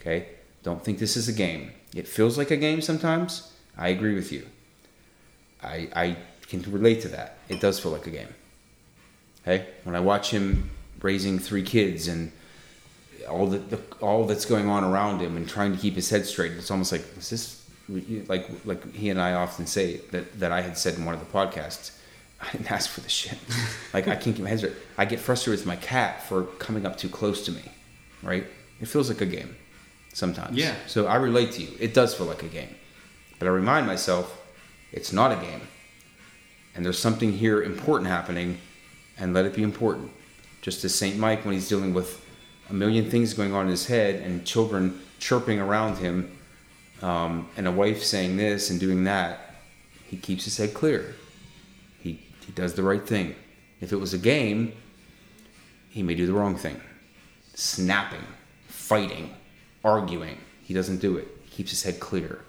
Okay? 0.00 0.28
Don't 0.62 0.82
think 0.82 0.98
this 0.98 1.16
is 1.16 1.28
a 1.28 1.32
game. 1.32 1.72
It 1.94 2.08
feels 2.08 2.38
like 2.38 2.50
a 2.50 2.56
game 2.56 2.80
sometimes. 2.80 3.52
I 3.76 3.88
agree 3.88 4.14
with 4.14 4.32
you. 4.32 4.46
I, 5.62 5.88
I 5.94 6.16
can 6.48 6.62
relate 6.70 7.00
to 7.02 7.08
that. 7.08 7.38
It 7.48 7.60
does 7.60 7.80
feel 7.80 7.92
like 7.92 8.06
a 8.06 8.10
game. 8.10 8.28
Okay? 9.42 9.66
When 9.84 9.94
I 9.94 10.00
watch 10.00 10.30
him 10.30 10.70
raising 11.00 11.38
three 11.38 11.62
kids 11.62 12.08
and 12.08 12.32
all 13.28 13.46
the, 13.46 13.58
the 13.58 13.80
all 14.00 14.26
that's 14.26 14.44
going 14.44 14.68
on 14.68 14.84
around 14.84 15.20
him 15.20 15.36
and 15.36 15.48
trying 15.48 15.72
to 15.72 15.78
keep 15.78 15.94
his 15.94 16.10
head 16.10 16.26
straight, 16.26 16.52
it's 16.52 16.70
almost 16.70 16.92
like 16.92 17.04
is 17.18 17.30
this 17.30 17.64
like 18.28 18.48
like 18.64 18.94
he 18.94 19.10
and 19.10 19.20
I 19.20 19.34
often 19.34 19.66
say 19.66 19.98
that 20.10 20.38
that 20.40 20.52
I 20.52 20.60
had 20.62 20.76
said 20.78 20.94
in 20.94 21.04
one 21.04 21.14
of 21.14 21.20
the 21.20 21.26
podcasts. 21.26 21.98
I 22.40 22.50
didn't 22.52 22.70
ask 22.70 22.90
for 22.90 23.00
the 23.00 23.08
shit. 23.08 23.38
Like 23.94 24.08
I 24.08 24.16
can't 24.16 24.34
keep 24.34 24.40
my 24.40 24.48
head 24.50 24.58
straight. 24.58 24.74
I 24.98 25.04
get 25.04 25.20
frustrated 25.20 25.60
with 25.60 25.66
my 25.66 25.76
cat 25.76 26.24
for 26.24 26.44
coming 26.58 26.84
up 26.84 26.98
too 26.98 27.08
close 27.08 27.44
to 27.46 27.52
me. 27.52 27.62
Right? 28.22 28.44
It 28.80 28.88
feels 28.88 29.08
like 29.08 29.20
a 29.20 29.26
game 29.26 29.54
sometimes. 30.12 30.56
Yeah. 30.56 30.74
So 30.86 31.06
I 31.06 31.16
relate 31.16 31.52
to 31.52 31.62
you. 31.62 31.68
It 31.78 31.94
does 31.94 32.14
feel 32.14 32.26
like 32.26 32.42
a 32.42 32.48
game, 32.48 32.74
but 33.38 33.46
I 33.46 33.50
remind 33.50 33.86
myself 33.86 34.40
it's 34.92 35.12
not 35.12 35.30
a 35.32 35.36
game, 35.36 35.60
and 36.74 36.84
there's 36.84 36.98
something 36.98 37.32
here 37.32 37.62
important 37.62 38.08
happening, 38.08 38.58
and 39.18 39.32
let 39.32 39.44
it 39.44 39.54
be 39.54 39.62
important. 39.62 40.10
Just 40.60 40.84
as 40.84 40.94
Saint 40.94 41.18
Mike 41.18 41.44
when 41.44 41.54
he's 41.54 41.68
dealing 41.68 41.94
with 41.94 42.24
a 42.70 42.72
million 42.72 43.10
things 43.10 43.34
going 43.34 43.52
on 43.52 43.66
in 43.66 43.70
his 43.70 43.86
head 43.86 44.16
and 44.16 44.44
children 44.44 45.00
chirping 45.18 45.60
around 45.60 45.98
him, 45.98 46.38
um, 47.02 47.48
and 47.56 47.66
a 47.66 47.72
wife 47.72 48.02
saying 48.02 48.36
this 48.36 48.70
and 48.70 48.80
doing 48.80 49.04
that, 49.04 49.56
he 50.06 50.16
keeps 50.16 50.44
his 50.44 50.56
head 50.56 50.74
clear. 50.74 51.14
He 52.00 52.20
he 52.44 52.52
does 52.52 52.74
the 52.74 52.82
right 52.82 53.06
thing. 53.06 53.34
If 53.80 53.92
it 53.92 53.96
was 53.96 54.14
a 54.14 54.18
game, 54.18 54.72
he 55.90 56.02
may 56.02 56.14
do 56.14 56.26
the 56.26 56.32
wrong 56.32 56.56
thing. 56.56 56.80
Snapping, 57.54 58.24
fighting, 58.66 59.34
arguing. 59.84 60.38
He 60.62 60.74
doesn't 60.74 60.98
do 60.98 61.18
it. 61.18 61.28
He 61.44 61.50
keeps 61.50 61.70
his 61.70 61.82
head 61.82 62.00
clear, 62.00 62.40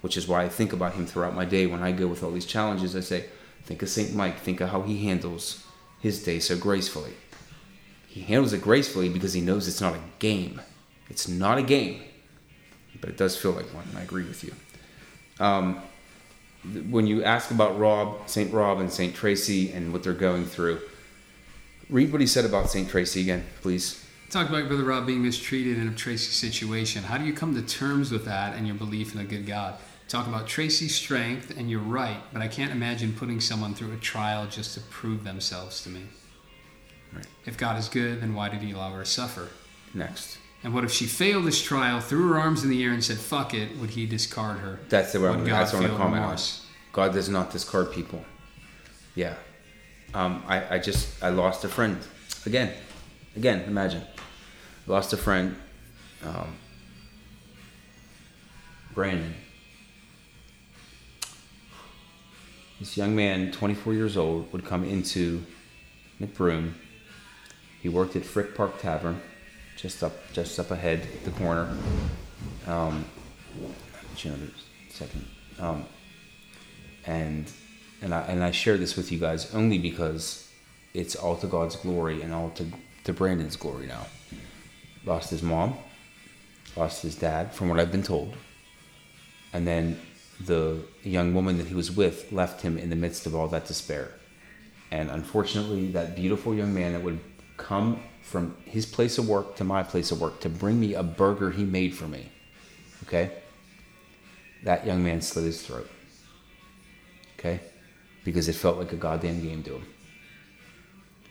which 0.00 0.16
is 0.16 0.28
why 0.28 0.44
I 0.44 0.48
think 0.48 0.72
about 0.72 0.94
him 0.94 1.06
throughout 1.06 1.34
my 1.34 1.44
day 1.44 1.66
when 1.66 1.82
I 1.82 1.92
go 1.92 2.06
with 2.06 2.22
all 2.22 2.30
these 2.30 2.46
challenges. 2.46 2.94
I 2.94 3.00
say, 3.00 3.26
think 3.64 3.82
of 3.82 3.88
St. 3.88 4.14
Mike, 4.14 4.38
think 4.38 4.60
of 4.60 4.70
how 4.70 4.82
he 4.82 5.06
handles 5.06 5.64
his 6.00 6.22
day 6.22 6.38
so 6.38 6.56
gracefully. 6.56 7.12
He 8.06 8.20
handles 8.20 8.52
it 8.52 8.62
gracefully 8.62 9.08
because 9.08 9.32
he 9.32 9.40
knows 9.40 9.66
it's 9.66 9.80
not 9.80 9.94
a 9.94 10.00
game. 10.18 10.60
It's 11.08 11.28
not 11.28 11.58
a 11.58 11.62
game, 11.62 12.02
but 13.00 13.10
it 13.10 13.16
does 13.16 13.36
feel 13.36 13.52
like 13.52 13.66
one. 13.74 13.84
and 13.90 13.98
I 13.98 14.02
agree 14.02 14.24
with 14.24 14.44
you. 14.44 14.54
Um, 15.40 15.82
when 16.88 17.06
you 17.06 17.24
ask 17.24 17.50
about 17.50 17.78
Rob, 17.78 18.28
St. 18.28 18.52
Rob, 18.52 18.80
and 18.80 18.90
St. 18.90 19.14
Tracy 19.14 19.72
and 19.72 19.92
what 19.92 20.02
they're 20.02 20.12
going 20.14 20.46
through, 20.46 20.80
read 21.90 22.12
what 22.12 22.20
he 22.20 22.26
said 22.26 22.44
about 22.44 22.70
St. 22.70 22.88
Tracy 22.88 23.20
again, 23.20 23.44
please. 23.60 24.02
Talk 24.30 24.48
about 24.48 24.66
Brother 24.68 24.84
Rob 24.84 25.06
being 25.06 25.22
mistreated 25.22 25.78
in 25.78 25.88
a 25.88 25.94
Tracy 25.94 26.32
situation. 26.32 27.02
How 27.02 27.18
do 27.18 27.24
you 27.24 27.32
come 27.32 27.54
to 27.54 27.62
terms 27.62 28.10
with 28.10 28.24
that 28.24 28.56
and 28.56 28.66
your 28.66 28.76
belief 28.76 29.14
in 29.14 29.20
a 29.20 29.24
good 29.24 29.46
God? 29.46 29.74
Talk 30.08 30.26
about 30.26 30.46
Tracy's 30.46 30.94
strength, 30.94 31.56
and 31.56 31.70
you're 31.70 31.80
right, 31.80 32.20
but 32.32 32.42
I 32.42 32.48
can't 32.48 32.70
imagine 32.70 33.14
putting 33.14 33.40
someone 33.40 33.74
through 33.74 33.92
a 33.92 33.96
trial 33.96 34.46
just 34.46 34.74
to 34.74 34.80
prove 34.80 35.24
themselves 35.24 35.82
to 35.82 35.88
me. 35.88 36.02
Right. 37.12 37.26
If 37.46 37.56
God 37.56 37.78
is 37.78 37.88
good, 37.88 38.20
then 38.20 38.34
why 38.34 38.48
did 38.48 38.60
he 38.60 38.72
allow 38.72 38.92
her 38.92 39.04
to 39.04 39.10
suffer? 39.10 39.48
Next. 39.94 40.38
And 40.62 40.74
what 40.74 40.84
if 40.84 40.90
she 40.90 41.06
failed 41.06 41.44
this 41.44 41.62
trial, 41.62 42.00
threw 42.00 42.28
her 42.28 42.38
arms 42.38 42.64
in 42.64 42.70
the 42.70 42.82
air, 42.84 42.92
and 42.92 43.02
said, 43.02 43.18
fuck 43.18 43.54
it? 43.54 43.76
Would 43.78 43.90
he 43.90 44.06
discard 44.06 44.58
her? 44.58 44.80
That's 44.88 45.12
the 45.12 45.20
one. 45.20 45.38
God 45.38 45.46
That's 45.46 45.72
what 45.72 45.84
I 45.84 45.88
want 45.88 45.92
to 45.92 45.98
comment 45.98 46.24
on. 46.24 46.38
God 46.92 47.12
does 47.12 47.28
not 47.28 47.50
discard 47.50 47.92
people. 47.92 48.24
Yeah. 49.14 49.34
Um, 50.14 50.42
I, 50.46 50.76
I 50.76 50.78
just 50.78 51.22
I 51.22 51.30
lost 51.30 51.64
a 51.64 51.68
friend 51.68 51.98
again. 52.46 52.72
Again, 53.36 53.62
imagine. 53.62 54.02
Lost 54.86 55.12
a 55.12 55.16
friend. 55.16 55.56
Um, 56.24 56.56
Brandon. 58.94 59.34
This 62.80 62.96
young 62.96 63.14
man, 63.14 63.52
24 63.52 63.94
years 63.94 64.16
old, 64.16 64.52
would 64.52 64.64
come 64.64 64.84
into 64.84 65.44
McBroom. 66.20 66.72
He 67.80 67.88
worked 67.88 68.16
at 68.16 68.24
Frick 68.24 68.56
Park 68.56 68.80
Tavern, 68.80 69.20
just 69.76 70.02
up 70.02 70.12
just 70.32 70.58
up 70.58 70.70
ahead, 70.70 71.06
the 71.24 71.30
corner. 71.32 71.76
Um, 72.66 73.04
you 74.18 74.30
know, 74.30 74.36
second. 74.88 75.24
Um, 75.60 75.84
and 77.06 77.50
and 78.02 78.12
I 78.12 78.20
and 78.22 78.42
I 78.42 78.50
share 78.50 78.76
this 78.76 78.96
with 78.96 79.12
you 79.12 79.18
guys 79.18 79.54
only 79.54 79.78
because 79.78 80.50
it's 80.94 81.14
all 81.14 81.36
to 81.36 81.46
God's 81.46 81.76
glory 81.76 82.22
and 82.22 82.34
all 82.34 82.50
to 82.50 82.66
to 83.04 83.12
Brandon's 83.12 83.56
glory 83.56 83.86
now. 83.86 84.06
Lost 85.04 85.30
his 85.30 85.42
mom, 85.42 85.76
lost 86.76 87.02
his 87.02 87.14
dad, 87.14 87.54
from 87.54 87.68
what 87.68 87.78
I've 87.78 87.92
been 87.92 88.02
told, 88.02 88.34
and 89.52 89.66
then 89.66 90.00
the 90.46 90.80
young 91.02 91.34
woman 91.34 91.58
that 91.58 91.66
he 91.66 91.74
was 91.74 91.90
with 91.90 92.30
left 92.32 92.62
him 92.62 92.78
in 92.78 92.90
the 92.90 92.96
midst 92.96 93.26
of 93.26 93.34
all 93.34 93.48
that 93.48 93.66
despair. 93.66 94.10
And 94.90 95.10
unfortunately, 95.10 95.90
that 95.92 96.14
beautiful 96.14 96.54
young 96.54 96.74
man 96.74 96.92
that 96.92 97.02
would 97.02 97.20
come 97.56 98.00
from 98.22 98.56
his 98.64 98.86
place 98.86 99.18
of 99.18 99.28
work 99.28 99.56
to 99.56 99.64
my 99.64 99.82
place 99.82 100.10
of 100.10 100.20
work 100.20 100.40
to 100.40 100.48
bring 100.48 100.80
me 100.80 100.94
a 100.94 101.02
burger 101.02 101.50
he 101.50 101.64
made 101.64 101.94
for 101.94 102.06
me, 102.06 102.30
okay? 103.04 103.30
That 104.64 104.86
young 104.86 105.04
man 105.04 105.20
slit 105.20 105.44
his 105.44 105.62
throat, 105.62 105.88
okay? 107.38 107.60
Because 108.24 108.48
it 108.48 108.54
felt 108.54 108.78
like 108.78 108.92
a 108.92 108.96
goddamn 108.96 109.42
game 109.42 109.62
to 109.64 109.74
him, 109.74 109.86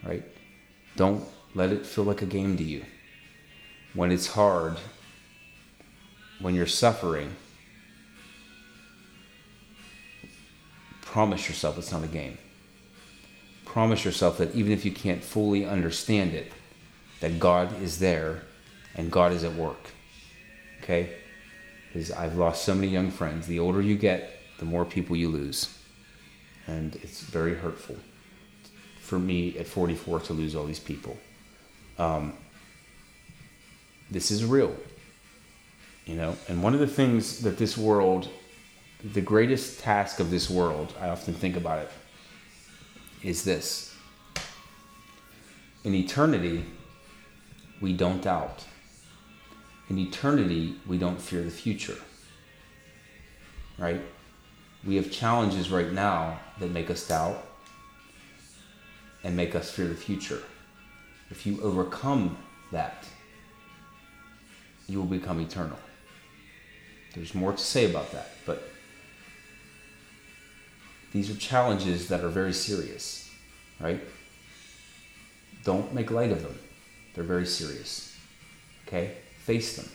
right? 0.05 0.23
Don't 0.95 1.23
let 1.55 1.71
it 1.71 1.85
feel 1.85 2.03
like 2.03 2.21
a 2.21 2.27
game 2.27 2.55
to 2.57 2.63
you. 2.63 2.83
When 3.93 4.11
it's 4.11 4.27
hard, 4.27 4.77
when 6.39 6.55
you're 6.55 6.67
suffering, 6.67 7.35
promise 11.13 11.47
yourself 11.47 11.77
it's 11.77 11.91
not 11.91 12.03
a 12.03 12.07
game. 12.07 12.39
Promise 13.65 14.03
yourself 14.03 14.39
that 14.39 14.55
even 14.55 14.71
if 14.71 14.83
you 14.83 14.91
can't 14.91 15.23
fully 15.23 15.63
understand 15.63 16.33
it, 16.33 16.51
that 17.19 17.39
God 17.39 17.79
is 17.83 17.99
there 17.99 18.41
and 18.95 19.11
God 19.11 19.31
is 19.31 19.43
at 19.43 19.53
work. 19.53 19.91
Okay? 20.81 21.13
Because 21.85 22.11
I've 22.11 22.35
lost 22.35 22.65
so 22.65 22.73
many 22.73 22.87
young 22.87 23.11
friends. 23.11 23.45
The 23.45 23.59
older 23.59 23.79
you 23.79 23.95
get, 23.95 24.39
the 24.57 24.65
more 24.65 24.85
people 24.85 25.15
you 25.15 25.29
lose. 25.29 25.77
And 26.65 26.95
it's 26.95 27.21
very 27.21 27.53
hurtful 27.53 27.97
for 28.99 29.19
me 29.19 29.55
at 29.59 29.67
44 29.67 30.19
to 30.21 30.33
lose 30.33 30.55
all 30.55 30.65
these 30.65 30.79
people. 30.79 31.15
Um, 31.99 32.33
this 34.09 34.31
is 34.31 34.43
real. 34.43 34.75
You 36.07 36.15
know, 36.15 36.35
and 36.47 36.63
one 36.63 36.73
of 36.73 36.79
the 36.79 36.87
things 36.87 37.41
that 37.41 37.59
this 37.59 37.77
world 37.77 38.29
the 39.03 39.21
greatest 39.21 39.81
task 39.81 40.19
of 40.19 40.31
this 40.31 40.49
world, 40.49 40.93
I 40.99 41.09
often 41.09 41.33
think 41.33 41.57
about 41.57 41.79
it, 41.79 41.91
is 43.21 43.43
this. 43.43 43.93
In 45.83 45.93
eternity, 45.93 46.65
we 47.81 47.91
don't 47.93 48.21
doubt. 48.21 48.63
In 49.89 49.99
eternity, 49.99 50.75
we 50.87 50.97
don't 50.97 51.19
fear 51.19 51.43
the 51.43 51.51
future. 51.51 51.97
Right? 53.77 54.01
We 54.85 54.95
have 54.95 55.11
challenges 55.11 55.69
right 55.69 55.91
now 55.91 56.39
that 56.59 56.71
make 56.71 56.89
us 56.89 57.05
doubt 57.07 57.45
and 59.23 59.35
make 59.35 59.55
us 59.55 59.69
fear 59.69 59.87
the 59.87 59.95
future. 59.95 60.43
If 61.29 61.45
you 61.45 61.61
overcome 61.61 62.37
that, 62.71 63.05
you 64.87 64.99
will 64.99 65.07
become 65.07 65.39
eternal. 65.39 65.79
There's 67.13 67.33
more 67.33 67.51
to 67.51 67.57
say 67.57 67.89
about 67.89 68.11
that, 68.11 68.32
these 71.13 71.29
are 71.29 71.35
challenges 71.35 72.07
that 72.09 72.23
are 72.23 72.29
very 72.29 72.53
serious, 72.53 73.31
right? 73.79 74.01
Don't 75.63 75.93
make 75.93 76.11
light 76.11 76.31
of 76.31 76.41
them. 76.41 76.57
They're 77.13 77.23
very 77.23 77.45
serious. 77.45 78.17
Okay? 78.87 79.11
Face 79.43 79.77
them. 79.77 79.89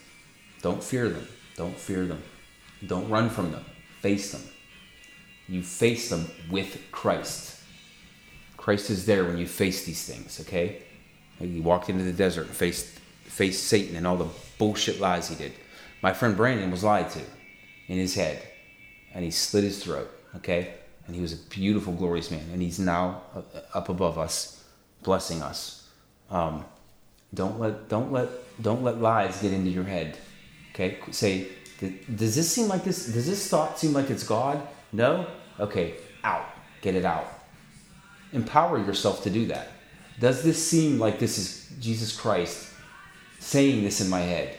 Don't 0.62 0.82
fear 0.82 1.08
them. 1.08 1.26
Don't 1.56 1.76
fear 1.76 2.06
them. 2.06 2.22
Don't 2.86 3.08
run 3.08 3.28
from 3.28 3.50
them. 3.50 3.64
Face 4.00 4.30
them. 4.30 4.42
You 5.48 5.62
face 5.62 6.08
them 6.08 6.30
with 6.50 6.80
Christ. 6.92 7.60
Christ 8.56 8.90
is 8.90 9.04
there 9.04 9.24
when 9.24 9.38
you 9.38 9.46
face 9.46 9.84
these 9.84 10.04
things, 10.04 10.40
okay? 10.40 10.82
He 11.40 11.60
walked 11.60 11.88
into 11.88 12.04
the 12.04 12.12
desert 12.12 12.46
and 12.46 12.54
faced, 12.54 12.86
faced 13.24 13.64
Satan 13.64 13.96
and 13.96 14.06
all 14.06 14.16
the 14.16 14.28
bullshit 14.58 15.00
lies 15.00 15.28
he 15.28 15.34
did. 15.34 15.52
My 16.00 16.12
friend 16.12 16.36
Brandon 16.36 16.70
was 16.70 16.84
lied 16.84 17.10
to 17.10 17.20
in 17.88 17.96
his 17.96 18.14
head, 18.14 18.42
and 19.14 19.24
he 19.24 19.30
slit 19.30 19.64
his 19.64 19.82
throat, 19.82 20.10
okay? 20.36 20.74
And 21.08 21.16
he 21.16 21.22
was 21.22 21.32
a 21.32 21.36
beautiful, 21.48 21.94
glorious 21.94 22.30
man, 22.30 22.44
and 22.52 22.62
he's 22.62 22.78
now 22.78 23.22
up 23.74 23.88
above 23.88 24.18
us, 24.18 24.62
blessing 25.02 25.42
us. 25.42 25.88
Um, 26.30 26.64
don't 27.34 27.58
let, 27.58 27.88
don't 27.88 28.12
let, 28.12 28.28
don't 28.62 28.84
let 28.84 29.00
lies 29.00 29.40
get 29.40 29.52
into 29.52 29.70
your 29.70 29.84
head, 29.84 30.18
okay? 30.72 30.98
Say, 31.10 31.48
does 32.14 32.36
this 32.36 32.52
seem 32.52 32.68
like 32.68 32.84
this? 32.84 33.06
Does 33.06 33.26
this 33.26 33.48
thought 33.48 33.78
seem 33.78 33.94
like 33.94 34.10
it's 34.10 34.22
God? 34.22 34.66
No. 34.92 35.26
Okay, 35.58 35.94
out. 36.24 36.44
Get 36.82 36.94
it 36.94 37.04
out. 37.04 37.26
Empower 38.32 38.78
yourself 38.78 39.22
to 39.22 39.30
do 39.30 39.46
that. 39.46 39.68
Does 40.20 40.42
this 40.42 40.64
seem 40.64 40.98
like 40.98 41.18
this 41.18 41.38
is 41.38 41.72
Jesus 41.80 42.14
Christ 42.14 42.70
saying 43.38 43.82
this 43.82 44.00
in 44.00 44.10
my 44.10 44.20
head? 44.20 44.56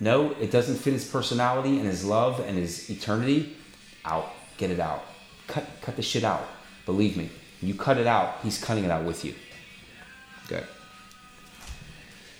No, 0.00 0.32
it 0.40 0.50
doesn't 0.50 0.76
fit 0.76 0.92
his 0.92 1.08
personality 1.08 1.78
and 1.78 1.86
his 1.86 2.04
love 2.04 2.40
and 2.40 2.58
his 2.58 2.90
eternity. 2.90 3.56
Out. 4.04 4.30
Get 4.56 4.70
it 4.70 4.80
out. 4.80 5.04
Cut 5.46 5.66
cut 5.82 5.96
the 5.96 6.02
shit 6.02 6.24
out. 6.24 6.46
Believe 6.86 7.16
me. 7.16 7.30
You 7.62 7.74
cut 7.74 7.96
it 7.98 8.06
out, 8.06 8.38
he's 8.42 8.62
cutting 8.62 8.84
it 8.84 8.90
out 8.90 9.04
with 9.04 9.24
you. 9.24 9.34
Good. 10.48 10.66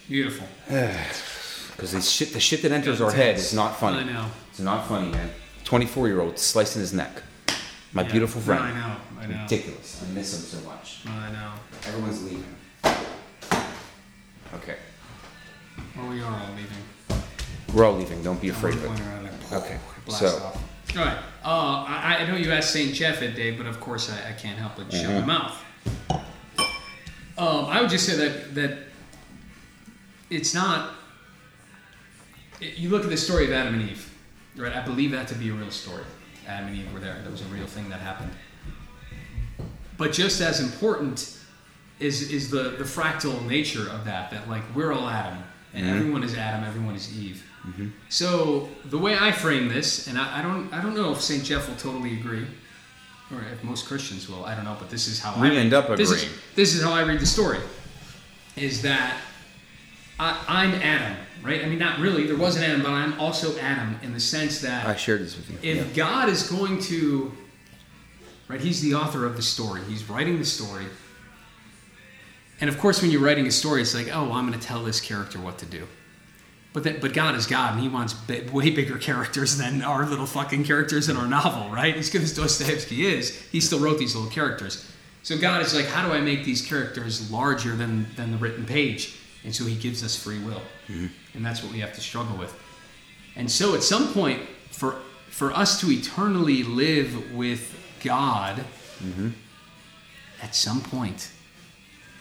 Beautiful. 0.09 0.47
Because 1.75 1.91
the 1.91 2.01
shit, 2.01 2.33
the 2.33 2.39
shit 2.39 2.63
that 2.63 2.71
enters 2.71 3.01
our 3.01 3.11
head 3.11 3.35
is 3.35 3.53
not 3.53 3.77
funny. 3.81 3.99
I 3.99 4.05
know. 4.05 4.27
It's 4.51 4.61
not 4.61 4.87
funny, 4.87 5.11
man. 5.11 5.29
24 5.65 6.07
year 6.07 6.21
old 6.21 6.39
slicing 6.39 6.79
his 6.81 6.93
neck. 6.93 7.11
My 7.93 8.03
Yeah. 8.03 8.13
beautiful 8.13 8.41
friend. 8.41 8.63
I 8.63 8.71
know. 8.73 8.97
I 9.21 9.27
know. 9.27 9.43
Ridiculous. 9.43 10.01
I 10.05 10.13
miss 10.15 10.35
him 10.35 10.61
so 10.61 10.69
much. 10.69 11.01
I 11.05 11.33
know. 11.33 11.51
Everyone's 11.89 12.23
leaving. 12.23 12.55
Okay. 14.55 14.77
Well, 15.97 16.09
we 16.11 16.21
are 16.23 16.31
all 16.33 16.55
leaving. 16.55 17.25
We're 17.75 17.85
all 17.85 17.95
leaving. 17.97 18.23
Don't 18.23 18.41
be 18.41 18.51
afraid 18.51 18.75
of 18.75 18.85
it. 18.85 19.53
Okay. 19.53 19.79
Blast 20.07 20.21
So, 20.21 20.29
off. 20.45 20.63
All 20.97 21.05
right. 21.05 21.19
Uh, 21.45 21.85
I, 21.89 22.17
I 22.21 22.27
know 22.31 22.37
you 22.37 22.53
asked 22.53 22.73
St. 22.73 22.95
Jeff 22.95 23.21
it, 23.23 23.35
Dave, 23.35 23.59
but 23.59 23.67
of 23.67 23.81
course 23.81 24.11
I, 24.11 24.31
I 24.31 24.33
can't 24.33 24.59
help 24.59 24.77
but 24.77 24.93
shut 24.93 25.07
my 25.11 25.21
Mhm. 25.21 25.27
mouth. 25.27 25.65
Um, 27.37 27.65
I 27.67 27.81
would 27.81 27.91
just 27.91 28.07
say 28.07 28.17
that 28.17 28.55
that 28.55 28.79
it's 30.31 30.55
not. 30.55 30.95
it- 32.61 32.79
you 32.79 32.89
look 32.91 33.03
at 33.05 33.11
the 33.11 33.17
story 33.17 33.45
of 33.47 33.53
Adam 33.53 33.75
and 33.75 33.91
Eve, 33.91 34.09
right? 34.57 34.75
I 34.75 34.83
believe 34.83 35.11
that 35.11 35.27
to 35.29 35.35
be 35.35 35.49
a 35.51 35.53
real 35.53 35.71
story. 35.73 36.05
Adam 36.47 36.69
and 36.69 36.77
Eve 36.77 36.93
were 36.93 37.01
there. 37.01 37.21
That 37.25 37.31
was 37.31 37.41
a 37.41 37.47
real 37.47 37.67
thing 37.67 37.89
that 37.91 38.01
happened. 38.01 38.31
But 39.99 40.13
just 40.13 40.41
as 40.41 40.61
important 40.61 41.39
is 41.99 42.31
is 42.31 42.51
the 42.51 42.71
the 42.79 42.85
fractal 42.85 43.45
nature 43.47 43.89
of 43.91 44.05
that. 44.05 44.31
That 44.31 44.49
like 44.49 44.63
we're 44.77 44.93
all 44.93 45.09
Adam, 45.09 45.43
and 45.75 45.85
Mhm. 45.87 45.91
everyone 45.97 46.23
is 46.23 46.37
Adam, 46.37 46.65
everyone 46.65 46.95
is 46.95 47.13
Eve. 47.19 47.43
Mm-hmm. 47.67 47.89
So 48.11 48.69
the 48.85 48.99
way 48.99 49.17
I 49.19 49.33
frame 49.33 49.69
this, 49.69 50.07
and 50.07 50.19
I, 50.19 50.41
I 50.41 50.43
don't, 50.43 50.73
I 50.73 50.83
don't 50.83 50.95
know 50.95 51.13
if 51.13 51.21
Saint 51.21 51.45
Jeff 51.45 51.69
will 51.69 51.77
totally 51.77 52.13
agree, 52.19 52.47
or 53.33 53.41
if 53.53 53.65
most 53.65 53.87
Christians 53.87 54.29
will. 54.29 54.45
I 54.45 54.55
don't 54.55 54.65
know, 54.65 54.77
but 54.79 54.91
this 54.91 55.09
is 55.09 55.19
how 55.19 55.41
We 55.41 55.49
I 55.49 55.55
end 55.55 55.73
up 55.73 55.89
this 55.97 56.11
is, 56.11 56.23
agreeing. 56.25 56.41
this 56.55 56.75
is 56.75 56.83
how 56.83 56.93
I 56.93 57.03
read 57.03 57.21
the 57.21 57.27
story. 57.27 57.59
Is 58.57 58.83
that 58.83 59.19
I, 60.21 60.39
I'm 60.47 60.75
Adam, 60.75 61.17
right? 61.43 61.65
I 61.65 61.67
mean, 61.67 61.79
not 61.79 61.99
really. 61.99 62.27
There 62.27 62.37
was 62.37 62.57
an 62.57 62.63
Adam, 62.65 62.83
but 62.83 62.91
I'm 62.91 63.19
also 63.19 63.59
Adam 63.59 63.99
in 64.03 64.13
the 64.13 64.21
sense 64.21 64.61
that 64.61 64.87
I 64.87 64.95
shared 64.95 65.23
this 65.23 65.37
with 65.37 65.51
you. 65.51 65.59
if 65.63 65.89
Yeah. 65.89 65.93
God 65.95 66.29
is 66.29 66.49
going 66.49 66.81
to, 66.83 67.33
right, 68.49 68.61
He's 68.61 68.83
the 68.83 68.95
author 68.95 69.25
of 69.25 69.37
the 69.37 69.43
story. 69.43 69.81
He's 69.89 70.09
writing 70.09 70.39
the 70.39 70.45
story. 70.45 70.85
And 72.61 72.71
of 72.71 72.79
course, 72.79 73.03
when 73.03 73.11
you're 73.11 73.21
writing 73.23 73.47
a 73.47 73.51
story, 73.51 73.83
it's 73.83 73.95
like, 73.95 74.09
oh, 74.15 74.25
well, 74.25 74.33
I'm 74.35 74.47
going 74.47 74.59
to 74.59 74.65
tell 74.65 74.85
this 74.85 75.01
character 75.01 75.41
what 75.41 75.59
to 75.59 75.67
do. 75.67 75.89
But 76.75 76.83
that, 76.83 77.01
but 77.01 77.13
God 77.13 77.37
is 77.37 77.47
God, 77.47 77.75
and 77.75 77.83
He 77.83 77.89
wants 77.89 78.17
way 78.29 78.71
bigger 78.71 78.99
characters 78.99 79.57
than 79.57 79.81
our 79.81 80.05
little 80.07 80.27
fucking 80.27 80.65
characters 80.65 81.09
in 81.09 81.17
our 81.17 81.29
novel, 81.29 81.71
right? 81.71 81.97
As 81.97 82.11
good 82.11 82.23
as 82.23 82.35
Dostoevsky 82.35 83.07
is, 83.07 83.31
he 83.53 83.61
still 83.61 83.79
wrote 83.79 83.99
these 83.99 84.17
little 84.17 84.31
characters. 84.31 84.91
So 85.23 85.39
God 85.39 85.63
is 85.63 85.73
like, 85.73 85.87
how 85.87 86.07
do 86.07 86.13
I 86.13 86.21
make 86.21 86.45
these 86.45 86.67
characters 86.67 87.31
larger 87.31 87.77
than 87.77 88.09
than 88.17 88.33
the 88.33 88.37
written 88.39 88.67
page? 88.67 89.17
And 89.45 89.55
so 89.55 89.65
He 89.65 89.77
gives 89.77 90.03
us 90.03 90.17
free 90.17 90.41
will, 90.41 90.63
mm-hmm. 90.89 91.07
and 91.35 91.47
that's 91.47 91.63
what 91.63 91.73
we 91.73 91.79
have 91.79 91.95
to 91.95 92.01
struggle 92.01 92.37
with. 92.37 92.53
And 93.37 93.49
so 93.49 93.77
at 93.77 93.85
some 93.85 94.13
point, 94.13 94.43
for 94.73 94.97
for 95.31 95.53
us 95.53 95.81
to 95.81 95.93
eternally 95.93 96.65
live 96.65 97.33
with 97.33 97.73
God, 98.03 98.57
mm-hmm. 98.99 99.31
at 100.43 100.57
some 100.57 100.81
point, 100.81 101.31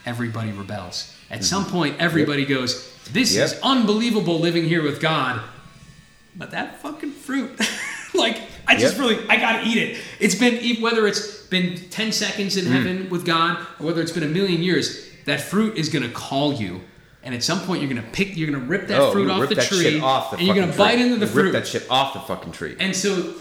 everybody 0.05 0.51
rebels. 0.51 1.12
At 1.29 1.43
some 1.43 1.65
point, 1.65 1.95
everybody 1.99 2.45
goes, 2.45 2.91
"This 3.11 3.35
is 3.35 3.59
unbelievable 3.63 4.39
living 4.39 4.65
here 4.65 4.83
with 4.83 5.01
God." 5.01 5.41
But 6.35 6.51
that 6.51 6.81
fucking 6.81 7.11
fruit, 7.11 7.59
like 8.13 8.41
I 8.67 8.75
just 8.75 8.97
Yep. 8.97 9.01
really, 9.01 9.29
I 9.29 9.37
gotta 9.37 9.67
eat 9.67 9.77
it. 9.77 9.97
It's 10.19 10.35
been 10.35 10.81
whether 10.81 11.07
it's 11.07 11.43
been 11.47 11.77
ten 11.89 12.11
seconds 12.11 12.57
in 12.57 12.65
hmm. 12.65 12.71
heaven 12.71 13.09
with 13.09 13.25
God, 13.25 13.57
or 13.79 13.87
whether 13.87 14.01
it's 14.01 14.11
been 14.11 14.23
a 14.23 14.27
million 14.27 14.61
years. 14.61 15.09
That 15.25 15.41
fruit 15.41 15.77
is 15.77 15.89
gonna 15.89 16.09
call 16.09 16.53
you. 16.53 16.81
And 17.23 17.33
at 17.33 17.41
some 17.43 17.61
point, 17.61 17.81
you're 17.81 17.89
gonna 17.89 18.05
pick, 18.11 18.35
you're 18.35 18.51
gonna 18.51 18.65
rip 18.65 18.87
that 18.87 18.99
oh, 18.99 19.11
fruit 19.11 19.31
off 19.31 19.47
the 19.47 19.55
tree, 19.55 19.99
off 19.99 20.31
the 20.31 20.37
and 20.37 20.47
you're 20.47 20.55
gonna 20.55 20.75
bite 20.75 20.99
into 20.99 21.15
the 21.15 21.25
You 21.25 21.31
fruit. 21.31 21.53
Rip 21.53 21.53
that 21.53 21.67
shit 21.67 21.89
off 21.89 22.13
the 22.13 22.19
fucking 22.19 22.51
tree. 22.51 22.75
And 22.79 22.93
so 22.93 23.33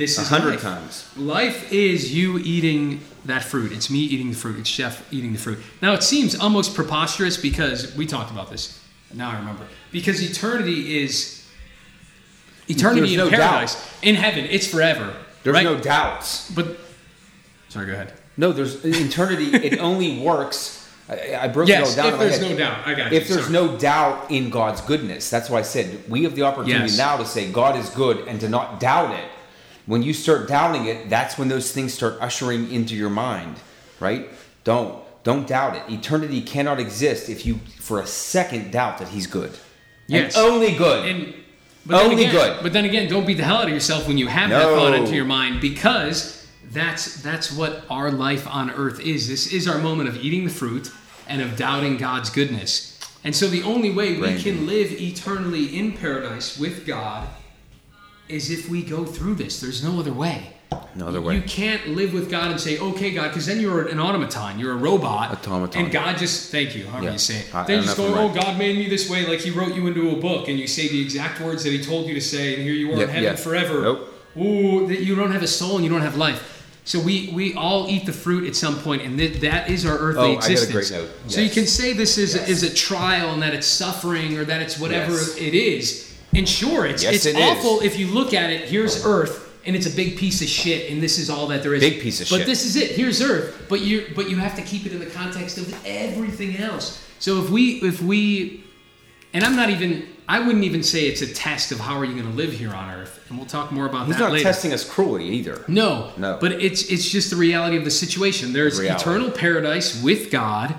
this 0.00 0.18
is 0.18 0.30
A 0.30 0.34
hundred 0.34 0.58
times. 0.60 1.08
Life 1.16 1.72
is 1.72 2.12
you 2.14 2.38
eating 2.38 3.00
that 3.26 3.44
fruit. 3.44 3.70
It's 3.72 3.88
me 3.90 3.98
eating 4.00 4.30
the 4.30 4.36
fruit. 4.36 4.58
It's 4.58 4.70
Jeff 4.70 5.06
eating 5.12 5.32
the 5.32 5.38
fruit. 5.38 5.58
Now 5.80 5.92
it 5.94 6.02
seems 6.02 6.38
almost 6.38 6.74
preposterous 6.74 7.36
because 7.36 7.94
we 7.96 8.06
talked 8.06 8.30
about 8.32 8.50
this. 8.50 8.82
Now 9.14 9.30
I 9.30 9.38
remember. 9.38 9.64
Because 9.92 10.22
eternity 10.22 11.02
is 11.02 11.46
eternity 12.68 13.00
There's 13.00 13.12
in 13.12 13.18
no 13.18 13.30
paradise. 13.30 13.74
doubt. 13.74 13.84
In 14.02 14.14
heaven, 14.14 14.44
it's 14.46 14.66
forever. 14.66 15.14
There's 15.42 15.54
right? 15.54 15.64
no 15.64 15.78
doubts. 15.78 16.50
But 16.50 16.78
sorry, 17.68 17.86
go 17.86 17.92
ahead. 17.92 18.12
No, 18.36 18.52
there's 18.52 18.84
eternity. 18.84 19.54
it 19.54 19.78
only 19.90 20.20
works. 20.20 20.78
I, 21.08 21.36
I 21.42 21.48
broke 21.48 21.68
Yes, 21.68 21.96
it 21.96 22.00
all 22.00 22.10
down. 22.10 22.14
if 22.14 22.20
there's 22.20 22.40
no 22.50 22.56
doubt. 22.56 22.86
I 22.86 22.94
got 22.94 23.10
you. 23.12 23.18
if 23.18 23.28
there's 23.28 23.40
Sorry. 23.42 23.52
no 23.52 23.76
doubt 23.76 24.30
in 24.30 24.48
God's 24.50 24.80
goodness, 24.80 25.28
that's 25.28 25.50
why 25.50 25.58
I 25.58 25.62
said 25.62 26.08
we 26.08 26.22
have 26.24 26.34
the 26.36 26.42
opportunity 26.42 26.84
Yes. 26.90 26.96
now 26.98 27.16
to 27.16 27.26
say 27.26 27.50
God 27.50 27.76
is 27.76 27.90
good 27.90 28.26
and 28.28 28.40
to 28.40 28.48
not 28.48 28.80
doubt 28.80 29.12
it. 29.18 29.24
When 29.90 30.04
you 30.04 30.14
start 30.14 30.46
doubting 30.46 30.86
it, 30.86 31.10
that's 31.10 31.36
when 31.36 31.48
those 31.48 31.72
things 31.72 31.92
start 31.92 32.16
ushering 32.20 32.70
into 32.70 32.94
your 32.94 33.10
mind, 33.10 33.56
right? 33.98 34.28
Don't 34.62 35.02
don't 35.24 35.48
doubt 35.48 35.74
it. 35.74 35.92
Eternity 35.92 36.42
cannot 36.42 36.78
exist 36.78 37.28
if 37.28 37.44
you 37.44 37.56
for 37.80 38.00
a 38.00 38.06
second 38.06 38.70
doubt 38.70 38.98
that 38.98 39.08
He's 39.08 39.26
good. 39.26 39.50
Yes. 40.06 40.36
and 40.36 40.46
only 40.46 40.76
good. 40.76 41.08
And 41.08 41.34
but 41.84 41.96
then 41.96 42.10
Only 42.12 42.22
again, 42.22 42.32
good. 42.32 42.62
But 42.62 42.72
then 42.72 42.84
again, 42.84 43.10
don't 43.10 43.26
beat 43.26 43.38
the 43.38 43.42
hell 43.42 43.56
out 43.56 43.64
of 43.64 43.70
yourself 43.70 44.06
when 44.06 44.16
you 44.16 44.28
have 44.28 44.50
that 44.50 44.62
thought 44.62 44.94
into 44.94 45.16
your 45.16 45.24
mind 45.24 45.60
because 45.60 46.46
that's 46.70 47.20
that's 47.20 47.50
what 47.50 47.84
our 47.90 48.12
life 48.12 48.46
on 48.46 48.70
earth 48.70 49.00
is. 49.00 49.26
This 49.26 49.52
is 49.52 49.66
our 49.66 49.78
moment 49.78 50.08
of 50.08 50.16
eating 50.18 50.44
the 50.44 50.52
fruit 50.52 50.92
and 51.26 51.42
of 51.42 51.56
doubting 51.56 51.96
God's 51.96 52.30
goodness. 52.30 52.96
And 53.24 53.34
so 53.34 53.48
the 53.48 53.64
only 53.64 53.90
way 53.90 54.20
we 54.20 54.40
can 54.40 54.68
live 54.68 54.92
eternally 54.92 55.76
in 55.76 55.94
paradise 55.94 56.56
with 56.56 56.86
God 56.86 57.26
is 58.30 58.50
if 58.50 58.68
we 58.68 58.82
go 58.82 59.04
through 59.04 59.34
this. 59.34 59.60
There's 59.60 59.82
no 59.82 59.98
other 59.98 60.12
way. 60.12 60.54
no 60.94 61.06
other 61.08 61.20
way. 61.20 61.34
You 61.36 61.42
can't 61.42 61.88
live 61.96 62.12
with 62.12 62.30
God 62.30 62.50
and 62.50 62.60
say, 62.60 62.78
"Okay, 62.78 63.10
God," 63.12 63.28
because 63.28 63.46
then 63.46 63.60
you're 63.60 63.86
an 63.88 63.98
automaton. 64.00 64.58
You're 64.58 64.72
a 64.72 64.76
robot. 64.76 65.30
Automaton. 65.32 65.84
And 65.84 65.92
God 65.92 66.16
just 66.18 66.50
thank 66.50 66.74
you, 66.76 66.86
however 66.86 67.06
Yeah. 67.06 67.12
you 67.12 67.18
say 67.18 67.36
it. 67.40 67.46
I- 67.54 67.64
then 67.64 67.78
you 67.80 67.84
just 67.84 67.96
go, 67.96 68.12
"Oh, 68.14 68.28
God 68.28 68.56
made 68.58 68.76
me 68.76 68.88
this 68.88 69.08
way," 69.08 69.26
like 69.26 69.40
He 69.40 69.50
wrote 69.50 69.74
you 69.74 69.86
into 69.88 70.10
a 70.10 70.16
book, 70.16 70.48
and 70.48 70.58
you 70.58 70.66
say 70.66 70.88
the 70.88 71.00
exact 71.00 71.40
words 71.40 71.62
that 71.64 71.70
He 71.72 71.78
told 71.82 72.06
you 72.08 72.14
to 72.14 72.20
say, 72.20 72.54
and 72.54 72.62
here 72.62 72.72
you 72.72 72.92
are 72.92 72.96
Yeah, 72.96 73.02
in 73.04 73.08
heaven 73.08 73.22
yeah. 73.24 73.34
forever. 73.36 73.82
Nope. 73.82 74.14
Ooh, 74.40 74.86
that 74.88 75.00
you 75.00 75.14
don't 75.16 75.32
have 75.32 75.42
a 75.42 75.48
soul 75.48 75.76
and 75.76 75.84
you 75.84 75.90
don't 75.90 76.02
have 76.02 76.16
life. 76.16 76.40
So 76.84 76.98
we 76.98 77.30
we 77.32 77.54
all 77.54 77.86
eat 77.88 78.06
the 78.06 78.12
fruit 78.12 78.46
at 78.48 78.56
some 78.56 78.76
point, 78.76 79.02
and 79.02 79.16
th- 79.18 79.40
that 79.40 79.70
is 79.70 79.84
our 79.84 79.96
earthly 79.98 80.22
Oh, 80.22 80.32
I 80.32 80.34
got 80.36 80.48
a 80.48 80.52
existence. 80.52 80.88
great 80.90 81.00
note. 81.00 81.10
So 81.28 81.40
you 81.40 81.50
can 81.50 81.66
say 81.66 81.92
this 81.92 82.16
is 82.18 82.34
Yes. 82.34 82.48
is 82.48 82.62
a 82.64 82.70
trial 82.70 83.32
and 83.32 83.42
that 83.42 83.54
it's 83.54 83.66
suffering 83.66 84.36
or 84.38 84.44
that 84.44 84.60
it's 84.62 84.78
whatever 84.78 85.12
Yes. 85.12 85.36
it 85.36 85.54
is. 85.54 86.04
And 86.34 86.48
sure, 86.48 86.86
it's 86.86 87.02
Yes, 87.02 87.14
it's 87.14 87.26
it 87.26 87.36
is. 87.36 87.42
awful 87.42 87.80
if 87.80 87.98
you 87.98 88.06
look 88.08 88.32
at 88.34 88.50
it. 88.50 88.68
Here's 88.68 89.04
Earth, 89.04 89.52
and 89.66 89.74
it's 89.74 89.86
a 89.86 89.90
big 89.96 90.16
piece 90.16 90.40
of 90.42 90.48
shit, 90.48 90.90
and 90.90 91.02
this 91.02 91.18
is 91.18 91.28
all 91.28 91.46
that 91.48 91.62
there 91.62 91.74
is. 91.74 91.80
Big 91.80 92.00
piece 92.00 92.20
of 92.20 92.28
but 92.30 92.38
shit. 92.38 92.46
this 92.46 92.64
is 92.64 92.76
it. 92.76 92.92
Here's 92.92 93.20
Earth, 93.20 93.66
but 93.68 93.80
you 93.80 94.06
but 94.14 94.30
you 94.30 94.36
have 94.36 94.54
to 94.56 94.62
keep 94.62 94.86
it 94.86 94.92
in 94.92 95.00
the 95.00 95.06
context 95.06 95.58
of 95.58 95.74
everything 95.86 96.56
else. 96.58 97.04
So 97.18 97.42
if 97.42 97.50
we 97.50 97.80
if 97.82 98.00
we 98.00 98.64
and 99.34 99.44
I'm 99.44 99.56
not 99.56 99.70
even. 99.70 100.06
I 100.28 100.38
wouldn't 100.38 100.62
even 100.62 100.84
say 100.84 101.06
it's 101.08 101.22
a 101.22 101.26
test 101.26 101.72
of 101.72 101.80
how 101.80 101.96
are 101.98 102.04
you 102.04 102.12
going 102.12 102.30
to 102.30 102.36
live 102.36 102.52
here 102.52 102.70
on 102.72 102.88
Earth, 102.94 103.18
and 103.28 103.36
we'll 103.36 103.48
talk 103.48 103.72
more 103.72 103.86
about 103.86 104.06
He's 104.06 104.14
that 104.14 104.20
not 104.22 104.30
later. 104.32 104.44
testing 104.44 104.72
us 104.72 104.88
cruelly 104.88 105.24
either. 105.28 105.64
No, 105.66 106.12
No. 106.16 106.38
But 106.40 106.52
it's 106.52 106.84
it's 106.88 107.10
just 107.10 107.30
the 107.30 107.36
reality 107.36 107.76
of 107.76 107.82
the 107.84 107.90
situation. 107.90 108.52
There's 108.52 108.78
Reality. 108.78 109.02
eternal 109.02 109.32
paradise 109.32 110.00
with 110.00 110.30
God, 110.30 110.76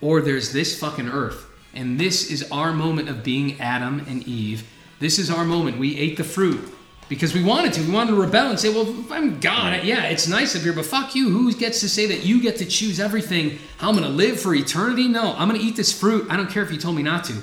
or 0.00 0.22
there's 0.22 0.52
this 0.54 0.78
fucking 0.78 1.10
earth, 1.10 1.44
and 1.74 2.00
this 2.00 2.30
is 2.30 2.50
our 2.50 2.72
moment 2.72 3.10
of 3.10 3.22
being 3.22 3.60
Adam 3.60 4.06
and 4.08 4.22
Eve. 4.26 4.64
This 5.04 5.18
is 5.18 5.30
our 5.30 5.44
moment. 5.44 5.76
We 5.76 5.98
ate 5.98 6.16
the 6.16 6.24
fruit 6.24 6.66
because 7.10 7.34
we 7.34 7.44
wanted 7.44 7.74
to. 7.74 7.82
We 7.82 7.92
wanted 7.92 8.12
to 8.12 8.16
rebel 8.16 8.48
and 8.48 8.58
say, 8.58 8.70
"Well, 8.70 9.04
I'm 9.10 9.38
God, 9.38 9.84
yeah, 9.84 10.04
it's 10.04 10.26
nice 10.26 10.56
up 10.56 10.62
here, 10.62 10.72
but 10.72 10.86
fuck 10.86 11.14
you. 11.14 11.28
Who 11.28 11.52
gets 11.52 11.80
to 11.80 11.90
say 11.90 12.06
that 12.06 12.24
you 12.24 12.40
get 12.40 12.56
to 12.56 12.64
choose 12.64 12.98
everything? 12.98 13.58
How 13.76 13.90
I'm 13.90 13.96
going 13.96 14.08
to 14.08 14.16
live 14.16 14.40
for 14.40 14.54
eternity? 14.54 15.06
No, 15.06 15.34
I'm 15.36 15.46
going 15.46 15.60
to 15.60 15.66
eat 15.66 15.76
this 15.76 15.92
fruit. 15.92 16.26
I 16.30 16.38
don't 16.38 16.48
care 16.48 16.62
if 16.62 16.72
you 16.72 16.78
told 16.78 16.96
me 16.96 17.02
not 17.02 17.24
to." 17.24 17.34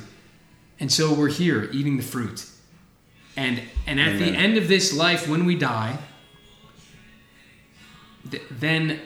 And 0.80 0.92
so 0.92 1.14
we're 1.14 1.30
here 1.30 1.70
eating 1.72 1.98
the 1.98 2.04
fruit. 2.04 2.50
And 3.38 3.62
and 3.86 4.00
at 4.00 4.18
the 4.18 4.26
end 4.26 4.58
of 4.58 4.68
this 4.68 4.92
life 4.92 5.30
when 5.30 5.46
we 5.46 5.56
die, 5.56 6.00
th- 8.32 8.42
then 8.50 9.00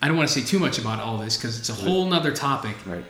I 0.00 0.06
don't 0.06 0.16
want 0.16 0.28
to 0.28 0.40
say 0.40 0.46
too 0.46 0.60
much 0.60 0.78
about 0.78 1.00
all 1.00 1.18
this 1.18 1.36
because 1.36 1.58
it's 1.58 1.68
a 1.68 1.74
whole 1.74 2.06
nother 2.06 2.30
topic. 2.30 2.76
Right. 2.86 3.04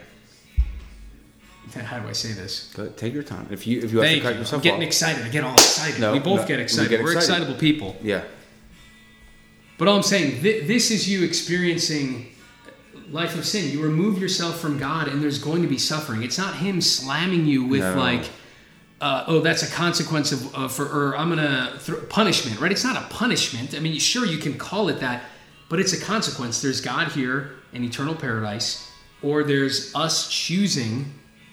How 1.74 1.98
do 2.01 2.09
I 2.09 2.12
say 2.12 2.32
this? 2.32 2.70
Go, 2.76 2.89
take 2.89 3.14
your 3.14 3.22
time. 3.22 3.47
If 3.51 3.66
you 3.66 3.80
if 3.80 3.93
you 3.93 3.98
have 4.01 4.06
Thank 4.06 4.22
to 4.22 4.28
cut 4.34 4.36
you. 4.51 4.56
I'm 4.56 4.62
getting 4.62 4.80
off. 4.82 4.86
excited. 4.86 5.24
I 5.24 5.28
get 5.30 5.44
all 5.44 5.55
excited. 5.55 6.01
No, 6.01 6.12
we 6.12 6.18
both 6.18 6.40
no, 6.43 6.47
get 6.47 6.56
we 6.59 6.62
excited. 6.64 6.90
get 6.90 7.02
We're 7.02 7.12
excited. 7.14 7.43
excitable 7.43 7.59
people. 7.59 7.97
yeah. 8.02 8.22
But 9.78 9.89
all 9.89 9.97
I'm 9.97 10.02
saying, 10.02 10.43
th- 10.43 10.66
this 10.66 10.90
is 10.90 11.09
you 11.09 11.24
experiencing 11.24 12.28
life 13.10 13.36
of 13.36 13.44
sin. 13.47 13.70
You 13.72 13.82
remove 13.82 14.18
yourself 14.18 14.60
from 14.60 14.78
God, 14.78 15.09
and 15.09 15.22
there's 15.22 15.39
going 15.39 15.62
to 15.62 15.68
be 15.68 15.78
suffering. 15.78 16.22
It's 16.22 16.39
not 16.39 16.56
Him 16.56 16.80
slamming 16.80 17.47
you 17.47 17.64
with 17.64 17.80
No. 17.80 17.94
like, 17.97 18.28
uh, 19.01 19.24
"Oh, 19.26 19.40
that's 19.40 19.62
a 19.62 19.70
consequence 19.70 20.30
of 20.30 20.55
uh, 20.55 20.68
for," 20.68 20.84
or 20.84 21.16
"I'm 21.16 21.30
gonna 21.30 21.78
th- 21.84 22.09
punishment." 22.10 22.60
Right? 22.60 22.70
It's 22.70 22.84
not 22.84 22.97
a 22.97 23.06
punishment. 23.09 23.74
I 23.74 23.80
mean, 23.80 23.98
sure, 23.98 24.26
you 24.26 24.39
can 24.39 24.59
call 24.59 24.89
it 24.89 25.01
that, 25.01 25.22
but 25.68 25.80
it's 25.80 25.93
a 25.94 26.01
consequence. 26.01 26.60
There's 26.60 26.80
God 26.80 27.09
here 27.12 27.52
in 27.72 27.82
eternal 27.82 28.14
paradise, 28.14 28.89
or 29.22 29.43
there's 29.43 29.93
us 29.94 30.28
choosing 30.28 31.12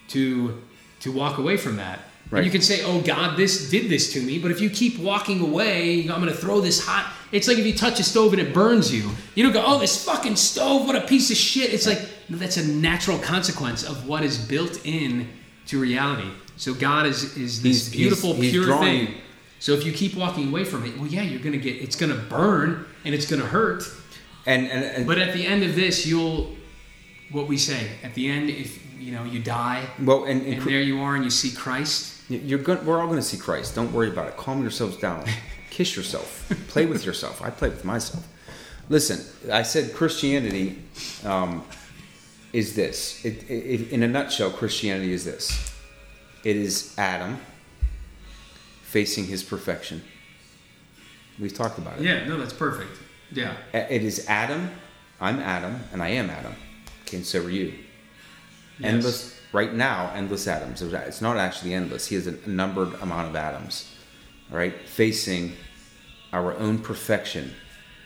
to 0.10 0.62
to 1.02 1.12
walk 1.12 1.38
away 1.38 1.58
from 1.58 1.78
that. 1.78 2.00
Right. 2.32 2.40
And 2.40 2.46
you 2.46 2.52
can 2.52 2.62
say, 2.62 2.84
"Oh, 2.84 3.02
God, 3.02 3.38
this 3.38 3.70
did 3.72 3.90
this 3.90 4.14
to 4.14 4.22
me," 4.22 4.38
but 4.38 4.52
if 4.52 4.62
you 4.62 4.70
keep 4.70 5.00
walking 5.00 5.40
away, 5.42 6.02
I'm 6.02 6.22
going 6.22 6.26
to 6.28 6.34
throw 6.34 6.62
this 6.62 6.86
hot. 6.86 7.12
It's 7.32 7.48
like 7.48 7.58
if 7.58 7.66
you 7.66 7.74
touch 7.74 8.00
a 8.00 8.04
stove 8.04 8.34
and 8.34 8.42
it 8.42 8.54
burns 8.54 8.94
you. 8.94 9.10
You 9.36 9.44
don't 9.44 9.54
go, 9.54 9.64
"Oh, 9.66 9.80
this 9.80 10.04
fucking 10.06 10.36
stove! 10.36 10.86
What 10.86 10.96
a 10.96 11.02
piece 11.02 11.32
of 11.32 11.38
shit!" 11.38 11.74
It's 11.74 11.88
like 11.88 12.00
no, 12.30 12.38
that's 12.38 12.58
a 12.58 12.68
natural 12.68 13.18
consequence 13.18 13.84
of 13.84 14.08
what 14.08 14.24
is 14.24 14.38
built 14.38 14.80
in 14.86 15.28
to 15.68 15.80
reality. 15.80 16.30
So 16.58 16.74
God 16.74 17.08
is 17.08 17.36
is 17.38 17.62
this 17.64 17.88
He's- 17.88 17.90
beautiful, 17.90 18.34
he's- 18.34 18.44
he's 18.44 18.52
pure 18.52 18.66
drawing- 18.66 19.06
thing. 19.08 19.16
So 19.62 19.74
if 19.74 19.86
you 19.86 19.92
keep 19.92 20.16
walking 20.16 20.48
away 20.50 20.64
from 20.64 20.86
it, 20.86 20.98
well, 20.98 21.08
yeah, 21.08 21.22
you're 21.24 21.40
going 21.42 21.52
to 21.54 21.58
get. 21.60 21.82
It's 21.82 21.96
going 21.96 22.12
to 22.14 22.18
burn 22.30 22.86
and 23.06 23.14
it's 23.16 23.26
going 23.26 23.42
to 23.42 23.48
hurt. 23.48 23.84
And 24.46 24.68
and, 24.70 24.84
and 24.86 25.08
But 25.08 25.18
at 25.18 25.34
the 25.34 25.46
end 25.48 25.64
of 25.64 25.76
this, 25.76 26.06
you'll 26.06 26.56
what 27.32 27.48
we 27.48 27.58
say 27.58 27.90
at 28.04 28.14
the 28.14 28.28
end. 28.30 28.50
If 28.50 28.80
you 29.00 29.14
know 29.14 29.24
you 29.24 29.40
die, 29.40 29.86
well, 30.02 30.26
and, 30.26 30.42
and 30.42 30.56
and 30.56 30.64
there 30.64 30.82
you 30.82 31.02
are, 31.02 31.16
and 31.16 31.24
you 31.24 31.30
see 31.30 31.52
Christ. 31.52 32.16
You're 32.30 32.60
going. 32.60 32.86
We're 32.86 33.00
all 33.00 33.08
going 33.08 33.20
to 33.20 33.24
see 33.24 33.38
Christ. 33.38 33.76
Don't 33.76 33.92
worry 33.92 34.10
about 34.10 34.28
it. 34.28 34.38
Calm 34.38 34.62
yourselves 34.62 34.98
down. 34.98 35.26
Kiss 35.70 35.96
yourself. 35.96 36.52
Play 36.68 36.86
with 36.86 37.06
yourself. 37.06 37.42
I 37.42 37.50
play 37.50 37.70
with 37.70 37.86
myself. 37.86 38.28
Listen, 38.90 39.24
I 39.52 39.64
said 39.64 39.94
Christianity 39.94 40.82
um, 41.24 41.64
is 42.54 42.76
this. 42.76 43.24
It, 43.24 43.50
it, 43.50 43.92
in 43.92 44.04
a 44.04 44.08
nutshell, 44.08 44.52
Christianity 44.52 45.14
is 45.14 45.26
this. 45.26 45.74
It 46.44 46.56
is 46.56 46.96
Adam 46.98 47.40
facing 48.84 49.26
his 49.26 49.44
perfection. 49.44 50.02
We've 51.40 51.54
talked 51.54 51.78
about 51.78 52.00
it. 52.00 52.04
Yeah, 52.04 52.28
no, 52.28 52.38
that's 52.38 52.54
perfect. 52.54 52.98
Yeah. 53.32 53.56
It 53.74 54.04
is 54.04 54.26
Adam. 54.28 54.72
I'm 55.22 55.40
Adam, 55.40 55.82
and 55.94 56.02
I 56.02 56.10
am 56.10 56.30
Adam. 56.30 56.56
Okay, 57.04 57.18
and 57.18 57.26
so 57.26 57.44
are 57.44 57.50
you. 57.50 57.74
Yes. 58.80 58.94
Endless. 58.94 59.36
Right 59.52 59.74
now, 59.74 60.12
endless 60.14 60.48
atoms. 60.48 60.82
It's 60.84 61.22
not 61.22 61.38
actually 61.38 61.74
endless. 61.74 62.06
He 62.08 62.14
has 62.16 62.28
a 62.28 62.36
numbered 62.48 62.94
amount 63.02 63.30
of 63.30 63.36
atoms, 63.36 63.92
right? 64.52 64.74
Facing 64.88 65.54
our 66.32 66.56
own 66.56 66.78
perfection, 66.78 67.52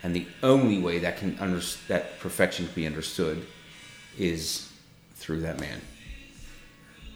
and 0.04 0.16
the 0.16 0.26
only 0.42 0.80
way 0.80 1.00
that 1.00 1.18
can 1.18 1.38
under, 1.42 1.60
that 1.90 2.18
perfection 2.20 2.66
can 2.68 2.76
be 2.76 2.86
understood 2.88 3.46
is 4.18 4.72
through 5.16 5.42
that 5.42 5.60
man. 5.60 5.82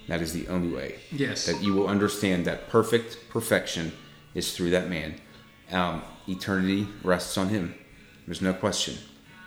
That 0.10 0.22
is 0.22 0.34
the 0.34 0.48
only 0.50 0.76
way 0.76 0.96
Yes. 1.12 1.46
that 1.46 1.62
you 1.64 1.74
will 1.74 1.88
understand 1.88 2.44
that 2.46 2.68
perfect 2.70 3.30
perfection 3.30 3.94
is 4.36 4.54
through 4.56 4.72
that 4.72 4.90
man. 4.90 5.16
Um, 5.72 6.02
eternity 6.28 6.88
rests 7.02 7.38
on 7.38 7.48
him. 7.50 7.76
There's 8.26 8.42
no 8.42 8.54
question. 8.54 8.96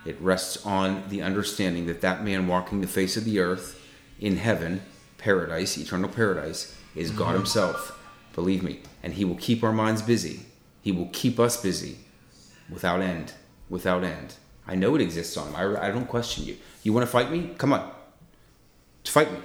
It 0.06 0.16
rests 0.20 0.64
on 0.64 1.04
the 1.10 1.20
understanding 1.20 1.84
that 1.86 2.00
that 2.00 2.24
man 2.24 2.46
walking 2.48 2.80
the 2.80 2.86
face 2.86 3.18
of 3.18 3.24
the 3.26 3.40
earth 3.40 3.76
in 4.20 4.36
heaven, 4.36 4.82
paradise, 5.18 5.76
eternal 5.76 6.08
paradise, 6.08 6.76
is 6.94 7.10
God 7.10 7.34
Himself. 7.34 7.98
Believe 8.34 8.62
me. 8.62 8.80
And 9.02 9.14
He 9.14 9.24
will 9.24 9.36
keep 9.36 9.64
our 9.64 9.72
minds 9.72 10.02
busy. 10.02 10.40
He 10.82 10.92
will 10.92 11.08
keep 11.12 11.40
us 11.40 11.60
busy 11.60 11.98
without 12.68 13.00
end. 13.00 13.32
Without 13.68 14.04
end. 14.04 14.34
I 14.66 14.74
know 14.76 14.94
it 14.94 15.00
exists 15.00 15.36
on 15.36 15.48
Him. 15.48 15.56
I, 15.56 15.88
I 15.88 15.90
don't 15.90 16.06
question 16.06 16.44
you. 16.44 16.56
You 16.82 16.92
want 16.92 17.06
to 17.06 17.10
fight 17.10 17.30
me? 17.30 17.50
Come 17.58 17.72
on. 17.72 17.90
Fight 19.04 19.32
me. 19.32 19.38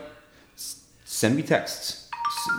S- 0.55 0.83
Send 1.05 1.35
me 1.35 1.41
texts. 1.41 2.09
S- 2.13 2.49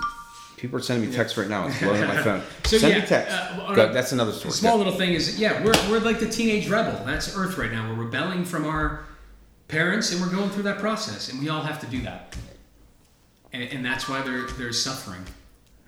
People 0.57 0.79
are 0.79 0.83
sending 0.83 1.09
me 1.11 1.15
texts 1.15 1.37
right 1.37 1.49
now. 1.49 1.67
It's 1.67 1.79
blowing 1.81 2.03
up 2.03 2.09
my 2.15 2.23
phone. 2.23 2.43
So, 2.65 2.79
Send 2.79 2.95
yeah, 2.95 3.01
me 3.01 3.07
texts. 3.07 3.35
uh, 3.39 3.73
Go- 3.75 3.93
that's 3.93 4.13
another 4.13 4.33
story. 4.33 4.53
Small 4.53 4.79
little 4.79 4.95
thing 4.95 5.13
is, 5.13 5.39
yeah, 5.39 5.63
we're, 5.63 5.75
we're 5.91 6.01
like 6.01 6.19
the 6.19 6.29
teenage 6.29 6.69
rebel. 6.69 7.05
That's 7.05 7.37
Earth 7.37 7.59
right 7.59 7.71
now. 7.71 7.89
We're 7.91 8.05
rebelling 8.05 8.45
from 8.45 8.65
our 8.67 9.05
parents, 9.69 10.13
and 10.13 10.21
we're 10.21 10.31
going 10.31 10.51
through 10.51 10.65
that 10.65 10.79
process, 10.79 11.31
and 11.31 11.41
we 11.41 11.49
all 11.49 11.63
have 11.63 11.81
to 11.81 11.87
do 11.87 12.01
that. 12.03 12.37
And, 13.53 13.63
and 13.63 13.85
that's 13.85 14.09
why 14.09 14.23
there, 14.23 14.47
there's 14.59 14.83
suffering. 14.83 15.23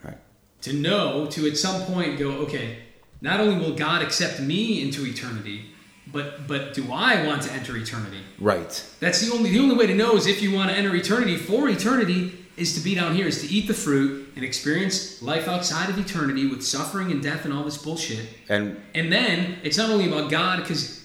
Right. 0.03 0.17
To 0.63 0.73
know, 0.73 1.27
to 1.27 1.47
at 1.47 1.57
some 1.57 1.83
point 1.83 2.19
go, 2.19 2.31
okay, 2.31 2.79
not 3.21 3.41
only 3.41 3.59
will 3.59 3.75
God 3.75 4.03
accept 4.03 4.41
me 4.41 4.83
into 4.83 5.05
eternity, 5.07 5.71
but 6.11 6.47
but 6.47 6.73
do 6.73 6.91
I 6.93 7.27
want 7.27 7.43
to 7.43 7.53
enter 7.53 7.77
eternity? 7.77 8.21
Right. 8.39 8.85
That's 9.01 9.21
the 9.21 9.35
only 9.35 9.51
the 9.51 9.59
only 9.59 9.77
way 9.77 9.87
to 9.87 9.95
know 9.95 10.17
is 10.17 10.27
if 10.27 10.41
you 10.41 10.55
want 10.55 10.71
to 10.71 10.77
enter 10.77 10.95
eternity 10.95 11.37
for 11.37 11.69
eternity 11.69 12.33
is 12.57 12.75
to 12.75 12.81
be 12.81 12.95
down 12.95 13.15
here, 13.15 13.27
is 13.27 13.41
to 13.43 13.49
eat 13.49 13.69
the 13.69 13.75
fruit 13.75 14.33
and 14.35 14.45
experience 14.45 15.23
life 15.23 15.47
outside 15.47 15.89
of 15.91 15.99
eternity 15.99 16.47
with 16.47 16.65
suffering 16.65 17.13
and 17.13 17.23
death 17.23 17.45
and 17.45 17.55
all 17.55 17.63
this 17.63 17.79
bullshit. 17.79 18.27
And 18.49 18.81
And 18.95 19.13
then 19.13 19.59
it's 19.63 19.77
not 19.77 19.91
only 19.91 20.09
about 20.09 20.31
God 20.31 20.63
because 20.63 20.98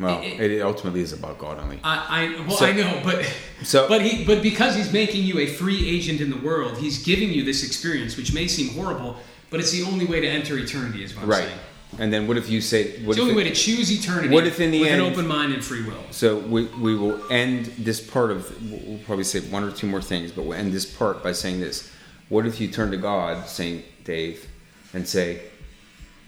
well, 0.00 0.20
It- 0.22 0.50
it, 0.50 0.60
ultimately 0.62 1.00
is 1.00 1.12
about 1.12 1.38
God 1.38 1.58
only. 1.60 1.78
I, 1.84 2.36
I 2.38 2.40
well 2.46 2.56
So- 2.56 2.66
I 2.66 2.72
know, 2.72 3.00
but 3.04 3.24
so- 3.62 3.88
but 3.88 4.02
he 4.02 4.24
but 4.24 4.42
because 4.42 4.74
he's 4.76 4.92
making 4.92 5.24
you 5.24 5.38
a 5.38 5.46
free 5.46 5.88
agent 5.88 6.20
in 6.20 6.30
the 6.30 6.36
world, 6.38 6.78
he's 6.78 7.02
giving 7.04 7.30
you 7.32 7.44
this 7.44 7.62
experience, 7.64 8.16
which 8.16 8.32
may 8.32 8.46
seem 8.48 8.74
horrible, 8.74 9.16
but 9.50 9.60
it's 9.60 9.70
the 9.70 9.82
only 9.84 10.04
way 10.06 10.20
to 10.20 10.26
enter 10.26 10.58
eternity, 10.58 11.04
is 11.04 11.14
what 11.14 11.24
I'm 11.24 11.30
Right. 11.30 11.44
saying. 11.44 11.58
And 11.96 12.12
then 12.12 12.26
what 12.26 12.36
if 12.36 12.50
you 12.50 12.60
say 12.60 12.98
what 13.04 13.10
It's 13.10 13.16
the 13.18 13.22
only 13.22 13.34
it- 13.34 13.36
way 13.36 13.44
to 13.44 13.54
choose 13.54 13.92
eternity 13.92 14.28
what 14.34 14.48
if 14.48 14.58
in 14.58 14.72
the 14.72 14.80
with 14.80 14.88
end- 14.88 15.00
an 15.02 15.12
open 15.12 15.28
mind 15.28 15.52
and 15.54 15.64
free 15.64 15.84
will. 15.84 16.02
So 16.10 16.38
we, 16.38 16.64
we 16.80 16.96
will 16.96 17.20
end 17.30 17.66
this 17.78 18.00
part 18.00 18.32
of, 18.32 18.50
we'll 18.68 18.98
probably 19.06 19.22
say 19.22 19.38
one 19.40 19.62
or 19.62 19.70
two 19.70 19.86
more 19.86 20.02
things, 20.02 20.32
but 20.32 20.42
we'll 20.44 20.58
end 20.58 20.72
this 20.72 20.84
part 20.86 21.22
by 21.22 21.30
saying 21.30 21.60
this. 21.60 21.88
What 22.30 22.46
if 22.46 22.60
you 22.60 22.66
turn 22.66 22.90
to 22.90 22.96
God, 22.96 23.48
Saint 23.48 23.84
Dave, 24.02 24.48
and 24.92 25.06
say, 25.06 25.42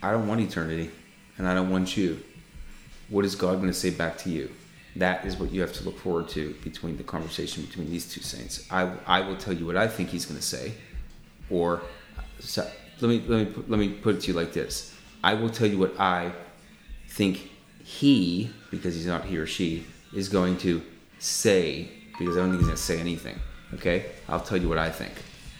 I 0.05 0.12
don't 0.12 0.28
want 0.28 0.40
eternity, 0.40 0.90
and 1.36 1.48
I 1.48 1.55
don't 1.55 1.70
want 1.70 1.97
you? 1.97 2.20
What 3.08 3.24
is 3.24 3.34
God 3.34 3.56
going 3.56 3.68
to 3.68 3.74
say 3.74 3.90
back 3.90 4.18
to 4.18 4.30
you? 4.30 4.50
That 4.96 5.26
is 5.26 5.36
what 5.36 5.50
you 5.52 5.60
have 5.60 5.72
to 5.74 5.84
look 5.84 5.98
forward 5.98 6.28
to 6.30 6.54
between 6.64 6.96
the 6.96 7.02
conversation 7.02 7.64
between 7.64 7.90
these 7.90 8.10
two 8.10 8.22
saints. 8.22 8.66
I, 8.70 8.90
I 9.06 9.20
will 9.20 9.36
tell 9.36 9.52
you 9.52 9.66
what 9.66 9.76
I 9.76 9.88
think 9.88 10.08
he's 10.08 10.24
going 10.24 10.40
to 10.40 10.46
say, 10.46 10.72
or 11.50 11.82
so, 12.40 12.68
let 13.00 13.08
me 13.08 13.22
let 13.26 13.46
me 13.46 13.64
let 13.68 13.78
me 13.78 13.88
put 13.90 14.16
it 14.16 14.20
to 14.22 14.28
you 14.28 14.34
like 14.34 14.52
this: 14.52 14.94
I 15.22 15.34
will 15.34 15.50
tell 15.50 15.68
you 15.68 15.78
what 15.78 16.00
I 16.00 16.32
think 17.08 17.50
he, 17.84 18.50
because 18.70 18.94
he's 18.94 19.06
not 19.06 19.24
he 19.24 19.36
or 19.36 19.46
she, 19.46 19.86
is 20.14 20.28
going 20.28 20.56
to 20.58 20.82
say, 21.18 21.88
because 22.18 22.36
I 22.36 22.40
don't 22.40 22.50
think 22.50 22.60
he's 22.60 22.68
going 22.68 22.76
to 22.76 22.82
say 22.82 22.98
anything. 22.98 23.38
Okay? 23.74 24.06
I'll 24.28 24.40
tell 24.40 24.58
you 24.58 24.68
what 24.68 24.78
I 24.78 24.90
think. 24.90 25.12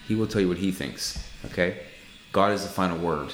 He 0.07 0.15
will 0.15 0.27
tell 0.27 0.41
you 0.41 0.49
what 0.49 0.57
he 0.57 0.71
thinks. 0.71 1.23
Okay? 1.45 1.79
God 2.31 2.51
is 2.51 2.63
the 2.63 2.69
final 2.69 2.97
word. 2.97 3.31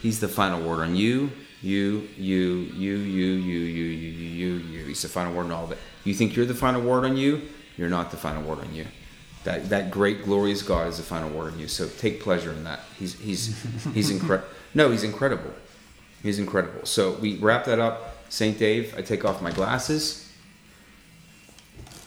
He's 0.00 0.20
the 0.20 0.28
final 0.28 0.60
word 0.66 0.82
on 0.82 0.96
you, 0.96 1.30
you, 1.62 2.08
you, 2.16 2.70
you, 2.74 2.96
you, 2.96 2.96
you, 2.96 3.30
you, 3.32 3.60
you, 3.60 3.84
you, 3.84 4.10
you, 4.10 4.52
you. 4.54 4.84
He's 4.86 5.02
the 5.02 5.08
final 5.08 5.34
word 5.34 5.46
on 5.46 5.52
all 5.52 5.64
of 5.64 5.72
it. 5.72 5.78
You 6.04 6.14
think 6.14 6.34
you're 6.34 6.46
the 6.46 6.54
final 6.54 6.80
word 6.80 7.04
on 7.04 7.16
you? 7.16 7.42
You're 7.76 7.90
not 7.90 8.10
the 8.10 8.16
final 8.16 8.42
word 8.42 8.60
on 8.60 8.74
you. 8.74 8.86
That 9.44 9.70
that 9.70 9.90
great 9.90 10.24
glorious 10.24 10.62
God 10.62 10.88
is 10.88 10.98
the 10.98 11.02
final 11.02 11.30
word 11.30 11.54
on 11.54 11.58
you. 11.58 11.68
So 11.68 11.88
take 11.88 12.20
pleasure 12.20 12.52
in 12.52 12.64
that. 12.64 12.80
He's 12.98 13.18
he's 13.18 13.64
he's 13.94 14.10
incredible. 14.10 14.48
No, 14.74 14.90
he's 14.90 15.02
incredible. 15.02 15.52
He's 16.22 16.38
incredible. 16.38 16.84
So 16.84 17.12
we 17.12 17.36
wrap 17.36 17.64
that 17.64 17.78
up. 17.78 18.16
Saint 18.28 18.58
Dave, 18.58 18.94
I 18.96 19.02
take 19.02 19.24
off 19.24 19.40
my 19.40 19.50
glasses. 19.50 20.30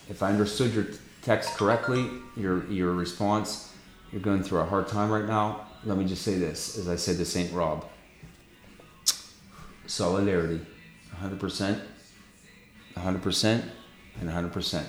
If 0.10 0.22
I 0.22 0.30
understood 0.30 0.74
your 0.74 0.86
text 1.24 1.56
correctly 1.58 2.10
your 2.36 2.66
your 2.72 2.94
response. 2.94 3.74
You're 4.12 4.22
going 4.22 4.44
through 4.44 4.60
a 4.60 4.66
hard 4.66 4.88
time 4.88 5.10
right 5.10 5.26
now. 5.26 5.66
Let 5.86 5.98
me 5.98 6.06
just 6.06 6.22
say 6.22 6.36
this, 6.36 6.78
as 6.78 6.88
I 6.88 6.96
said 6.96 7.18
to 7.18 7.26
Saint 7.26 7.52
Rob. 7.52 7.86
Solidarity, 9.94 10.60
100%, 11.22 11.80
100%, 12.98 13.64
and 14.20 14.28
100%. 14.28 14.84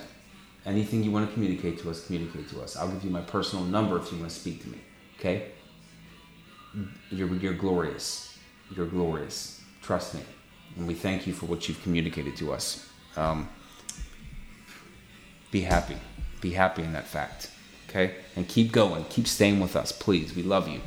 Anything 0.65 1.03
you 1.03 1.11
want 1.11 1.27
to 1.29 1.33
communicate 1.35 1.77
to 1.81 1.91
us, 1.91 2.07
communicate 2.07 2.49
to 2.49 2.59
us. 2.59 2.75
I'll 2.75 2.89
give 2.89 3.03
you 3.03 3.11
my 3.11 3.21
personal 3.21 3.63
number 3.65 3.99
if 3.99 4.11
you 4.11 4.17
want 4.17 4.31
to 4.31 4.35
speak 4.35 4.63
to 4.63 4.69
me. 4.69 4.79
Okay? 5.19 5.51
You're, 7.11 7.31
you're 7.35 7.53
glorious. 7.53 8.35
You're 8.75 8.87
glorious. 8.87 9.61
Trust 9.83 10.15
me. 10.15 10.21
And 10.75 10.87
we 10.87 10.95
thank 10.95 11.27
you 11.27 11.33
for 11.33 11.45
what 11.45 11.69
you've 11.69 11.83
communicated 11.83 12.35
to 12.37 12.51
us. 12.51 12.89
Um, 13.15 13.47
be 15.51 15.61
happy. 15.61 15.97
Be 16.41 16.49
happy 16.49 16.81
in 16.81 16.93
that 16.93 17.05
fact. 17.05 17.51
Okay? 17.89 18.15
And 18.35 18.47
keep 18.47 18.71
going. 18.71 19.05
Keep 19.11 19.27
staying 19.27 19.59
with 19.59 19.75
us, 19.75 19.91
please. 19.91 20.35
We 20.35 20.41
love 20.41 20.67
you. 20.67 20.81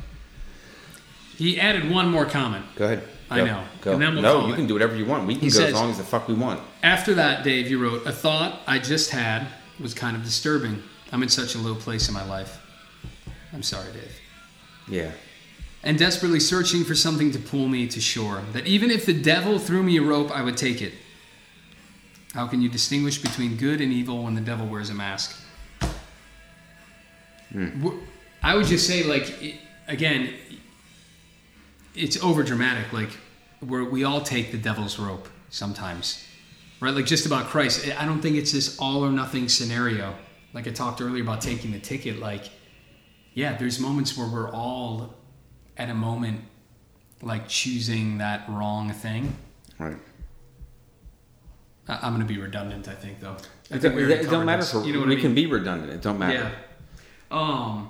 He 1.37 1.57
added 1.57 1.89
one 1.89 2.11
more 2.11 2.25
comment. 2.25 2.65
Go 2.75 2.83
ahead. 2.83 3.03
I 3.31 3.43
know. 3.43 3.63
Go. 3.81 3.93
And 3.93 4.01
then 4.01 4.13
we'll 4.13 4.21
no, 4.23 4.47
you 4.47 4.53
it. 4.53 4.55
can 4.55 4.67
do 4.67 4.73
whatever 4.73 4.95
you 4.95 5.05
want. 5.05 5.27
We 5.27 5.35
can 5.35 5.41
He 5.43 5.49
go 5.49 5.57
says- 5.59 5.67
as 5.69 5.73
long 5.73 5.91
as 5.91 5.97
the 5.97 6.03
fuck 6.03 6.27
we 6.27 6.33
want. 6.33 6.61
After 6.83 7.13
that, 7.15 7.43
Dave, 7.43 7.69
you 7.69 7.79
wrote, 7.81 8.05
A 8.07 8.11
thought 8.11 8.61
I 8.65 8.79
just 8.79 9.11
had 9.11 9.47
was 9.79 9.93
kind 9.93 10.15
of 10.15 10.23
disturbing. 10.23 10.81
I'm 11.11 11.21
in 11.23 11.29
such 11.29 11.55
a 11.55 11.57
low 11.59 11.75
place 11.75 12.07
in 12.07 12.13
my 12.13 12.25
life. 12.25 12.59
I'm 13.53 13.63
sorry, 13.63 13.91
Dave. 13.93 14.19
Yeah. 14.87 15.11
And 15.83 15.97
desperately 15.97 16.39
searching 16.39 16.83
for 16.83 16.95
something 16.95 17.31
to 17.31 17.39
pull 17.39 17.67
me 17.67 17.87
to 17.87 18.01
shore. 18.01 18.41
That 18.53 18.65
even 18.67 18.91
if 18.91 19.05
the 19.05 19.13
devil 19.13 19.59
threw 19.59 19.81
me 19.83 19.97
a 19.97 20.01
rope, 20.01 20.31
I 20.31 20.41
would 20.43 20.57
take 20.57 20.81
it. 20.81 20.93
How 22.33 22.47
can 22.47 22.61
you 22.61 22.69
distinguish 22.69 23.17
between 23.21 23.55
good 23.57 23.79
and 23.81 23.91
evil 23.93 24.23
when 24.23 24.35
the 24.35 24.41
devil 24.41 24.67
wears 24.67 24.89
a 24.89 24.93
mask? 24.93 25.35
Hmm. 27.51 27.67
Wh- 27.87 27.95
I 28.43 28.55
would 28.55 28.67
just 28.67 28.85
say, 28.87 29.03
like, 29.03 29.55
again, 29.87 30.33
it's 31.95 32.21
over 32.23 32.43
dramatic. 32.43 32.91
Like, 32.93 33.09
where 33.59 33.83
we 33.83 34.03
all 34.03 34.21
take 34.21 34.51
the 34.51 34.57
devil's 34.57 34.97
rope 34.99 35.27
sometimes, 35.49 36.25
right? 36.79 36.93
Like, 36.93 37.05
just 37.05 37.25
about 37.25 37.47
Christ. 37.47 37.89
I 37.99 38.05
don't 38.05 38.21
think 38.21 38.35
it's 38.37 38.51
this 38.51 38.77
all 38.79 39.03
or 39.03 39.11
nothing 39.11 39.49
scenario. 39.49 40.13
Like 40.53 40.67
I 40.67 40.71
talked 40.71 41.01
earlier 41.01 41.21
about 41.23 41.41
taking 41.41 41.71
the 41.71 41.79
ticket. 41.79 42.19
Like, 42.19 42.49
yeah, 43.33 43.57
there's 43.57 43.79
moments 43.79 44.17
where 44.17 44.27
we're 44.27 44.49
all 44.51 45.13
at 45.77 45.89
a 45.89 45.93
moment 45.93 46.41
like 47.21 47.47
choosing 47.47 48.17
that 48.19 48.47
wrong 48.49 48.91
thing. 48.91 49.35
Right. 49.77 49.97
I'm 51.87 52.13
going 52.15 52.25
to 52.25 52.31
be 52.33 52.39
redundant, 52.39 52.87
I 52.87 52.93
think, 52.93 53.19
though. 53.19 53.35
I 53.71 53.75
It, 53.75 53.81
think 53.81 53.95
we 53.95 54.13
it 54.13 54.29
don't 54.29 54.45
matter 54.45 54.61
this. 54.61 54.71
for 54.71 54.83
you 54.83 54.93
know 54.93 54.99
what 54.99 55.07
we 55.07 55.13
I 55.13 55.15
mean? 55.17 55.21
can 55.25 55.35
be 55.35 55.47
redundant. 55.47 55.91
It 55.91 56.01
don't 56.01 56.19
matter. 56.19 56.51
Yeah. 57.31 57.37
Um. 57.37 57.89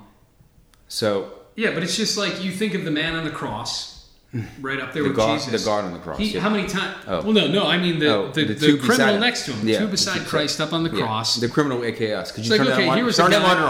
So 0.87 1.38
Yeah, 1.59 1.73
but 1.73 1.83
it's 1.83 1.97
just 1.97 2.17
like 2.17 2.41
you 2.41 2.51
think 2.51 2.73
of 2.73 2.85
the 2.85 2.91
man 2.91 3.15
on 3.15 3.25
the 3.25 3.29
cross, 3.31 4.07
hmm. 4.31 4.43
right 4.61 4.79
up 4.79 4.93
there 4.93 5.03
the 5.03 5.09
with 5.09 5.17
Jesus. 5.19 5.61
the 5.61 5.69
God 5.69 5.83
on 5.83 5.91
the 5.91 5.99
cross. 5.99 6.17
He, 6.17 6.27
yeah. 6.29 6.39
How 6.39 6.49
many 6.49 6.69
times? 6.69 6.95
Oh. 7.05 7.21
Well, 7.21 7.33
no, 7.33 7.47
no. 7.49 7.67
I 7.67 7.77
mean 7.77 7.99
the 7.99 8.15
Oh, 8.15 8.31
the, 8.31 8.45
the 8.45 8.53
the, 8.53 8.65
two 8.65 8.77
beside 8.77 8.95
criminal 8.95 9.19
next 9.19 9.43
to 9.45 9.51
him, 9.51 9.67
Yeah. 9.67 9.79
two 9.79 9.89
beside 9.89 10.25
Christ 10.25 10.61
up 10.61 10.71
on 10.71 10.83
the 10.83 10.89
Yeah. 10.89 11.03
cross. 11.03 11.35
The 11.35 11.49
criminal 11.49 11.79
AKS. 11.79 12.33
Could 12.33 12.45
you 12.45 12.51
like, 12.51 12.59
turn 12.61 12.71
okay, 12.71 12.85
that 12.85 13.03
was 13.03 13.17
Turn 13.17 13.31
that 13.31 13.41
monitor 13.41 13.67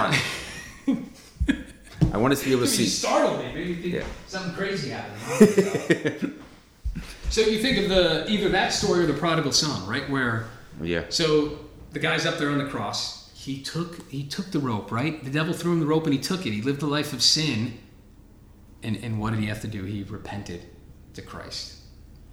on. 0.87 1.05
I 2.13 2.17
want 2.17 2.31
us 2.31 2.41
to 2.41 2.45
be 2.45 2.51
able 2.51 2.65
to 2.65 2.69
You 2.69 2.75
see. 2.75 2.85
startled 2.85 3.39
me. 3.39 3.51
Maybe 3.55 3.73
you 3.73 3.91
think 3.91 4.05
something 4.27 4.53
crazy 4.53 4.91
happened. 4.91 6.39
so 7.31 7.41
you 7.41 7.59
think 7.59 7.79
of 7.79 7.89
the 7.89 8.29
either 8.29 8.49
that 8.49 8.71
story 8.71 9.03
or 9.03 9.07
the 9.07 9.13
prodigal 9.13 9.51
son, 9.51 9.87
right? 9.87 10.07
Where 10.07 10.45
Yeah. 10.79 11.05
so 11.09 11.57
the 11.93 11.99
guy's 11.99 12.27
up 12.27 12.37
there 12.37 12.51
on 12.51 12.59
the 12.59 12.65
cross. 12.65 13.18
He 13.39 13.61
took 13.61 14.11
he 14.11 14.25
took 14.25 14.51
the 14.51 14.59
rope, 14.59 14.91
right? 14.91 15.23
The 15.23 15.29
devil 15.29 15.53
threw 15.53 15.71
him 15.71 15.79
the 15.79 15.85
rope 15.85 16.03
and 16.03 16.13
he 16.13 16.19
took 16.19 16.45
it. 16.45 16.51
He 16.51 16.61
lived 16.61 16.81
a 16.81 16.85
life 16.85 17.13
of 17.13 17.21
sin. 17.21 17.79
And 18.83 18.97
and 18.97 19.17
what 19.17 19.31
did 19.31 19.39
he 19.39 19.45
have 19.45 19.61
to 19.61 19.67
do? 19.67 19.85
He 19.85 20.03
repented 20.03 20.65
to 21.13 21.21
Christ. 21.21 21.77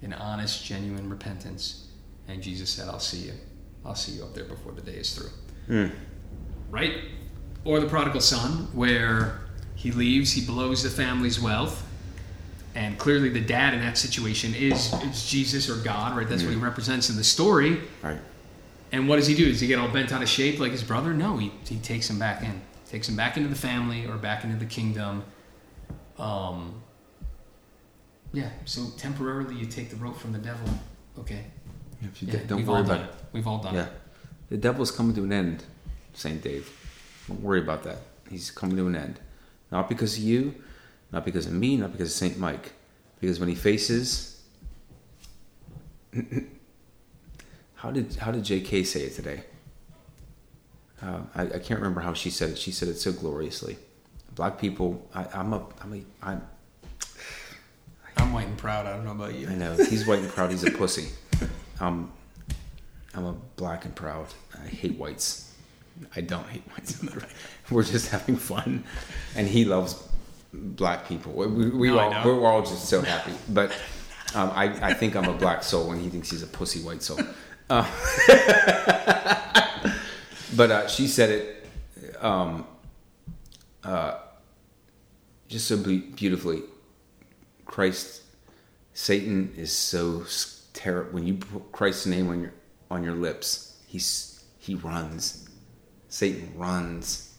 An 0.01 0.11
honest, 0.11 0.65
genuine 0.65 1.09
repentance. 1.09 1.87
And 2.27 2.43
Jesus 2.43 2.69
said, 2.69 2.89
I'll 2.89 2.99
see 2.99 3.19
you. 3.19 3.33
I'll 3.85 3.95
see 3.95 4.17
you 4.17 4.23
up 4.23 4.33
there 4.33 4.43
before 4.43 4.73
the 4.73 4.81
day 4.81 4.97
is 4.97 5.13
through. 5.15 5.29
Mm. 5.69 5.91
Right? 6.69 6.95
Or 7.63 7.79
the 7.79 7.87
prodigal 7.87 8.19
son, 8.19 8.67
where 8.73 9.39
he 9.75 9.93
leaves, 9.93 10.33
he 10.33 10.45
blows 10.45 10.83
the 10.83 10.89
family's 10.89 11.39
wealth. 11.39 11.87
And 12.75 12.99
clearly 12.99 13.29
the 13.29 13.39
dad 13.39 13.73
in 13.73 13.79
that 13.79 13.97
situation 13.97 14.53
is, 14.53 14.93
is 15.03 15.25
Jesus 15.25 15.69
or 15.69 15.77
God, 15.77 16.17
right? 16.17 16.27
That's 16.27 16.43
what 16.43 16.51
he 16.51 16.59
represents 16.59 17.09
in 17.09 17.15
the 17.15 17.23
story. 17.23 17.79
Right. 18.03 18.19
And 18.91 19.07
what 19.09 19.17
does 19.17 19.27
he 19.27 19.35
do? 19.35 19.45
Does 19.51 19.59
he 19.59 19.67
get 19.67 19.79
all 19.79 19.89
bent 19.89 20.11
out 20.13 20.21
of 20.23 20.29
shape 20.29 20.59
like 20.59 20.71
his 20.71 20.83
brother? 20.83 21.13
No, 21.13 21.37
he, 21.37 21.51
he 21.67 21.77
takes 21.77 22.09
him 22.09 22.17
back 22.19 22.41
in. 22.43 22.61
Takes 22.89 23.09
him 23.09 23.15
back 23.17 23.35
into 23.35 23.49
the 23.49 23.55
family 23.55 24.05
or 24.05 24.15
back 24.15 24.43
into 24.45 24.55
the 24.57 24.65
kingdom. 24.65 25.23
Um, 26.17 26.81
yeah, 28.33 28.49
so 28.65 28.87
temporarily 28.97 29.55
you 29.55 29.65
take 29.65 29.89
the 29.89 29.97
rope 29.97 30.17
from 30.17 30.31
the 30.31 30.39
devil. 30.39 30.69
Okay. 31.19 31.43
If 32.01 32.21
you 32.21 32.29
Yeah, 32.31 32.39
don't 32.47 32.59
we've 32.59 32.67
worry 32.67 32.77
all 32.77 32.83
about 32.85 32.97
done 32.99 33.09
it. 33.09 33.15
We've 33.33 33.47
all 33.47 33.57
done 33.59 33.75
Yeah. 33.75 33.85
it. 33.87 33.91
The 34.49 34.57
devil's 34.57 34.91
coming 34.91 35.13
to 35.15 35.23
an 35.23 35.33
end, 35.33 35.63
Saint 36.13 36.41
Dave. 36.41 36.71
Don't 37.27 37.41
worry 37.41 37.59
about 37.59 37.83
that. 37.83 37.97
He's 38.29 38.51
coming 38.51 38.77
to 38.77 38.87
an 38.87 38.95
end. 38.95 39.19
Not 39.71 39.89
because 39.89 40.17
of 40.17 40.23
you, 40.23 40.55
not 41.11 41.25
because 41.25 41.45
of 41.45 41.51
me, 41.53 41.75
not 41.75 41.91
because 41.91 42.09
of 42.09 42.13
Saint 42.15 42.37
Mike. 42.37 42.71
Because 43.19 43.39
when 43.39 43.49
he 43.49 43.55
faces 43.55 44.41
how 47.77 47.91
did 47.91 48.15
how 48.15 48.31
did 48.31 48.43
J.K. 48.43 48.83
say 48.83 49.01
it 49.01 49.15
today? 49.15 49.43
Uh, 51.01 51.21
I, 51.35 51.43
I 51.43 51.59
can't 51.59 51.79
remember 51.79 52.01
how 52.01 52.13
she 52.13 52.31
said 52.31 52.49
it. 52.51 52.57
She 52.57 52.71
said 52.71 52.89
it 52.89 52.97
so 52.97 53.11
gloriously. 53.11 53.77
Black 54.33 54.59
people, 54.59 55.07
I, 55.13 55.25
I'm 55.33 55.53
a, 55.53 55.63
I'm 55.81 55.93
a, 55.93 56.01
I'm, 56.23 56.41
I'm 58.17 58.33
white 58.33 58.47
and 58.47 58.57
proud. 58.57 58.87
I 58.87 58.93
don't 58.95 59.05
know 59.05 59.11
about 59.11 59.35
you. 59.35 59.47
I 59.47 59.55
know 59.55 59.75
he's 59.75 60.07
white 60.07 60.19
and 60.19 60.29
proud. 60.29 60.49
He's 60.49 60.63
a 60.63 60.71
pussy. 60.71 61.09
Um, 61.79 62.11
I'm 63.13 63.25
a 63.25 63.33
black 63.55 63.85
and 63.85 63.95
proud. 63.95 64.27
I 64.55 64.67
hate 64.67 64.97
whites. 64.97 65.53
I 66.15 66.21
don't 66.21 66.47
hate 66.47 66.63
whites. 66.71 67.03
We're 67.71 67.83
just 67.83 68.09
having 68.09 68.37
fun, 68.37 68.83
and 69.35 69.47
he 69.47 69.65
loves 69.65 70.03
black 70.51 71.07
people. 71.07 71.33
We, 71.33 71.45
we, 71.45 71.69
we 71.69 71.87
no, 71.89 71.99
all, 71.99 72.25
we're 72.25 72.47
all 72.47 72.61
just 72.61 72.85
so 72.85 73.01
happy. 73.01 73.33
But 73.49 73.71
um, 74.33 74.51
I, 74.55 74.65
I 74.81 74.93
think 74.95 75.15
I'm 75.15 75.25
a 75.29 75.33
black 75.33 75.63
soul, 75.63 75.91
and 75.91 76.01
he 76.01 76.09
thinks 76.09 76.31
he's 76.31 76.43
a 76.43 76.47
pussy 76.47 76.81
white 76.81 77.03
soul. 77.03 77.19
Uh, 77.69 77.85
but 80.55 80.71
uh, 80.71 80.87
she 80.87 81.07
said 81.07 81.29
it 81.29 81.57
um, 82.21 82.65
uh, 83.83 84.17
just 85.47 85.67
so 85.67 85.77
be- 85.77 85.99
beautifully. 85.99 86.61
Christ, 87.65 88.21
Satan 88.93 89.53
is 89.57 89.71
so 89.71 90.25
terrible. 90.73 91.11
When 91.11 91.27
you 91.27 91.35
put 91.35 91.71
Christ's 91.71 92.05
name 92.05 92.29
on 92.29 92.41
your 92.41 92.53
on 92.89 93.03
your 93.03 93.13
lips, 93.13 93.77
he's 93.87 94.43
he 94.59 94.75
runs. 94.75 95.49
Satan 96.09 96.53
runs, 96.55 97.35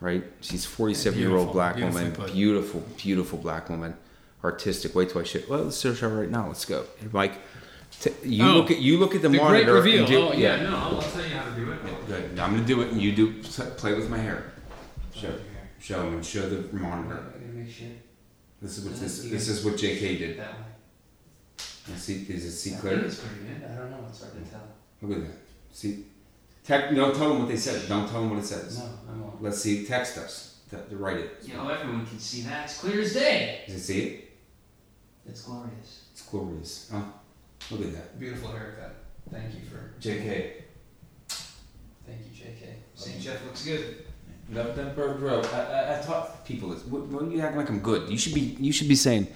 right? 0.00 0.24
She's 0.40 0.64
forty 0.64 0.94
seven 0.94 1.18
year 1.18 1.36
old 1.36 1.52
black 1.52 1.76
woman, 1.76 2.12
put. 2.12 2.32
beautiful, 2.32 2.84
beautiful 2.96 3.38
black 3.38 3.68
woman, 3.68 3.96
artistic. 4.44 4.94
Wait 4.94 5.10
till 5.10 5.20
I 5.20 5.24
show. 5.24 5.40
Well, 5.48 5.64
let's 5.64 5.76
search 5.76 6.00
her 6.00 6.08
right 6.08 6.30
now. 6.30 6.46
Let's 6.46 6.64
go, 6.64 6.84
Mike. 7.12 7.34
T- 8.00 8.10
you 8.24 8.44
Oh, 8.44 8.52
look 8.54 8.70
at 8.70 8.78
you 8.78 8.98
look 8.98 9.14
at 9.14 9.22
the, 9.22 9.28
The 9.28 9.38
great 9.38 9.66
monitor. 9.66 9.72
reveal. 9.74 9.98
and 10.00 10.06
do- 10.06 10.22
oh 10.28 10.32
yeah, 10.32 10.62
no, 10.62 10.76
I'll, 10.76 10.96
I'll 10.96 11.02
tell 11.02 11.22
you 11.22 11.34
how 11.34 11.44
to 11.48 11.56
do 11.56 11.72
it. 11.72 12.06
Good. 12.06 12.38
I'm 12.38 12.54
gonna 12.54 12.66
do 12.66 12.82
it, 12.82 12.92
and 12.92 13.00
you 13.00 13.12
do 13.12 13.42
play 13.42 13.94
with 13.94 14.08
my 14.10 14.18
hair. 14.18 14.52
Show, 15.14 15.32
show 15.80 16.02
him, 16.06 16.14
and 16.14 16.24
show 16.26 16.48
the 16.48 16.76
monitor. 16.76 17.24
This 18.62 18.78
is 18.78 18.84
what 18.84 18.98
this, 19.00 19.22
this 19.24 19.48
is 19.48 19.64
what 19.64 19.74
JK 19.74 20.18
did. 20.18 20.38
That 20.38 20.52
way. 20.52 20.64
And 21.88 21.98
see, 21.98 22.26
is 22.28 22.44
it 22.44 22.52
see 22.52 22.74
I 22.74 22.78
clear? 22.78 22.94
think 22.96 23.06
it's 23.06 23.18
pretty 23.20 23.44
good. 23.44 23.70
I 23.70 23.74
don't 23.76 23.90
know. 23.90 24.04
It's 24.08 24.20
hard 24.22 24.44
to 24.44 24.50
tell. 24.50 24.62
Look 25.02 25.18
at 25.18 25.24
that. 25.26 25.36
See, 25.72 26.04
tech. 26.64 26.92
No, 26.92 27.12
tell 27.12 27.28
them 27.30 27.40
what 27.40 27.48
they 27.48 27.56
said. 27.56 27.88
Don't 27.88 28.08
tell 28.08 28.20
them 28.22 28.30
what 28.30 28.38
it 28.40 28.46
says. 28.46 28.78
No, 28.78 28.84
I 28.84 29.16
won't. 29.18 29.42
Let's 29.42 29.60
see. 29.60 29.84
Text 29.84 30.18
us 30.18 30.60
to, 30.70 30.78
to 30.78 30.96
write 30.96 31.18
it. 31.18 31.38
You 31.42 31.54
oh, 31.58 31.64
know, 31.64 31.68
everyone 31.70 32.06
can 32.06 32.18
see 32.18 32.42
that. 32.42 32.64
It's 32.64 32.78
clear 32.78 33.00
as 33.00 33.12
day. 33.14 33.62
Does 33.66 33.76
it 33.76 33.80
see 33.80 34.00
it? 34.00 34.30
It's 35.28 35.42
glorious. 35.42 36.04
It's 36.12 36.22
glorious. 36.22 36.90
Oh, 36.94 37.12
look 37.70 37.82
at 37.82 37.92
that. 37.92 38.18
Beautiful 38.18 38.50
haircut. 38.50 38.94
Thank 39.30 39.54
you 39.54 39.60
for. 39.68 39.94
JK. 40.00 40.62
Thank 42.06 42.20
you, 42.24 42.44
J.K. 42.44 42.74
St. 42.94 43.20
Jeff 43.20 43.44
looks 43.44 43.64
good. 43.64 44.04
No, 44.48 44.72
that 44.72 44.94
bro, 44.94 45.14
bro. 45.14 45.40
I, 45.52 45.58
I, 45.58 45.98
I 45.98 46.02
taught 46.02 46.44
people 46.46 46.68
this. 46.68 46.84
What, 46.84 47.06
what 47.06 47.30
you 47.30 47.40
acting 47.40 47.58
like 47.58 47.68
I'm 47.68 47.80
good? 47.80 48.08
You 48.08 48.16
should 48.16 48.34
be. 48.34 48.56
You 48.60 48.72
should 48.72 48.88
be 48.88 48.94
saying, 48.94 49.26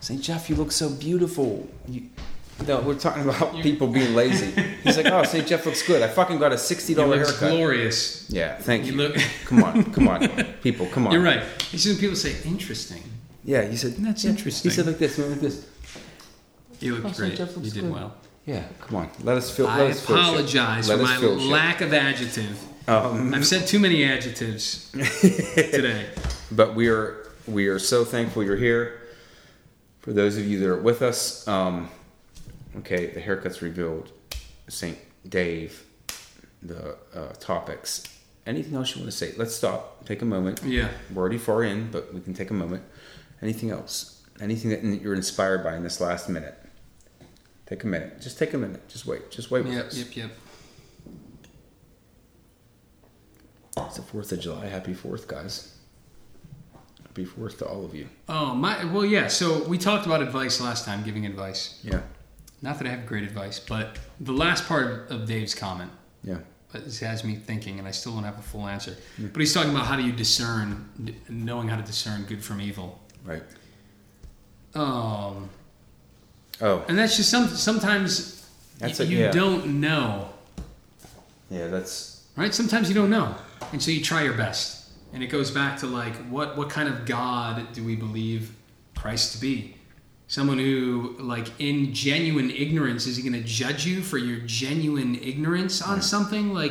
Saint 0.00 0.22
Jeff, 0.22 0.50
you 0.50 0.56
look 0.56 0.70
so 0.70 0.90
beautiful. 0.90 1.66
You, 1.88 2.10
no, 2.66 2.80
we're 2.80 2.98
talking 2.98 3.22
about 3.22 3.54
You- 3.54 3.62
people 3.62 3.86
being 3.86 4.14
lazy. 4.14 4.50
He's 4.84 4.98
like, 4.98 5.06
oh, 5.06 5.22
Saint 5.24 5.46
Jeff 5.46 5.64
looks 5.64 5.82
good. 5.86 6.02
I 6.02 6.08
fucking 6.08 6.38
got 6.38 6.52
a 6.52 6.58
sixty 6.58 6.92
dollar 6.92 7.16
dollar 7.16 7.26
looks 7.26 7.40
haircut. 7.40 7.56
glorious. 7.56 8.28
Yeah, 8.28 8.56
thank 8.58 8.84
you. 8.84 8.92
You 8.92 8.98
look. 8.98 9.16
come 9.46 9.64
on, 9.64 9.92
come 9.92 10.08
on, 10.08 10.28
people, 10.62 10.86
come 10.86 11.06
on. 11.06 11.12
You're 11.14 11.22
right. 11.22 11.42
You 11.72 11.78
see 11.78 11.90
when 11.92 11.98
people 11.98 12.16
say 12.16 12.36
interesting. 12.44 13.02
Yeah, 13.42 13.62
he 13.62 13.76
said 13.76 13.96
That's 13.96 14.24
yeah, 14.24 14.30
interesting. 14.30 14.70
He 14.70 14.76
said 14.76 14.86
like 14.86 14.98
this, 14.98 15.18
like 15.18 15.40
this. 15.40 15.66
You 16.80 16.96
look 16.96 17.14
St. 17.14 17.16
great. 17.16 17.36
Jeff 17.36 17.56
looks 17.56 17.68
You 17.68 17.72
did 17.74 17.82
good. 17.84 17.92
well. 17.92 18.14
Yeah, 18.46 18.64
come 18.80 18.96
on. 18.96 19.10
Let 19.22 19.36
us 19.36 19.54
feel. 19.54 19.66
I 19.66 19.78
let 19.82 19.90
us 19.92 20.04
apologize 20.04 20.88
Let 20.88 20.98
for 20.98 21.04
my 21.04 21.16
feel 21.16 21.34
lack 21.36 21.80
of 21.80 21.92
adjective. 21.92 22.58
Um, 22.88 23.34
I've 23.34 23.46
said 23.46 23.66
too 23.68 23.78
many 23.78 24.04
adjectives 24.04 24.90
today. 24.92 26.06
but 26.50 26.74
we 26.74 26.88
are 26.88 27.30
we 27.46 27.68
are 27.68 27.78
so 27.78 28.04
thankful 28.04 28.42
you're 28.42 28.56
here. 28.56 29.00
For 30.00 30.12
those 30.12 30.38
of 30.38 30.46
you 30.46 30.58
that 30.60 30.68
are 30.68 30.80
with 30.80 31.02
us, 31.02 31.46
um, 31.46 31.90
okay, 32.78 33.08
the 33.08 33.20
haircuts 33.20 33.60
revealed, 33.60 34.10
Saint 34.68 34.98
Dave, 35.28 35.84
the 36.62 36.96
uh, 37.14 37.28
topics. 37.38 38.04
Anything 38.46 38.74
else 38.74 38.94
you 38.96 39.02
want 39.02 39.12
to 39.12 39.16
say? 39.16 39.34
Let's 39.36 39.54
stop. 39.54 40.06
Take 40.06 40.22
a 40.22 40.24
moment. 40.24 40.62
Yeah. 40.64 40.88
We're 41.12 41.20
already 41.20 41.36
far 41.38 41.62
in, 41.62 41.90
but 41.90 42.12
we 42.14 42.20
can 42.20 42.32
take 42.32 42.50
a 42.50 42.54
moment. 42.54 42.82
Anything 43.42 43.70
else? 43.70 44.22
Anything 44.40 44.70
that 44.70 45.02
you're 45.02 45.14
inspired 45.14 45.62
by 45.62 45.76
in 45.76 45.82
this 45.82 46.00
last 46.00 46.28
minute? 46.30 46.56
Take 47.70 47.84
a 47.84 47.86
minute. 47.86 48.20
Just 48.20 48.36
take 48.36 48.52
a 48.52 48.58
minute. 48.58 48.86
Just 48.88 49.06
wait. 49.06 49.30
Just 49.30 49.50
wait 49.52 49.64
Yep, 49.64 49.90
yep, 49.92 50.16
yep. 50.16 50.30
It's 53.78 53.96
the 53.96 54.02
Fourth 54.02 54.32
of 54.32 54.40
July. 54.40 54.66
Happy 54.66 54.92
Fourth, 54.92 55.28
guys. 55.28 55.76
Happy 57.06 57.24
Fourth 57.24 57.58
to 57.58 57.66
all 57.66 57.84
of 57.84 57.94
you. 57.94 58.08
Oh 58.28 58.54
my. 58.54 58.84
Well, 58.86 59.04
yeah. 59.04 59.28
So 59.28 59.62
we 59.64 59.78
talked 59.78 60.04
about 60.04 60.20
advice 60.20 60.60
last 60.60 60.84
time, 60.84 61.04
giving 61.04 61.24
advice. 61.26 61.80
Yeah. 61.84 62.00
Not 62.60 62.78
that 62.78 62.86
I 62.86 62.90
have 62.90 63.06
great 63.06 63.22
advice, 63.24 63.58
but 63.60 63.96
the 64.18 64.32
last 64.32 64.66
part 64.66 65.08
of 65.10 65.26
Dave's 65.26 65.54
comment 65.54 65.90
Yeah. 66.22 66.38
but 66.72 66.84
this 66.84 67.00
has 67.00 67.24
me 67.24 67.36
thinking, 67.36 67.78
and 67.78 67.88
I 67.88 67.90
still 67.92 68.12
don't 68.12 68.24
have 68.24 68.38
a 68.38 68.42
full 68.42 68.66
answer. 68.66 68.96
But 69.18 69.40
he's 69.40 69.54
talking 69.54 69.70
about 69.70 69.86
how 69.86 69.96
do 69.96 70.02
you 70.02 70.12
discern, 70.12 70.90
knowing 71.28 71.68
how 71.68 71.76
to 71.76 71.82
discern 71.82 72.24
good 72.24 72.44
from 72.44 72.60
evil. 72.60 73.00
Right. 73.24 73.42
Um, 74.74 75.48
Oh. 76.62 76.84
and 76.88 76.98
that's 76.98 77.16
just 77.16 77.30
some. 77.30 77.48
Sometimes 77.48 78.46
That's 78.78 79.00
a- 79.00 79.06
you 79.06 79.18
yeah. 79.18 79.30
don't 79.30 79.80
know, 79.80 80.28
Yeah. 81.50 81.68
That's 81.68 82.24
right? 82.36 82.54
Sometimes 82.54 82.88
you 82.88 82.94
don't 82.94 83.10
know, 83.10 83.34
and 83.72 83.82
so 83.82 83.90
you 83.90 84.02
try 84.02 84.22
your 84.22 84.34
best. 84.34 84.76
And 85.12 85.22
it 85.24 85.26
goes 85.26 85.50
back 85.50 85.78
to 85.80 85.86
like, 85.86 86.14
what 86.28 86.56
what 86.56 86.70
kind 86.70 86.88
of 86.88 87.04
God 87.06 87.72
do 87.72 87.82
we 87.84 87.96
believe 87.96 88.52
Christ 88.96 89.32
to 89.34 89.40
be? 89.40 89.76
Someone 90.28 90.58
who, 90.58 91.16
like, 91.18 91.48
in 91.58 91.92
genuine 91.92 92.52
ignorance, 92.52 93.04
is 93.08 93.16
he 93.16 93.28
going 93.28 93.32
to 93.42 93.46
judge 93.48 93.84
you 93.84 94.00
for 94.00 94.16
your 94.16 94.38
genuine 94.46 95.16
ignorance 95.16 95.82
on 95.82 96.00
something? 96.00 96.54
Like, 96.54 96.70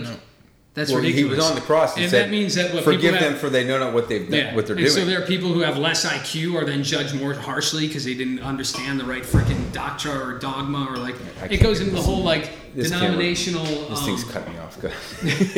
that's 0.76 0.92
well, 0.92 1.02
he 1.02 1.10
ridiculous. 1.10 1.38
was 1.38 1.50
on 1.50 1.56
the 1.56 1.62
cross 1.62 1.96
and, 1.96 2.04
and 2.04 2.12
said, 2.12 2.26
that 2.26 2.32
means 2.32 2.54
that 2.56 2.74
what 2.74 2.84
"Forgive 2.84 3.16
people 3.16 3.20
them 3.20 3.36
for 3.36 3.50
they 3.50 3.66
know 3.66 3.80
not 3.80 3.94
what 3.94 4.08
they've 4.08 4.30
done, 4.30 4.40
yeah. 4.40 4.56
what 4.56 4.68
they're 4.68 4.76
and 4.76 4.86
doing." 4.86 4.98
so 4.98 5.04
there 5.04 5.22
are 5.22 5.26
people 5.26 5.52
who 5.52 5.62
have 5.62 5.78
less 5.78 6.06
IQ 6.06 6.56
are 6.62 6.64
then 6.64 6.84
judged 6.84 7.16
more 7.16 7.34
harshly 7.34 7.88
because 7.88 8.06
they 8.06 8.14
didn't 8.14 8.40
understand 8.40 9.00
the 9.00 9.04
right 9.04 9.24
freaking 9.24 9.72
doctrine 9.74 10.16
or 10.16 10.38
dogma 10.38 10.86
or 10.90 10.98
like 10.98 11.16
I 11.42 11.46
it 11.46 11.62
goes 11.62 11.80
into 11.80 11.96
the 11.96 12.02
whole 12.02 12.22
like 12.22 12.52
This 12.76 12.92
camera- 12.92 13.08
denominational. 13.08 13.66
this 13.66 14.00
um, 14.00 14.06
thing's 14.06 14.24
cut 14.24 14.48
me 14.48 14.58
off. 14.60 14.80
Go. 14.80 14.88
it 15.24 15.56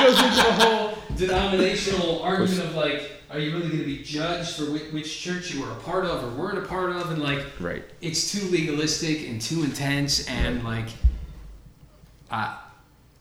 goes 0.00 0.22
into 0.22 0.36
the 0.36 0.52
whole 0.64 0.98
denominational 1.16 2.22
argument 2.22 2.60
of 2.60 2.74
like, 2.74 3.12
are 3.30 3.38
you 3.38 3.52
really 3.52 3.68
going 3.68 3.80
to 3.80 3.84
be 3.84 4.02
judged 4.02 4.56
for 4.56 4.70
which, 4.72 4.90
which 4.92 5.20
church 5.20 5.52
you 5.52 5.60
were 5.60 5.70
a 5.70 5.76
part 5.76 6.06
of 6.06 6.24
or 6.24 6.40
weren't 6.40 6.58
a 6.58 6.62
part 6.62 6.90
of, 6.90 7.10
and 7.10 7.22
like 7.22 7.44
right. 7.60 7.84
it's 8.00 8.32
too 8.32 8.46
legalistic 8.48 9.28
and 9.28 9.40
too 9.40 9.62
intense 9.64 10.26
and 10.28 10.64
like 10.64 10.88
I 12.30 12.56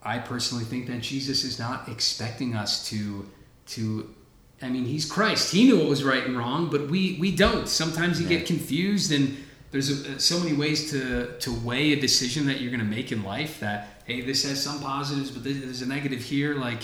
I 0.07 0.19
personally 0.19 0.63
think 0.63 0.87
that 0.87 1.01
Jesus 1.01 1.43
is 1.43 1.59
not 1.59 1.89
expecting 1.89 2.55
us 2.55 2.87
to 2.89 3.29
to 3.73 4.13
I 4.61 4.69
mean 4.69 4.85
he's 4.85 5.05
Christ 5.05 5.51
he 5.51 5.65
knew 5.65 5.77
what 5.79 5.89
was 5.89 6.03
right 6.03 6.25
and 6.25 6.37
wrong 6.37 6.69
but 6.69 6.89
we 6.89 7.17
we 7.19 7.35
don't 7.35 7.67
sometimes 7.67 8.19
you 8.19 8.27
Yeah. 8.27 8.37
get 8.37 8.47
confused 8.47 9.11
and 9.11 9.35
there's 9.71 9.89
a, 9.91 10.15
uh, 10.15 10.17
so 10.17 10.39
many 10.39 10.55
ways 10.55 10.89
to 10.91 11.37
to 11.39 11.51
weigh 11.51 11.91
a 11.91 11.99
decision 11.99 12.45
that 12.47 12.61
you're 12.61 12.71
going 12.71 12.87
to 12.89 12.95
make 12.97 13.11
in 13.11 13.23
life 13.23 13.59
that 13.59 14.01
hey 14.05 14.21
this 14.21 14.43
has 14.47 14.63
some 14.63 14.79
positives 14.79 15.29
but 15.29 15.43
there's 15.43 15.81
a 15.81 15.85
negative 15.85 16.21
here 16.21 16.55
like 16.55 16.83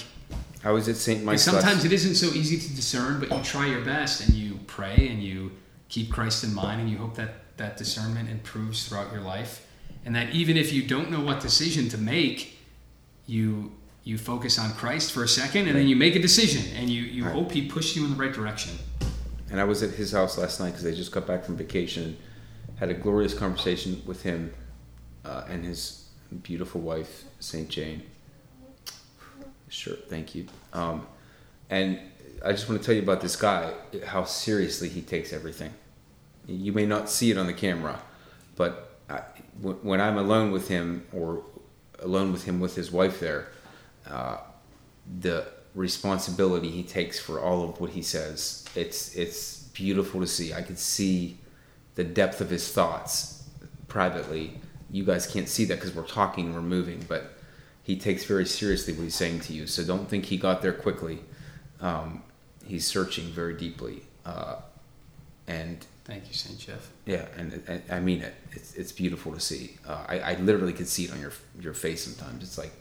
I 0.65 0.71
was 0.71 0.87
at 0.87 0.95
St. 0.95 1.23
Mike's. 1.23 1.43
sometimes 1.43 1.83
it 1.85 1.91
isn't 1.91 2.15
so 2.15 2.27
easy 2.27 2.57
to 2.57 2.73
discern, 2.73 3.19
but 3.19 3.29
you 3.29 3.43
try 3.43 3.65
your 3.65 3.83
best 3.83 4.25
and 4.25 4.33
you 4.33 4.59
pray 4.67 5.09
and 5.11 5.21
you 5.21 5.51
keep 5.89 6.09
Christ 6.09 6.45
in 6.45 6.53
mind 6.53 6.79
and 6.79 6.89
you 6.89 6.97
hope 6.97 7.15
that 7.15 7.57
that 7.57 7.75
discernment 7.75 8.29
improves 8.29 8.87
throughout 8.87 9.11
your 9.11 9.19
life. 9.21 9.67
And 10.05 10.15
that 10.15 10.29
even 10.33 10.55
if 10.55 10.71
you 10.71 10.81
don't 10.81 11.11
know 11.11 11.19
what 11.19 11.41
decision 11.41 11.89
to 11.89 11.97
make, 11.97 12.52
you 13.27 13.71
you 14.03 14.17
focus 14.17 14.59
on 14.59 14.73
Christ 14.73 15.13
for 15.13 15.23
a 15.23 15.27
second 15.27 15.67
and 15.67 15.77
then 15.77 15.87
you 15.87 15.95
make 15.95 16.13
a 16.15 16.19
decision 16.19 16.75
and 16.75 16.89
you, 16.89 17.03
you 17.03 17.23
Right. 17.23 17.33
hope 17.33 17.53
he 17.53 17.69
pushes 17.69 17.95
you 17.95 18.03
in 18.03 18.11
the 18.11 18.17
right 18.17 18.33
direction. 18.33 18.77
and 19.49 19.61
I 19.61 19.63
was 19.63 19.81
at 19.81 19.91
his 19.91 20.11
house 20.11 20.37
last 20.37 20.59
night 20.59 20.71
because 20.71 20.83
they 20.83 20.93
just 20.93 21.11
got 21.13 21.25
back 21.25 21.45
from 21.45 21.55
vacation. 21.55 22.17
Had 22.75 22.89
a 22.89 22.93
glorious 22.95 23.33
conversation 23.33 24.01
with 24.05 24.23
him 24.23 24.51
uh, 25.23 25.45
and 25.47 25.63
his 25.63 26.09
beautiful 26.41 26.81
wife, 26.81 27.23
Saint 27.39 27.69
Jane. 27.69 28.03
Sure, 29.69 29.95
thank 30.09 30.35
you. 30.35 30.47
Um, 30.73 31.07
and 31.69 31.99
I 32.43 32.51
just 32.51 32.67
want 32.67 32.81
to 32.81 32.85
tell 32.85 32.95
you 32.95 33.01
about 33.03 33.21
this 33.21 33.35
guy, 33.35 33.71
how 34.05 34.23
seriously 34.25 34.89
he 34.89 35.01
takes 35.01 35.31
everything. 35.31 35.71
You 36.45 36.73
may 36.73 36.85
not 36.85 37.09
see 37.09 37.31
it 37.31 37.37
on 37.37 37.47
the 37.47 37.53
camera, 37.53 38.01
but 38.55 38.97
I, 39.09 39.19
when 39.61 40.01
I'm 40.01 40.17
alone 40.17 40.51
with 40.51 40.67
him 40.67 41.05
or 41.13 41.43
alone 42.03 42.31
with 42.31 42.43
him 42.45 42.59
with 42.59 42.75
his 42.75 42.91
wife 42.91 43.19
there, 43.19 43.47
uh, 44.07 44.37
the 45.19 45.47
responsibility 45.75 46.69
he 46.69 46.83
takes 46.83 47.19
for 47.19 47.39
all 47.39 47.63
of 47.63 47.79
what 47.79 47.91
he 47.91 48.01
says, 48.01 48.65
it's 48.75 49.15
it's 49.15 49.63
beautiful 49.73 50.21
to 50.21 50.27
see. 50.27 50.53
I 50.53 50.61
could 50.61 50.77
see 50.79 51.37
the 51.95 52.03
depth 52.03 52.41
of 52.41 52.49
his 52.49 52.71
thoughts 52.71 53.43
privately. 53.87 54.59
You 54.91 55.03
guys 55.03 55.25
can't 55.25 55.49
see 55.49 55.65
that 55.65 55.75
because 55.75 55.95
we're 55.95 56.03
talking, 56.05 56.53
we're 56.53 56.61
moving, 56.61 57.03
but 57.07 57.33
he 57.81 57.97
takes 57.97 58.23
very 58.25 58.45
seriously 58.45 58.93
what 58.93 59.03
he's 59.03 59.15
saying 59.15 59.39
to 59.41 59.53
you. 59.53 59.65
So 59.67 59.83
don't 59.83 60.07
think 60.07 60.25
he 60.25 60.37
got 60.37 60.61
there 60.61 60.73
quickly. 60.73 61.19
Um, 61.81 62.23
he's 62.65 62.85
searching 62.85 63.25
very 63.25 63.55
deeply, 63.55 64.03
uh, 64.25 64.57
and 65.47 65.85
Thank 66.05 66.27
you, 66.27 66.33
Saint 66.33 66.59
Jeff. 66.59 66.89
yeah, 67.05 67.25
and, 67.37 67.63
and 67.67 67.81
I 67.89 67.99
mean 67.99 68.21
it. 68.21 68.33
It's 68.53 68.73
it's 68.75 68.91
beautiful 68.91 69.31
to 69.33 69.39
see. 69.39 69.77
Uh, 69.87 70.05
I 70.07 70.19
I 70.19 70.33
literally 70.35 70.73
could 70.73 70.87
see 70.87 71.05
it 71.05 71.11
on 71.11 71.19
your 71.19 71.33
your 71.59 71.73
face 71.73 72.03
sometimes. 72.03 72.43
It's 72.43 72.57
like 72.57 72.73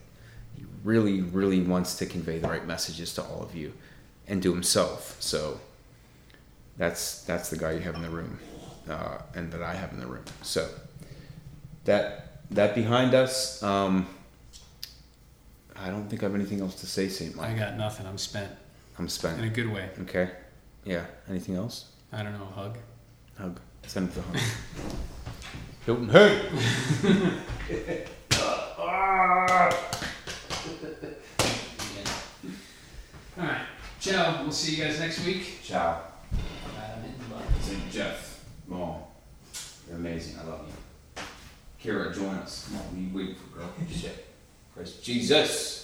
he 0.56 0.64
really 0.84 1.20
really 1.20 1.60
wants 1.60 1.96
to 1.96 2.06
convey 2.06 2.38
the 2.38 2.48
right 2.48 2.66
messages 2.66 3.14
to 3.14 3.22
all 3.22 3.42
of 3.42 3.54
you, 3.54 3.72
and 4.28 4.42
to 4.42 4.52
himself. 4.52 5.16
So 5.20 5.60
that's 6.76 7.22
that's 7.22 7.50
the 7.50 7.56
guy 7.56 7.72
you 7.72 7.80
have 7.80 7.94
in 7.94 8.02
the 8.02 8.10
room, 8.10 8.38
uh, 8.88 9.18
and 9.34 9.52
that 9.52 9.62
I 9.62 9.74
have 9.74 9.92
in 9.92 10.00
the 10.00 10.06
room. 10.06 10.24
So 10.42 10.68
that 11.84 12.42
that 12.50 12.74
behind 12.74 13.14
us. 13.14 13.62
Um, 13.62 14.06
I 15.74 15.90
don't 15.90 16.08
think 16.08 16.22
I 16.22 16.26
have 16.26 16.34
anything 16.34 16.60
else 16.60 16.76
to 16.76 16.86
say, 16.86 17.08
Saint 17.08 17.34
Mike. 17.34 17.50
I 17.50 17.58
got 17.58 17.76
nothing. 17.76 18.06
I'm 18.06 18.18
spent 18.18 18.52
I'm 18.98 19.08
spent 19.08 19.38
in 19.38 19.44
a 19.44 19.48
good 19.48 19.68
way. 19.68 19.88
Okay. 20.02 20.30
Yeah. 20.84 21.06
Anything 21.28 21.56
else? 21.56 21.86
I 22.12 22.22
don't 22.22 22.32
know, 22.32 22.44
hug. 22.44 22.78
Hug. 23.38 23.58
Send 23.86 24.10
it 24.10 24.14
to 24.14 24.22
hug. 24.22 24.36
Hilton, 25.84 26.08
hey! 26.10 26.48
All 33.36 33.44
right. 33.48 33.66
Ciao. 33.98 34.42
We'll 34.42 34.52
see 34.52 34.76
you 34.76 34.84
guys 34.84 35.00
next 35.00 35.26
week. 35.26 35.60
Ciao. 35.64 36.00
I'm 36.32 37.04
in 37.04 37.18
the 37.18 37.34
box. 37.34 37.46
St. 37.62 37.90
Jeff, 37.90 38.44
Mom. 38.68 39.00
You're 39.88 39.96
amazing. 39.96 40.38
I 40.38 40.44
love 40.44 40.60
you. 40.68 41.22
Kira, 41.82 42.14
join 42.14 42.36
us. 42.36 42.68
Come 42.68 42.78
on, 42.78 42.84
what 42.84 42.94
are 42.94 43.00
waiting 43.16 43.34
for, 43.34 43.58
girl? 43.58 43.72
Shit. 43.90 44.26
Christ 44.74 45.02
Jesus. 45.02 45.81